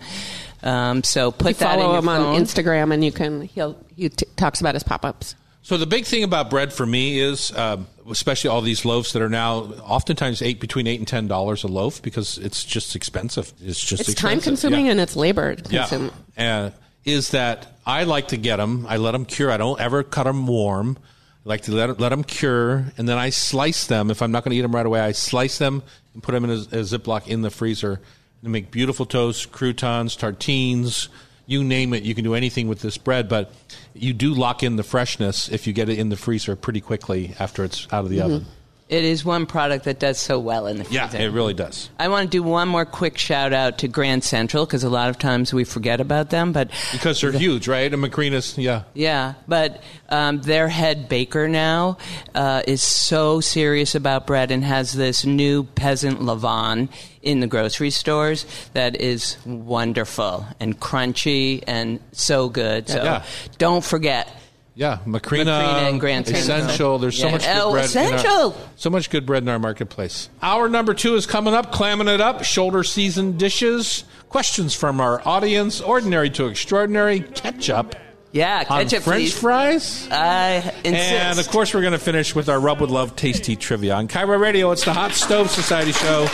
Um, 0.64 1.02
so 1.02 1.32
put 1.32 1.48
You 1.50 1.54
that 1.56 1.78
follow 1.80 1.94
in 1.94 2.00
him 2.00 2.06
your 2.06 2.14
on. 2.28 2.42
Instagram, 2.42 2.94
and 2.94 3.06
you 3.06 3.14
can 3.14 3.42
he'll 3.44 3.78
he 3.96 4.10
t- 4.10 4.26
talks 4.36 4.60
about 4.60 4.74
his 4.74 4.84
pop 4.84 5.06
ups. 5.06 5.36
So 5.66 5.78
the 5.78 5.88
big 5.88 6.06
thing 6.06 6.24
about 6.24 6.52
bread 6.52 6.72
for 6.72 6.86
me 6.86 7.18
is, 7.20 7.52
um, 7.58 7.88
especially 8.08 8.52
all 8.52 8.62
these 8.62 8.86
loaves 8.86 9.14
that 9.14 9.24
are 9.24 9.30
now 9.30 9.62
oftentimes 9.82 10.44
eight 10.44 10.60
between 10.60 10.86
eight 10.86 11.00
and 11.00 11.08
ten 11.08 11.28
dollars 11.28 11.64
a 11.64 11.68
loaf 11.68 12.04
because 12.04 12.38
it's 12.38 12.64
just 12.64 12.96
expensive. 12.96 13.52
It's 13.60 13.80
just 13.80 14.02
It's 14.02 14.10
expensive. 14.12 14.16
time 14.20 14.42
consuming 14.42 14.86
Yeah. 14.86 14.92
and 14.92 15.00
it's 15.02 15.16
labor 15.16 15.56
consuming. 15.56 16.12
Yeah. 16.38 16.66
Uh, 16.66 16.70
is 17.04 17.32
that 17.32 17.80
I 17.84 18.04
like 18.04 18.28
to 18.28 18.38
get 18.38 18.58
them. 18.58 18.86
I 18.88 18.98
let 18.98 19.14
them 19.14 19.26
cure. 19.26 19.50
I 19.50 19.58
don't 19.58 19.80
ever 19.82 20.04
cut 20.04 20.26
them 20.26 20.46
warm. 20.46 21.00
I 21.44 21.50
like 21.50 21.62
to 21.64 21.72
let 21.72 22.00
let 22.00 22.10
them 22.10 22.24
cure, 22.24 22.86
and 22.96 23.10
then 23.10 23.18
I 23.18 23.32
slice 23.32 23.88
them. 23.88 24.12
If 24.12 24.22
I'm 24.22 24.32
not 24.32 24.44
going 24.44 24.52
to 24.52 24.58
eat 24.58 24.62
them 24.62 24.76
right 24.76 24.86
away, 24.86 25.00
I 25.02 25.14
slice 25.14 25.58
them 25.58 25.82
and 26.14 26.22
put 26.22 26.34
them 26.34 26.44
in 26.44 26.52
a, 26.52 26.54
a 26.54 26.84
Ziploc 26.84 27.26
in 27.26 27.42
the 27.42 27.50
freezer 27.50 28.00
and 28.44 28.52
make 28.52 28.70
beautiful 28.70 29.08
toast, 29.08 29.52
croutons, 29.52 30.16
tartines, 30.16 31.08
you 31.46 31.64
name 31.64 31.94
it. 31.94 32.04
You 32.04 32.16
can 32.16 32.24
do 32.24 32.36
anything 32.36 32.68
with 32.68 32.82
this 32.82 32.98
bread, 32.98 33.30
but 33.30 33.52
you 33.94 34.14
do 34.14 34.34
lock 34.34 34.64
in 34.64 34.76
the 34.76 34.84
freshness 34.84 35.50
if 35.50 35.68
you 35.68 35.74
get 35.74 35.90
it 35.90 36.00
in 36.00 36.10
the 36.10 36.18
freezer 36.18 36.56
pretty 36.56 36.82
quickly 36.82 37.36
after 37.40 37.64
it's 37.64 37.88
out 37.92 38.06
of 38.06 38.10
the 38.10 38.18
mm-hmm. 38.18 38.34
oven. 38.34 38.46
It 38.88 39.04
is 39.04 39.26
one 39.26 39.48
product 39.48 39.86
that 39.86 40.00
does 40.00 40.20
so 40.20 40.38
well 40.38 40.68
in 40.68 40.78
the 40.78 40.84
freezer. 40.84 41.18
Yeah, 41.18 41.24
it 41.24 41.32
really 41.32 41.56
does. 41.56 41.90
I 41.98 42.08
want 42.08 42.30
to 42.30 42.38
do 42.38 42.44
one 42.44 42.68
more 42.68 42.86
quick 42.86 43.18
shout 43.18 43.52
out 43.52 43.80
to 43.80 43.88
Grand 43.88 44.24
Central 44.24 44.64
because 44.68 44.84
a 44.84 44.92
lot 44.92 45.10
of 45.10 45.18
times 45.18 45.52
we 45.52 45.64
forget 45.64 46.00
about 46.00 46.30
them, 46.30 46.52
but 46.52 46.70
Because 46.92 47.20
they're 47.20 47.32
huge, 47.32 47.68
right? 47.68 47.92
And 47.92 48.04
Macrinas, 48.04 48.62
yeah. 48.62 48.84
Yeah, 48.94 49.34
but 49.48 49.82
um, 50.10 50.40
their 50.42 50.68
head 50.68 51.10
baker 51.10 51.48
now 51.48 51.98
uh, 52.36 52.62
is 52.68 52.84
so 52.84 53.40
serious 53.42 53.96
about 53.96 54.28
bread 54.28 54.52
and 54.52 54.64
has 54.64 54.94
this 54.94 55.26
new 55.26 55.64
peasant 55.64 56.20
levain 56.20 56.90
in 57.24 57.40
the 57.40 57.48
grocery 57.48 57.90
stores 57.90 58.46
that 58.74 59.02
is 59.02 59.38
wonderful 59.48 60.46
and 60.60 60.80
crunchy 60.80 61.64
and 61.66 62.00
so 62.12 62.50
good. 62.50 62.88
So 62.88 63.04
Yeah. 63.04 63.24
don't 63.58 63.84
forget. 63.84 64.30
Yeah, 64.78 64.98
Macrina, 65.08 65.46
Macrina 65.46 65.90
and 65.90 66.00
Grand 66.02 66.28
Essential. 66.30 67.00
There's 67.00 67.18
so 67.18 67.28
Yeah. 67.28 67.32
much 67.32 67.46
good 67.46 67.72
bread. 67.72 67.92
in 67.96 67.98
our- 68.14 68.16
Essential. 68.18 68.58
so 68.76 68.90
much 68.90 69.10
good 69.10 69.26
bread 69.26 69.42
in 69.44 69.48
our 69.50 69.58
marketplace. 69.60 70.28
Hour 70.42 70.68
number 70.68 70.94
two 70.94 71.16
is 71.16 71.26
coming 71.26 71.54
up. 71.54 71.72
Clamming 71.72 72.10
it 72.10 72.20
up. 72.20 72.44
Shoulder 72.44 72.84
season 72.84 73.38
dishes. 73.38 74.04
Questions 74.28 74.74
from 74.76 75.00
our 75.00 75.22
audience. 75.26 75.80
Ordinary 75.80 76.30
to 76.32 76.48
extraordinary. 76.48 77.22
Ketchup 77.22 77.96
Yeah, 78.34 78.66
on 78.70 78.84
ketchup, 78.84 79.04
French 79.04 79.22
please. 79.22 79.38
fries. 79.38 80.08
I 80.12 80.74
insist. 80.84 81.12
And 81.14 81.40
of 81.40 81.50
course, 81.50 81.74
we're 81.74 81.80
going 81.80 81.94
to 81.94 81.98
finish 81.98 82.36
with 82.36 82.50
our 82.50 82.60
Rub 82.60 82.82
with 82.82 82.90
Love 82.90 83.16
Tasty 83.16 83.56
Trivia 83.56 83.96
on 83.96 84.10
KIRO 84.10 84.38
Radio. 84.38 84.72
It's 84.72 84.84
the 84.84 84.92
Hot 84.92 85.14
Stove 85.14 85.50
Society 85.52 85.94
Show, 85.94 86.26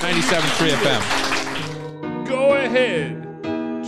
97.3 0.00 0.70
FM. 0.70 2.24
Go 2.26 2.54
ahead, 2.54 3.26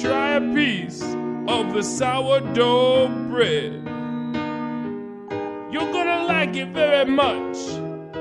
try 0.03 0.33
a 0.35 0.41
piece 0.55 1.01
of 1.49 1.73
the 1.73 1.83
sourdough 1.83 3.09
bread. 3.31 3.89
You're 5.73 5.91
gonna 5.91 6.25
like 6.25 6.55
it 6.55 6.69
very 6.69 7.07
much. 7.07 7.57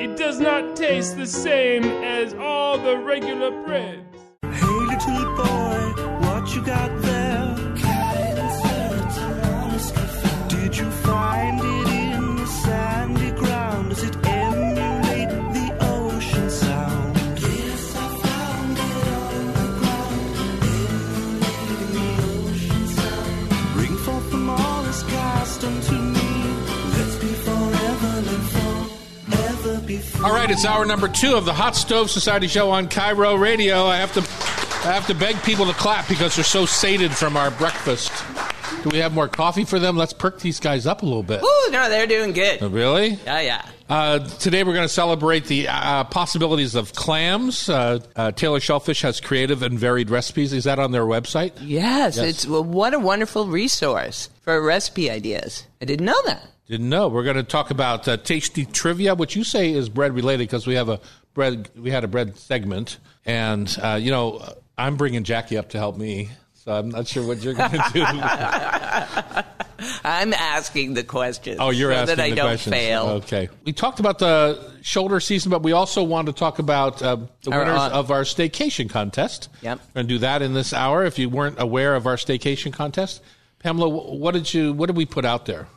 It 0.02 0.16
does 0.16 0.39
not 0.39 0.78
taste 0.78 1.18
the 1.18 1.28
same 1.28 1.84
as 1.84 2.34
all 2.34 2.78
the 2.78 2.97
regular 2.97 3.52
breads. 3.66 3.99
Hey, 4.41 4.62
little 4.62 5.36
boy, 5.36 6.02
what 6.22 6.56
you 6.56 6.62
got 6.62 7.01
All 30.24 30.32
right, 30.34 30.49
it's 30.49 30.66
hour 30.66 30.86
number 30.86 31.08
two 31.08 31.36
of 31.36 31.45
the 31.45 31.54
Hot 31.54 31.76
Stove 31.76 32.10
Society 32.10 32.47
Show 32.47 32.70
on 32.70 32.88
KIRO 32.88 33.39
Radio. 33.39 33.86
I 33.86 33.97
have 33.97 34.14
to, 34.14 34.20
I 34.88 34.93
have 34.93 35.08
to 35.08 35.14
beg 35.16 35.41
people 35.43 35.66
to 35.66 35.74
clap 35.74 36.08
because 36.08 36.36
they're 36.36 36.43
so 36.45 36.66
sated 36.66 37.12
from 37.12 37.36
our 37.38 37.52
breakfast. 37.52 38.12
Do 38.84 38.89
we 38.89 38.97
have 38.99 39.14
more 39.14 39.28
coffee 39.28 39.64
for 39.66 39.80
them? 39.80 39.97
Let's 39.97 40.14
perk 40.14 40.39
these 40.39 40.60
guys 40.60 40.88
up 40.88 41.02
a 41.04 41.06
little 41.06 41.24
bit. 41.24 41.41
Ooh, 41.43 41.72
no, 41.72 41.89
they're 41.89 42.08
doing 42.08 42.34
good. 42.34 42.60
Oh, 42.64 42.70
Really? 42.70 43.20
Yeah, 43.26 43.41
yeah. 43.41 43.66
Uh, 43.89 44.20
today 44.20 44.64
we're 44.64 44.74
going 44.74 44.88
to 44.88 44.93
celebrate 44.93 45.45
the 45.45 45.68
uh, 45.68 46.06
possibilities 46.06 46.76
of 46.76 46.93
clams. 46.93 47.68
Uh, 47.68 47.99
uh, 48.16 48.32
Taylor 48.32 48.60
Shellfish 48.62 49.02
has 49.02 49.20
creative 49.20 49.62
and 49.64 49.78
varied 49.78 50.10
recipes. 50.10 50.54
Is 50.54 50.64
that 50.64 50.80
on 50.80 50.91
their 50.93 51.04
website? 51.04 51.52
Yes, 51.60 52.16
Yes. 52.16 52.18
it's 52.18 52.47
well, 52.47 52.64
what 52.64 52.93
a 52.93 52.99
wonderful 52.99 53.47
resource 53.47 54.30
for 54.43 54.62
recipe 54.62 55.10
ideas. 55.12 55.66
I 55.82 55.86
didn't 55.86 56.06
know 56.06 56.22
that. 56.26 56.47
Didn't 56.72 56.88
know. 56.88 57.09
We're 57.09 57.26
going 57.26 57.36
to 57.36 57.43
talk 57.43 57.69
about 57.69 58.07
uh, 58.07 58.15
tasty 58.15 58.63
trivia, 58.63 59.13
which 59.13 59.36
you 59.36 59.43
say 59.43 59.74
is 59.74 59.89
bread 59.89 60.13
related 60.13 60.47
because 60.47 60.65
we 60.65 60.76
have 60.76 60.88
a 60.88 61.01
bread. 61.34 61.69
We 61.76 61.91
had 61.91 62.05
a 62.05 62.07
bread 62.07 62.38
segment, 62.38 62.97
and 63.26 63.78
uh, 63.84 63.99
you 64.01 64.09
know 64.09 64.41
I'm 64.78 64.95
bringing 64.95 65.26
Jackie 65.26 65.57
up 65.57 65.72
to 65.72 65.78
help 65.78 65.97
me, 65.97 66.30
so 66.53 66.72
I'm 66.72 66.88
not 66.88 67.07
sure 67.07 67.28
what 67.28 67.43
you're 67.43 67.55
going 67.55 67.72
to 67.72 67.89
do. 67.93 68.05
I'm 70.05 70.34
asking 70.34 70.93
the 70.93 71.03
questions. 71.03 71.57
oh, 71.59 71.72
you're 71.72 71.91
so 71.91 71.97
asking 71.97 72.15
that 72.15 72.24
I 72.24 72.30
the 72.30 72.36
don't 72.38 72.45
questions. 72.45 72.74
fail. 72.74 73.03
Okay. 73.07 73.49
We 73.65 73.74
talked 73.74 73.99
about 73.99 74.19
the 74.19 74.72
shoulder 74.82 75.19
season, 75.19 75.49
but 75.49 75.63
we 75.63 75.74
also 75.74 76.03
want 76.03 76.28
to 76.28 76.34
talk 76.34 76.59
about 76.59 77.03
uh, 77.03 77.17
the 77.41 77.51
Our, 77.51 77.59
winners 77.59 77.82
uh, 77.82 77.89
of 77.91 78.11
our 78.11 78.22
staycation 78.22 78.89
contest. 78.89 79.49
Yep. 79.61 79.78
We're 79.78 79.93
going 79.93 80.07
to 80.07 80.13
do 80.13 80.19
that 80.19 80.41
in 80.41 80.53
this 80.53 80.72
hour. 80.72 81.03
If 81.03 81.19
you 81.19 81.28
weren't 81.28 81.59
aware 81.59 81.95
of 81.95 82.07
our 82.07 82.15
staycation 82.15 82.72
contest, 82.72 83.22
Pamela, 83.59 83.89
what 83.89 84.36
did 84.36 84.53
you? 84.53 84.72
What 84.72 84.86
did 84.86 84.95
we 84.95 85.05
put 85.05 85.26
out 85.26 85.45
there? 85.45 85.67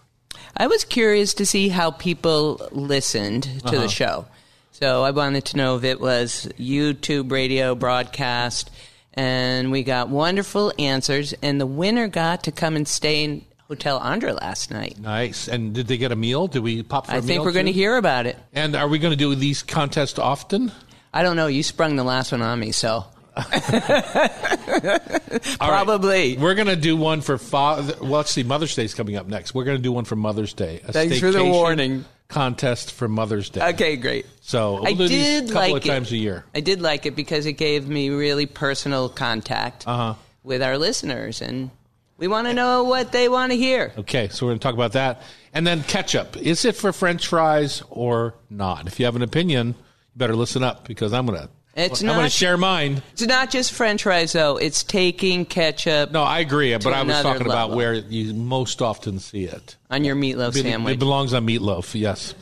I 0.56 0.66
was 0.66 0.84
curious 0.84 1.34
to 1.34 1.46
see 1.46 1.68
how 1.68 1.90
people 1.90 2.68
listened 2.72 3.44
to 3.44 3.68
Uh-huh. 3.68 3.80
the 3.82 3.88
show. 3.88 4.26
So 4.72 5.04
I 5.04 5.10
wanted 5.12 5.44
to 5.46 5.56
know 5.56 5.76
if 5.76 5.84
it 5.84 6.00
was 6.00 6.48
YouTube, 6.58 7.30
radio, 7.30 7.74
broadcast, 7.74 8.70
and 9.14 9.70
we 9.70 9.82
got 9.84 10.08
wonderful 10.08 10.72
answers. 10.78 11.32
And 11.42 11.60
the 11.60 11.66
winner 11.66 12.08
got 12.08 12.42
to 12.44 12.52
come 12.52 12.74
and 12.76 12.86
stay 12.86 13.22
in 13.24 13.44
Hotel 13.68 13.98
Andra 13.98 14.32
last 14.34 14.70
night. 14.70 14.98
Nice. 14.98 15.48
And 15.48 15.72
did 15.74 15.86
they 15.86 15.96
get 15.96 16.10
a 16.12 16.16
meal? 16.16 16.48
Did 16.48 16.62
we 16.62 16.82
pop 16.82 17.06
for 17.06 17.12
a 17.12 17.14
I 17.14 17.20
meal? 17.20 17.24
I 17.24 17.28
think 17.28 17.44
we're 17.44 17.52
going 17.52 17.66
to 17.66 17.72
hear 17.72 17.96
about 17.96 18.26
it. 18.26 18.36
And 18.52 18.74
are 18.76 18.88
we 18.88 18.98
going 18.98 19.12
to 19.12 19.16
do 19.16 19.34
these 19.34 19.62
contests 19.62 20.18
often? 20.18 20.72
I 21.12 21.22
don't 21.22 21.36
know. 21.36 21.46
You 21.46 21.62
sprung 21.62 21.94
the 21.96 22.04
last 22.04 22.32
one 22.32 22.42
on 22.42 22.58
me, 22.58 22.72
so 22.72 23.04
probably. 25.58 26.36
We're 26.36 26.54
going 26.54 26.68
to 26.68 26.76
do 26.76 26.96
one 26.96 27.20
for 27.20 27.38
father. 27.38 27.94
Well, 28.00 28.10
let's 28.12 28.30
see. 28.30 28.42
Mother's 28.42 28.74
Day 28.74 28.84
is 28.84 28.94
coming 28.94 29.16
up 29.16 29.26
next. 29.26 29.54
We're 29.54 29.64
going 29.64 29.76
to 29.76 29.82
do 29.82 29.92
one 29.92 30.04
for 30.04 30.16
Mother's 30.16 30.52
Day. 30.52 30.80
A 30.86 30.92
Thanks 30.92 31.20
for 31.20 31.30
the 31.30 31.44
warning. 31.44 32.04
Contest 32.28 32.92
for 32.92 33.06
Mother's 33.06 33.50
Day. 33.50 33.62
Okay, 33.74 33.96
great. 33.96 34.26
So 34.40 34.74
we'll 34.74 34.88
I 34.88 34.92
did 34.94 35.44
a 35.44 35.52
couple 35.52 35.72
like 35.72 35.82
of 35.82 35.88
times 35.88 36.10
it. 36.10 36.16
a 36.16 36.18
year. 36.18 36.44
I 36.54 36.60
did 36.60 36.80
like 36.80 37.06
it 37.06 37.14
because 37.14 37.46
it 37.46 37.52
gave 37.54 37.86
me 37.86 38.08
really 38.08 38.46
personal 38.46 39.08
contact 39.08 39.86
Uh-huh. 39.86 40.14
with 40.42 40.62
our 40.62 40.78
listeners, 40.78 41.42
and 41.42 41.70
we 42.16 42.26
want 42.26 42.48
to 42.48 42.54
know 42.54 42.84
what 42.84 43.12
they 43.12 43.28
want 43.28 43.52
to 43.52 43.58
hear. 43.58 43.92
Okay, 43.98 44.28
so 44.28 44.46
we're 44.46 44.50
going 44.50 44.58
to 44.58 44.62
talk 44.62 44.74
about 44.74 44.92
that. 44.92 45.22
And 45.52 45.66
then 45.66 45.82
ketchup. 45.84 46.36
Is 46.38 46.64
it 46.64 46.74
for 46.76 46.92
French 46.92 47.28
fries 47.28 47.82
or 47.90 48.34
not? 48.50 48.86
If 48.86 48.98
you 48.98 49.04
have 49.04 49.16
an 49.16 49.22
opinion, 49.22 49.68
you 49.68 49.74
better 50.16 50.34
listen 50.34 50.64
up 50.64 50.88
because 50.88 51.12
I'm 51.12 51.26
going 51.74 51.88
to. 51.88 51.92
It's 51.92 52.00
I'm 52.02 52.06
going 52.06 52.16
to 52.18 52.22
not- 52.24 52.32
share 52.32 52.56
mine. 52.56 53.02
It's 53.12 53.22
not 53.22 53.50
just 53.50 53.72
French 53.72 54.02
fries, 54.02 54.32
though. 54.32 54.56
It's 54.56 54.82
taking 54.84 55.44
ketchup. 55.44 56.10
No, 56.12 56.22
I 56.22 56.40
agree, 56.40 56.76
but 56.76 56.92
I 56.92 57.02
was 57.02 57.22
talking 57.22 57.46
about 57.46 57.72
where 57.72 57.94
you 57.94 58.34
most 58.34 58.80
often 58.82 59.18
see 59.18 59.44
it. 59.44 59.76
on 59.90 60.04
your 60.04 60.16
meatloaf 60.16 60.56
It, 60.56 60.62
sandwich. 60.62 60.94
it 60.94 60.98
belongs 60.98 61.34
on 61.34 61.46
meatloaf. 61.46 61.98
Yes. 61.98 62.34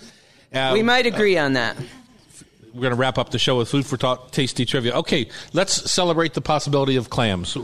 Uh, 0.52 0.70
we 0.72 0.82
might 0.82 1.06
agree 1.06 1.38
on 1.38 1.54
that. 1.54 1.76
We're 2.74 2.80
going 2.80 2.90
to 2.92 2.96
wrap 2.96 3.18
up 3.18 3.30
the 3.30 3.38
show 3.38 3.58
with 3.58 3.68
food 3.68 3.84
for 3.84 3.96
talk, 3.98 4.30
tasty 4.30 4.64
trivia. 4.64 4.94
Okay, 4.94 5.28
let's 5.52 5.90
celebrate 5.90 6.32
the 6.34 6.40
possibility 6.40 6.96
of 6.96 7.10
clams. 7.10 7.56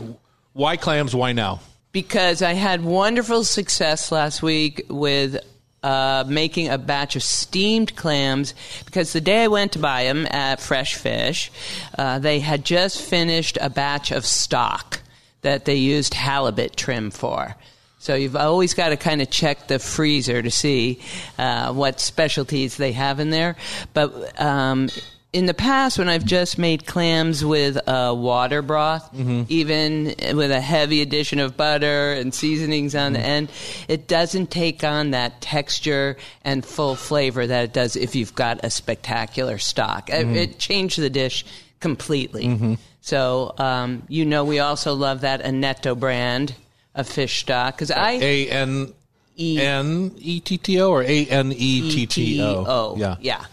Why 0.53 0.77
clams? 0.77 1.15
Why 1.15 1.31
now? 1.33 1.61
because 1.91 2.43
I 2.43 2.53
had 2.53 2.83
wonderful 2.83 3.43
success 3.43 4.11
last 4.11 4.43
week 4.43 4.85
with 4.89 5.37
uh, 5.83 6.23
making 6.27 6.69
a 6.69 6.77
batch 6.77 7.15
of 7.15 7.23
steamed 7.23 7.95
clams. 7.95 8.53
Because 8.85 9.13
the 9.13 9.21
day 9.21 9.43
I 9.43 9.47
went 9.47 9.73
to 9.73 9.79
buy 9.79 10.03
them 10.05 10.25
at 10.29 10.59
Fresh 10.59 10.95
Fish, 10.95 11.51
uh, 11.97 12.19
they 12.19 12.39
had 12.39 12.65
just 12.65 13.01
finished 13.01 13.57
a 13.61 13.69
batch 13.69 14.11
of 14.11 14.25
stock 14.25 15.01
that 15.41 15.65
they 15.65 15.75
used 15.75 16.13
halibut 16.13 16.75
trim 16.75 17.11
for. 17.11 17.55
So 17.99 18.15
you've 18.15 18.35
always 18.37 18.73
got 18.73 18.89
to 18.89 18.97
kind 18.97 19.21
of 19.21 19.29
check 19.29 19.67
the 19.67 19.77
freezer 19.77 20.41
to 20.41 20.49
see 20.49 21.01
uh, 21.37 21.73
what 21.73 21.99
specialties 21.99 22.77
they 22.77 22.93
have 22.93 23.19
in 23.19 23.29
there. 23.29 23.57
But 23.93 24.39
um, 24.39 24.89
in 25.31 25.45
the 25.45 25.53
past, 25.53 25.99
when 25.99 26.09
I've 26.09 26.25
just 26.25 26.57
made 26.57 26.87
clams 26.87 27.45
with 27.45 27.77
uh, 27.87 28.15
water 28.17 28.63
broth, 28.63 29.09
even 29.47 30.15
with 30.33 30.49
a 30.49 30.59
heavy 30.59 31.01
addition 31.01 31.39
of 31.39 31.55
butter 31.55 32.13
and 32.13 32.33
seasonings 32.33 32.95
on 32.95 33.13
the 33.13 33.19
end, 33.19 33.51
it 33.87 34.07
doesn't 34.07 34.49
take 34.49 34.83
on 34.83 35.11
that 35.11 35.39
texture 35.39 36.17
and 36.43 36.65
full 36.65 36.95
flavor 36.95 37.45
that 37.45 37.63
it 37.65 37.73
does 37.73 37.95
if 37.95 38.15
you've 38.15 38.33
got 38.33 38.59
a 38.63 38.71
spectacular 38.71 39.59
stock. 39.59 40.09
It, 40.09 40.27
it 40.35 40.57
changed 40.59 40.97
the 40.99 41.11
dish 41.11 41.45
completely. 41.79 42.77
So 43.01 43.53
um, 43.59 44.03
you 44.07 44.25
know, 44.25 44.43
we 44.43 44.57
also 44.59 44.95
love 44.95 45.21
that 45.21 45.43
Annetto 45.43 45.97
brand 45.97 46.55
of 46.95 47.07
fish 47.07 47.39
stock 47.41 47.75
because 47.75 47.91
I 47.91 48.13
A 48.13 48.49
N 48.49 48.93
N 49.37 50.11
E 50.17 50.39
T 50.39 50.57
T 50.57 50.81
O 50.81 50.89
or 50.89 51.03
A 51.03 51.25
N 51.27 51.51
E 51.51 51.91
T 51.91 52.07
T 52.07 52.41
O? 52.41 52.61
E-T-O. 52.63 53.17
Yeah. 53.21 53.45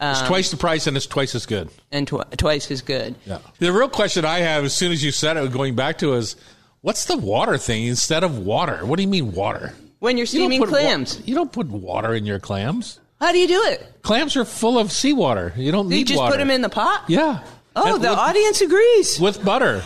Yeah, 0.00 0.10
It's 0.12 0.20
um, 0.20 0.26
twice 0.28 0.50
the 0.50 0.56
price 0.56 0.86
and 0.86 0.96
it's 0.96 1.06
twice 1.06 1.34
as 1.34 1.46
good. 1.46 1.68
and 1.92 2.06
tw- 2.06 2.30
twice 2.36 2.70
as 2.70 2.82
good. 2.82 3.14
Yeah. 3.26 3.38
The 3.58 3.72
real 3.72 3.88
question 3.88 4.24
I 4.24 4.38
have, 4.40 4.64
as 4.64 4.72
soon 4.74 4.92
as 4.92 5.02
you 5.04 5.10
said 5.10 5.36
it, 5.36 5.50
going 5.52 5.74
back 5.74 5.98
to, 5.98 6.14
is 6.14 6.36
what's 6.82 7.04
the 7.06 7.16
water 7.16 7.58
thing 7.58 7.84
instead 7.86 8.22
of 8.24 8.38
water? 8.38 8.84
What 8.86 8.96
do 8.96 9.02
you 9.02 9.08
mean 9.08 9.32
water? 9.32 9.74
When 10.00 10.16
you're 10.16 10.22
You 10.22 10.26
steaming 10.26 10.60
wa- 10.60 10.66
clams, 10.66 11.20
you 11.26 11.34
don't 11.34 11.50
put 11.52 11.66
water 11.68 12.14
in 12.14 12.24
your 12.26 12.38
clams. 12.38 13.00
how 13.20 13.32
do 13.32 13.38
you 13.38 13.48
do 13.48 13.62
it? 13.64 14.02
Clams 14.02 14.36
are 14.36 14.44
full 14.44 14.78
of 14.78 14.92
seawater. 14.92 15.52
You 15.56 15.72
don't 15.72 15.88
Do 15.88 15.94
you 15.94 16.00
need 16.02 16.06
just 16.08 16.18
water. 16.18 16.32
put 16.34 16.38
them 16.38 16.50
in 16.50 16.62
the 16.62 16.68
pot? 16.68 17.04
Yeah. 17.08 17.42
Oh, 17.74 17.94
And 17.94 18.02
the 18.04 18.08
with, 18.10 18.18
audience 18.18 18.60
agrees. 18.60 19.18
with 19.20 19.44
butter. 19.44 19.82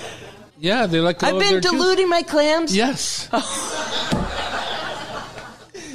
Yeah, 0.58 0.86
they 0.86 1.00
like. 1.00 1.18
to 1.20 1.26
I've 1.26 1.38
been 1.38 1.50
their 1.52 1.60
juice. 1.60 1.72
diluting 1.72 2.08
my 2.08 2.22
clams. 2.22 2.76
Yes. 2.76 3.28
Oh. 3.32 4.41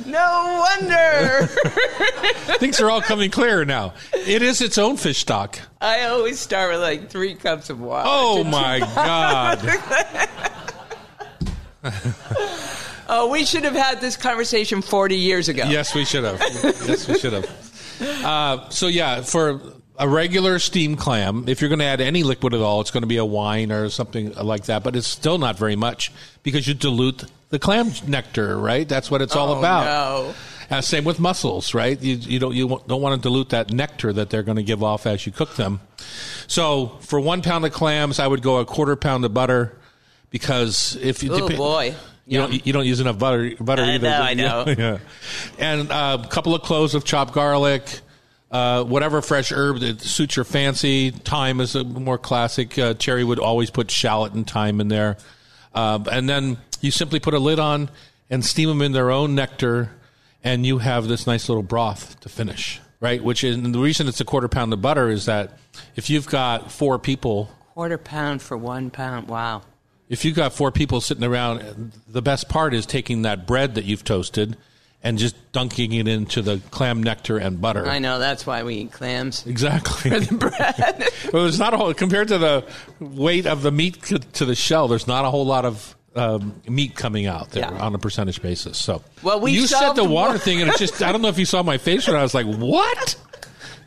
No 0.08 0.66
wonder. 0.66 1.48
Things 2.60 2.80
are 2.80 2.90
all 2.90 3.02
coming 3.02 3.30
clearer 3.30 3.66
now. 3.66 3.94
It 4.14 4.42
is 4.42 4.62
its 4.62 4.78
own 4.78 4.96
fish 4.96 5.20
stock. 5.20 5.60
I 5.82 6.06
always 6.06 6.40
start 6.40 6.72
with 6.72 6.80
like 6.80 7.10
three 7.10 7.36
cups 7.36 7.70
of 7.70 7.82
water. 7.82 8.08
Oh 8.10 8.44
my 8.46 8.80
god. 8.80 9.60
Oh, 13.10 13.30
we 13.32 13.44
should 13.44 13.66
have 13.66 13.76
had 13.76 14.00
this 14.00 14.16
conversation 14.16 14.82
40 14.82 15.16
years 15.18 15.50
ago. 15.50 15.66
Yes, 15.66 15.94
we 15.94 16.06
should 16.06 16.24
have. 16.24 16.40
Yes, 16.42 17.08
we 17.08 17.20
should 17.20 17.34
have. 17.34 18.26
Uh, 18.26 18.70
so 18.70 18.88
yeah, 18.88 19.22
for 19.22 19.62
a 19.98 20.08
regular 20.08 20.60
steamed 20.60 21.00
clam, 21.00 21.46
if 21.48 21.60
you're 21.62 21.70
going 21.70 21.80
to 21.80 21.86
add 21.86 22.00
any 22.02 22.24
liquid 22.24 22.54
at 22.54 22.62
all, 22.62 22.82
it's 22.82 22.92
going 22.92 23.02
to 23.04 23.08
be 23.08 23.18
a 23.18 23.26
wine 23.26 23.72
or 23.72 23.90
something 23.90 24.34
like 24.36 24.66
that. 24.66 24.84
But 24.84 24.96
it's 24.96 25.08
still 25.08 25.38
not 25.38 25.58
very 25.58 25.76
much 25.76 26.12
because 26.44 26.68
you 26.68 26.74
dilute 26.74 27.26
the 27.50 27.60
clam 27.60 27.92
nectar, 28.08 28.58
right? 28.58 28.88
That's 28.88 29.10
what 29.12 29.22
it's 29.22 29.36
all 29.36 29.54
Oh, 29.54 29.60
about. 29.60 29.86
no. 29.86 30.34
Uh, 30.70 30.82
same 30.82 31.06
with 31.06 31.18
mussels, 31.18 31.74
right? 31.74 32.02
You, 32.02 32.16
you 32.16 32.40
don't 32.40 32.54
you 32.54 32.68
don't 32.88 33.02
want 33.02 33.16
to 33.16 33.22
dilute 33.22 33.50
that 33.50 33.72
nectar 33.72 34.12
that 34.12 34.30
they're 34.30 34.44
going 34.44 34.58
to 34.58 34.64
give 34.64 34.84
off 34.84 35.06
as 35.08 35.26
you 35.26 35.32
cook 35.32 35.56
them. 35.56 35.80
So 36.48 36.98
for 37.02 37.20
one 37.22 37.42
pound 37.42 37.66
of 37.66 37.72
clams, 37.72 38.20
I 38.20 38.28
would 38.28 38.42
go 38.42 38.58
a 38.58 38.66
quarter 38.66 38.98
pound 38.98 39.24
of 39.24 39.34
butter 39.34 39.78
because 40.30 40.98
if 41.02 41.24
you 41.24 41.32
Oh, 41.34 41.48
boy. 41.50 41.96
you 42.26 42.40
don't 42.40 42.66
you 42.68 42.74
don't 42.74 42.86
use 42.86 43.00
enough 43.00 43.18
butter 43.18 43.52
butter 43.62 43.84
I 43.84 43.94
either. 43.96 44.10
know, 44.10 44.22
I 44.22 44.34
know. 44.34 44.66
yeah. 44.78 44.98
And 45.58 45.90
uh, 45.90 46.18
a 46.22 46.28
couple 46.28 46.54
of 46.54 46.64
cloves 46.64 46.96
of 46.96 47.06
chopped 47.06 47.34
garlic, 47.34 48.02
uh, 48.52 48.84
whatever 48.84 49.22
fresh 49.22 49.54
herb 49.54 49.80
that 49.80 50.02
suits 50.02 50.36
your 50.36 50.44
fancy. 50.46 51.12
Thyme 51.12 51.62
is 51.62 51.76
a 51.76 51.86
more 51.86 52.18
classic. 52.18 52.78
Uh, 52.78 52.94
Thierry 52.94 53.24
would 53.24 53.40
always 53.40 53.70
put 53.70 53.90
shallot 53.90 54.34
and 54.34 54.46
thyme 54.50 54.82
in 54.82 54.90
there, 54.90 55.16
uh, 55.74 56.00
and 56.12 56.28
then 56.28 56.58
you 56.82 56.92
simply 56.92 57.20
put 57.20 57.34
a 57.34 57.40
lid 57.40 57.60
on 57.60 57.90
and 58.30 58.44
steam 58.46 58.70
them 58.70 58.82
in 58.82 58.92
their 58.92 59.12
own 59.12 59.36
nectar, 59.36 59.92
and 60.44 60.66
you 60.66 60.80
have 60.80 61.08
this 61.08 61.28
nice 61.28 61.50
little 61.50 61.64
broth 61.64 62.20
to 62.22 62.30
finish. 62.30 62.80
Right, 63.00 63.24
which 63.24 63.44
is 63.44 63.56
and 63.56 63.76
the 63.76 63.80
reason 63.80 64.08
it's 64.08 64.22
a 64.22 64.26
quarter 64.26 64.48
pound 64.48 64.74
of 64.74 64.82
butter 64.82 65.10
is 65.10 65.26
that 65.26 65.60
if 65.96 66.10
you've 66.10 66.26
got 66.26 66.72
four 66.72 66.98
people 66.98 67.52
Quarter 67.76 68.00
pound 68.00 68.42
for 68.42 68.58
one 68.58 68.90
pound. 68.90 69.28
Wow. 69.28 69.62
if 70.10 70.26
you've 70.26 70.36
got 70.36 70.52
four 70.52 70.72
people 70.72 71.00
sitting 71.00 71.24
around, 71.24 71.92
the 72.08 72.24
best 72.24 72.50
part 72.50 72.74
is 72.74 72.88
taking 72.88 73.22
that 73.22 73.46
bread 73.46 73.76
that 73.76 73.86
you've 73.86 74.04
toasted 74.04 74.58
and 75.04 75.20
just 75.20 75.36
dunking 75.52 75.94
it 75.94 76.08
into 76.08 76.42
the 76.42 76.60
clam 76.72 77.04
nectar 77.04 77.38
and 77.38 77.62
butter. 77.62 77.88
I 77.88 78.00
know. 78.00 78.18
That's 78.18 78.48
why 78.48 78.64
we 78.64 78.76
eat 78.78 78.92
clams. 78.92 79.46
Exactly. 79.46 80.10
for 80.10 80.20
the 80.20 81.12
well, 81.34 81.44
there's 81.44 81.60
not 81.60 81.76
a 81.76 81.78
whole 81.78 81.94
compared 81.94 82.30
to 82.30 82.38
the 82.40 82.66
weight 83.00 83.46
of 83.46 83.62
the 83.62 83.72
meat 83.72 84.02
to 84.04 84.46
the 84.46 84.56
shell. 84.56 84.88
There's 84.88 85.08
not 85.08 85.24
a 85.24 85.30
whole 85.30 85.46
lot 85.46 85.66
of 85.66 85.96
um, 86.18 86.62
meat 86.68 86.96
coming 86.96 87.26
out 87.26 87.52
there 87.52 87.64
Yeah. 87.72 87.80
on 87.80 87.94
a 87.96 87.98
percentage 88.00 88.42
basis. 88.42 88.78
So, 88.78 89.02
Well, 89.24 89.40
we 89.40 89.52
you 89.52 89.68
said 89.68 89.94
the 89.94 90.04
water 90.04 90.32
one- 90.32 90.40
thing, 90.40 90.62
and 90.62 90.70
it's 90.70 90.80
just 90.80 91.02
I 91.02 91.12
don't 91.12 91.22
know 91.22 91.28
if 91.30 91.38
you 91.40 91.46
saw 91.46 91.64
my 91.64 91.78
face 91.78 92.08
when 92.08 92.16
I 92.16 92.22
was 92.24 92.34
like, 92.34 92.46
"What?" 92.46 93.16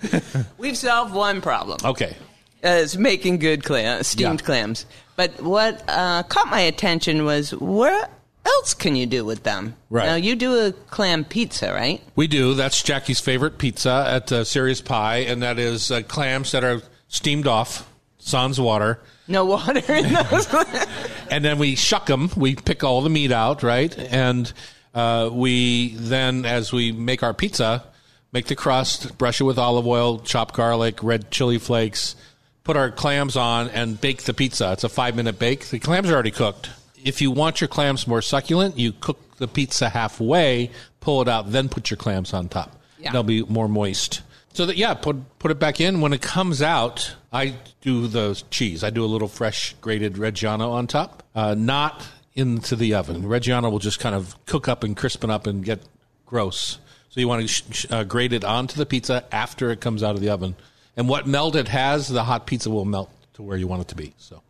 We've 0.58 0.76
solved 0.76 1.14
one 1.14 1.40
problem. 1.40 1.78
Okay. 1.84 2.16
uh, 2.64 2.68
is 2.68 2.96
making 2.98 3.38
good 3.38 3.64
clam, 3.64 4.02
steamed 4.02 4.40
Yeah. 4.40 4.46
clams. 4.46 4.86
But 5.16 5.40
what 5.42 5.82
uh, 5.88 6.22
caught 6.24 6.48
my 6.48 6.60
attention 6.60 7.24
was 7.24 7.50
what 7.52 8.10
else 8.44 8.74
can 8.74 8.96
you 8.96 9.06
do 9.06 9.24
with 9.24 9.42
them? 9.44 9.76
Right. 9.90 10.06
Now 10.06 10.14
you 10.16 10.34
do 10.36 10.66
a 10.66 10.72
clam 10.72 11.24
pizza, 11.24 11.72
right? 11.72 12.02
We 12.16 12.26
do. 12.26 12.54
That's 12.54 12.82
Jackie's 12.82 13.20
favorite 13.20 13.58
pizza 13.58 14.04
at 14.08 14.30
uh, 14.32 14.44
Serious 14.44 14.80
Pie, 14.80 15.18
and 15.18 15.42
that 15.42 15.58
is 15.58 15.90
uh, 15.90 16.02
clams 16.02 16.52
that 16.52 16.64
are 16.64 16.82
steamed 17.08 17.46
off, 17.46 17.89
sans 18.30 18.60
water. 18.60 19.00
No 19.28 19.44
water 19.44 19.80
in 19.92 20.12
those. 20.12 20.52
and 21.30 21.44
then 21.44 21.58
we 21.58 21.74
shuck 21.76 22.06
them. 22.06 22.30
We 22.36 22.54
pick 22.54 22.84
all 22.84 23.02
the 23.02 23.10
meat 23.10 23.32
out, 23.32 23.62
right? 23.62 23.96
And 23.98 24.52
uh, 24.94 25.30
we 25.32 25.94
then, 25.96 26.44
as 26.44 26.72
we 26.72 26.92
make 26.92 27.22
our 27.22 27.34
pizza, 27.34 27.84
make 28.32 28.46
the 28.46 28.56
crust, 28.56 29.18
brush 29.18 29.40
it 29.40 29.44
with 29.44 29.58
olive 29.58 29.86
oil, 29.86 30.18
chop 30.20 30.52
garlic, 30.52 31.02
red 31.02 31.30
chili 31.30 31.58
flakes, 31.58 32.16
put 32.64 32.76
our 32.76 32.90
clams 32.90 33.36
on, 33.36 33.68
and 33.68 34.00
bake 34.00 34.22
the 34.22 34.34
pizza. 34.34 34.72
It's 34.72 34.84
a 34.84 34.88
five 34.88 35.16
minute 35.16 35.38
bake. 35.38 35.68
The 35.68 35.78
clams 35.78 36.10
are 36.10 36.14
already 36.14 36.30
cooked. 36.30 36.70
If 37.02 37.22
you 37.22 37.30
want 37.30 37.60
your 37.60 37.68
clams 37.68 38.06
more 38.06 38.22
succulent, 38.22 38.78
you 38.78 38.92
cook 38.92 39.36
the 39.38 39.48
pizza 39.48 39.88
halfway, 39.88 40.70
pull 41.00 41.22
it 41.22 41.28
out, 41.28 41.50
then 41.50 41.68
put 41.68 41.90
your 41.90 41.96
clams 41.96 42.34
on 42.34 42.48
top. 42.48 42.76
Yeah. 42.98 43.12
They'll 43.12 43.22
be 43.22 43.42
more 43.44 43.68
moist. 43.68 44.22
So 44.52 44.66
that 44.66 44.76
yeah, 44.76 44.94
put 44.94 45.38
put 45.38 45.50
it 45.50 45.58
back 45.58 45.80
in. 45.80 46.00
When 46.00 46.12
it 46.12 46.22
comes 46.22 46.60
out, 46.60 47.14
I 47.32 47.54
do 47.80 48.06
the 48.06 48.42
cheese. 48.50 48.82
I 48.82 48.90
do 48.90 49.04
a 49.04 49.06
little 49.06 49.28
fresh 49.28 49.74
grated 49.80 50.14
Reggiano 50.14 50.70
on 50.70 50.86
top, 50.86 51.22
uh, 51.34 51.54
not 51.56 52.06
into 52.34 52.76
the 52.76 52.94
oven. 52.94 53.22
Reggiano 53.22 53.70
will 53.70 53.78
just 53.78 54.00
kind 54.00 54.14
of 54.14 54.36
cook 54.46 54.68
up 54.68 54.82
and 54.84 54.96
crispen 54.96 55.30
up 55.30 55.46
and 55.46 55.64
get 55.64 55.80
gross. 56.26 56.78
So 57.10 57.20
you 57.20 57.28
want 57.28 57.42
to 57.42 57.48
sh- 57.48 57.62
sh- 57.70 57.86
uh, 57.90 58.04
grate 58.04 58.32
it 58.32 58.44
onto 58.44 58.76
the 58.76 58.86
pizza 58.86 59.24
after 59.32 59.70
it 59.70 59.80
comes 59.80 60.02
out 60.02 60.14
of 60.14 60.20
the 60.20 60.30
oven. 60.30 60.54
And 60.96 61.08
what 61.08 61.26
melt 61.26 61.56
it 61.56 61.68
has, 61.68 62.08
the 62.08 62.24
hot 62.24 62.46
pizza 62.46 62.70
will 62.70 62.84
melt 62.84 63.10
to 63.34 63.42
where 63.42 63.56
you 63.56 63.66
want 63.66 63.82
it 63.82 63.88
to 63.88 63.96
be. 63.96 64.14
So. 64.18 64.42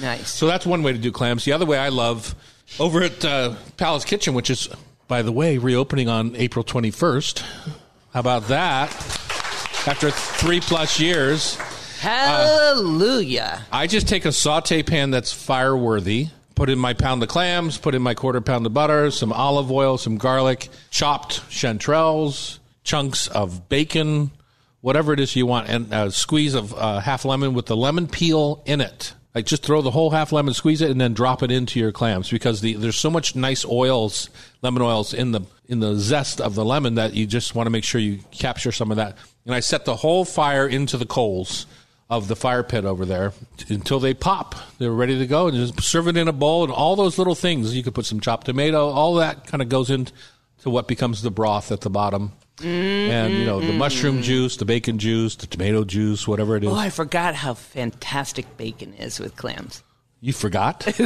nice. 0.00 0.30
So 0.30 0.46
that's 0.46 0.66
one 0.66 0.82
way 0.82 0.92
to 0.92 0.98
do 0.98 1.12
clams. 1.12 1.44
The 1.44 1.52
other 1.52 1.66
way 1.66 1.78
I 1.78 1.90
love 1.90 2.34
over 2.80 3.02
at 3.02 3.24
uh, 3.24 3.54
Palace 3.76 4.04
Kitchen, 4.04 4.34
which 4.34 4.50
is, 4.50 4.68
by 5.08 5.22
the 5.22 5.32
way, 5.32 5.58
reopening 5.58 6.08
on 6.08 6.34
April 6.36 6.64
21st. 6.64 7.40
How 8.12 8.20
about 8.20 8.48
that? 8.48 8.90
After 9.86 10.10
three 10.10 10.60
plus 10.60 10.98
years, 10.98 11.56
Hallelujah. 12.00 13.64
I 13.72 13.86
just 13.86 14.08
take 14.08 14.24
a 14.24 14.32
saute 14.32 14.82
pan 14.82 15.10
that's 15.10 15.32
fire 15.32 15.76
worthy, 15.76 16.28
put 16.54 16.68
in 16.68 16.78
my 16.78 16.92
pound 16.92 17.22
of 17.22 17.28
clams, 17.28 17.78
put 17.78 17.94
in 17.94 18.02
my 18.02 18.14
quarter 18.14 18.40
pound 18.40 18.66
of 18.66 18.74
butter, 18.74 19.10
some 19.10 19.32
olive 19.32 19.70
oil, 19.70 19.96
some 19.96 20.18
garlic, 20.18 20.68
chopped 20.90 21.40
chanterelles, 21.50 22.58
chunks 22.84 23.28
of 23.28 23.68
bacon, 23.68 24.30
whatever 24.80 25.12
it 25.12 25.20
is 25.20 25.34
you 25.34 25.46
want, 25.46 25.68
and 25.68 25.92
a 25.92 26.10
squeeze 26.10 26.54
of 26.54 26.74
uh, 26.74 27.00
half 27.00 27.24
lemon 27.24 27.54
with 27.54 27.66
the 27.66 27.76
lemon 27.76 28.08
peel 28.08 28.62
in 28.66 28.80
it. 28.80 29.14
Like 29.36 29.44
just 29.44 29.62
throw 29.62 29.82
the 29.82 29.90
whole 29.90 30.08
half 30.08 30.32
lemon, 30.32 30.54
squeeze 30.54 30.80
it, 30.80 30.90
and 30.90 30.98
then 30.98 31.12
drop 31.12 31.42
it 31.42 31.50
into 31.50 31.78
your 31.78 31.92
clams 31.92 32.30
because 32.30 32.62
the, 32.62 32.72
there's 32.72 32.96
so 32.96 33.10
much 33.10 33.36
nice 33.36 33.66
oils, 33.66 34.30
lemon 34.62 34.80
oils 34.80 35.12
in 35.12 35.32
the 35.32 35.42
in 35.68 35.80
the 35.80 35.96
zest 35.96 36.40
of 36.40 36.54
the 36.54 36.64
lemon 36.64 36.94
that 36.94 37.12
you 37.12 37.26
just 37.26 37.54
want 37.54 37.66
to 37.66 37.70
make 37.70 37.84
sure 37.84 38.00
you 38.00 38.20
capture 38.30 38.72
some 38.72 38.90
of 38.90 38.96
that. 38.96 39.18
And 39.44 39.54
I 39.54 39.60
set 39.60 39.84
the 39.84 39.96
whole 39.96 40.24
fire 40.24 40.66
into 40.66 40.96
the 40.96 41.04
coals 41.04 41.66
of 42.08 42.28
the 42.28 42.34
fire 42.34 42.62
pit 42.62 42.86
over 42.86 43.04
there 43.04 43.34
until 43.68 44.00
they 44.00 44.14
pop. 44.14 44.54
They're 44.78 44.90
ready 44.90 45.18
to 45.18 45.26
go, 45.26 45.48
and 45.48 45.56
just 45.58 45.82
serve 45.82 46.08
it 46.08 46.16
in 46.16 46.28
a 46.28 46.32
bowl. 46.32 46.64
And 46.64 46.72
all 46.72 46.96
those 46.96 47.18
little 47.18 47.34
things 47.34 47.76
you 47.76 47.82
could 47.82 47.94
put 47.94 48.06
some 48.06 48.20
chopped 48.20 48.46
tomato. 48.46 48.88
All 48.88 49.16
that 49.16 49.46
kind 49.46 49.60
of 49.60 49.68
goes 49.68 49.90
into 49.90 50.12
what 50.64 50.88
becomes 50.88 51.20
the 51.20 51.30
broth 51.30 51.70
at 51.70 51.82
the 51.82 51.90
bottom. 51.90 52.32
Mm-hmm. 52.58 53.10
And 53.10 53.34
you 53.34 53.44
know 53.44 53.60
the 53.60 53.66
mm-hmm. 53.66 53.78
mushroom 53.78 54.14
mm-hmm. 54.16 54.22
juice, 54.22 54.56
the 54.56 54.64
bacon 54.64 54.98
juice, 54.98 55.36
the 55.36 55.46
tomato 55.46 55.84
juice, 55.84 56.26
whatever 56.26 56.56
it 56.56 56.64
is. 56.64 56.70
Oh, 56.70 56.74
I 56.74 56.90
forgot 56.90 57.34
how 57.34 57.54
fantastic 57.54 58.56
bacon 58.56 58.94
is 58.94 59.20
with 59.20 59.36
clams. 59.36 59.82
You 60.22 60.32
forgot? 60.32 60.80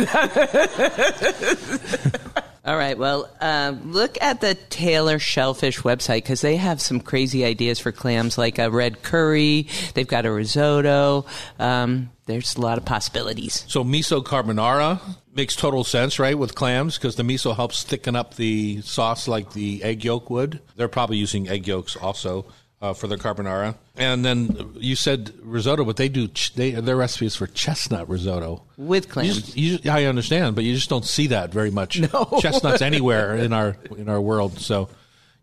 All 2.70 2.76
right. 2.76 2.96
Well, 2.96 3.28
uh, 3.40 3.74
look 3.82 4.16
at 4.22 4.40
the 4.40 4.54
Taylor 4.54 5.18
Shellfish 5.18 5.80
website 5.80 6.18
because 6.18 6.40
they 6.40 6.54
have 6.54 6.80
some 6.80 7.00
crazy 7.00 7.44
ideas 7.44 7.80
for 7.80 7.90
clams, 7.90 8.38
like 8.38 8.60
a 8.60 8.70
red 8.70 9.02
curry. 9.02 9.66
They've 9.94 10.06
got 10.06 10.24
a 10.24 10.30
risotto. 10.30 11.26
Um, 11.58 12.12
there's 12.26 12.54
a 12.54 12.60
lot 12.60 12.78
of 12.78 12.84
possibilities. 12.84 13.64
So 13.66 13.82
miso 13.82 14.22
carbonara 14.22 15.00
makes 15.34 15.56
total 15.56 15.82
sense, 15.82 16.20
right, 16.20 16.38
with 16.38 16.54
clams 16.54 16.96
because 16.96 17.16
the 17.16 17.24
miso 17.24 17.56
helps 17.56 17.82
thicken 17.82 18.14
up 18.14 18.34
the 18.34 18.82
sauce 18.82 19.26
like 19.26 19.52
the 19.52 19.82
egg 19.82 20.04
yolk 20.04 20.30
would. 20.30 20.60
They're 20.76 20.86
probably 20.86 21.16
using 21.16 21.48
egg 21.48 21.66
yolks 21.66 21.96
also 21.96 22.46
uh, 22.80 22.92
for 22.94 23.06
their 23.06 23.18
carbonara. 23.18 23.74
And 23.96 24.24
then 24.24 24.72
you 24.76 24.96
said 24.96 25.32
risotto, 25.42 25.84
but 25.84 25.96
they 25.96 26.08
do 26.08 26.28
ch- 26.28 26.54
they, 26.54 26.70
their 26.70 26.96
recipe 26.96 27.26
is 27.26 27.36
for 27.36 27.46
chestnut 27.46 28.08
risotto 28.08 28.62
With 28.76 29.06
You 29.06 29.10
clams. 29.12 29.34
just- 29.42 29.56
you 29.56 29.70
just- 29.78 29.86
I 29.88 30.06
understand, 30.06 30.54
but 30.54 30.64
you 30.64 30.74
just 30.74 30.88
don't 30.88 31.04
see 31.04 31.26
that 31.28 31.52
very 31.52 31.70
much. 31.70 32.00
No. 32.12 32.38
chestnuts 32.40 32.80
anywhere 32.82 33.36
in 33.36 33.52
our 33.52 33.76
in 33.96 34.08
our 34.08 34.20
world. 34.20 34.58
So 34.58 34.88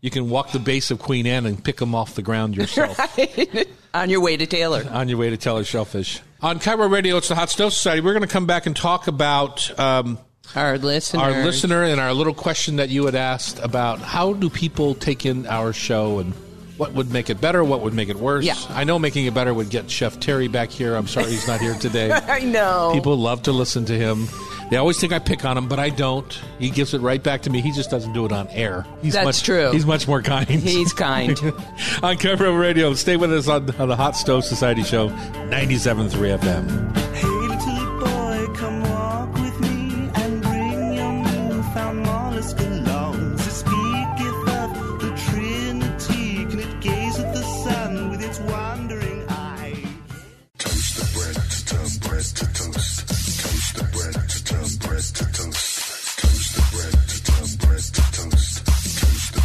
you 0.00 0.10
can 0.10 0.28
walk 0.30 0.52
the 0.52 0.58
base 0.58 0.90
of 0.90 0.98
Queen 0.98 1.26
Anne 1.26 1.46
and 1.46 1.62
pick 1.62 1.76
them 1.76 1.94
off 1.94 2.14
the 2.14 2.22
ground 2.22 2.56
yourself. 2.56 2.98
On 3.94 4.10
your 4.10 4.20
way 4.20 4.36
to 4.36 4.46
Taylor. 4.46 4.84
on 4.92 5.08
your 5.08 5.16
way 5.18 5.30
to 5.30 5.36
Taylor 5.38 5.64
Shellfish. 5.64 6.20
On 6.42 6.58
KIRO 6.60 6.88
Radio, 6.90 7.16
it's 7.16 7.28
the 7.28 7.34
Hot 7.34 7.48
Stove 7.48 7.72
Society. 7.72 8.00
We're 8.02 8.12
going 8.12 8.20
to 8.22 8.32
come 8.32 8.44
back 8.46 8.66
and 8.66 8.76
talk 8.76 9.08
about 9.08 9.76
um, 9.80 10.18
Our 10.54 10.76
listener. 10.78 11.20
our 11.22 11.42
listener 11.44 11.82
and 11.84 11.98
our 11.98 12.12
little 12.12 12.34
question 12.34 12.76
that 12.76 12.90
you 12.90 13.06
had 13.06 13.14
asked 13.14 13.58
about 13.60 13.98
how 14.00 14.34
do 14.34 14.50
people 14.50 14.94
take 14.94 15.24
in 15.24 15.46
our 15.46 15.72
show 15.72 16.18
and 16.18 16.34
what 16.78 16.92
would 16.94 17.12
make 17.12 17.28
it 17.28 17.40
better, 17.40 17.62
what 17.62 17.82
would 17.82 17.92
make 17.92 18.08
it 18.08 18.16
worse. 18.16 18.44
Yeah. 18.44 18.54
I 18.70 18.84
know 18.84 18.98
making 18.98 19.26
it 19.26 19.34
better 19.34 19.52
would 19.52 19.68
get 19.68 19.90
Chef 19.90 20.14
Thierry 20.14 20.48
back 20.48 20.70
here. 20.70 20.94
I'm 20.94 21.08
sorry 21.08 21.26
he's 21.26 21.46
not 21.46 21.60
here 21.60 21.74
today. 21.74 22.10
I 22.28 22.40
know. 22.40 22.92
People 22.94 23.16
love 23.16 23.42
to 23.42 23.52
listen 23.52 23.84
to 23.86 23.94
him. 23.98 24.28
They 24.70 24.76
always 24.76 25.00
think 25.00 25.12
I 25.12 25.18
pick 25.18 25.44
on 25.44 25.56
him, 25.56 25.66
but 25.66 25.78
I 25.78 25.88
don't. 25.88 26.40
He 26.58 26.70
gives 26.70 26.94
it 26.94 27.00
right 27.00 27.22
back 27.22 27.42
to 27.42 27.50
me. 27.50 27.60
He 27.60 27.72
just 27.72 27.90
doesn't 27.90 28.12
do 28.12 28.26
it 28.26 28.32
on 28.32 28.48
air. 28.48 28.86
He's 29.02 29.14
That's 29.14 29.24
much, 29.24 29.42
true. 29.42 29.70
He's 29.72 29.86
much 29.86 30.06
more 30.06 30.22
kind. 30.22 30.48
He's 30.48 30.92
kind. 30.92 31.30
on 32.02 32.16
KIRO 32.16 32.58
Radio, 32.58 32.92
stay 32.94 33.16
with 33.16 33.32
us 33.32 33.48
on, 33.48 33.74
on 33.76 33.88
the 33.88 33.96
Hot 33.96 34.14
Stove 34.14 34.44
Society 34.44 34.82
Show, 34.82 35.08
97.3 35.08 36.38
FM. 36.38 37.37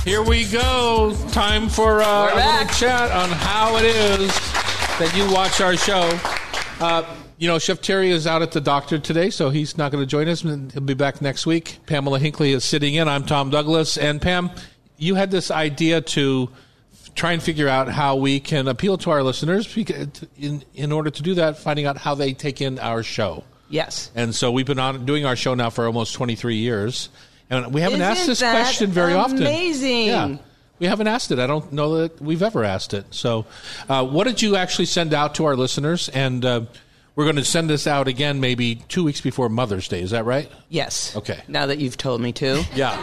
Here 0.04 0.22
we 0.22 0.44
go. 0.46 1.16
Time 1.32 1.70
for 1.70 2.02
uh, 2.02 2.34
a 2.34 2.36
back. 2.36 2.68
little 2.68 2.90
chat 2.90 3.12
on 3.12 3.30
how 3.30 3.78
it 3.78 3.86
is 3.86 4.28
that 5.00 5.14
you 5.16 5.34
watch 5.34 5.62
our 5.62 5.78
show. 5.78 6.20
Uh, 6.82 7.06
you 7.38 7.48
know, 7.48 7.58
Chef 7.58 7.80
Thierry 7.80 8.12
is 8.12 8.28
out 8.28 8.42
at 8.42 8.52
the 8.52 8.60
doctor 8.60 9.00
today, 9.00 9.30
so 9.30 9.50
he's 9.50 9.78
not 9.78 9.94
going 9.94 10.02
to 10.04 10.06
join 10.06 10.28
us. 10.28 10.44
and 10.44 10.72
He'll 10.74 10.82
be 10.82 10.94
back 10.94 11.22
next 11.22 11.46
week. 11.46 11.78
Pamela 11.86 12.20
Hinckley 12.20 12.52
is 12.52 12.66
sitting 12.66 12.96
in. 12.96 13.08
I'm 13.08 13.26
Tom 13.26 13.50
Douglas. 13.50 13.98
And 13.98 14.22
Pam, 14.22 14.52
you 14.98 15.16
had 15.16 15.32
this 15.32 15.50
idea 15.50 16.02
to 16.02 16.50
try 17.16 17.32
and 17.32 17.42
figure 17.42 17.70
out 17.70 17.88
how 17.88 18.18
we 18.18 18.42
can 18.42 18.68
appeal 18.68 18.98
to 18.98 19.10
our 19.12 19.24
listeners 19.24 19.74
in, 20.38 20.64
in 20.76 20.92
order 20.92 21.12
to 21.12 21.24
do 21.24 21.36
that, 21.36 21.58
finding 21.58 21.86
out 21.86 21.98
how 21.98 22.14
they 22.14 22.34
take 22.34 22.60
in 22.60 22.78
our 22.80 23.04
show. 23.04 23.46
yes. 23.70 24.12
And 24.16 24.36
so 24.36 24.52
we've 24.52 24.66
been 24.66 24.80
on 24.80 25.06
doing 25.06 25.26
our 25.26 25.38
show 25.38 25.54
now 25.54 25.70
for 25.70 25.86
almost 25.86 26.14
23 26.16 26.56
years. 26.56 27.08
And 27.50 27.74
we 27.74 27.82
haven't 27.82 28.02
Isn't 28.02 28.12
asked 28.12 28.28
this 28.28 28.40
question 28.40 28.92
very 28.92 29.14
often. 29.14 29.38
amazing? 29.38 30.08
Yeah. 30.08 30.38
We 30.80 30.88
haven't 30.88 31.08
asked 31.08 31.32
it. 31.32 31.40
I 31.40 31.48
don't 31.48 31.72
know 31.72 31.98
that 32.00 32.20
we've 32.22 32.42
ever 32.42 32.64
asked 32.64 32.94
it. 32.94 33.06
So, 33.12 33.46
uh, 33.88 34.06
what 34.06 34.26
did 34.26 34.42
you 34.42 34.56
actually 34.56 34.86
send 34.86 35.14
out 35.14 35.36
to 35.36 35.46
our 35.46 35.56
listeners? 35.56 36.10
And 36.10 36.44
uh, 36.44 36.62
we're 37.16 37.26
going 37.26 37.36
to 37.38 37.46
send 37.46 37.70
this 37.70 37.86
out 37.86 38.08
again 38.08 38.40
maybe 38.40 38.76
two 38.88 39.04
weeks 39.04 39.22
before 39.22 39.48
Mother's 39.50 39.88
Day. 39.88 40.02
Is 40.02 40.12
that 40.12 40.26
right? 40.26 40.52
Yes. 40.70 41.16
Okay. 41.16 41.40
Now 41.48 41.68
that 41.68 41.78
you've 41.78 41.98
told 41.98 42.22
me 42.22 42.32
to. 42.34 42.64
Yeah. 42.76 42.98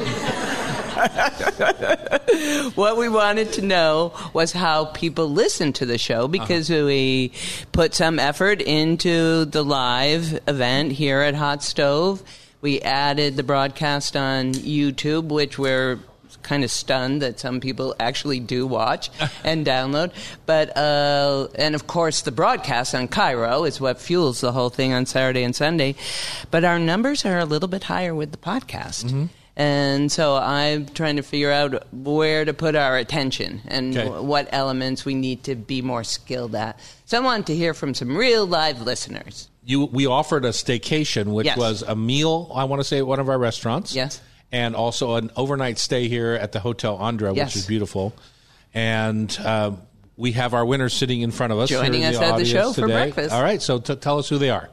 what 2.75 2.97
we 2.99 3.09
wanted 3.09 3.53
to 3.55 3.63
know 3.63 4.13
was 4.33 4.53
how 4.53 4.87
people 4.87 5.29
listen 5.31 5.73
to 5.75 5.87
the 5.87 5.97
show 5.99 6.29
because 6.29 6.71
Uh-huh. 6.71 6.85
we 6.87 7.33
put 7.73 7.95
some 7.95 8.19
effort 8.19 8.61
into 8.61 9.45
the 9.47 9.63
live 9.65 10.41
event 10.47 10.93
here 10.93 11.21
at 11.21 11.35
Hot 11.35 11.63
Stove. 11.63 12.23
We 12.61 12.81
added 12.81 13.37
the 13.37 13.43
broadcast 13.43 14.17
on 14.17 14.53
YouTube, 14.53 15.25
which 15.29 15.59
we're 15.59 15.99
kind 16.43 16.63
of 16.65 16.71
stunned 16.71 17.21
that 17.23 17.39
some 17.41 17.61
people 17.61 17.95
actually 18.01 18.41
do 18.41 18.67
watch 18.67 19.11
and 19.45 19.67
download. 19.67 20.13
But 20.47 20.77
uh, 20.77 21.49
and 21.57 21.75
of 21.75 21.87
course, 21.87 22.23
the 22.23 22.33
broadcast 22.33 22.95
on 22.95 23.09
KIRO 23.09 23.67
is 23.67 23.81
what 23.81 23.99
fuels 24.01 24.41
the 24.41 24.53
whole 24.53 24.71
thing 24.71 24.93
on 24.93 25.07
Saturday 25.07 25.43
and 25.43 25.55
Sunday. 25.57 25.95
But 26.51 26.65
our 26.65 26.79
numbers 26.79 27.25
are 27.25 27.39
a 27.39 27.45
little 27.45 27.69
bit 27.69 27.85
higher 27.85 28.15
with 28.15 28.31
the 28.33 28.39
podcast. 28.39 29.29
And 29.57 30.11
so 30.11 30.37
I'm 30.37 30.87
trying 30.87 31.17
to 31.17 31.23
figure 31.23 31.51
out 31.51 31.93
where 31.93 32.47
to 32.47 32.55
put 32.55 32.75
our 32.77 32.97
attention 32.97 33.61
and 33.67 33.95
Okay. 33.95 34.09
wh- 34.09 34.25
what 34.25 34.49
elements 34.53 35.05
we 35.05 35.15
need 35.15 35.43
to 35.45 35.55
be 35.55 35.83
more 35.83 36.03
skilled 36.05 36.55
at. 36.55 36.79
So 37.05 37.19
I 37.19 37.21
wanted 37.21 37.47
to 37.47 37.57
hear 37.57 37.75
from 37.75 37.93
some 37.93 38.17
real 38.17 38.47
live 38.47 38.81
listeners. 38.81 39.49
You, 39.71 39.85
we 39.87 40.07
offered 40.07 40.45
a 40.45 40.49
staycation, 40.51 41.27
which 41.27 41.47
Yes. 41.47 41.57
was 41.57 41.83
a 41.83 41.95
meal, 41.95 42.51
I 42.55 42.65
want 42.65 42.81
to 42.81 42.85
say, 42.85 42.99
at 42.99 43.07
one 43.07 43.21
of 43.21 43.29
our 43.29 43.39
restaurants. 43.39 43.95
Yes. 43.95 44.21
And 44.51 44.75
also 44.75 45.15
an 45.15 45.31
overnight 45.37 45.79
stay 45.79 46.09
here 46.09 46.33
at 46.33 46.51
the 46.53 46.59
Hotel 46.61 46.97
Andra, 46.97 47.33
Yes. 47.33 47.47
which 47.51 47.57
is 47.57 47.67
beautiful. 47.67 48.13
And 48.75 49.37
uh, 49.45 49.73
we 50.17 50.33
have 50.33 50.55
our 50.55 50.65
winners 50.65 50.93
sitting 50.93 51.21
in 51.21 51.31
front 51.31 51.53
of 51.53 51.59
us. 51.61 51.69
Joining 51.69 52.01
here 52.03 52.11
in 52.11 52.17
us 52.17 52.21
at 52.21 52.27
the 52.27 52.33
audience 52.35 52.49
show 52.51 52.73
for 52.73 52.87
breakfast. 52.89 53.33
All 53.33 53.43
right, 53.43 53.63
so 53.63 53.79
t- 53.79 53.95
tell 53.97 54.19
us 54.19 54.29
who 54.29 54.39
they 54.39 54.51
are. 54.51 54.69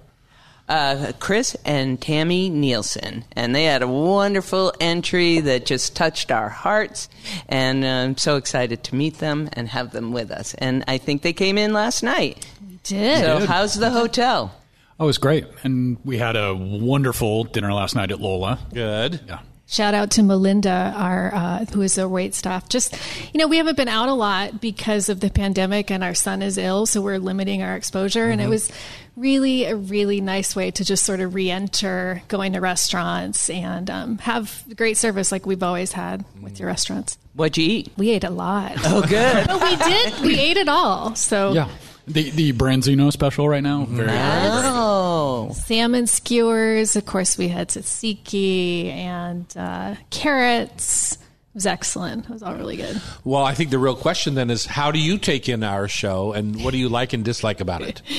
Uh, 0.67 1.13
Chris 1.19 1.55
and 1.63 2.01
Tammy 2.01 2.49
Nielsen, 2.49 3.23
and 3.37 3.55
they 3.55 3.63
had 3.65 3.81
a 3.83 3.87
wonderful 3.87 4.73
entry 4.81 5.39
that 5.39 5.65
just 5.65 5.95
touched 5.95 6.29
our 6.31 6.49
hearts, 6.49 7.07
and 7.47 7.85
uh, 7.85 7.87
I'm 7.87 8.17
so 8.17 8.35
excited 8.35 8.83
to 8.85 8.95
meet 8.95 9.19
them 9.19 9.47
and 9.53 9.69
have 9.69 9.91
them 9.91 10.11
with 10.11 10.29
us. 10.29 10.55
And 10.55 10.83
I 10.87 10.97
think 10.97 11.21
they 11.21 11.31
came 11.31 11.57
in 11.57 11.71
last 11.71 12.03
night. 12.03 12.45
Did. 12.83 13.19
So 13.23 13.45
how's 13.45 13.75
the 13.75 13.91
hotel? 13.91 14.53
Oh, 14.99 15.05
it 15.05 15.07
was 15.07 15.17
great. 15.17 15.45
And 15.63 15.97
we 16.03 16.17
had 16.17 16.35
a 16.35 16.55
wonderful 16.55 17.43
dinner 17.43 17.71
last 17.73 17.95
night 17.95 18.11
at 18.11 18.19
Lola. 18.19 18.59
Good. 18.73 19.21
Yeah. 19.27 19.39
Shout 19.69 19.93
out 19.93 20.11
to 20.11 20.23
Melinda, 20.23 20.93
our 20.95 21.35
uh, 21.35 21.65
who 21.65 21.81
is 21.81 21.99
our 21.99 22.07
wait 22.07 22.33
staff. 22.33 22.69
Just 22.69 22.97
you 23.33 23.37
know, 23.37 23.49
we 23.49 23.57
haven't 23.57 23.75
been 23.75 23.89
out 23.89 24.07
a 24.07 24.13
lot 24.13 24.61
because 24.61 25.09
of 25.09 25.19
the 25.19 25.29
pandemic, 25.29 25.91
and 25.91 26.05
our 26.05 26.13
son 26.13 26.41
is 26.41 26.57
ill, 26.57 26.85
so 26.85 27.01
we're 27.01 27.19
limiting 27.19 27.61
our 27.63 27.75
exposure. 27.75 28.29
And 28.29 28.39
it 28.39 28.47
was 28.47 28.71
really 29.17 29.65
a 29.65 29.75
really 29.75 30.21
nice 30.21 30.55
way 30.55 30.71
to 30.71 30.85
just 30.85 31.03
sort 31.03 31.19
of 31.19 31.35
re-enter 31.35 32.21
going 32.29 32.53
to 32.53 32.61
restaurants 32.61 33.49
and 33.49 33.89
um, 33.89 34.17
have 34.19 34.63
great 34.77 34.95
service 34.95 35.33
like 35.33 35.45
we've 35.45 35.63
always 35.63 35.91
had 35.91 36.23
with 36.41 36.59
your 36.61 36.67
restaurants. 36.67 37.17
What'd 37.33 37.57
you 37.57 37.69
eat? 37.69 37.91
We 37.97 38.11
ate 38.11 38.23
a 38.23 38.29
lot. 38.29 38.73
Oh, 38.85 39.01
good. 39.01 39.47
but 39.47 39.61
we 39.61 39.75
did. 39.75 40.21
We 40.21 40.39
ate 40.39 40.55
it 40.55 40.69
all. 40.69 41.13
So 41.15 41.51
Yeah. 41.51 41.69
The 42.07 42.29
the 42.31 42.53
Branzino 42.53 43.11
special 43.11 43.49
right 43.49 43.61
now. 43.63 43.85
Very 43.85 44.09
Oh, 44.11 45.51
salmon 45.53 46.07
skewers. 46.07 46.95
Of 46.95 47.05
course, 47.05 47.37
we 47.37 47.49
had 47.49 47.67
tzatziki 47.69 48.87
and 48.87 49.45
uh, 49.57 49.95
carrots. 50.09 51.13
It 51.13 51.19
was 51.53 51.65
excellent. 51.65 52.25
It 52.25 52.29
was 52.31 52.43
all 52.43 52.55
really 52.55 52.77
good. 52.77 53.01
Well, 53.23 53.43
I 53.43 53.53
think 53.53 53.71
the 53.71 53.79
real 53.79 53.95
question 53.95 54.35
then 54.35 54.49
is 54.49 54.65
how 54.65 54.91
do 54.91 54.99
you 54.99 55.17
take 55.17 55.49
in 55.49 55.63
our 55.63 55.87
show 55.87 56.31
and 56.31 56.63
what 56.63 56.71
do 56.71 56.77
you 56.77 56.87
like 56.87 57.13
and 57.13 57.25
dislike 57.25 57.59
about 57.61 57.81
it? 57.81 58.01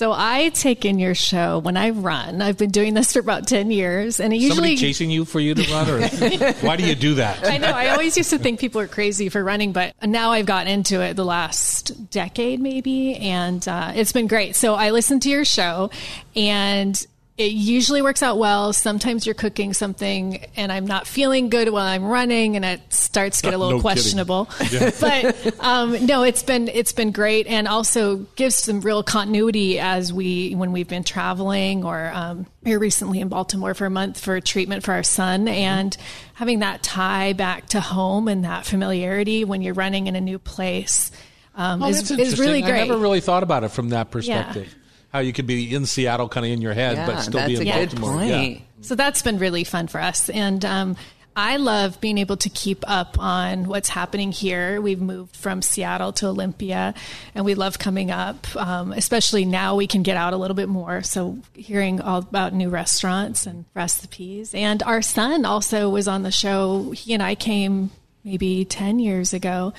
So 0.00 0.14
I 0.16 0.48
take 0.54 0.86
in 0.86 0.98
your 0.98 1.14
show 1.14 1.58
when 1.58 1.76
I 1.76 1.90
run. 1.90 2.40
I've 2.40 2.56
been 2.56 2.70
doing 2.70 2.94
this 2.94 3.12
for 3.12 3.18
about 3.18 3.46
ten 3.46 3.70
years, 3.70 4.18
and 4.18 4.32
it 4.32 4.36
usually 4.36 4.54
Somebody 4.54 4.76
chasing 4.78 5.10
you 5.10 5.26
for 5.26 5.40
you 5.40 5.54
to 5.54 5.70
run, 5.70 5.90
or 5.90 6.08
why 6.62 6.76
do 6.76 6.86
you 6.86 6.94
do 6.94 7.16
that? 7.16 7.46
I 7.46 7.58
know. 7.58 7.66
I 7.66 7.88
always 7.88 8.16
used 8.16 8.30
to 8.30 8.38
think 8.38 8.60
people 8.60 8.80
are 8.80 8.88
crazy 8.88 9.28
for 9.28 9.44
running, 9.44 9.72
but 9.72 9.94
now 10.02 10.30
I've 10.30 10.46
gotten 10.46 10.72
into 10.72 11.02
it 11.02 11.16
the 11.16 11.24
last 11.26 12.08
decade, 12.08 12.60
maybe, 12.60 13.14
and 13.16 13.68
uh, 13.68 13.92
it's 13.94 14.12
been 14.12 14.26
great. 14.26 14.56
So 14.56 14.74
I 14.74 14.88
listen 14.88 15.20
to 15.20 15.28
your 15.28 15.44
show, 15.44 15.90
and 16.34 17.06
it 17.40 17.52
usually 17.52 18.02
works 18.02 18.22
out 18.22 18.36
well. 18.36 18.74
Sometimes 18.74 19.24
you're 19.24 19.34
cooking 19.34 19.72
something, 19.72 20.44
and 20.56 20.70
I'm 20.70 20.86
not 20.86 21.06
feeling 21.06 21.48
good 21.48 21.70
while 21.70 21.86
I'm 21.86 22.04
running, 22.04 22.54
and 22.54 22.66
it 22.66 22.92
starts 22.92 23.40
to 23.40 23.44
get 23.44 23.54
a 23.54 23.58
little 23.58 23.78
No 23.78 23.80
questionable. 23.80 24.48
Yeah. 24.70 24.90
but 25.00 25.58
um, 25.64 26.04
no, 26.04 26.22
it's 26.22 26.42
been 26.42 26.68
it's 26.68 26.92
been 26.92 27.12
great, 27.12 27.46
and 27.46 27.66
also 27.66 28.16
gives 28.36 28.56
some 28.56 28.82
real 28.82 29.02
continuity 29.02 29.78
as 29.78 30.12
we 30.12 30.52
when 30.52 30.72
we've 30.72 30.86
been 30.86 31.02
traveling 31.02 31.82
or 31.82 32.10
um, 32.12 32.46
we 32.62 32.72
were 32.72 32.78
recently 32.78 33.20
in 33.20 33.28
Baltimore 33.28 33.72
for 33.72 33.86
a 33.86 33.90
month 33.90 34.20
for 34.20 34.38
treatment 34.40 34.84
for 34.84 34.92
our 34.92 35.02
son, 35.02 35.48
and 35.48 35.96
having 36.34 36.58
that 36.58 36.82
tie 36.82 37.32
back 37.32 37.68
to 37.68 37.80
home 37.80 38.28
and 38.28 38.44
that 38.44 38.66
familiarity 38.66 39.46
when 39.46 39.62
you're 39.62 39.74
running 39.74 40.08
in 40.08 40.14
a 40.14 40.20
new 40.20 40.38
place 40.38 41.10
um, 41.54 41.82
Oh, 41.82 41.88
is, 41.88 42.10
is 42.10 42.38
really 42.38 42.62
great. 42.62 42.82
I 42.82 42.86
never 42.86 42.98
really 42.98 43.20
thought 43.20 43.42
about 43.42 43.64
it 43.64 43.70
from 43.70 43.90
that 43.90 44.10
perspective. 44.10 44.74
How 45.10 45.18
you 45.18 45.32
could 45.32 45.46
be 45.46 45.74
in 45.74 45.86
Seattle, 45.86 46.28
kind 46.28 46.46
of 46.46 46.52
in 46.52 46.62
your 46.62 46.72
head, 46.74 47.06
but 47.06 47.20
still 47.20 47.46
be 47.46 47.56
in 47.56 47.64
Baltimore. 47.64 48.22
Yeah. 48.22 48.58
So 48.80 48.94
that's 48.94 49.22
been 49.22 49.38
really 49.38 49.64
fun 49.64 49.88
for 49.88 50.00
us. 50.00 50.30
And 50.30 50.64
um, 50.64 50.96
I 51.36 51.56
love 51.56 52.00
being 52.00 52.18
able 52.18 52.36
to 52.38 52.48
keep 52.48 52.84
up 52.86 53.18
on 53.18 53.64
what's 53.66 53.88
happening 53.88 54.32
here. 54.32 54.80
We've 54.80 55.00
moved 55.00 55.36
from 55.36 55.62
Seattle 55.62 56.12
to 56.14 56.26
Olympia, 56.26 56.94
and 57.34 57.44
we 57.44 57.54
love 57.54 57.78
coming 57.78 58.10
up, 58.10 58.54
um, 58.56 58.92
especially 58.92 59.44
now 59.44 59.76
we 59.76 59.86
can 59.86 60.02
get 60.02 60.16
out 60.16 60.32
a 60.32 60.36
little 60.36 60.56
bit 60.56 60.68
more. 60.68 61.02
So 61.02 61.38
hearing 61.54 62.00
all 62.00 62.18
about 62.18 62.52
new 62.52 62.68
restaurants 62.68 63.46
and 63.46 63.64
recipes. 63.74 64.54
And 64.54 64.82
our 64.82 65.02
son 65.02 65.44
also 65.44 65.88
was 65.88 66.08
on 66.08 66.24
the 66.24 66.32
show. 66.32 66.90
He 66.90 67.14
and 67.14 67.22
I 67.22 67.36
came 67.36 67.90
maybe 68.24 68.64
10 68.64 68.98
years 68.98 69.32
ago. 69.32 69.72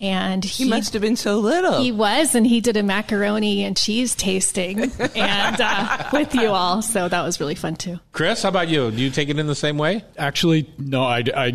And 0.00 0.44
he, 0.44 0.68
must 0.68 0.92
have 0.92 1.00
been 1.02 1.16
so 1.16 1.38
little. 1.38 1.80
He 1.80 1.90
was, 1.92 2.34
and 2.34 2.46
he 2.46 2.60
did 2.60 2.76
a 2.76 2.82
macaroni 2.82 3.62
and 3.64 3.76
cheese 3.76 4.14
tasting 4.14 4.80
and 5.16 5.60
uh, 5.60 6.08
with 6.12 6.34
you 6.34 6.48
all. 6.48 6.82
So 6.82 7.08
that 7.08 7.22
was 7.22 7.40
really 7.40 7.54
fun 7.54 7.76
too. 7.76 8.00
Chris, 8.12 8.42
how 8.42 8.50
about 8.50 8.68
you? 8.68 8.90
Do 8.90 8.96
you 9.00 9.08
take 9.10 9.28
it 9.30 9.38
in 9.38 9.46
the 9.46 9.54
same 9.54 9.78
way? 9.78 10.04
Actually, 10.18 10.68
no. 10.78 11.04
I, 11.04 11.22
I, 11.34 11.46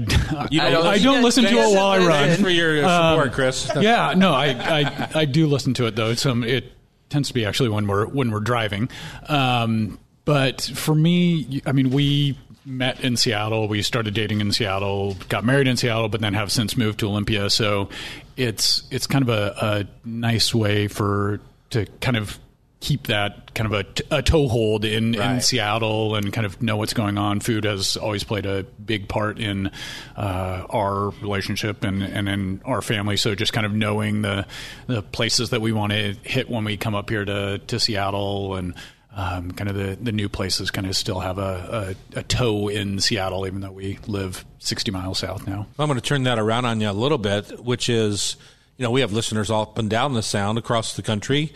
You 0.50 0.62
I, 0.62 0.72
don't- 0.72 0.88
I 0.88 0.98
don't 0.98 1.22
listen 1.22 1.44
to 1.44 1.50
it 1.54 1.76
while 1.76 1.88
I 1.90 1.98
run. 2.00 2.38
for 2.38 2.50
your 2.50 2.82
support, 2.82 3.34
Chris. 3.34 3.70
Yeah, 3.80 4.14
no, 4.16 4.34
I, 4.34 4.48
I, 4.48 5.10
I 5.22 5.26
do 5.26 5.46
listen 5.46 5.74
to 5.76 5.86
it 5.86 5.96
though. 5.96 6.14
Some 6.16 6.44
it 6.44 6.72
tends 7.10 7.28
to 7.28 7.34
be 7.34 7.46
actually 7.46 7.70
when 7.70 7.88
we're 7.88 8.08
when 8.08 8.32
we're 8.32 8.40
driving. 8.40 8.90
Um, 9.28 10.00
but 10.26 10.62
for 10.62 10.96
me, 10.96 11.62
I 11.66 11.72
mean, 11.72 11.90
we 11.92 12.38
met 12.70 13.04
in 13.04 13.18
Seattle. 13.18 13.68
We 13.68 13.82
started 13.82 14.14
dating 14.14 14.42
in 14.42 14.52
Seattle, 14.52 15.16
got 15.28 15.44
married 15.44 15.68
in 15.68 15.76
Seattle, 15.76 16.08
but 16.08 16.22
then 16.22 16.34
have 16.36 16.52
since 16.52 16.78
moved 16.78 17.00
to 17.00 17.08
Olympia. 17.08 17.50
So 17.50 17.90
it's 18.38 18.84
it's 18.92 19.08
kind 19.08 19.24
of 19.24 19.30
a, 19.30 19.56
a 19.62 20.08
nice 20.08 20.54
way 20.54 20.88
for 20.88 21.42
to 21.72 21.86
kind 22.00 22.16
of 22.16 22.40
keep 22.82 23.08
that 23.08 23.54
kind 23.54 23.74
of 23.74 23.86
a, 24.12 24.18
a 24.18 24.22
toehold 24.22 24.86
in, 24.86 25.14
in 25.14 25.42
Seattle 25.42 26.16
and 26.16 26.32
kind 26.32 26.46
of 26.46 26.62
know 26.62 26.78
what's 26.78 26.94
going 26.94 27.18
on. 27.18 27.42
Food 27.42 27.66
has 27.66 27.98
always 27.98 28.24
played 28.24 28.46
a 28.46 28.64
big 28.64 29.10
part 29.10 29.38
in 29.38 29.70
uh, 30.16 30.66
our 30.70 31.10
relationship 31.22 31.84
and, 31.84 32.02
and 32.02 32.30
in 32.30 32.62
our 32.64 32.82
family. 32.82 33.18
So 33.18 33.36
just 33.36 33.52
kind 33.52 33.66
of 33.66 33.74
knowing 33.74 34.22
the 34.22 34.48
the 34.88 35.02
places 35.02 35.50
that 35.50 35.60
we 35.60 35.74
want 35.74 35.92
to 35.92 36.16
hit 36.24 36.50
when 36.50 36.64
we 36.64 36.78
come 36.78 36.96
up 36.96 37.10
here 37.10 37.26
to, 37.26 37.58
to 37.58 37.80
Seattle 37.80 38.56
and 38.56 38.76
um, 39.20 39.52
kind 39.52 39.70
of 39.70 39.76
the, 39.76 39.98
the 40.02 40.12
new 40.12 40.30
places 40.30 40.72
kind 40.72 40.88
of 40.88 40.96
still 40.96 41.20
have 41.20 41.38
a, 41.38 41.96
a, 42.16 42.20
a 42.20 42.24
toe 42.24 42.68
in 42.70 43.00
Seattle, 43.00 43.46
even 43.48 43.62
though 43.62 43.72
we 43.72 44.00
live 44.08 44.46
60 44.60 44.92
miles 44.92 45.20
south 45.20 45.46
now. 45.48 45.68
I'm 45.78 45.88
going 45.88 46.00
to 46.00 46.06
turn 46.06 46.24
that 46.24 46.40
around 46.40 46.66
on 46.66 46.80
you 46.80 46.90
a 46.90 46.94
little 46.94 47.18
bit, 47.18 47.64
which 47.64 47.90
is, 47.90 48.36
you 48.78 48.84
know, 48.84 48.92
we 48.92 49.02
have 49.02 49.12
listeners 49.12 49.50
all 49.50 49.64
up 49.64 49.78
and 49.78 49.90
down 49.90 50.14
the 50.14 50.24
sound 50.24 50.58
across 50.58 50.96
the 50.96 51.02
country. 51.02 51.52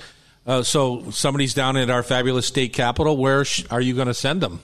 Uh, 0.45 0.61
so 0.63 1.09
somebody's 1.11 1.53
down 1.53 1.77
at 1.77 1.89
our 1.89 2.03
fabulous 2.03 2.45
state 2.47 2.73
capital. 2.73 3.15
Where 3.15 3.45
sh- 3.45 3.63
are 3.71 3.79
you 3.79 3.93
going 3.93 4.07
to 4.07 4.13
send 4.13 4.41
them? 4.41 4.59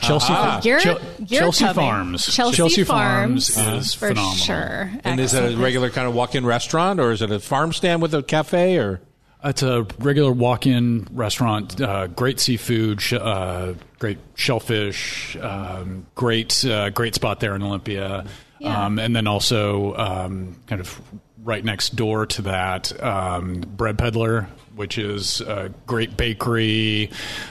Chelsea, 0.00 0.26
Ah. 0.36 0.60
You're, 0.64 0.80
you're 0.80 1.52
Chelsea. 1.52 1.72
Farms. 1.72 2.26
Chelsea, 2.26 2.56
Chelsea 2.56 2.82
Farms, 2.82 3.54
Farms 3.54 3.86
is 3.86 3.94
for 3.94 4.08
phenomenal. 4.08 4.34
sure. 4.34 4.90
And 5.04 5.20
is 5.20 5.32
it 5.34 5.54
a 5.54 5.56
regular 5.56 5.90
kind 5.90 6.08
of 6.08 6.14
walk-in 6.14 6.44
restaurant, 6.44 6.98
or 6.98 7.12
is 7.12 7.22
it 7.22 7.30
a 7.30 7.38
farm 7.38 7.72
stand 7.72 8.02
with 8.02 8.12
a 8.14 8.24
cafe, 8.24 8.76
or? 8.78 9.00
It's 9.44 9.62
a 9.62 9.86
regular 9.98 10.32
walk-in 10.32 11.06
restaurant. 11.12 11.78
Uh, 11.78 12.06
great 12.06 12.40
seafood, 12.40 13.00
sh- 13.02 13.12
uh, 13.12 13.74
great 13.98 14.18
shellfish, 14.34 15.36
um, 15.36 16.06
great 16.14 16.64
uh, 16.64 16.88
great 16.90 17.14
spot 17.14 17.40
there 17.40 17.54
in 17.54 17.62
Olympia, 17.62 18.24
Yeah. 18.58 18.86
um, 18.86 18.98
and 18.98 19.14
then 19.14 19.26
also 19.26 19.94
um, 19.96 20.56
kind 20.66 20.80
of 20.80 20.98
right 21.42 21.62
next 21.62 21.94
door 21.94 22.24
to 22.24 22.42
that, 22.42 22.98
um, 23.02 23.60
Bread 23.60 23.98
Peddler, 23.98 24.48
which 24.76 24.96
is 24.96 25.42
a 25.42 25.70
great 25.86 26.16
bakery. 26.16 27.10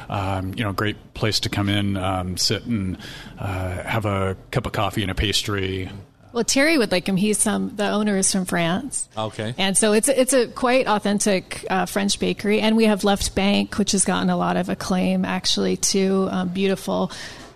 Um, 0.09 0.55
you 0.55 0.63
know, 0.63 0.73
great 0.73 1.13
place 1.13 1.39
to 1.41 1.49
come 1.49 1.69
in, 1.69 1.95
um, 1.95 2.37
sit 2.37 2.65
and 2.65 2.97
uh, 3.37 3.83
have 3.83 4.05
a 4.07 4.35
cup 4.49 4.65
of 4.65 4.71
coffee 4.71 5.03
and 5.03 5.11
a 5.11 5.15
pastry. 5.15 5.91
Well, 6.33 6.43
Thierry 6.43 6.79
would 6.79 6.91
like 6.91 7.07
him. 7.07 7.15
He's 7.15 7.45
um, 7.45 7.75
the 7.75 7.87
owner 7.89 8.17
is 8.17 8.31
from 8.31 8.45
France. 8.45 9.07
Okay. 9.15 9.53
And 9.59 9.77
so 9.77 9.93
it's 9.93 10.09
it's 10.09 10.33
a 10.33 10.47
quite 10.47 10.87
authentic 10.87 11.63
uh, 11.69 11.85
French 11.85 12.19
bakery, 12.19 12.59
and 12.59 12.75
we 12.75 12.85
have 12.85 13.03
Left 13.03 13.35
Bank, 13.35 13.77
which 13.77 13.91
has 13.91 14.03
gotten 14.03 14.31
a 14.31 14.35
lot 14.35 14.57
of 14.57 14.67
acclaim 14.67 15.25
actually 15.25 15.77
too. 15.77 16.27
Um, 16.31 16.49
beautiful, 16.49 17.11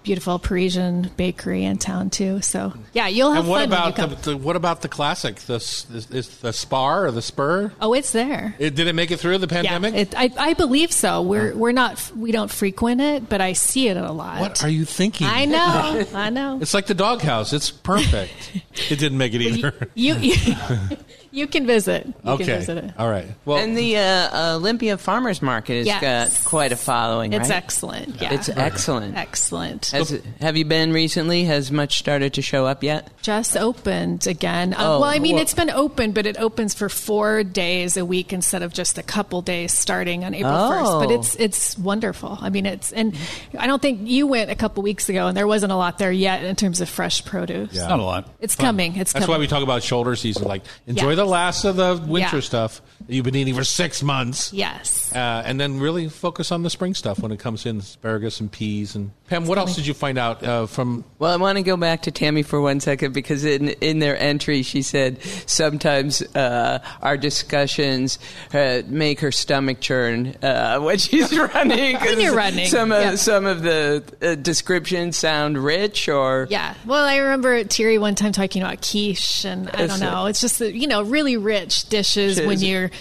beautiful 0.08 0.39
Parisian 0.39 1.12
bakery 1.18 1.66
in 1.66 1.78
town 1.78 2.10
too. 2.10 2.41
So 2.41 2.74
yeah, 2.93 3.10
you'll 3.10 3.34
have 3.34 3.43
and 3.43 3.49
what 3.49 3.60
fun 3.60 3.70
when 3.70 3.80
you 3.80 3.84
about 3.89 3.95
come. 3.97 4.10
the, 4.12 4.32
the 4.32 4.38
what 4.38 4.55
about 4.55 4.82
the 4.82 4.88
classic? 4.88 5.36
The 5.36 5.55
is, 5.55 6.08
is 6.10 6.38
the 6.39 6.53
Spar 6.53 7.05
or 7.08 7.12
the 7.12 7.22
Spur? 7.22 7.74
oh, 7.82 7.93
it's 7.93 8.14
there. 8.14 8.55
It, 8.58 8.74
did 8.74 8.88
it 8.88 8.93
make 8.93 9.12
it 9.12 9.20
through 9.20 9.38
the 9.39 9.49
pandemic? 9.49 9.93
Yeah, 9.93 9.99
it, 9.99 10.14
I, 10.16 10.32
I 10.38 10.53
believe 10.53 10.93
so. 10.93 11.22
We're 11.22 11.53
we're 11.53 11.74
not 11.74 12.10
we 12.16 12.32
don't 12.32 12.49
frequent 12.49 13.01
it, 13.01 13.28
but 13.28 13.41
I 13.41 13.51
see 13.51 13.89
it 13.89 13.97
a 13.97 14.14
lot. 14.14 14.39
what 14.39 14.64
are 14.64 14.70
you 14.70 14.86
thinking? 14.86 15.28
I 15.28 15.43
know, 15.43 16.05
I 16.14 16.30
know. 16.30 16.60
It's 16.62 16.74
like 16.74 16.88
the 16.88 16.93
doghouse. 16.93 17.51
It's 17.51 17.70
perfect. 17.70 18.62
it 18.89 18.99
didn't 18.99 19.18
make 19.18 19.34
it 19.34 19.41
either. 19.41 19.89
You 19.93 20.16
you, 20.16 20.55
you 21.32 21.47
can 21.47 21.65
visit. 21.67 22.05
You 22.07 22.32
okay. 22.32 22.45
can 22.45 22.55
visit 22.59 22.78
it. 22.78 22.91
All 22.97 23.09
right. 23.09 23.28
Well, 23.45 23.57
and 23.57 23.78
the 23.78 23.97
uh, 23.97 24.55
Olympia 24.55 24.97
Farmers 24.97 25.41
Market 25.41 25.78
has 25.78 25.88
Yes. 25.88 26.01
got 26.43 26.49
quite 26.49 26.71
a 26.71 26.75
following. 26.75 27.34
It's 27.34 27.49
right? 27.49 27.57
excellent. 27.57 28.21
Yeah. 28.21 28.34
It's 28.34 28.49
excellent. 28.49 29.15
Excellent. 29.15 29.88
Has, 29.88 30.21
have 30.39 30.57
you 30.57 30.65
been 30.65 30.91
recently? 30.93 31.43
Has 31.45 31.71
much 31.71 31.97
started 31.99 32.34
to 32.36 32.41
show 32.41 32.65
up 32.65 32.84
yet? 32.84 33.09
just 33.21 33.57
opened 33.57 34.25
again. 34.25 34.73
Uh, 34.73 34.78
Oh, 34.88 35.01
well, 35.01 35.09
I 35.09 35.19
mean, 35.19 35.34
well- 35.36 35.41
it's 35.41 35.53
been 35.53 35.69
open, 35.69 36.13
but 36.13 36.25
it 36.25 36.38
opens 36.39 36.73
for 36.73 36.88
four 36.88 37.43
days 37.43 37.97
a 37.97 38.05
week 38.05 38.32
instead 38.32 38.63
of 38.63 38.71
just 38.71 38.97
a 38.97 39.03
couple 39.03 39.41
days 39.41 39.73
starting 39.73 40.23
on 40.23 40.34
April 40.34 40.69
first. 40.69 40.86
Oh. 40.89 40.99
first. 41.01 41.07
But 41.09 41.11
it's 41.19 41.36
it's 41.36 41.78
wonderful. 41.78 42.38
I 42.39 42.49
mean, 42.49 42.65
it's 42.65 42.93
and 42.93 43.15
I 43.57 43.67
don't 43.67 43.82
think 43.82 44.07
you 44.07 44.28
went 44.28 44.49
a 44.49 44.55
couple 44.55 44.82
weeks 44.82 45.09
ago, 45.09 45.28
and 45.28 45.36
there 45.36 45.45
wasn't 45.47 45.73
a 45.73 45.75
lot 45.75 45.97
there 45.97 46.11
yet 46.11 46.43
in 46.45 46.55
terms 46.55 46.80
of 46.80 46.88
fresh 46.88 47.25
produce. 47.25 47.73
Yeah. 47.73 47.88
Not 47.88 47.99
a 47.99 48.03
lot. 48.03 48.30
It's 48.39 48.55
coming. 48.55 48.95
It's 48.95 48.95
coming. 48.95 48.97
That's 48.97 49.13
coming. 49.13 49.28
why 49.30 49.38
we 49.39 49.47
talk 49.47 49.63
about 49.63 49.84
shoulder 49.84 50.15
season. 50.15 50.47
Like, 50.47 50.63
enjoy 50.86 51.09
Yeah. 51.09 51.15
the 51.15 51.25
last 51.28 51.63
of 51.65 51.75
the 51.75 52.01
winter 52.07 52.38
Yeah. 52.38 52.41
stuff 52.41 52.82
you've 53.08 53.26
been 53.26 53.36
eating 53.36 53.55
for 53.55 53.64
six 53.64 54.03
months. 54.03 54.51
Yes. 54.53 55.14
Uh, 55.16 55.43
and 55.45 55.60
then 55.60 55.80
really 55.80 56.10
focus 56.10 56.51
on 56.51 56.64
the 56.64 56.70
spring 56.70 56.93
stuff 56.93 57.20
when 57.20 57.32
it 57.32 57.39
comes 57.39 57.66
in 57.66 57.78
asparagus 57.80 58.39
and 58.39 58.51
peas. 58.51 58.95
And 58.95 59.12
Pam, 59.28 59.45
what 59.45 59.58
else 59.58 59.76
did 59.76 59.88
you 59.88 59.93
find 59.93 60.18
out 60.18 60.43
uh, 60.43 60.66
from? 60.68 61.03
Well, 61.20 61.32
I 61.32 61.38
want 61.38 61.58
to 61.58 61.64
go 61.64 61.78
back 61.78 62.03
to 62.03 62.12
Tammy 62.12 62.43
for 62.43 62.60
one 62.62 62.80
second 62.80 63.14
because 63.14 63.43
in 63.45 63.70
in 63.70 63.99
their 63.99 64.18
entry 64.18 64.62
she 64.64 64.82
said 64.82 65.22
sometimes 65.45 66.22
uh, 66.36 66.80
our 67.01 67.18
discussions 67.18 68.20
uh, 68.53 68.82
make 68.88 69.20
her 69.22 69.32
stomach 69.32 69.80
churn 69.80 70.36
uh, 70.41 70.80
when 70.82 70.97
she's 70.97 71.38
running. 71.38 71.95
'cause 71.97 72.08
When 72.18 72.22
you're 72.22 72.36
running, 72.36 72.68
some 72.68 72.91
of 72.91 73.01
yeah. 73.01 73.16
some 73.16 73.45
of 73.45 73.62
the 73.64 74.03
uh, 74.22 74.36
descriptions 74.36 75.18
sound 75.18 75.58
rich 75.58 76.08
or 76.10 76.47
Yeah. 76.49 76.74
Well, 76.86 77.03
I 77.05 77.18
remember 77.18 77.64
Thierry 77.64 77.97
one 77.97 78.16
time 78.16 78.32
talking 78.32 78.62
about 78.62 78.82
quiche, 78.82 79.45
and 79.45 79.70
I 79.72 79.88
don't 79.88 79.99
know. 79.99 80.26
It's 80.28 80.39
just, 80.41 80.60
you 80.62 80.88
know, 80.88 81.01
really 81.03 81.38
rich 81.38 81.89
dishes 81.89 82.39
when 82.39 82.51
Is 82.51 82.64
it- 82.64 82.68
you're 82.68 82.91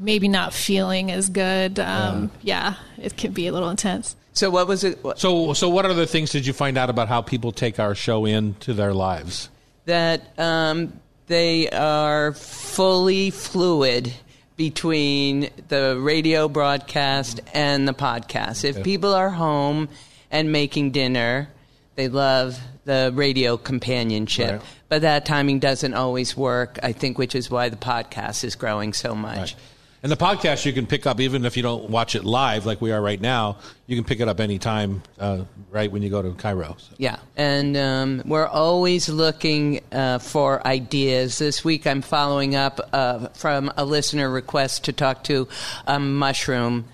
maybe 0.00 0.26
not 0.26 0.52
feeling 0.52 1.12
as 1.12 1.28
good. 1.28 1.78
Um, 1.78 2.32
yeah, 2.42 2.74
it 2.98 3.16
can 3.16 3.30
be 3.30 3.46
a 3.46 3.52
little 3.52 3.70
intense. 3.70 4.16
So 4.32 4.50
what 4.50 4.66
was 4.66 4.82
it? 4.82 4.98
So, 5.16 5.52
so 5.52 5.68
what 5.68 5.86
other 5.86 6.06
things 6.06 6.30
did 6.30 6.46
you 6.46 6.52
find 6.52 6.76
out 6.76 6.90
about 6.90 7.06
how 7.08 7.22
people 7.22 7.52
take 7.52 7.78
our 7.78 7.94
show 7.94 8.24
into 8.24 8.74
their 8.74 8.92
lives? 8.94 9.48
that 9.86 10.38
um, 10.38 10.92
they 11.26 11.68
are 11.70 12.32
fully 12.32 13.30
fluid 13.30 14.12
between 14.56 15.48
the 15.68 15.98
radio 16.00 16.48
broadcast 16.48 17.40
and 17.54 17.88
the 17.88 17.94
podcast. 17.94 18.64
If 18.64 18.82
people 18.84 19.14
are 19.14 19.30
home 19.30 19.88
and 20.30 20.52
making 20.52 20.92
dinner, 20.92 21.48
They 21.96 22.08
love 22.08 22.58
the 22.84 23.10
radio 23.14 23.56
companionship. 23.56 24.52
Right. 24.52 24.62
But 24.88 25.02
that 25.02 25.26
timing 25.26 25.58
doesn't 25.58 25.92
always 25.94 26.36
work, 26.36 26.78
I 26.82 26.92
think, 26.92 27.18
which 27.18 27.34
is 27.34 27.50
why 27.50 27.68
the 27.68 27.76
podcast 27.76 28.44
is 28.44 28.54
growing 28.54 28.92
so 28.92 29.14
much. 29.14 29.56
And 30.02 30.10
the 30.10 30.16
podcast 30.16 30.64
you 30.64 30.72
can 30.72 30.86
pick 30.86 31.06
up 31.06 31.20
even 31.20 31.44
if 31.44 31.58
you 31.58 31.62
don't 31.62 31.90
watch 31.90 32.14
it 32.14 32.24
live 32.24 32.64
like 32.64 32.80
we 32.80 32.90
are 32.90 33.02
right 33.02 33.20
now. 33.20 33.58
You 33.86 33.96
can 33.96 34.04
pick 34.04 34.20
it 34.20 34.28
up 34.28 34.40
anytime, 34.40 35.02
uh, 35.18 35.44
right 35.70 35.92
when 35.92 36.00
you 36.02 36.08
go 36.08 36.22
to 36.22 36.30
KIRO. 36.30 36.80
So. 36.80 36.94
Yeah, 36.96 37.18
and 37.36 37.76
um, 37.76 38.22
we're 38.24 38.46
always 38.46 39.10
looking 39.10 39.80
uh, 39.92 40.18
for 40.18 40.66
ideas. 40.66 41.38
This 41.38 41.64
week, 41.64 41.86
I'm 41.86 42.00
following 42.00 42.54
up 42.54 42.80
uh, 42.94 43.28
from 43.28 43.70
a 43.76 43.84
listener 43.84 44.30
request 44.30 44.84
to 44.84 44.92
talk 44.94 45.24
to 45.24 45.48
a 45.86 46.00
mushroom 46.00 46.86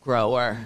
grower 0.00 0.58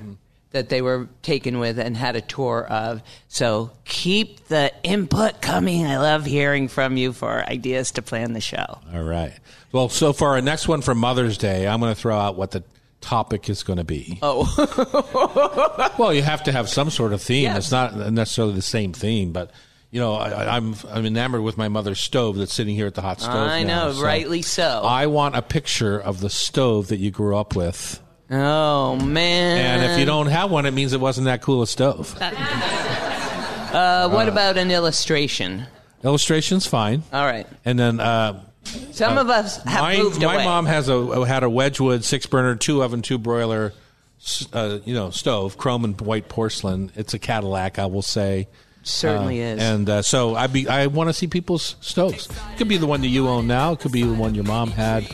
that 0.51 0.69
they 0.69 0.81
were 0.81 1.09
taken 1.23 1.59
with 1.59 1.79
and 1.79 1.97
had 1.97 2.17
a 2.17 2.21
tour 2.21 2.67
of. 2.67 3.03
So 3.29 3.71
keep 3.85 4.47
the 4.49 4.73
input 4.83 5.43
coming. 5.43 5.87
I 5.87 5.99
love 5.99 6.25
hearing 6.25 6.69
from 6.69 6.97
you 6.97 7.13
for 7.13 7.45
ideas 7.45 7.93
to 7.93 8.03
plan 8.03 8.33
the 8.33 8.41
show. 8.41 8.81
All 8.93 9.03
right. 9.03 9.35
Well, 9.73 9.89
so 9.89 10.13
for 10.13 10.29
our 10.29 10.41
next 10.41 10.67
one 10.69 10.81
for 10.81 10.95
Mother's 10.95 11.37
Day, 11.37 11.69
I'm 11.69 11.81
going 11.81 11.95
to 11.95 12.01
throw 12.01 12.19
out 12.19 12.37
what 12.37 12.53
the 12.53 12.65
topic 13.01 13.49
is 13.51 13.63
going 13.63 13.77
to 13.77 13.85
be. 13.85 14.19
Oh, 14.23 15.95
well, 15.99 16.13
you 16.13 16.23
have 16.23 16.45
to 16.45 16.53
have 16.53 16.69
some 16.69 16.91
sort 16.91 17.13
of 17.13 17.23
theme. 17.23 17.45
Yes. 17.45 17.59
It's 17.59 17.71
not 17.71 17.97
necessarily 18.13 18.55
the 18.55 18.63
same 18.63 18.93
theme, 18.93 19.33
but 19.33 19.51
you 19.91 20.01
know, 20.01 20.15
I, 20.15 20.57
I'm 20.57 20.75
I'm 20.91 21.07
enamored 21.07 21.43
with 21.43 21.57
my 21.57 21.69
mother's 21.69 22.01
stove 22.01 22.37
that's 22.37 22.53
sitting 22.53 22.75
here 22.75 22.87
at 22.87 22.95
the 22.95 23.01
hot 23.01 23.21
stove. 23.21 23.35
I 23.35 23.63
now, 23.63 23.87
know, 23.87 23.93
so 23.93 24.03
rightly 24.03 24.43
so. 24.43 24.83
I 24.85 25.07
want 25.07 25.37
a 25.37 25.43
picture 25.43 25.99
of 25.99 26.21
the 26.21 26.29
stove 26.29 26.89
that 26.89 26.99
you 26.99 27.11
grew 27.11 27.37
up 27.37 27.57
with. 27.57 28.01
Oh 28.31 28.97
man! 28.97 29.81
And 29.83 29.93
if 29.93 29.99
you 29.99 30.05
don't 30.05 30.27
have 30.27 30.51
one, 30.51 30.67
it 30.67 30.73
means 30.73 30.93
it 30.93 31.01
wasn't 31.01 31.25
that 31.27 31.41
cool 31.43 31.63
a 31.63 31.67
stove. 31.67 32.15
uh, 32.21 34.09
what 34.11 34.29
about 34.29 34.57
an 34.57 34.71
illustration? 34.71 35.67
Illustration's 36.05 36.67
fine. 36.67 37.03
All 37.13 37.25
right. 37.25 37.47
And 37.65 37.79
then 37.79 38.01
uh, 38.01 38.45
Some 38.93 39.17
uh, 39.19 39.23
of 39.23 39.31
us 39.31 39.63
have 39.65 39.81
my, 39.83 39.97
moved 39.97 40.23
my 40.23 40.35
away. 40.35 40.45
mom 40.45 40.67
has 40.67 40.89
a 40.89 41.25
had 41.27 41.43
a 41.43 41.51
Wedgwood 41.51 42.05
six 42.05 42.27
burner, 42.27 42.55
two 42.57 42.83
oven, 42.83 43.03
two 43.03 43.19
broiler, 43.19 43.73
s- 44.21 44.47
uh, 44.53 44.79
you 44.85 44.95
know, 44.95 45.11
stove, 45.11 45.57
chrome 45.59 45.85
and 45.85 46.01
white 46.01 46.29
porcelain. 46.29 46.93
It's 46.97 47.15
a 47.15 47.19
Cadillac, 47.19 47.79
I 47.79 47.87
will 47.87 48.03
say. 48.03 48.49
Certainly 48.85 49.43
Uh, 49.43 49.47
is. 49.47 49.61
And 49.63 49.89
uh, 49.91 50.03
so 50.03 50.35
I 50.37 50.47
be 50.47 50.69
I 50.69 50.87
want 50.87 51.09
to 51.09 51.15
see 51.15 51.27
people's 51.27 51.77
stoves. 51.81 52.27
It 52.27 52.59
could 52.59 52.69
be 52.69 52.77
the 52.77 52.87
one 52.87 53.01
that 53.01 53.09
you 53.09 53.27
own 53.29 53.47
now. 53.47 53.73
It 53.73 53.81
could 53.81 53.93
be 53.93 54.03
the 54.03 54.15
one 54.15 54.35
your 54.35 54.45
mom 54.45 54.71
had. 54.71 55.05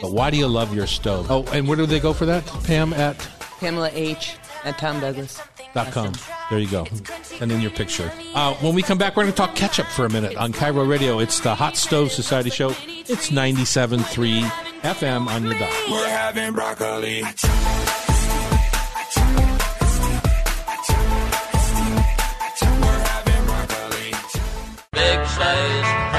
But 0.00 0.12
why 0.12 0.30
do 0.30 0.36
you 0.36 0.48
love 0.48 0.74
your 0.74 0.86
stove? 0.86 1.30
Oh, 1.30 1.44
and 1.52 1.66
where 1.68 1.76
do 1.76 1.86
they 1.86 2.00
go 2.00 2.12
for 2.12 2.26
that? 2.26 2.44
Pam 2.64 2.92
at 2.92 3.16
Pamela 3.60 3.90
H. 3.92 4.36
at 4.64 4.78
Tom 4.78 5.00
Douglas. 5.00 5.40
dot 5.74 5.92
com. 5.92 6.12
There 6.50 6.58
you 6.58 6.68
go. 6.68 6.86
And 7.40 7.52
in 7.52 7.60
your 7.60 7.70
picture. 7.70 8.10
Uh, 8.34 8.54
when 8.54 8.74
we 8.74 8.82
come 8.82 8.98
back, 8.98 9.16
we're 9.16 9.22
going 9.24 9.32
to 9.32 9.36
talk 9.36 9.54
ketchup 9.54 9.86
for 9.86 10.04
a 10.04 10.10
minute 10.10 10.36
on 10.36 10.52
KIRO 10.52 10.88
Radio. 10.88 11.18
It's 11.20 11.40
the 11.40 11.54
Hot 11.54 11.76
Stove 11.76 12.10
Society 12.12 12.50
Show. 12.50 12.70
It's 12.86 13.30
97.3 13.30 14.42
FM 14.82 15.26
on 15.28 15.44
your 15.44 15.54
dial. 15.54 15.70
We're 15.90 16.08
having 16.08 16.52
broccoli. 16.54 17.22
Big 24.92 25.26
size 25.26 26.09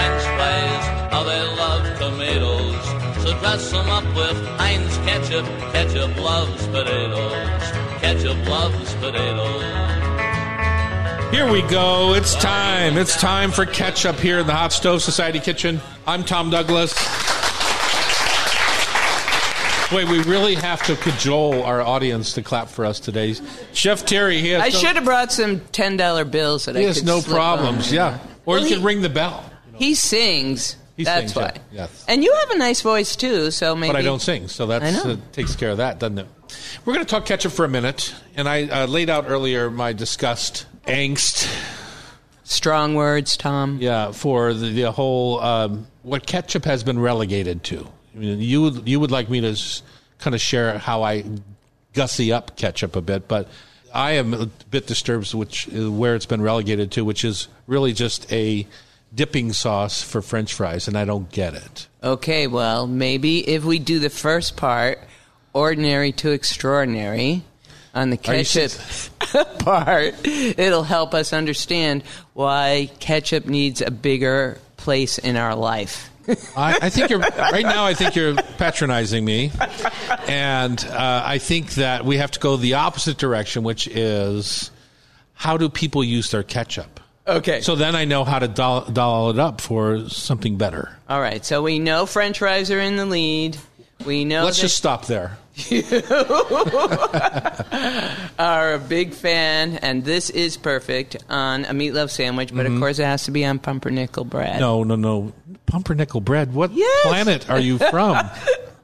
So 3.51 3.57
dress 3.57 3.71
them 3.71 3.89
up 3.89 4.05
with 4.15 4.47
Heinz 4.57 4.95
ketchup. 4.99 5.45
Ketchup 5.73 6.15
loves 6.15 6.67
potatoes. 6.67 7.61
Ketchup 7.99 8.47
loves 8.47 8.93
potatoes. 8.95 9.61
Here 11.33 11.51
we 11.51 11.61
go. 11.63 12.13
It's 12.13 12.33
time. 12.35 12.97
It's 12.97 13.19
time 13.19 13.51
for 13.51 13.65
ketchup 13.65 14.15
here 14.17 14.39
in 14.39 14.47
the 14.47 14.53
Hot 14.53 14.71
Stove 14.71 15.01
Society 15.01 15.41
kitchen. 15.41 15.81
I'm 16.07 16.23
Tom 16.23 16.49
Douglas. 16.49 16.93
Wait, 19.91 20.07
we 20.07 20.23
really 20.31 20.55
have 20.55 20.81
to 20.83 20.95
cajole 20.95 21.61
our 21.63 21.81
audience 21.81 22.31
to 22.33 22.41
clap 22.41 22.69
for 22.69 22.85
us 22.85 23.01
today. 23.01 23.35
Chef 23.73 23.99
Thierry, 24.07 24.39
he 24.39 24.51
has 24.51 24.61
I 24.61 24.69
no, 24.69 24.79
should 24.79 24.95
have 24.95 25.03
brought 25.03 25.33
some 25.33 25.59
ten 25.73 25.97
dollar 25.97 26.23
bills 26.23 26.65
that 26.65 26.77
he 26.77 26.83
I 26.83 26.87
has 26.87 26.99
could 26.99 27.07
no 27.07 27.19
slip 27.19 27.35
problems. 27.35 27.89
on. 27.89 27.93
Yeah, 27.95 28.17
or 28.45 28.55
Well, 28.55 28.59
you 28.59 28.67
he- 28.69 28.75
can 28.75 28.83
ring 28.83 29.01
the 29.01 29.09
bell. 29.09 29.43
He 29.73 29.93
sings. 29.95 30.77
He 31.01 31.05
That's 31.05 31.35
why. 31.35 31.53
yeah. 31.71 31.81
Yes. 31.81 32.05
And 32.07 32.23
you 32.23 32.33
have 32.41 32.51
a 32.51 32.57
nice 32.57 32.81
voice 32.81 33.15
too, 33.15 33.51
so 33.51 33.75
maybe. 33.75 33.93
But 33.93 33.99
I 33.99 34.01
don't 34.03 34.21
sing, 34.21 34.47
so 34.47 34.67
that 34.67 34.83
uh, 34.83 35.17
takes 35.31 35.55
care 35.55 35.69
of 35.71 35.77
that, 35.77 35.99
doesn't 35.99 36.19
it? 36.19 36.27
We're 36.85 36.93
going 36.93 37.05
to 37.05 37.09
talk 37.09 37.25
ketchup 37.25 37.51
for 37.53 37.65
a 37.65 37.69
minute, 37.69 38.13
and 38.35 38.47
I 38.47 38.67
uh, 38.67 38.87
laid 38.87 39.09
out 39.09 39.25
earlier 39.27 39.69
my 39.69 39.93
disgust, 39.93 40.65
angst, 40.85 41.47
strong 42.43 42.95
words, 42.95 43.37
Tom. 43.37 43.77
Yeah, 43.81 44.11
for 44.11 44.53
the, 44.53 44.71
the 44.71 44.91
whole 44.91 45.39
um, 45.39 45.87
what 46.03 46.25
ketchup 46.25 46.65
has 46.65 46.83
been 46.83 46.99
relegated 46.99 47.63
to. 47.65 47.87
I 48.15 48.17
mean, 48.17 48.39
you 48.41 48.61
would 48.63 48.87
you 48.87 48.99
would 48.99 49.11
like 49.11 49.29
me 49.29 49.41
to 49.41 49.51
s- 49.51 49.83
kind 50.19 50.35
of 50.35 50.41
share 50.41 50.77
how 50.77 51.03
I 51.03 51.23
gussy 51.93 52.31
up 52.31 52.55
ketchup 52.57 52.95
a 52.95 53.01
bit, 53.01 53.27
but 53.27 53.47
I 53.93 54.11
am 54.13 54.33
a 54.33 54.45
bit 54.45 54.87
disturbed 54.87 55.33
which 55.33 55.67
where 55.67 56.15
it's 56.15 56.25
been 56.25 56.41
relegated 56.41 56.91
to, 56.91 57.05
which 57.05 57.23
is 57.23 57.47
really 57.67 57.93
just 57.93 58.31
a 58.31 58.67
dipping 59.13 59.53
sauce 59.53 60.01
for 60.01 60.21
French 60.21 60.53
fries, 60.53 60.87
and 60.87 60.97
I 60.97 61.05
don't 61.05 61.31
get 61.31 61.53
it. 61.53 61.87
Okay, 62.03 62.47
well, 62.47 62.87
maybe 62.87 63.47
if 63.47 63.63
we 63.63 63.79
do 63.79 63.99
the 63.99 64.09
first 64.09 64.57
part, 64.57 64.99
ordinary 65.53 66.11
to 66.13 66.31
extraordinary, 66.31 67.43
on 67.93 68.09
the 68.09 68.17
ketchup 68.17 68.71
part, 69.59 70.15
it'll 70.25 70.83
help 70.83 71.13
us 71.13 71.33
understand 71.33 72.03
why 72.33 72.89
ketchup 72.99 73.45
needs 73.45 73.81
a 73.81 73.91
bigger 73.91 74.59
place 74.77 75.17
in 75.17 75.35
our 75.35 75.55
life. 75.55 76.09
I, 76.55 76.77
I 76.83 76.89
think 76.89 77.09
you're 77.09 77.19
right 77.19 77.63
now. 77.63 77.83
I 77.83 77.93
think 77.93 78.15
you're 78.15 78.35
patronizing 78.35 79.25
me, 79.25 79.51
and 80.27 80.83
uh, 80.85 81.23
I 81.25 81.39
think 81.39 81.71
that 81.75 82.05
we 82.05 82.17
have 82.17 82.31
to 82.31 82.39
go 82.39 82.57
the 82.57 82.75
opposite 82.75 83.17
direction, 83.17 83.63
which 83.63 83.87
is 83.87 84.71
how 85.33 85.57
do 85.57 85.67
people 85.67 86.03
use 86.03 86.31
their 86.31 86.43
ketchup? 86.43 87.00
Okay. 87.27 87.61
So 87.61 87.75
then 87.75 87.95
I 87.95 88.05
know 88.05 88.23
how 88.23 88.39
to 88.39 88.47
doll, 88.47 88.81
doll 88.85 89.29
it 89.29 89.39
up 89.39 89.61
for 89.61 90.09
something 90.09 90.57
better. 90.57 90.95
All 91.07 91.21
right, 91.21 91.45
so 91.45 91.61
we 91.61 91.77
know 91.79 92.05
French 92.05 92.39
fries 92.39 92.71
are 92.71 92.79
in 92.79 92.95
the 92.95 93.05
lead. 93.05 93.57
We 94.05 94.25
know 94.25 94.43
Let's 94.45 94.59
just 94.59 94.75
stop 94.77 95.05
there. 95.05 95.37
You 95.69 95.83
are 98.39 98.73
a 98.73 98.79
big 98.79 99.13
fan, 99.13 99.75
and 99.77 100.03
this 100.03 100.29
is 100.29 100.57
perfect 100.57 101.17
on 101.29 101.65
a 101.65 101.71
meatloaf 101.73 102.09
sandwich, 102.09 102.53
but 102.53 102.65
of 102.65 102.71
Mhm. 102.71 102.79
course 102.79 102.99
it 102.99 103.03
has 103.05 103.23
to 103.25 103.31
be 103.31 103.45
on 103.45 103.59
pumpernickel 103.59 104.23
bread. 104.25 104.59
No, 104.59 104.83
no, 104.83 104.95
no. 104.95 105.33
Pumpernickel 105.65 106.21
bread. 106.21 106.53
What 106.53 106.71
Yes. 106.73 107.01
planet 107.07 107.49
are 107.49 107.59
you 107.59 107.77
from? 107.77 108.17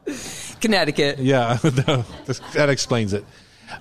Connecticut. 0.62 1.20
yeah, 1.20 1.58
that 1.62 2.70
explains 2.70 3.14
it. 3.14 3.26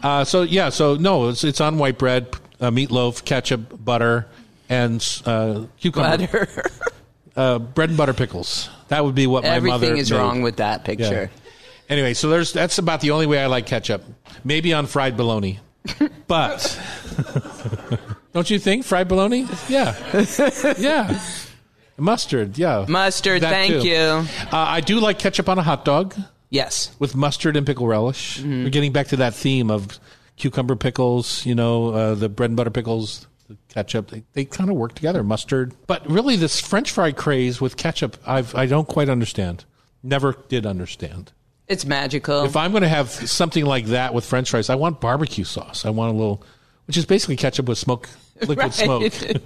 Uh, 0.02 0.24
so 0.24 0.42
yeah, 0.42 0.68
so 0.70 0.94
no, 0.96 1.28
it's 1.28 1.44
it's 1.44 1.60
on 1.60 1.78
white 1.78 1.98
bread, 1.98 2.26
uh, 2.60 2.70
meatloaf, 2.70 3.24
ketchup, 3.24 3.84
butter, 3.84 4.26
and 4.68 5.22
uh, 5.24 5.64
cucumber. 5.78 6.18
Butter. 6.26 6.48
uh, 7.36 7.58
bread 7.58 7.90
and 7.90 7.98
butter 7.98 8.14
pickles. 8.14 8.68
That 8.88 9.04
would 9.04 9.14
be 9.14 9.26
what 9.26 9.42
my 9.42 9.60
mother. 9.60 9.74
Everything 9.74 9.96
is 9.98 10.10
made. 10.10 10.18
wrong 10.18 10.42
with 10.42 10.56
that 10.56 10.84
picture. 10.84 11.30
Yeah. 11.32 11.40
Anyway, 11.88 12.14
so 12.14 12.28
there's 12.28 12.52
that's 12.52 12.78
about 12.78 13.00
the 13.00 13.12
only 13.12 13.26
way 13.26 13.38
I 13.40 13.46
like 13.46 13.66
ketchup. 13.66 14.02
Maybe 14.44 14.72
on 14.72 14.86
fried 14.86 15.16
bologna, 15.16 15.60
but 16.26 16.80
don't 18.32 18.50
you 18.50 18.58
think 18.58 18.84
fried 18.84 19.08
bologna? 19.08 19.46
Yeah, 19.68 19.94
yeah. 20.78 21.20
Mustard, 21.98 22.58
yeah. 22.58 22.84
Mustard, 22.88 23.42
That 23.42 23.50
thank 23.50 23.82
too. 23.82 23.88
you. 23.88 23.96
Uh, 23.96 24.26
I 24.52 24.80
do 24.80 25.00
like 25.00 25.18
ketchup 25.18 25.48
on 25.48 25.58
a 25.58 25.62
hot 25.62 25.84
dog. 25.84 26.14
Yes, 26.50 26.94
with 26.98 27.16
mustard 27.16 27.56
and 27.56 27.66
pickle 27.66 27.86
relish. 27.86 28.38
Mm-hmm. 28.38 28.64
We're 28.64 28.70
getting 28.70 28.92
back 28.92 29.08
to 29.08 29.16
that 29.16 29.34
theme 29.34 29.70
of 29.70 29.98
cucumber 30.36 30.76
pickles. 30.76 31.46
You 31.46 31.54
know, 31.54 31.90
uh, 31.90 32.14
the 32.14 32.28
bread 32.28 32.50
and 32.50 32.56
butter 32.56 32.70
pickles, 32.70 33.26
the 33.48 33.56
ketchup. 33.68 34.10
They, 34.10 34.22
they 34.32 34.44
kind 34.44 34.70
of 34.70 34.76
work 34.76 34.94
together. 34.94 35.22
Mustard, 35.22 35.74
but 35.86 36.08
really, 36.08 36.36
this 36.36 36.60
French 36.60 36.90
fry 36.90 37.12
craze 37.12 37.60
with 37.60 37.76
ketchup, 37.76 38.16
I've 38.26 38.54
I 38.54 38.66
don't 38.66 38.88
quite 38.88 39.08
understand. 39.08 39.64
Never 40.02 40.36
did 40.48 40.66
understand. 40.66 41.32
It's 41.68 41.84
magical. 41.84 42.44
If 42.44 42.56
I'm 42.56 42.70
going 42.70 42.82
to 42.82 42.88
have 42.88 43.10
something 43.10 43.64
like 43.64 43.86
that 43.86 44.14
with 44.14 44.24
French 44.24 44.50
fries, 44.50 44.70
I 44.70 44.76
want 44.76 45.00
barbecue 45.00 45.42
sauce. 45.44 45.84
I 45.84 45.90
want 45.90 46.14
a 46.14 46.16
little, 46.16 46.44
which 46.86 46.96
is 46.96 47.04
basically 47.06 47.34
ketchup 47.36 47.66
with 47.66 47.78
smoke, 47.78 48.08
liquid 48.40 48.58
Right. 48.58 48.72
smoke. 48.72 49.12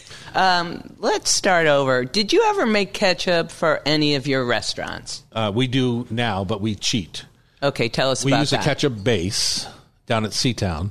um, 0.34 0.94
let's 0.98 1.30
start 1.30 1.66
over. 1.68 2.04
Did 2.04 2.32
you 2.32 2.42
ever 2.50 2.66
make 2.66 2.92
ketchup 2.92 3.50
for 3.52 3.80
any 3.86 4.16
of 4.16 4.26
your 4.26 4.44
restaurants? 4.44 5.22
Uh, 5.32 5.52
we 5.54 5.68
do 5.68 6.06
now, 6.10 6.44
but 6.44 6.60
we 6.60 6.74
cheat. 6.74 7.24
Okay, 7.62 7.88
tell 7.88 8.10
us 8.10 8.24
we 8.24 8.34
use 8.34 8.50
that. 8.50 8.60
a 8.60 8.64
ketchup 8.64 9.04
base 9.04 9.66
down 10.06 10.24
at 10.24 10.30
Seatown, 10.32 10.90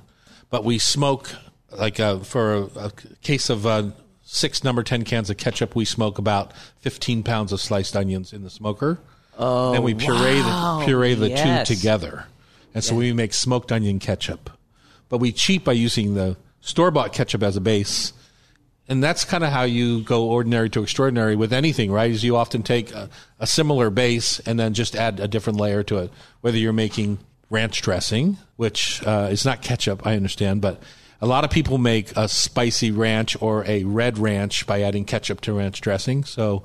but 0.50 0.64
we 0.64 0.78
smoke 0.80 1.30
like 1.72 2.00
uh, 2.00 2.20
for 2.20 2.54
a, 2.54 2.62
a 2.76 2.92
case 3.22 3.50
of 3.50 3.66
uh, 3.66 3.92
six 4.24 4.64
number 4.64 4.84
ten 4.84 5.04
cans 5.04 5.30
of 5.30 5.38
ketchup. 5.38 5.76
We 5.76 5.86
smoke 5.86 6.18
about 6.18 6.54
fifteen 6.80 7.24
pounds 7.24 7.52
of 7.52 7.60
sliced 7.62 7.96
onions 7.96 8.34
in 8.34 8.44
the 8.44 8.50
smoker, 8.50 9.00
Oh, 9.38 9.74
and 9.74 9.84
we 9.84 9.94
puree 9.94 10.42
wow. 10.42 10.80
the 10.80 10.86
puree 10.86 11.14
the 11.16 11.30
Yes. 11.30 11.68
two 11.68 11.76
together, 11.76 12.26
and 12.74 12.84
so 12.84 12.94
Yeah. 12.94 13.00
we 13.00 13.14
make 13.14 13.34
smoked 13.34 13.72
onion 13.72 14.00
ketchup. 14.00 14.50
But 15.10 15.18
we 15.20 15.32
cheat 15.32 15.64
by 15.64 15.74
using 15.74 16.14
the 16.14 16.38
store 16.62 16.92
bought 16.92 17.14
ketchup 17.14 17.42
as 17.44 17.56
a 17.58 17.62
base, 17.62 18.14
And 18.92 19.04
that's 19.04 19.24
kind 19.24 19.44
of 19.44 19.52
how 19.52 19.64
you 19.66 20.02
go 20.02 20.24
ordinary 20.26 20.68
to 20.72 20.82
extraordinary 20.82 21.36
with 21.36 21.54
anything, 21.54 21.92
right? 21.92 22.10
Is 22.10 22.24
you 22.24 22.36
often 22.36 22.64
take 22.64 22.92
a, 22.92 23.08
a 23.40 23.46
similar 23.46 23.92
base 23.92 24.40
and 24.48 24.60
then 24.60 24.74
just 24.74 24.96
add 24.96 25.20
a 25.20 25.28
different 25.28 25.60
layer 25.60 25.84
to 25.84 25.98
it. 26.00 26.12
Whether 26.42 26.58
you're 26.58 26.74
making 26.74 27.20
ranch 27.52 27.84
dressing, 27.84 28.38
which 28.56 29.06
uh, 29.06 29.28
is 29.30 29.46
not 29.46 29.62
ketchup, 29.62 30.08
I 30.08 30.16
understand, 30.16 30.62
but 30.62 30.82
a 31.22 31.28
lot 31.28 31.44
of 31.44 31.50
people 31.50 31.78
make 31.78 32.16
a 32.16 32.28
spicy 32.28 32.92
ranch 32.92 33.36
or 33.42 33.66
a 33.66 33.84
red 33.84 34.18
ranch 34.18 34.66
by 34.66 34.82
adding 34.82 35.06
ketchup 35.06 35.42
to 35.42 35.54
ranch 35.54 35.82
dressing. 35.82 36.24
So 36.24 36.64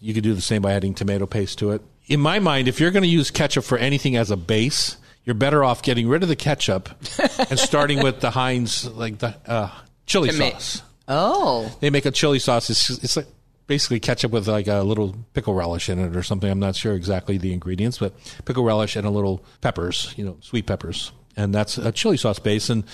you 0.00 0.14
could 0.14 0.22
do 0.22 0.34
the 0.34 0.40
same 0.40 0.62
by 0.62 0.72
adding 0.72 0.94
tomato 0.94 1.26
paste 1.26 1.58
to 1.60 1.70
it. 1.70 1.82
In 2.06 2.20
my 2.20 2.38
mind, 2.38 2.68
if 2.68 2.80
you're 2.80 2.90
going 2.90 3.02
to 3.02 3.08
use 3.08 3.30
ketchup 3.30 3.64
for 3.64 3.78
anything 3.78 4.16
as 4.16 4.30
a 4.30 4.36
base, 4.36 4.98
you're 5.24 5.34
better 5.34 5.64
off 5.64 5.82
getting 5.82 6.08
rid 6.08 6.22
of 6.22 6.28
the 6.28 6.36
ketchup 6.36 6.90
and 7.50 7.58
starting 7.58 8.02
with 8.02 8.20
the 8.20 8.30
Heinz, 8.30 8.86
like 8.90 9.18
the 9.18 9.34
uh, 9.46 9.70
chili 10.06 10.30
Toma- 10.30 10.50
sauce. 10.52 10.82
Oh. 11.08 11.74
They 11.80 11.90
make 11.90 12.04
a 12.04 12.10
chili 12.10 12.38
sauce. 12.38 12.68
It's, 12.68 12.90
it's 12.90 13.16
like 13.16 13.26
basically 13.66 14.00
ketchup 14.00 14.32
with 14.32 14.46
like 14.48 14.66
a 14.66 14.82
little 14.82 15.16
pickle 15.32 15.54
relish 15.54 15.88
in 15.88 15.98
it 15.98 16.14
or 16.14 16.22
something. 16.22 16.50
I'm 16.50 16.58
not 16.58 16.76
sure 16.76 16.94
exactly 16.94 17.38
the 17.38 17.54
ingredients, 17.54 17.98
but 17.98 18.12
pickle 18.44 18.64
relish 18.64 18.96
and 18.96 19.06
a 19.06 19.10
little 19.10 19.42
peppers, 19.62 20.12
you 20.16 20.24
know, 20.24 20.36
sweet 20.40 20.66
peppers. 20.66 21.12
And 21.36 21.54
that's 21.54 21.78
a 21.78 21.90
chili 21.90 22.18
sauce 22.18 22.38
base. 22.38 22.68
And 22.68 22.84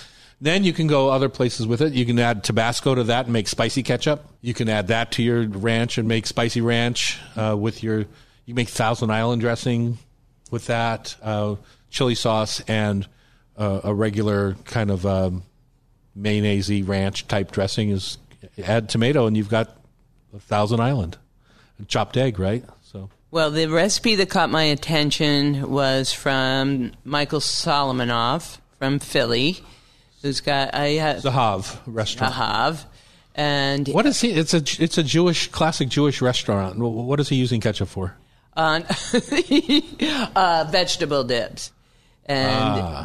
then 0.41 0.63
you 0.63 0.73
can 0.73 0.87
go 0.87 1.09
other 1.09 1.29
places 1.29 1.67
with 1.67 1.81
it. 1.81 1.93
You 1.93 2.03
can 2.03 2.17
add 2.17 2.43
Tabasco 2.43 2.95
to 2.95 3.03
that 3.05 3.25
and 3.25 3.33
make 3.33 3.47
spicy 3.47 3.83
ketchup. 3.83 4.25
You 4.41 4.55
can 4.55 4.67
add 4.67 4.87
that 4.87 5.11
to 5.13 5.23
your 5.23 5.47
ranch 5.47 5.99
and 5.99 6.07
make 6.07 6.25
spicy 6.25 6.61
ranch 6.61 7.19
uh, 7.35 7.55
with 7.57 7.83
your, 7.83 8.05
you 8.45 8.55
make 8.55 8.67
Thousand 8.67 9.11
Island 9.11 9.41
dressing 9.41 9.99
with 10.49 10.65
that, 10.65 11.15
uh, 11.21 11.55
chili 11.91 12.15
sauce 12.15 12.59
and 12.61 13.07
uh, 13.55 13.81
a 13.83 13.93
regular 13.93 14.55
kind 14.65 14.89
of 14.89 15.05
um, 15.05 15.43
mayonnaise 16.15 16.81
ranch 16.81 17.27
type 17.27 17.51
dressing 17.51 17.89
is 17.89 18.17
add 18.63 18.89
tomato 18.89 19.27
and 19.27 19.37
you've 19.37 19.49
got 19.49 19.77
a 20.33 20.39
Thousand 20.39 20.79
Island, 20.79 21.17
a 21.79 21.85
chopped 21.85 22.17
egg, 22.17 22.39
right? 22.39 22.63
So 22.81 23.09
Well, 23.29 23.51
the 23.51 23.67
recipe 23.67 24.15
that 24.15 24.29
caught 24.29 24.49
my 24.49 24.63
attention 24.63 25.69
was 25.69 26.11
from 26.11 26.93
Michael 27.03 27.41
Solomonov 27.41 28.57
from 28.79 28.97
Philly, 28.97 29.63
who's 30.21 30.41
got 30.41 30.73
I 30.75 30.89
have 30.99 31.17
Zahav 31.23 31.79
restaurant. 31.85 32.33
Zahav, 32.33 32.85
and 33.35 33.87
What 33.89 34.05
is 34.05 34.21
he? 34.21 34.31
It's 34.31 34.53
a 34.53 34.57
it's 34.83 34.97
a 34.97 35.03
Jewish 35.03 35.47
classic 35.49 35.89
Jewish 35.89 36.21
restaurant. 36.21 36.77
What 36.77 37.19
is 37.19 37.29
he 37.29 37.35
using 37.35 37.61
ketchup 37.61 37.87
for? 37.89 38.15
on 38.57 38.83
uh, 40.35 40.67
vegetable 40.69 41.23
dips, 41.23 41.71
and 42.25 42.49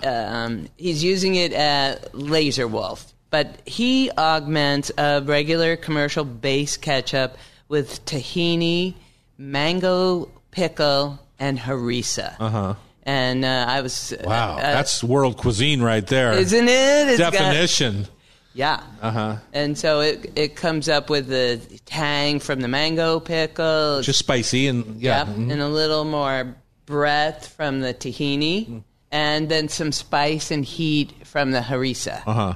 Ah. 0.04 0.44
um, 0.44 0.68
he's 0.76 1.04
using 1.04 1.34
it 1.36 1.52
at 1.52 2.14
Laser 2.14 2.66
Wolf. 2.66 3.12
But 3.30 3.60
he 3.66 4.10
augments 4.18 4.90
a 4.98 5.20
regular 5.22 5.76
commercial 5.76 6.24
base 6.24 6.76
ketchup 6.76 7.36
with 7.68 8.04
tahini, 8.06 8.94
mango 9.38 10.28
pickle, 10.50 11.18
and 11.38 11.58
harissa. 11.58 12.34
Uh 12.40 12.48
huh. 12.50 12.74
And 13.08 13.44
uh, 13.44 13.66
I 13.68 13.80
was 13.82 14.12
Wow, 14.24 14.56
uh, 14.56 14.60
that's 14.60 15.02
world 15.04 15.36
cuisine 15.36 15.80
right 15.80 16.04
there, 16.06 16.32
Isn't 16.32 16.66
it? 16.68 17.08
It's 17.08 17.18
got- 17.20 17.32
Definition. 17.32 18.08
yeah. 18.52 18.80
Uh 19.00 19.10
huh. 19.12 19.36
And 19.52 19.78
so 19.78 20.00
it 20.00 20.32
it 20.34 20.56
comes 20.56 20.88
up 20.88 21.08
with 21.08 21.28
the 21.28 21.60
tang 21.86 22.40
from 22.40 22.60
the 22.62 22.68
mango 22.68 23.20
pickle, 23.20 24.02
Just 24.02 24.18
spicy 24.18 24.66
and 24.66 25.00
yeah. 25.00 25.18
Yep, 25.18 25.36
mhm. 25.36 25.52
and 25.52 25.62
a 25.62 25.68
little 25.68 26.04
more 26.04 26.56
breath 26.86 27.46
from 27.56 27.80
the 27.80 27.94
tahini, 27.94 28.66
Mm. 28.68 28.82
and 29.12 29.48
then 29.48 29.68
some 29.68 29.92
spice 29.92 30.50
and 30.50 30.64
heat 30.64 31.12
from 31.24 31.52
the 31.52 31.60
harissa. 31.60 32.22
Uh 32.26 32.32
huh. 32.32 32.54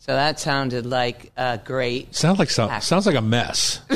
So 0.00 0.14
that 0.14 0.40
sounded 0.40 0.84
like 0.84 1.30
a 1.36 1.60
great. 1.64 2.12
Sounds 2.12 2.40
like 2.40 2.50
some, 2.50 2.80
sounds 2.80 3.06
like 3.06 3.14
a 3.14 3.22
mess. 3.22 3.78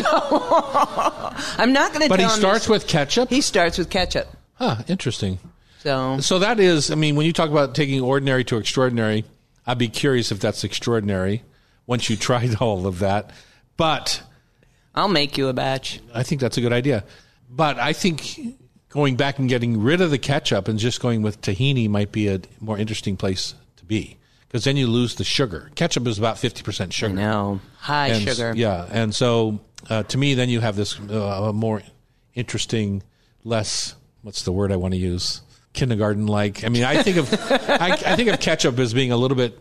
I'm 1.58 1.72
not 1.72 1.90
going 1.92 2.02
to. 2.02 2.08
But 2.08 2.20
he 2.20 2.28
starts 2.28 2.68
with 2.68 2.86
ketchup. 2.86 3.28
He 3.28 3.40
starts 3.40 3.76
with 3.76 3.90
ketchup. 3.90 4.28
Huh. 4.54 4.76
Interesting. 4.86 5.38
So 5.86 6.18
So 6.20 6.38
that 6.40 6.58
is, 6.58 6.90
I 6.90 6.96
mean, 6.96 7.14
when 7.14 7.26
you 7.26 7.32
talk 7.32 7.48
about 7.48 7.74
taking 7.76 8.00
ordinary 8.00 8.42
to 8.44 8.56
extraordinary, 8.56 9.24
I'd 9.66 9.78
be 9.78 9.88
curious 9.88 10.32
if 10.32 10.40
that's 10.40 10.64
extraordinary 10.64 11.42
once 11.86 12.10
you 12.10 12.16
tried 12.16 12.56
all 12.60 12.86
of 12.86 12.98
that. 12.98 13.30
But 13.76 14.22
I'll 14.96 15.08
make 15.08 15.38
you 15.38 15.48
a 15.48 15.52
batch. 15.52 16.00
I 16.12 16.24
think 16.24 16.40
that's 16.40 16.56
a 16.56 16.60
good 16.60 16.72
idea. 16.72 17.04
But 17.48 17.78
I 17.78 17.92
think 17.92 18.38
going 18.88 19.14
back 19.16 19.38
and 19.38 19.48
getting 19.48 19.80
rid 19.80 20.00
of 20.00 20.10
the 20.10 20.18
ketchup 20.18 20.66
and 20.66 20.78
just 20.78 21.00
going 21.00 21.22
with 21.22 21.40
tahini 21.40 21.88
might 21.88 22.10
be 22.10 22.28
a 22.28 22.40
more 22.60 22.78
interesting 22.78 23.16
place 23.16 23.54
to 23.76 23.84
be 23.84 24.16
because 24.48 24.64
then 24.64 24.76
you 24.76 24.88
lose 24.88 25.14
the 25.14 25.24
sugar. 25.24 25.70
Ketchup 25.76 26.06
is 26.08 26.18
about 26.18 26.36
50% 26.36 26.92
sugar. 26.92 27.14
No, 27.14 27.60
high 27.78 28.08
And- 28.08 28.22
sugar. 28.22 28.54
Yeah. 28.56 28.88
And 28.90 29.14
so 29.14 29.60
uh, 29.88 30.02
to 30.04 30.18
me, 30.18 30.34
then 30.34 30.48
you 30.48 30.58
have 30.60 30.74
this 30.74 30.98
uh, 30.98 31.52
more 31.54 31.82
interesting, 32.34 33.02
less, 33.44 33.94
what's 34.22 34.42
the 34.42 34.52
word 34.52 34.72
I 34.72 34.76
want 34.76 34.94
to 34.94 34.98
use? 34.98 35.42
Kindergarten 35.76 36.26
like. 36.26 36.64
I 36.64 36.68
mean, 36.68 36.82
I 36.84 37.02
think 37.02 37.16
of 37.18 37.32
I, 37.52 37.90
I 37.92 38.16
think 38.16 38.28
of 38.30 38.40
ketchup 38.40 38.78
as 38.80 38.92
being 38.92 39.12
a 39.12 39.16
little 39.16 39.36
bit 39.36 39.60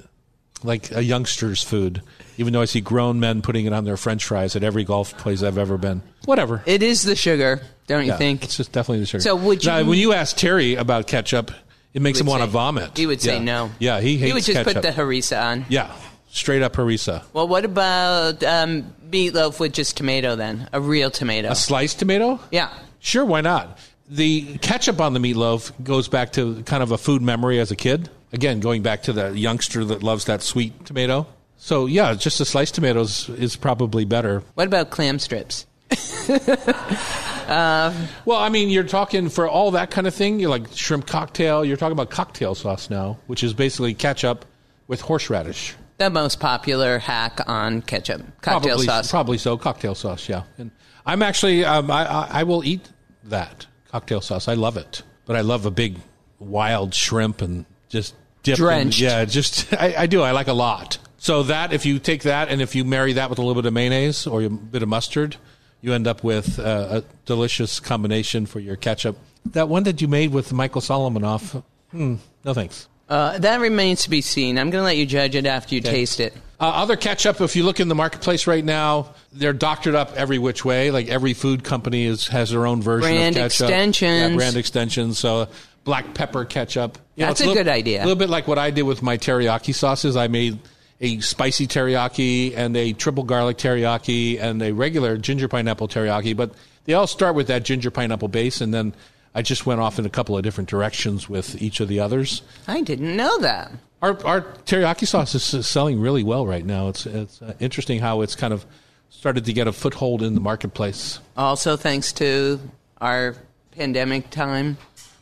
like 0.64 0.92
a 0.92 1.04
youngster's 1.04 1.62
food, 1.62 2.02
even 2.38 2.54
though 2.54 2.62
I 2.62 2.66
see 2.66 2.82
grown 2.82 3.20
men 3.20 3.42
putting 3.44 3.66
it 3.66 3.74
on 3.74 3.86
their 3.86 3.98
French 3.98 4.26
fries 4.26 4.56
at 4.56 4.64
every 4.64 4.84
golf 4.84 5.16
place 5.18 5.44
I've 5.44 5.58
ever 5.60 5.78
been. 5.78 6.02
Whatever. 6.26 6.64
It 6.66 6.82
is 6.82 7.04
the 7.04 7.16
sugar, 7.16 7.62
don't 7.86 8.06
you 8.06 8.18
think? 8.18 8.44
It's 8.44 8.58
just 8.58 8.72
definitely 8.72 9.02
the 9.02 9.06
sugar. 9.06 9.22
So 9.22 9.36
would 9.36 9.64
you- 9.64 9.70
Now, 9.70 9.84
when 9.84 10.00
you 10.00 10.14
ask 10.14 10.36
Thierry 10.36 10.74
about 10.76 11.06
ketchup, 11.06 11.52
it 11.94 12.02
makes 12.02 12.20
him 12.20 12.26
want 12.26 12.42
to 12.42 12.48
vomit. 12.48 12.98
He 12.98 13.06
would 13.06 13.22
say 13.22 13.36
Yeah. 13.36 13.44
no. 13.44 13.72
Yeah, 13.80 14.00
he 14.02 14.18
hates 14.18 14.28
He 14.28 14.34
would 14.34 14.44
just 14.44 14.58
ketchup. 14.66 14.82
put 14.82 14.82
the 14.82 14.92
harissa 15.02 15.40
on. 15.42 15.66
yeah, 15.70 15.92
straight 16.32 16.62
up 16.64 16.74
harissa. 16.74 17.24
Well, 17.34 17.48
what 17.48 17.64
about 17.66 18.44
um, 18.44 18.94
meatloaf 19.12 19.60
with 19.60 19.74
just 19.74 19.98
tomato 19.98 20.36
then? 20.36 20.68
A 20.74 20.82
real 20.82 21.12
tomato. 21.12 21.50
A 21.52 21.56
sliced 21.56 22.00
tomato? 22.00 22.40
Yeah. 22.52 22.70
Sure, 23.00 23.24
why 23.24 23.42
not? 23.42 23.78
The 24.08 24.58
ketchup 24.60 25.02
on 25.02 25.14
the 25.14 25.20
meatloaf 25.20 25.72
goes 25.84 26.08
back 26.08 26.34
to 26.34 26.62
kind 26.64 26.84
of 26.84 26.92
a 26.92 26.98
food 26.98 27.22
memory 27.22 27.60
as 27.60 27.72
a 27.72 27.76
kid. 27.76 28.10
Again, 28.32 28.60
going 28.60 28.82
back 28.84 29.04
to 29.04 29.14
the 29.14 29.38
youngster 29.38 29.84
that 29.86 30.04
loves 30.04 30.26
that 30.26 30.42
sweet 30.42 30.86
tomato. 30.86 31.26
So 31.58 31.86
yeah, 31.86 32.14
just 32.14 32.38
the 32.38 32.46
sliced 32.46 32.76
tomatoes 32.76 33.30
is 33.30 33.56
probably 33.56 34.06
better. 34.06 34.44
What 34.54 34.68
about 34.68 34.90
clam 34.90 35.20
strips? 35.20 35.66
Well, 37.48 38.40
I 38.40 38.50
mean, 38.50 38.70
you're 38.70 38.84
talking 38.84 39.30
for 39.30 39.48
all 39.48 39.72
that 39.72 39.92
kind 39.92 40.08
of 40.08 40.16
thing. 40.16 40.40
You're 40.40 40.50
like 40.50 40.72
shrimp 40.74 41.06
cocktail. 41.06 41.64
You're 41.64 41.78
talking 41.78 41.92
about 41.94 42.10
cocktail 42.10 42.56
sauce 42.56 42.90
now, 42.90 43.20
which 43.28 43.44
is 43.44 43.54
basically 43.54 43.94
ketchup 43.94 44.46
with 44.88 45.02
horseradish. 45.02 45.76
The 45.98 46.10
most 46.10 46.40
popular 46.40 47.00
hack 47.00 47.40
on 47.48 47.82
ketchup, 47.82 48.22
cocktail 48.42 48.70
probably, 48.70 48.86
sauce. 48.86 49.12
Probably 49.12 49.38
so. 49.38 49.58
Cocktail 49.58 49.96
sauce, 49.96 50.28
yeah. 50.28 50.44
And 50.58 50.72
I'm 51.06 51.22
actually, 51.22 51.64
um, 51.64 51.90
I, 51.90 52.06
I, 52.06 52.28
I 52.32 52.44
will 52.44 52.66
eat 52.66 52.90
that 53.26 53.68
cocktail 53.96 54.20
sauce. 54.20 54.50
I 54.50 54.56
love 54.56 54.76
it, 54.76 55.04
but 55.26 55.38
I 55.38 55.42
love 55.42 55.66
a 55.66 55.72
big 55.72 55.96
wild 56.38 56.94
shrimp 56.94 57.42
and 57.42 57.66
just 57.88 58.14
dip. 58.44 58.60
in- 58.60 58.66
Drenched. 58.66 59.00
yeah, 59.00 59.24
just 59.24 59.74
I, 59.86 59.96
I 60.00 60.06
do. 60.06 60.22
I 60.22 60.32
like 60.32 60.48
a 60.50 60.54
lot. 60.54 60.98
So 61.18 61.44
that 61.44 61.72
if 61.72 61.86
you 61.86 61.98
take 61.98 62.24
that 62.24 62.50
and 62.50 62.62
if 62.62 62.76
you 62.76 62.84
marry 62.84 63.14
that 63.14 63.30
with 63.30 63.40
a 63.40 63.42
little 63.42 63.56
bit 63.62 63.66
of 63.68 63.74
mayonnaise 63.74 64.28
or 64.28 64.44
a 64.44 64.50
bit 64.50 64.84
of 64.84 64.90
mustard, 64.90 65.38
you 65.82 65.94
end 65.94 66.08
up 66.08 66.26
with 66.26 66.60
uh, 66.60 67.02
a 67.02 67.04
delicious 67.26 67.80
combination 67.80 68.46
for 68.46 68.60
your 68.60 68.76
ketchup. 68.76 69.18
That 69.46 69.70
one 69.70 69.84
that 69.84 70.02
you 70.02 70.10
made 70.10 70.32
with 70.34 70.52
Michael 70.52 70.82
Solomonov, 70.82 71.64
hmm, 71.92 72.16
no 72.44 72.54
thanks. 72.54 72.90
Uh, 73.08 73.38
that 73.38 73.60
remains 73.60 74.04
to 74.04 74.10
be 74.10 74.22
seen. 74.22 74.58
I'm 74.58 74.72
going 74.72 74.82
to 74.82 74.86
let 74.86 74.98
you 74.98 75.06
judge 75.06 75.36
it 75.36 75.46
after 75.46 75.76
you 75.76 75.82
taste 75.82 76.20
it. 76.20 76.34
Uh, 76.60 76.70
other 76.70 76.96
ketchup, 76.96 77.42
if 77.42 77.56
you 77.56 77.64
look 77.64 77.80
in 77.80 77.88
the 77.90 77.96
marketplace 77.96 78.48
right 78.48 78.64
now, 78.64 79.14
they're 79.34 79.54
doctored 79.54 79.94
up 79.94 80.14
every 80.16 80.40
which 80.40 80.64
way. 80.66 80.90
Like 80.90 81.08
every 81.10 81.34
food 81.34 81.64
company 81.64 82.06
is 82.06 82.28
has 82.30 82.50
their 82.52 82.66
own 82.66 82.82
version 82.82 83.12
Brand 83.12 83.36
of 83.36 83.44
ketchup. 83.52 83.70
extensions. 83.70 84.32
Yeah, 84.32 84.36
brand 84.38 84.56
extensions. 84.56 85.20
So 85.20 85.50
black 85.84 86.14
pepper 86.14 86.46
ketchup. 86.46 86.98
That's 87.18 87.32
it's 87.34 87.42
a 87.42 87.44
little- 87.48 87.64
good 87.64 87.70
idea. 87.70 88.00
A 88.00 88.06
little 88.06 88.16
bit 88.16 88.30
like 88.30 88.48
what 88.48 88.58
I 88.58 88.72
did 88.72 88.84
with 88.84 89.04
my 89.04 89.18
teriyaki 89.18 89.76
sauces. 89.76 90.16
I 90.16 90.28
made 90.28 90.58
a 91.02 91.20
spicy 91.20 91.68
teriyaki 91.68 92.56
and 92.56 92.76
a 92.78 92.94
triple 92.94 93.26
garlic 93.26 93.58
teriyaki 93.58 94.40
and 94.42 94.62
a 94.64 94.72
regular 94.72 95.18
ginger 95.18 95.50
pineapple 95.50 95.90
teriyaki. 95.90 96.36
But 96.38 96.54
they 96.86 96.94
all 96.94 97.06
start 97.06 97.36
with 97.36 97.48
that 97.48 97.64
ginger 97.64 97.92
pineapple 97.92 98.30
base, 98.30 98.62
and 98.62 98.74
then 98.74 98.96
I 99.36 99.42
just 99.42 99.66
went 99.66 99.82
off 99.82 100.00
in 100.00 100.06
a 100.06 100.10
couple 100.10 100.38
of 100.38 100.44
different 100.44 100.70
directions 100.70 101.28
with 101.28 101.62
each 101.62 101.82
of 101.82 101.90
the 101.90 102.00
others. 102.00 102.42
I 102.68 102.82
didn't 102.82 103.16
know 103.16 103.38
that. 103.40 103.72
Our 104.02 104.26
our 104.26 104.42
teriyaki 104.66 105.06
sauce 105.06 105.36
is 105.36 105.68
selling 105.68 106.00
really 106.00 106.24
well 106.24 106.48
right 106.48 106.66
now. 106.66 106.88
It's 106.88 107.06
it's 107.06 107.42
uh, 107.42 107.54
interesting 107.60 108.00
how 108.00 108.22
it's 108.22 108.36
kind 108.36 108.54
of 108.54 108.66
started 109.10 109.46
to 109.46 109.54
get 109.54 109.68
a 109.68 109.74
foothold 109.74 110.24
in 110.24 110.36
the 110.36 110.42
marketplace. 110.42 111.20
Also, 111.36 111.76
thanks 111.76 112.14
to 112.14 112.60
our 113.02 113.36
pandemic 113.72 114.30
time. 114.30 114.78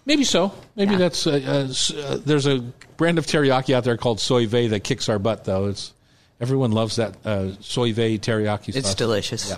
Maybe 0.06 0.24
so. 0.26 0.54
Maybe 0.76 0.96
that's 0.96 1.26
uh, 1.26 1.32
uh, 1.32 1.98
uh, 1.98 2.18
there's 2.24 2.46
a 2.46 2.60
brand 2.98 3.18
of 3.18 3.26
teriyaki 3.26 3.74
out 3.74 3.84
there 3.84 3.98
called 3.98 4.20
Soy 4.20 4.46
Vay 4.46 4.68
that 4.68 4.82
kicks 4.82 5.10
our 5.10 5.18
butt 5.18 5.46
though. 5.46 5.68
It's 5.68 5.92
everyone 6.40 6.72
loves 6.72 6.98
that 6.98 7.16
uh, 7.26 7.54
Soy 7.62 7.94
Vay 7.94 8.20
teriyaki 8.20 8.66
sauce. 8.66 8.76
It's 8.76 8.96
delicious. 8.96 9.50
Yeah. 9.50 9.58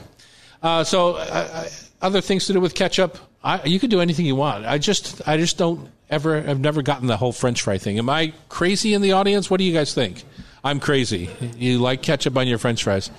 Uh, 0.61 0.83
so 0.83 1.15
other 2.01 2.21
things 2.21 2.45
to 2.47 2.53
do 2.53 2.61
with 2.61 2.75
ketchup, 2.75 3.17
I, 3.45 3.63
you 3.63 3.79
can 3.79 3.91
do 3.91 4.01
anything 4.01 4.25
you 4.25 4.35
want. 4.35 4.65
I 4.65 4.79
just 4.79 5.21
I 5.27 5.37
just 5.37 5.57
don't 5.57 5.87
ever 6.09 6.37
I've 6.37 6.59
never 6.59 6.81
gotten 6.81 7.07
the 7.07 7.15
whole 7.15 7.31
French 7.31 7.61
fry 7.61 7.77
thing. 7.77 7.99
Am 7.99 8.09
I 8.09 8.33
crazy 8.49 8.95
in 8.95 9.01
the 9.01 9.11
audience? 9.11 9.49
What 9.51 9.57
do 9.57 9.63
you 9.63 9.73
guys 9.73 9.93
think? 9.93 10.23
I'm 10.63 10.79
crazy. 10.79 11.29
You 11.55 11.77
like 11.77 12.01
ketchup 12.01 12.35
on 12.37 12.47
your 12.47 12.57
French 12.57 12.83
fries? 12.83 13.11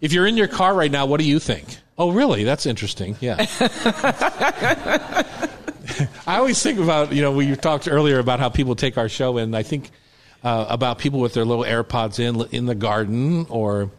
If 0.00 0.14
you're 0.14 0.26
in 0.26 0.38
your 0.38 0.48
car 0.48 0.74
right 0.74 0.90
now, 0.90 1.04
what 1.04 1.20
do 1.20 1.26
you 1.26 1.38
think? 1.38 1.76
Oh, 1.98 2.10
really? 2.10 2.42
That's 2.44 2.64
interesting. 2.64 3.16
Yeah. 3.20 3.36
I 6.26 6.38
always 6.38 6.62
think 6.62 6.78
about, 6.78 7.12
you 7.12 7.20
know, 7.20 7.32
we 7.32 7.54
talked 7.56 7.86
earlier 7.86 8.18
about 8.18 8.40
how 8.40 8.48
people 8.48 8.74
take 8.74 8.96
our 8.96 9.10
show, 9.10 9.36
and 9.36 9.54
I 9.54 9.62
think 9.62 9.90
uh, 10.42 10.64
about 10.70 10.98
people 10.98 11.20
with 11.20 11.34
their 11.34 11.44
little 11.44 11.64
AirPods 11.64 12.18
in 12.18 12.40
in 12.56 12.64
the 12.64 12.74
garden 12.74 13.44
or 13.50 13.90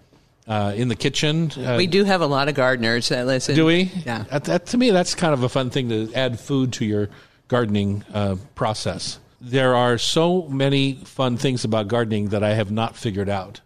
uh, 0.48 0.74
in 0.76 0.88
the 0.88 0.96
kitchen. 0.96 1.52
Uh, 1.52 1.76
we 1.78 1.88
do 1.88 2.04
have 2.04 2.22
a 2.22 2.26
lot 2.28 2.48
of 2.50 2.56
gardeners 2.56 3.10
that 3.10 3.26
listen. 3.28 3.56
do 3.56 3.66
we? 3.66 3.92
Yeah. 4.06 4.24
That, 4.32 4.44
that- 4.46 4.66
to 4.68 4.78
me, 4.78 4.92
that's 4.92 5.16
kind 5.16 5.34
of 5.34 5.44
a 5.44 5.50
fun 5.50 5.70
thing 5.70 5.90
to 5.90 6.14
add 6.14 6.40
food 6.40 6.74
to 6.74 6.86
your 6.86 7.10
gardening 7.48 8.04
uh, 8.14 8.36
process. 8.56 9.20
There 9.40 9.76
are 9.76 9.98
so 9.98 10.44
many 10.50 10.96
fun 11.04 11.38
things 11.38 11.64
about 11.66 11.88
gardening 11.88 12.30
that 12.30 12.44
I 12.44 12.54
have 12.54 12.72
not 12.72 12.96
figured 12.96 13.30
out 13.30 13.62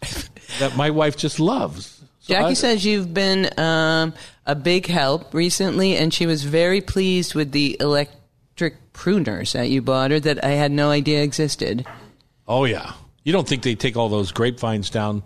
that 0.60 0.76
my 0.76 0.90
wife 0.90 1.16
just 1.16 1.40
loves. 1.40 2.02
So 2.20 2.34
Jackie 2.34 2.46
I- 2.46 2.54
says 2.54 2.84
you've 2.84 3.12
been 3.12 3.48
um, 3.58 4.14
a 4.46 4.54
big 4.54 4.86
help 4.86 5.34
recently, 5.34 5.96
and 5.96 6.12
she 6.14 6.26
was 6.26 6.44
very 6.44 6.80
pleased 6.80 7.34
with 7.34 7.52
the 7.52 7.76
electric 7.80 8.92
pruners 8.92 9.52
that 9.52 9.70
you 9.70 9.80
bought 9.82 10.10
her 10.10 10.20
that 10.20 10.44
I 10.44 10.50
had 10.50 10.72
no 10.72 10.90
idea 10.90 11.22
existed. 11.22 11.86
Oh 12.46 12.64
yeah. 12.64 12.92
You 13.24 13.32
don't 13.32 13.46
think 13.46 13.62
they 13.62 13.74
take 13.74 13.96
all 13.96 14.08
those 14.08 14.32
grapevines 14.32 14.88
down 14.90 15.22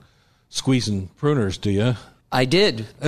squeezing 0.52 1.08
pruners, 1.18 1.60
do 1.60 1.70
you? 1.70 1.96
I 2.30 2.44
did. 2.44 2.86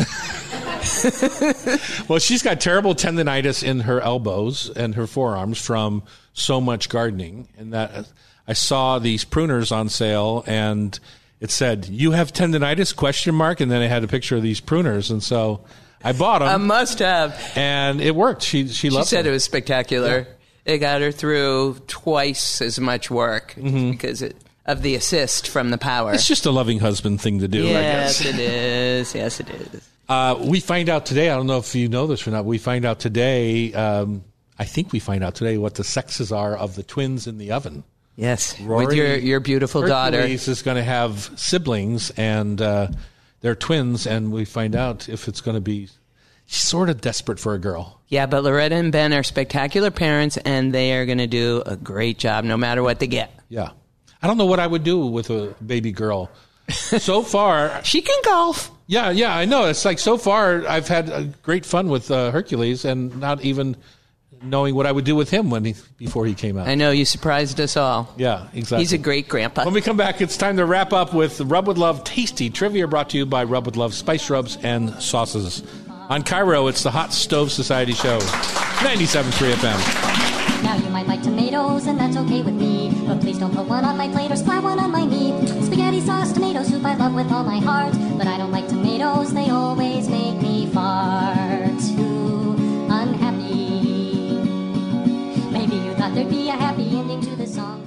well, 2.09 2.19
she's 2.19 2.43
got 2.43 2.61
terrible 2.61 2.95
tendonitis 2.95 3.63
in 3.63 3.81
her 3.81 4.01
elbows 4.01 4.71
and 4.71 4.95
her 4.95 5.07
forearms 5.07 5.59
from 5.59 6.03
so 6.33 6.61
much 6.61 6.89
gardening, 6.89 7.49
and 7.57 7.73
that 7.73 8.09
I 8.49 8.53
saw 8.55 8.99
these 8.99 9.25
pruners 9.25 9.73
on 9.73 9.89
sale, 9.89 10.45
and 10.47 10.99
it 11.41 11.51
said 11.51 11.87
"You 11.87 12.11
have 12.11 12.33
tendonitis?" 12.33 12.95
question 12.95 13.35
mark, 13.35 13.61
and 13.61 13.71
then 13.71 13.83
it 13.83 13.89
had 13.89 14.05
a 14.05 14.09
picture 14.09 14.37
of 14.37 14.43
these 14.43 14.61
pruners, 14.61 15.11
and 15.11 15.23
so 15.23 15.65
I 16.03 16.13
bought 16.13 16.41
them. 16.41 16.49
I 16.49 16.57
must 16.57 16.99
have. 16.99 17.41
and 17.57 18.01
it 18.01 18.15
worked. 18.15 18.43
She 18.43 18.67
she 18.69 18.75
She 18.75 18.91
loved 18.91 19.07
She 19.07 19.17
said 19.17 19.25
them. 19.25 19.31
it 19.31 19.35
was 19.35 19.45
spectacular. 19.45 20.27
It 20.65 20.79
got 20.79 21.03
her 21.03 21.13
through 21.13 21.77
twice 21.87 22.63
as 22.63 22.81
much 22.81 23.11
work 23.11 23.55
mm-hmm. 23.57 23.91
because 23.91 24.23
it, 24.23 24.35
of 24.67 24.83
the 24.83 24.95
assist 24.95 25.49
from 25.49 25.71
the 25.71 25.79
power. 25.79 26.13
It's 26.13 26.27
just 26.27 26.47
a 26.47 26.51
loving 26.51 26.79
husband 26.79 27.21
thing 27.21 27.41
to 27.41 27.49
do, 27.49 27.67
I 27.67 27.71
yes, 27.71 28.25
it 28.25 28.39
is. 28.39 29.15
Yes, 29.15 29.41
it 29.41 29.51
is. 29.51 29.89
Uh, 30.09 30.37
we 30.41 30.61
find 30.61 30.89
out 30.89 31.07
today. 31.07 31.31
I 31.31 31.37
don't 31.37 31.47
know 31.47 31.59
if 31.59 31.75
you 31.75 31.89
know 31.89 32.07
this 32.07 32.27
or 32.27 32.31
not. 32.31 32.45
We 32.45 32.59
find 32.59 32.85
out 32.85 32.99
today. 32.99 33.73
Um, 33.73 34.25
I 34.59 34.65
think 34.65 34.93
we 34.93 34.99
find 34.99 35.25
out 35.25 35.35
today 35.35 35.59
what 35.59 35.75
the 35.75 35.85
sexes 35.85 36.31
are 36.31 36.57
of 36.57 36.77
the 36.77 36.83
twins 36.83 37.27
in 37.27 37.39
the 37.39 37.53
oven. 37.53 37.85
Yes, 38.17 38.61
Rory 38.61 38.87
with 38.87 38.95
your 38.95 39.17
your 39.17 39.41
beautiful 39.41 39.85
daughter. 39.87 40.19
Hercules 40.19 40.47
is 40.47 40.63
going 40.63 40.77
to 40.77 40.85
have 40.85 41.31
siblings, 41.37 42.11
and 42.11 42.61
uh, 42.63 42.89
they're 43.41 43.57
twins, 43.57 44.07
and 44.07 44.31
we 44.31 44.45
find 44.45 44.77
out 44.77 45.09
if 45.09 45.27
it's 45.27 45.41
going 45.41 45.57
to 45.57 45.61
be. 45.61 45.89
She's 46.47 46.63
sort 46.63 46.91
of 46.91 47.01
desperate 47.01 47.41
for 47.41 47.55
a 47.55 47.59
girl. 47.59 48.03
Yeah, 48.09 48.27
but 48.27 48.45
Loretta 48.45 48.75
and 48.75 48.93
Ben 48.93 49.15
are 49.15 49.23
spectacular 49.23 49.91
parents, 49.91 50.37
and 50.37 50.75
they 50.75 50.93
are 50.93 51.07
going 51.07 51.19
to 51.19 51.27
do 51.27 51.63
a 51.65 51.75
great 51.75 52.19
job 52.19 52.45
no 52.45 52.59
matter 52.59 52.83
what 52.83 53.01
they 53.01 53.07
get. 53.07 53.33
Yeah, 53.49 53.71
I 54.25 54.27
don't 54.27 54.39
know 54.39 54.47
what 54.47 54.59
I 54.59 54.67
would 54.67 54.85
do 54.85 55.05
with 55.05 55.29
a 55.29 55.55
baby 55.65 55.93
girl. 55.93 56.31
So 56.71 57.21
far, 57.21 57.85
she 57.85 58.01
can 58.01 58.17
golf. 58.25 58.71
Yeah, 58.87 59.11
yeah, 59.11 59.37
I 59.37 59.45
know. 59.45 59.67
It's 59.67 59.85
like 59.85 59.99
so 59.99 60.17
far, 60.17 60.67
I've 60.67 60.89
had 60.89 61.11
uh, 61.11 61.25
great 61.43 61.67
fun 61.67 61.89
with 61.89 62.11
uh, 62.11 62.31
Hercules, 62.31 62.87
and 62.87 63.21
not 63.21 63.43
even 63.43 63.77
knowing 64.43 64.75
what 64.75 64.87
I 64.87 64.93
would 64.93 65.05
do 65.05 65.15
with 65.15 65.29
him 65.29 65.51
when 65.51 65.67
he 65.67 65.75
before 65.99 66.25
he 66.25 66.33
came 66.33 66.57
out. 66.57 66.69
I 66.69 66.75
know 66.75 66.91
you 66.91 67.05
surprised 67.05 67.61
us 67.61 67.77
all. 67.77 68.15
Yeah, 68.17 68.49
exactly. 68.55 68.79
He's 68.79 68.95
a 68.95 68.99
great 68.99 69.29
grandpa. 69.29 69.67
When 69.67 69.75
we 69.75 69.83
come 69.83 69.99
back, 69.99 70.23
it's 70.23 70.39
time 70.39 70.57
to 70.57 70.65
wrap 70.65 70.95
up 70.95 71.13
with 71.13 71.43
Rub 71.43 71.69
with 71.69 71.77
Love 71.77 72.03
Tasty 72.05 72.49
Trivia 72.49 72.89
brought 72.89 73.11
to 73.11 73.19
you 73.19 73.27
by 73.27 73.45
Rub 73.45 73.67
with 73.67 73.77
Love 73.77 73.93
Spice 73.93 74.31
Rubs 74.31 74.57
and 74.63 74.89
Sauces. 75.03 75.63
On 76.09 76.23
KIRO, 76.23 76.71
it's 76.71 76.83
the 76.83 76.91
Hot 76.91 77.13
Stove 77.13 77.53
Society 77.53 77.93
Show, 77.93 78.21
97.3 78.21 79.53
FM. 79.53 80.63
Now 80.63 80.77
you 80.77 80.89
might 80.89 81.07
like 81.07 81.23
tomatoes, 81.23 81.87
and 81.87 82.01
that's 82.01 82.17
okay 82.17 82.43
with 82.43 82.55
me. 82.55 82.84
But 83.07 83.21
please 83.21 83.39
don't 83.39 83.55
put 83.55 83.67
one 83.67 83.85
on 83.85 83.97
my 83.97 84.09
plate 84.09 84.31
or 84.31 84.37
splat 84.37 84.63
one 84.63 84.79
on 84.79 84.91
my 84.91 85.05
knee. 85.05 85.33
Spaghetti 85.63 86.01
sauce, 86.01 86.33
tomato 86.33 86.63
soup, 86.63 86.85
I 86.85 86.95
love 86.95 87.15
with 87.15 87.31
all 87.31 87.45
my 87.45 87.59
heart. 87.59 87.95
But 88.17 88.27
I 88.27 88.39
don't 88.39 88.51
like 88.51 88.67
tomatoes, 88.69 89.35
they 89.35 89.51
always 89.51 90.09
make 90.09 90.41
me 90.41 90.67
far 90.73 91.35
too 91.81 92.57
unhappy. 92.89 94.41
Maybe 95.51 95.77
you 95.77 95.95
thought 95.95 96.15
there'd 96.15 96.31
be 96.31 96.49
a 96.49 96.53
happy 96.53 96.97
ending 96.97 97.21
to 97.23 97.37
the 97.37 97.47
song. 97.47 97.84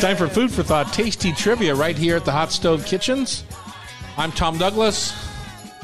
Time 0.00 0.16
for 0.16 0.28
Food 0.28 0.50
for 0.50 0.62
Thought 0.62 0.94
Tasty 0.94 1.30
Trivia 1.30 1.74
right 1.74 1.96
here 1.96 2.16
at 2.16 2.24
the 2.24 2.32
Hot 2.32 2.50
Stove 2.50 2.86
Kitchens. 2.86 3.44
I'm 4.16 4.32
Tom 4.32 4.56
Douglas. 4.56 5.14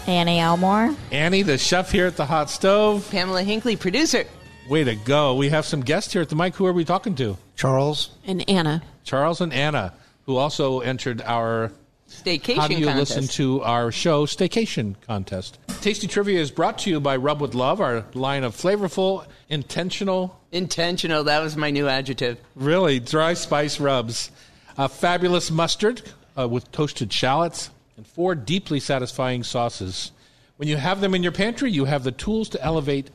Annie 0.07 0.39
Elmore. 0.39 0.97
Annie, 1.13 1.43
the 1.43 1.59
chef 1.59 1.93
here 1.93 2.07
at 2.07 2.17
the 2.17 2.25
Hot 2.25 2.49
Stove. 2.49 3.07
Pamela 3.11 3.43
Hinckley, 3.43 3.77
producer. 3.77 4.25
Way 4.71 4.85
to 4.85 4.95
go. 4.95 5.35
We 5.35 5.51
have 5.51 5.67
some 5.67 5.83
guests 5.83 6.15
here 6.15 6.23
at 6.23 6.31
the 6.31 6.35
mic. 6.35 6.57
Who 6.57 6.65
are 6.65 6.73
we 6.73 6.83
talking 6.83 7.15
to? 7.17 7.37
Charles. 7.57 8.09
And 8.25 8.49
Anna. 8.49 8.83
Charles 9.05 9.43
and 9.43 9.53
Anna, 9.53 9.93
who 10.25 10.37
also 10.37 10.81
entered 10.81 11.21
our 11.21 11.71
Staycation 12.09 12.57
How 12.57 12.69
do 12.69 12.75
you 12.75 12.87
contest. 12.87 13.17
listen 13.17 13.29
to 13.35 13.63
our 13.65 13.93
show, 13.93 14.25
Staycation 14.25 14.95
Contest? 15.03 15.59
Tasty 15.83 16.07
Trivia 16.07 16.41
is 16.41 16.51
brought 16.51 16.79
to 16.79 16.91
you 16.91 17.01
by 17.01 17.17
Rub 17.17 17.43
with 17.43 17.55
Love, 17.55 17.83
our 17.83 18.07
line 18.15 18.45
of 18.45 18.57
flavorful, 18.57 19.27
intentional, 19.51 20.41
Intentional, 20.57 21.25
that 21.25 21.43
was 21.43 21.57
my 21.57 21.71
new 21.71 21.87
adjective. 21.87 22.39
really 22.55 22.99
dry 22.99 23.35
spice 23.35 23.79
rubs. 23.79 24.31
A 24.79 24.89
fabulous 24.89 25.51
mustard 25.51 26.03
uh, 26.37 26.49
with 26.49 26.73
toasted 26.73 27.13
shallots 27.13 27.71
and 27.97 28.07
four 28.07 28.35
deeply 28.35 28.81
satisfying 28.81 29.43
sauces. 29.43 30.13
When 30.57 30.69
you 30.69 30.77
have 30.77 31.01
them 31.01 31.15
in 31.15 31.23
your 31.23 31.33
pantry, 31.33 31.71
you 31.71 31.85
have 31.85 32.05
the 32.05 32.13
tools 32.13 32.49
to 32.51 32.63
elevate 32.63 33.11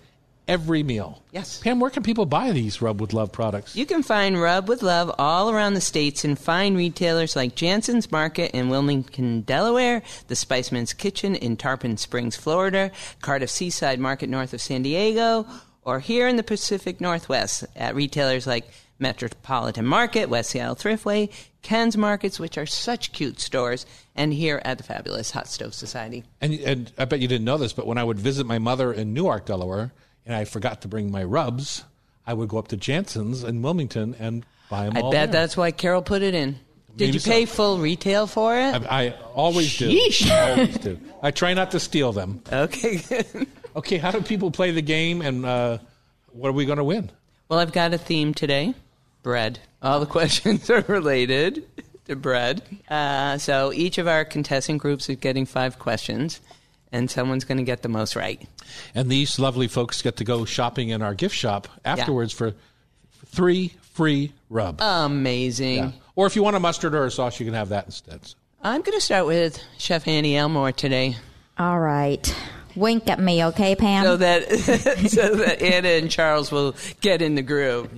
every 0.47 0.83
meal. 0.83 1.21
Yes. 1.31 1.59
Pam, 1.59 1.79
where 1.79 1.89
can 1.89 2.03
people 2.03 2.25
buy 2.25 2.51
these 2.51 2.81
Rub 2.81 2.99
with 2.99 3.13
Love 3.13 3.31
products? 3.31 3.75
You 3.75 3.85
can 3.85 4.03
find 4.03 4.39
Rub 4.41 4.67
with 4.67 4.81
Love 4.83 5.13
all 5.17 5.49
around 5.49 5.75
the 5.75 5.81
states 5.81 6.25
in 6.25 6.35
fine 6.35 6.75
retailers 6.75 7.35
like 7.35 7.55
Janssen's 7.55 8.11
Market 8.11 8.51
in 8.51 8.69
Wilmington, 8.69 9.41
Delaware, 9.41 10.01
the 10.27 10.35
Spiceman's 10.35 10.93
Kitchen 10.93 11.35
in 11.35 11.57
Tarpon 11.57 11.97
Springs, 11.97 12.35
Florida, 12.35 12.91
Cardiff 13.21 13.49
Seaside 13.49 13.99
Market 13.99 14.29
north 14.29 14.53
of 14.53 14.61
San 14.61 14.81
Diego, 14.81 15.45
or 15.83 15.99
here 15.99 16.27
in 16.27 16.35
the 16.35 16.43
Pacific 16.43 17.01
Northwest 17.01 17.65
at 17.75 17.95
retailers 17.95 18.45
like 18.45 18.69
Metropolitan 18.99 19.85
Market, 19.85 20.29
West 20.29 20.51
Seattle 20.51 20.75
Thriftway, 20.75 21.31
Ken's 21.63 21.97
Markets, 21.97 22.39
which 22.39 22.57
are 22.57 22.65
such 22.65 23.11
cute 23.11 23.39
stores, 23.39 23.85
and 24.15 24.33
here 24.33 24.61
at 24.63 24.77
the 24.77 24.83
fabulous 24.83 25.31
Hot 25.31 25.47
Stove 25.47 25.73
Society. 25.73 26.23
And, 26.39 26.53
and 26.59 26.91
I 26.97 27.05
bet 27.05 27.19
you 27.19 27.27
didn't 27.27 27.45
know 27.45 27.57
this, 27.57 27.73
but 27.73 27.87
when 27.87 27.97
I 27.97 28.03
would 28.03 28.19
visit 28.19 28.45
my 28.45 28.59
mother 28.59 28.93
in 28.93 29.13
Newark, 29.13 29.45
Delaware, 29.47 29.91
and 30.25 30.35
I 30.35 30.45
forgot 30.45 30.81
to 30.81 30.87
bring 30.87 31.11
my 31.11 31.23
rubs, 31.23 31.83
I 32.27 32.33
would 32.33 32.49
go 32.49 32.57
up 32.59 32.67
to 32.69 32.77
Janssen's 32.77 33.43
in 33.43 33.61
Wilmington 33.61 34.15
and 34.19 34.45
buy 34.69 34.85
them 34.85 34.97
I 34.97 35.01
bet 35.01 35.11
there. 35.11 35.27
that's 35.27 35.57
why 35.57 35.71
Carol 35.71 36.03
put 36.03 36.21
it 36.21 36.35
in. 36.35 36.59
Did 36.95 37.05
Maybe 37.05 37.13
you 37.13 37.19
so. 37.19 37.31
pay 37.31 37.45
full 37.45 37.79
retail 37.79 38.27
for 38.27 38.55
it? 38.55 38.75
I, 38.87 39.05
I 39.05 39.09
always 39.33 39.77
do. 39.77 39.89
Sheesh. 39.89 40.29
I 40.29 40.51
always 40.51 40.77
do. 40.77 40.99
I 41.23 41.31
try 41.31 41.53
not 41.53 41.71
to 41.71 41.79
steal 41.79 42.11
them. 42.11 42.43
Okay, 42.51 42.97
good. 42.97 43.47
Okay, 43.75 43.97
how 43.97 44.11
do 44.11 44.21
people 44.21 44.51
play 44.51 44.71
the 44.71 44.81
game, 44.81 45.21
and 45.21 45.45
uh, 45.45 45.77
what 46.31 46.49
are 46.49 46.53
we 46.53 46.65
going 46.65 46.77
to 46.77 46.83
win? 46.83 47.09
Well, 47.49 47.59
I've 47.59 47.71
got 47.71 47.93
a 47.93 47.97
theme 47.97 48.33
today 48.33 48.73
bread. 49.23 49.59
All 49.81 49.99
the 49.99 50.05
questions 50.17 50.69
are 50.69 50.81
related 50.87 51.65
to 52.05 52.15
bread. 52.15 52.61
Uh, 52.89 53.37
so 53.37 53.71
each 53.73 53.97
of 53.97 54.07
our 54.07 54.25
contestant 54.25 54.81
groups 54.81 55.09
is 55.09 55.17
getting 55.17 55.45
five 55.45 55.79
questions, 55.79 56.41
and 56.91 57.09
someone's 57.09 57.45
going 57.45 57.57
to 57.57 57.63
get 57.63 57.81
the 57.81 57.89
most 57.89 58.15
right. 58.15 58.47
And 58.95 59.09
these 59.09 59.39
lovely 59.39 59.67
folks 59.67 60.01
get 60.01 60.17
to 60.17 60.23
go 60.23 60.45
shopping 60.45 60.89
in 60.89 61.01
our 61.01 61.13
gift 61.13 61.35
shop 61.35 61.67
afterwards 61.85 62.33
for 62.33 62.53
three 63.27 63.73
free 63.93 64.33
rubs. 64.49 64.81
Amazing. 64.81 65.77
Yeah. 65.77 65.91
Or 66.15 66.27
if 66.27 66.35
you 66.35 66.43
want 66.43 66.55
a 66.55 66.59
mustard 66.59 66.95
or 66.95 67.05
a 67.05 67.11
sauce, 67.11 67.39
you 67.39 67.45
can 67.45 67.55
have 67.55 67.69
that 67.69 67.85
instead. 67.85 68.21
I'm 68.61 68.81
going 68.81 68.97
to 68.97 69.01
start 69.01 69.25
with 69.25 69.61
Chef 69.77 70.07
Annie 70.07 70.37
Elmore 70.37 70.71
today. 70.71 71.15
All 71.57 71.79
right. 71.79 72.35
Wink 72.75 73.09
at 73.09 73.19
me, 73.19 73.43
okay, 73.45 73.75
Pam? 73.75 74.03
So 74.03 74.17
that 74.17 74.49
so 75.09 75.35
that 75.35 75.61
Anna 75.61 75.89
and 75.89 76.09
Charles 76.09 76.51
will 76.51 76.75
get 77.01 77.21
in 77.21 77.35
the 77.35 77.41
groove. 77.41 77.89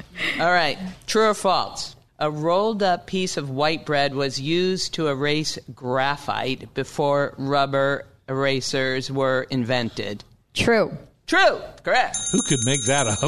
All 0.40 0.50
right, 0.50 0.78
true 1.06 1.28
or 1.28 1.34
false? 1.34 1.96
A 2.18 2.30
rolled 2.30 2.82
up 2.82 3.06
piece 3.06 3.36
of 3.36 3.48
white 3.48 3.86
bread 3.86 4.14
was 4.14 4.40
used 4.40 4.94
to 4.94 5.08
erase 5.08 5.58
graphite 5.74 6.74
before 6.74 7.34
rubber 7.38 8.04
erasers 8.28 9.10
were 9.10 9.46
invented. 9.50 10.22
True. 10.54 10.96
True. 11.26 11.60
Correct. 11.84 12.18
Who 12.32 12.42
could 12.42 12.58
make 12.64 12.84
that 12.86 13.06
up? 13.06 13.22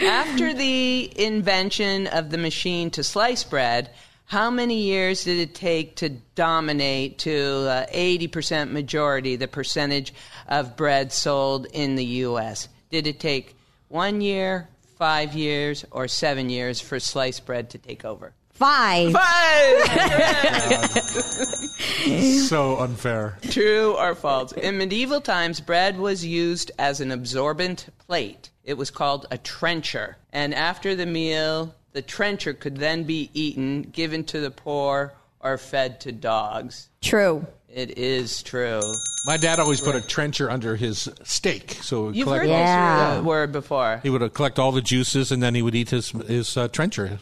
After 0.00 0.52
the 0.52 1.12
invention 1.16 2.08
of 2.08 2.30
the 2.30 2.38
machine 2.38 2.90
to 2.90 3.04
slice 3.04 3.44
bread, 3.44 3.90
how 4.30 4.48
many 4.48 4.82
years 4.82 5.24
did 5.24 5.38
it 5.38 5.56
take 5.56 5.96
to 5.96 6.08
dominate 6.08 7.18
to 7.18 7.66
uh, 7.68 7.86
80% 7.86 8.70
majority 8.70 9.34
the 9.34 9.48
percentage 9.48 10.14
of 10.46 10.76
bread 10.76 11.12
sold 11.12 11.66
in 11.72 11.96
the 11.96 12.04
U.S.? 12.04 12.68
Did 12.90 13.08
it 13.08 13.18
take 13.18 13.56
one 13.88 14.20
year, 14.20 14.68
five 14.96 15.34
years, 15.34 15.84
or 15.90 16.06
seven 16.06 16.48
years 16.48 16.80
for 16.80 17.00
sliced 17.00 17.44
bread 17.44 17.70
to 17.70 17.78
take 17.78 18.04
over? 18.04 18.32
Five. 18.50 19.14
Five! 19.14 19.88
so 22.46 22.78
unfair. 22.78 23.36
True 23.50 23.96
or 23.98 24.14
false? 24.14 24.52
In 24.52 24.78
medieval 24.78 25.20
times, 25.20 25.60
bread 25.60 25.98
was 25.98 26.24
used 26.24 26.70
as 26.78 27.00
an 27.00 27.10
absorbent 27.10 27.88
plate. 27.98 28.50
It 28.62 28.74
was 28.74 28.92
called 28.92 29.26
a 29.32 29.38
trencher. 29.38 30.18
And 30.32 30.54
after 30.54 30.94
the 30.94 31.06
meal, 31.06 31.74
the 31.92 32.02
trencher 32.02 32.52
could 32.54 32.76
then 32.76 33.04
be 33.04 33.30
eaten, 33.34 33.82
given 33.82 34.24
to 34.24 34.40
the 34.40 34.50
poor, 34.50 35.12
or 35.40 35.58
fed 35.58 36.00
to 36.02 36.12
dogs. 36.12 36.88
True. 37.00 37.46
It 37.72 37.98
is 37.98 38.42
true. 38.42 38.80
My 39.26 39.36
dad 39.36 39.60
always 39.60 39.80
put 39.80 39.94
a 39.94 40.00
trencher 40.00 40.50
under 40.50 40.74
his 40.74 41.08
steak, 41.22 41.78
so 41.82 42.02
it 42.02 42.06
would 42.06 42.16
You've 42.16 42.24
collect 42.26 42.42
heard 42.44 42.50
all, 42.50 42.58
this 42.58 42.66
Yeah. 42.66 43.18
uh, 43.18 43.22
word 43.22 43.52
before. 43.52 44.00
he 44.02 44.10
would 44.10 44.22
uh, 44.22 44.28
collect 44.28 44.58
all 44.58 44.72
the 44.72 44.80
juices, 44.82 45.30
and 45.30 45.40
then 45.42 45.54
he 45.54 45.62
would 45.62 45.74
eat 45.76 45.90
his 45.90 46.10
his 46.10 46.56
uh, 46.56 46.66
trencher. 46.68 47.20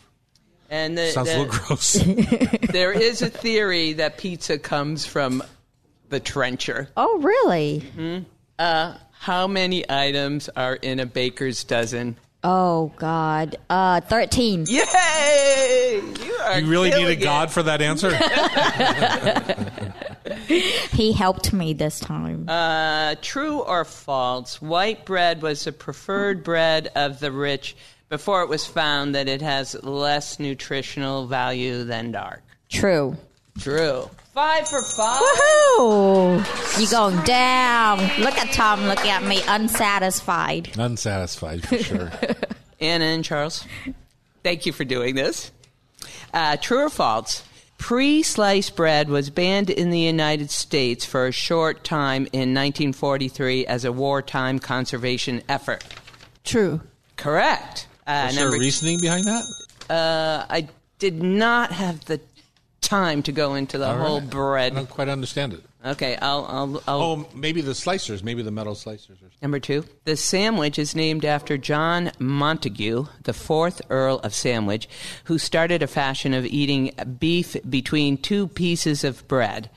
And 0.71 0.97
the, 0.97 1.09
Sounds 1.09 1.29
a 1.31 1.39
little 1.39 1.53
gross. 1.53 1.93
there 2.73 2.93
is 2.93 3.21
a 3.23 3.29
theory 3.31 3.95
that 3.95 4.17
pizza 4.19 4.59
comes 4.59 5.05
from 5.07 5.43
the 6.09 6.21
trencher. 6.21 6.89
Oh, 6.97 7.19
really? 7.21 7.85
Uh, 8.59 8.95
how 9.13 9.47
many 9.47 9.85
items 9.91 10.49
are 10.51 10.75
in 10.77 11.01
a 11.01 11.07
baker's 11.07 11.65
dozen? 11.65 12.17
Oh, 12.45 12.93
God. 12.97 13.57
Uh, 13.69 14.01
13. 14.01 14.67
Yay! 14.69 16.01
You 16.25 16.35
are 16.45 16.61
you 16.61 16.67
really 16.71 16.91
killing 16.91 17.07
needed 17.07 17.21
it. 17.23 17.25
God 17.25 17.51
for 17.51 17.63
that 17.65 17.83
answer? 17.83 18.11
He 20.49 21.13
helped 21.13 21.53
me 21.53 21.75
this 21.75 22.01
time. 22.01 22.49
Uh, 22.49 23.15
true 23.23 23.61
or 23.61 23.85
false? 23.85 24.61
White 24.61 25.05
bread 25.05 25.43
was 25.43 25.65
the 25.65 25.73
preferred 25.73 26.43
bread 26.43 26.91
of 26.97 27.21
the 27.21 27.31
rich 27.31 27.77
before 28.09 28.43
it 28.43 28.49
was 28.49 28.67
found 28.67 29.15
that 29.15 29.29
it 29.29 29.43
has 29.43 29.81
less 29.85 30.41
nutritional 30.41 31.27
value 31.27 31.85
than 31.85 32.11
dark. 32.13 32.43
True. 32.69 33.17
True. 33.59 34.09
Five 34.35 34.69
for 34.69 34.83
five. 34.83 35.21
Woohoo! 35.21 36.81
You 36.81 36.89
going 36.91 37.21
down. 37.25 37.99
Look 38.21 38.39
at 38.39 38.53
Tom 38.53 38.85
looking 38.85 39.11
at 39.11 39.25
me 39.25 39.43
unsatisfied. 39.49 40.71
Unsatisfied 40.79 41.67
for 41.67 41.79
sure. 41.79 42.13
Anna 42.81 43.07
and 43.07 43.25
Charles, 43.25 43.67
thank 44.45 44.65
you 44.65 44.73
for 44.73 44.85
doing 44.85 45.17
this. 45.17 45.51
Uh, 46.33 46.57
true 46.57 46.85
or 46.85 46.91
false? 46.91 47.43
Pre 47.79 48.23
sliced 48.23 48.77
bread 48.77 49.09
was 49.09 49.31
banned 49.31 49.71
in 49.71 49.91
the 49.91 50.01
United 50.01 50.51
States 50.51 51.05
for 51.05 51.27
a 51.27 51.33
short 51.33 51.85
time 51.85 52.23
in 52.33 52.55
1943 52.55 53.67
as 53.67 53.85
a 53.85 53.93
wartime 53.93 54.59
conservation 54.59 55.43
effort. 55.49 55.85
True. 56.45 56.81
Correct. 57.17 57.87
Uh, 58.07 58.29
Is 58.31 58.37
there 58.37 58.51
reasoning 58.51 59.01
behind 59.01 59.25
that? 59.27 59.45
Uh, 59.91 60.47
I 60.49 60.69
did 60.99 61.23
not 61.23 61.73
have 61.73 62.05
the 62.07 62.21
time 62.89 63.23
to 63.25 63.33
go 63.33 63.55
into 63.55 63.77
the 63.79 63.87
All 63.89 63.99
whole 63.99 64.21
right. 64.21 64.31
bread. 64.31 64.73
I 64.73 64.77
don't 64.77 64.89
quite 64.89 65.09
understand 65.09 65.53
it. 65.53 65.61
Okay, 65.85 66.17
I'll. 66.17 66.45
I'll, 66.49 66.83
I'll 66.89 67.03
Oh, 67.03 67.29
maybe 67.35 67.61
the 67.61 67.73
slicers, 67.73 68.23
maybe 68.23 68.43
the 68.43 68.51
metal 68.51 68.75
slicers. 68.75 69.23
Or 69.23 69.31
Number 69.43 69.61
two, 69.61 69.85
the 70.05 70.17
sandwich 70.17 70.79
is 70.79 70.97
named 70.97 71.25
after 71.25 71.57
John 71.57 72.11
Montagu, 72.19 73.09
the 73.23 73.33
fourth 73.33 73.81
Earl 73.91 74.19
of 74.25 74.35
Sandwich, 74.35 74.89
who 75.25 75.39
started 75.39 75.83
a 75.83 75.87
fashion 75.87 76.35
of 76.35 76.47
eating 76.47 76.93
beef 77.21 77.57
between 77.69 78.17
two 78.17 78.49
pieces 78.49 79.05
of 79.05 79.27
bread. 79.29 79.71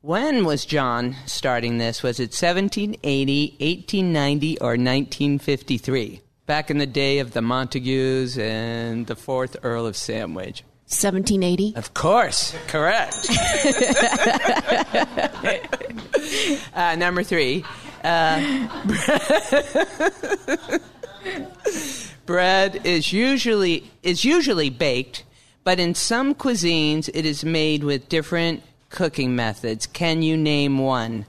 When 0.00 0.44
was 0.44 0.64
John 0.64 1.16
starting 1.26 1.78
this? 1.78 2.02
Was 2.02 2.18
it 2.18 2.32
1780, 2.34 3.56
1890, 3.60 4.58
or 4.60 4.70
1953? 4.70 6.20
Back 6.46 6.70
in 6.70 6.78
the 6.78 6.86
day 6.86 7.18
of 7.18 7.32
the 7.32 7.42
Montagues 7.42 8.38
and 8.38 9.06
the 9.06 9.16
fourth 9.16 9.56
Earl 9.62 9.86
of 9.86 9.96
Sandwich. 9.96 10.64
1780. 10.88 11.74
Of 11.76 11.92
course, 11.92 12.54
correct. 12.66 13.28
uh, 16.74 16.96
number 16.96 17.22
three, 17.22 17.62
uh, 18.02 18.68
bread 22.26 22.86
is 22.86 23.12
usually 23.12 23.90
is 24.02 24.24
usually 24.24 24.70
baked, 24.70 25.24
but 25.62 25.78
in 25.78 25.94
some 25.94 26.34
cuisines 26.34 27.10
it 27.12 27.26
is 27.26 27.44
made 27.44 27.84
with 27.84 28.08
different 28.08 28.62
cooking 28.88 29.36
methods. 29.36 29.86
Can 29.86 30.22
you 30.22 30.38
name 30.38 30.78
one 30.78 31.26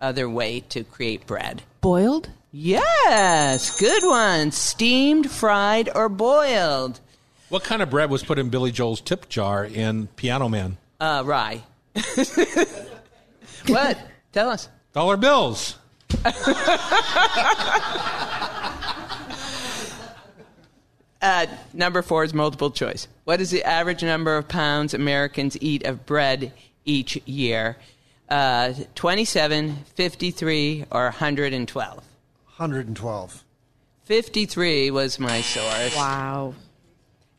other 0.00 0.26
way 0.26 0.60
to 0.70 0.84
create 0.84 1.26
bread? 1.26 1.62
Boiled? 1.82 2.30
Yes, 2.50 3.78
good 3.78 4.04
one. 4.04 4.52
Steamed, 4.52 5.30
fried, 5.30 5.90
or 5.94 6.08
boiled. 6.08 7.00
What 7.48 7.62
kind 7.62 7.80
of 7.80 7.90
bread 7.90 8.10
was 8.10 8.24
put 8.24 8.38
in 8.38 8.48
Billy 8.50 8.72
Joel's 8.72 9.00
tip 9.00 9.28
jar 9.28 9.64
in 9.64 10.08
Piano 10.08 10.48
Man? 10.48 10.78
Uh, 10.98 11.22
rye. 11.24 11.62
what? 13.68 13.98
Tell 14.32 14.50
us. 14.50 14.68
Dollar 14.92 15.16
bills. 15.16 15.78
Uh, 21.22 21.46
number 21.72 22.02
four 22.02 22.24
is 22.24 22.34
multiple 22.34 22.70
choice. 22.70 23.08
What 23.24 23.40
is 23.40 23.50
the 23.50 23.64
average 23.64 24.04
number 24.04 24.36
of 24.36 24.46
pounds 24.48 24.94
Americans 24.94 25.56
eat 25.60 25.84
of 25.84 26.06
bread 26.06 26.52
each 26.84 27.16
year? 27.26 27.78
Uh, 28.28 28.74
27, 28.94 29.76
53, 29.94 30.84
or 30.90 31.04
112? 31.04 31.94
112. 31.96 33.44
53 34.04 34.90
was 34.90 35.18
my 35.18 35.40
source. 35.40 35.96
Wow. 35.96 36.54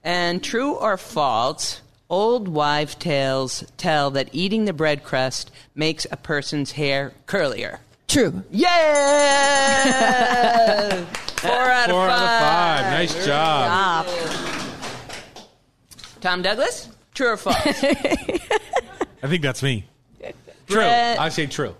And 0.07 0.41
true 0.41 0.71
or 0.73 0.95
false, 0.95 1.81
old 2.09 2.47
wives' 2.47 2.95
tales 2.95 3.65
tell 3.75 4.09
that 4.11 4.29
eating 4.31 4.63
the 4.63 4.71
bread 4.71 5.03
crust 5.03 5.51
makes 5.75 6.07
a 6.09 6.15
person's 6.15 6.71
hair 6.71 7.11
curlier. 7.27 7.79
True. 8.07 8.41
Yeah! 8.49 9.83
Four 11.37 11.51
out 11.51 11.89
Four 11.89 12.05
of 12.05 12.09
out 12.11 12.21
of 12.23 12.29
five. 12.39 12.85
five. 12.85 12.91
Nice 12.93 13.25
job. 13.25 14.07
Tom 16.21 16.41
Douglas, 16.41 16.87
true 17.13 17.27
or 17.33 17.37
false? 17.37 17.57
I 17.83 19.27
think 19.27 19.41
that's 19.41 19.61
me. 19.61 19.83
True. 20.67 20.77
Bread- 20.77 21.17
I 21.17 21.27
say 21.29 21.47
true. 21.47 21.75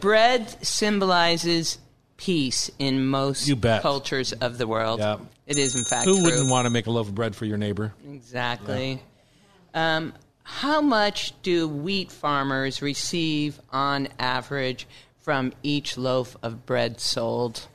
Bread 0.00 0.48
symbolizes 0.64 1.78
peace 2.18 2.70
in 2.78 3.06
most 3.06 3.48
You 3.48 3.56
bet. 3.56 3.80
cultures 3.82 4.32
of 4.34 4.58
the 4.58 4.66
world. 4.66 5.00
Yeah. 5.00 5.16
It 5.52 5.58
is, 5.58 5.76
in 5.76 5.84
fact, 5.84 6.06
Who 6.06 6.14
true. 6.14 6.24
wouldn't 6.24 6.48
want 6.48 6.64
to 6.64 6.70
make 6.70 6.86
a 6.86 6.90
loaf 6.90 7.08
of 7.08 7.14
bread 7.14 7.36
for 7.36 7.44
your 7.44 7.58
neighbor? 7.58 7.92
Exactly. 8.10 9.02
Um, 9.74 10.14
how 10.44 10.80
much 10.80 11.34
do 11.42 11.68
wheat 11.68 12.10
farmers 12.10 12.80
receive 12.80 13.60
on 13.70 14.08
average 14.18 14.86
from 15.20 15.52
each 15.62 15.98
loaf 15.98 16.36
of 16.42 16.64
bread 16.64 17.00
sold? 17.00 17.66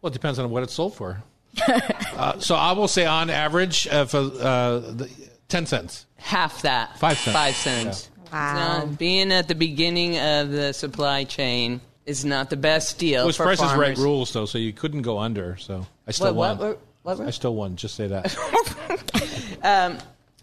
Well, 0.00 0.10
it 0.10 0.14
depends 0.14 0.38
on 0.38 0.50
what 0.50 0.62
it's 0.62 0.72
sold 0.72 0.94
for. 0.94 1.22
uh, 1.68 2.38
so 2.38 2.54
I 2.54 2.72
will 2.72 2.88
say, 2.88 3.04
on 3.04 3.28
average, 3.28 3.86
uh, 3.86 4.06
for 4.06 4.18
uh, 4.18 4.78
the, 4.78 5.10
ten 5.48 5.66
cents. 5.66 6.06
Half 6.16 6.62
that. 6.62 6.98
Five 6.98 7.18
cents. 7.18 7.36
Five 7.36 7.54
cents. 7.54 8.10
Wow. 8.32 8.54
Now, 8.54 8.86
being 8.86 9.30
at 9.32 9.48
the 9.48 9.54
beginning 9.54 10.18
of 10.18 10.50
the 10.50 10.72
supply 10.72 11.24
chain 11.24 11.82
is 12.06 12.24
not 12.24 12.48
the 12.48 12.56
best 12.56 12.98
deal 12.98 13.22
It 13.24 13.26
was 13.26 13.36
for 13.36 13.44
Price 13.44 13.60
is 13.62 13.72
Right 13.74 13.96
rules, 13.98 14.32
though, 14.32 14.46
so 14.46 14.56
you 14.58 14.72
couldn't 14.72 15.02
go 15.02 15.18
under. 15.18 15.56
So 15.58 15.86
I 16.06 16.10
still 16.12 16.34
What- 16.34 16.34
won. 16.34 16.58
what- 16.58 16.68
what- 16.68 16.80
what- 17.02 17.20
I 17.20 17.30
still 17.30 17.54
won. 17.54 17.76
Just 17.76 17.94
say 17.94 18.06
that. 18.08 18.36
Um, 19.64 19.98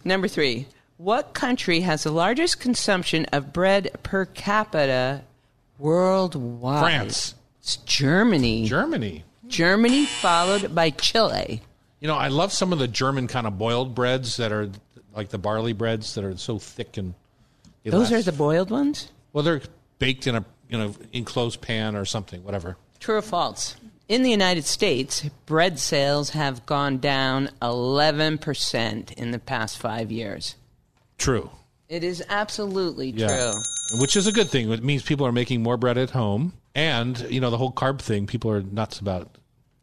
number 0.06 0.30
three. 0.30 0.65
What 0.95 1.34
country 1.34 1.81
has 1.81 2.03
the 2.03 2.11
largest 2.11 2.61
consumption 2.61 3.26
of 3.34 3.52
bread 3.52 3.90
per 4.02 4.23
capita 4.26 5.23
worldwide? 5.77 6.80
France. 6.81 7.36
It's 7.61 7.76
Germany. 7.77 8.65
Germany. 8.65 9.26
Germany, 9.48 10.06
followed 10.06 10.73
by 10.73 10.91
Chile. 10.91 11.61
You 11.99 12.07
know, 12.07 12.15
I 12.15 12.30
love 12.30 12.53
some 12.53 12.72
of 12.72 12.80
the 12.80 12.88
German 12.88 13.27
kind 13.27 13.45
of 13.45 13.57
boiled 13.57 13.94
breads 13.94 14.38
that 14.38 14.52
are 14.53 14.69
like 15.14 15.30
the 15.30 15.38
barley 15.38 15.73
breads 15.73 16.15
that 16.15 16.23
are 16.23 16.38
so 16.38 16.60
thick 16.60 16.95
and. 16.98 17.14
they 17.84 17.90
Those 17.90 18.11
are 18.11 18.15
last- 18.15 18.26
the 18.26 18.31
boiled 18.31 18.72
ones? 18.72 19.11
Well, 19.34 19.44
they're 19.44 19.61
baked 19.99 20.27
in 20.27 20.36
a 20.36 20.45
you 20.69 20.77
know 20.77 20.95
enclosed 21.11 21.60
pan 21.61 21.95
or 21.98 22.06
something, 22.06 22.41
whatever. 22.44 22.77
True 23.02 23.15
or 23.18 23.22
false? 23.22 23.76
In 24.10 24.23
the 24.23 24.31
United 24.31 24.65
States, 24.65 25.23
bread 25.45 25.77
sales 25.77 26.31
have 26.31 26.65
gone 26.65 26.98
down 26.98 27.52
11% 27.61 29.14
in 29.14 29.30
the 29.30 29.38
past 29.38 29.77
five 29.77 30.11
years. 30.11 30.56
True. 31.19 31.52
It 31.88 32.03
is 32.03 32.23
absolutely 32.27 33.11
Yeah. 33.11 33.27
true. 33.27 33.99
Which 33.99 34.15
is 34.15 34.26
a 34.26 34.31
good 34.31 34.49
thing. 34.49 34.72
It 34.72 34.84
means 34.84 35.03
people 35.03 35.27
are 35.27 35.31
making 35.31 35.61
more 35.61 35.77
bread 35.77 35.98
at 35.98 36.10
home, 36.11 36.53
And 36.76 37.19
you 37.30 37.40
know 37.41 37.49
the 37.49 37.57
whole 37.57 37.72
carb 37.72 37.99
thing, 37.99 38.26
people 38.27 38.49
are 38.52 38.61
nuts 38.61 38.99
about. 38.99 39.38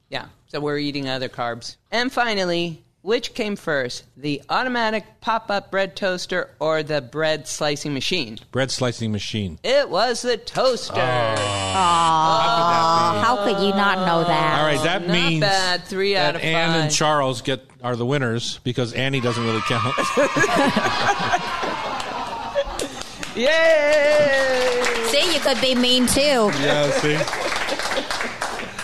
Yeah, 0.09 0.27
so 0.47 0.61
we're 0.61 0.79
eating 0.79 1.09
other 1.09 1.29
carbs. 1.29 1.77
And 1.91 2.13
finally, 2.13 2.85
which 3.07 3.35
came 3.35 3.55
first, 3.55 4.03
the 4.17 4.43
automatic 4.49 5.05
pop 5.21 5.49
up 5.49 5.71
bread 5.71 5.95
toaster 5.95 6.51
or 6.59 6.83
the 6.83 7.01
bread 7.01 7.47
slicing 7.47 7.95
machine? 7.95 8.37
Bread 8.51 8.73
slicing 8.73 9.13
machine. 9.13 9.61
It 9.63 9.89
was 9.89 10.23
the 10.23 10.37
toaster. 10.37 10.95
Oh. 10.97 11.35
Aw, 11.79 13.23
how 13.25 13.37
could 13.45 13.63
you 13.65 13.71
not 13.71 14.05
know 14.07 14.25
that? 14.25 14.59
All 14.59 14.67
right, 14.67 14.83
that 14.83 15.03
Not 15.07 15.11
means 15.13 15.41
bad. 15.41 15.85
Three 15.85 16.15
that 16.15 16.31
out 16.31 16.35
of 16.37 16.41
Anne 16.43 16.73
five. 16.73 16.81
and 16.83 16.93
Charles 16.93 17.43
get 17.43 17.65
are 17.83 17.95
the 17.95 18.07
winners 18.07 18.59
because 18.65 18.93
Annie 18.93 19.21
doesn't 19.21 19.45
really 19.45 19.61
count. 19.69 19.95
Yay! 23.37 24.83
See, 25.09 25.35
you 25.35 25.41
could 25.41 25.61
be 25.61 25.75
mean 25.75 26.07
too. 26.07 26.51
yeah, 26.61 26.91
see. 26.91 27.17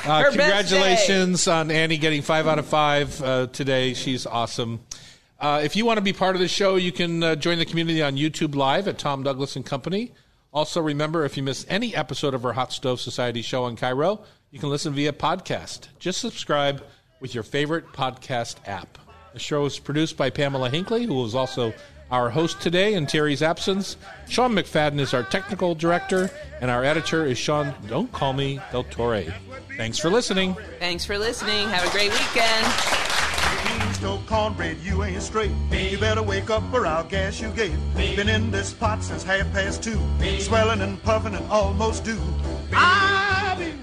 Uh, 0.04 0.24
congratulations 0.30 1.46
on 1.46 1.70
Annie 1.70 1.96
getting 1.96 2.22
five 2.22 2.48
out 2.48 2.58
of 2.58 2.66
five 2.66 3.22
uh, 3.22 3.46
today. 3.46 3.94
She's 3.94 4.26
awesome. 4.26 4.80
Uh, 5.38 5.60
if 5.62 5.76
you 5.76 5.86
want 5.86 5.98
to 5.98 6.02
be 6.02 6.12
part 6.12 6.34
of 6.34 6.40
the 6.40 6.48
show, 6.48 6.74
you 6.76 6.90
can 6.90 7.22
uh, 7.22 7.36
join 7.36 7.58
the 7.58 7.64
community 7.64 8.02
on 8.02 8.16
YouTube 8.16 8.56
Live 8.56 8.88
at 8.88 8.98
Tom 8.98 9.22
Douglas 9.22 9.54
and 9.54 9.64
Company. 9.64 10.12
Also, 10.52 10.80
remember 10.80 11.24
if 11.24 11.36
you 11.36 11.42
miss 11.42 11.64
any 11.68 11.94
episode 11.94 12.34
of 12.34 12.44
our 12.44 12.52
Hot 12.52 12.72
Stove 12.72 13.00
Society 13.00 13.42
show 13.42 13.64
on 13.64 13.76
KIRO, 13.76 14.24
you 14.50 14.58
can 14.58 14.70
listen 14.70 14.92
via 14.92 15.12
podcast. 15.12 15.86
Just 15.98 16.20
subscribe 16.20 16.82
with 17.20 17.34
your 17.34 17.44
favorite 17.44 17.86
podcast 17.92 18.56
app. 18.66 18.98
The 19.32 19.38
show 19.38 19.64
is 19.64 19.78
produced 19.78 20.16
by 20.16 20.30
Pamela 20.30 20.68
Hinckley, 20.68 21.04
who 21.04 21.24
is 21.24 21.34
also 21.34 21.72
our 22.12 22.28
host 22.28 22.60
today 22.60 22.92
in 22.94 23.06
Thierry's 23.06 23.42
absence. 23.42 23.96
Sean 24.28 24.52
McFadden 24.52 25.00
is 25.00 25.14
our 25.14 25.22
technical 25.22 25.74
director, 25.74 26.30
and 26.60 26.70
our 26.70 26.84
editor 26.84 27.24
is 27.24 27.38
Sean, 27.38 27.74
don't 27.88 28.12
call 28.12 28.34
me 28.34 28.60
Del 28.70 28.84
Torre. 28.84 29.24
Thanks 29.78 29.98
for 29.98 30.10
listening. 30.10 30.54
Thanks 30.78 31.06
for 31.06 31.16
listening. 31.18 31.68
Have 31.70 31.88
a 31.88 31.90
great 31.90 32.12
weekend. 32.12 32.66
Beans, 33.66 34.02
no 34.02 34.22
cornbread, 34.26 34.76
you 34.80 35.02
ain't 35.02 35.22
straight. 35.22 35.52
You 35.70 35.96
better 35.96 36.22
wake 36.22 36.50
up 36.50 36.62
or 36.72 36.86
I'll 36.86 37.04
gas 37.04 37.40
you 37.40 37.48
gate. 37.50 37.72
Been 37.96 38.28
in 38.28 38.50
this 38.50 38.74
pot 38.74 39.02
since 39.02 39.22
half 39.22 39.50
past 39.52 39.82
two. 39.82 39.98
Swelling 40.38 40.82
and 40.82 41.02
puffing 41.02 41.34
and 41.34 41.46
almost 41.50 42.04
due. 42.04 42.20
I'm 42.74 43.82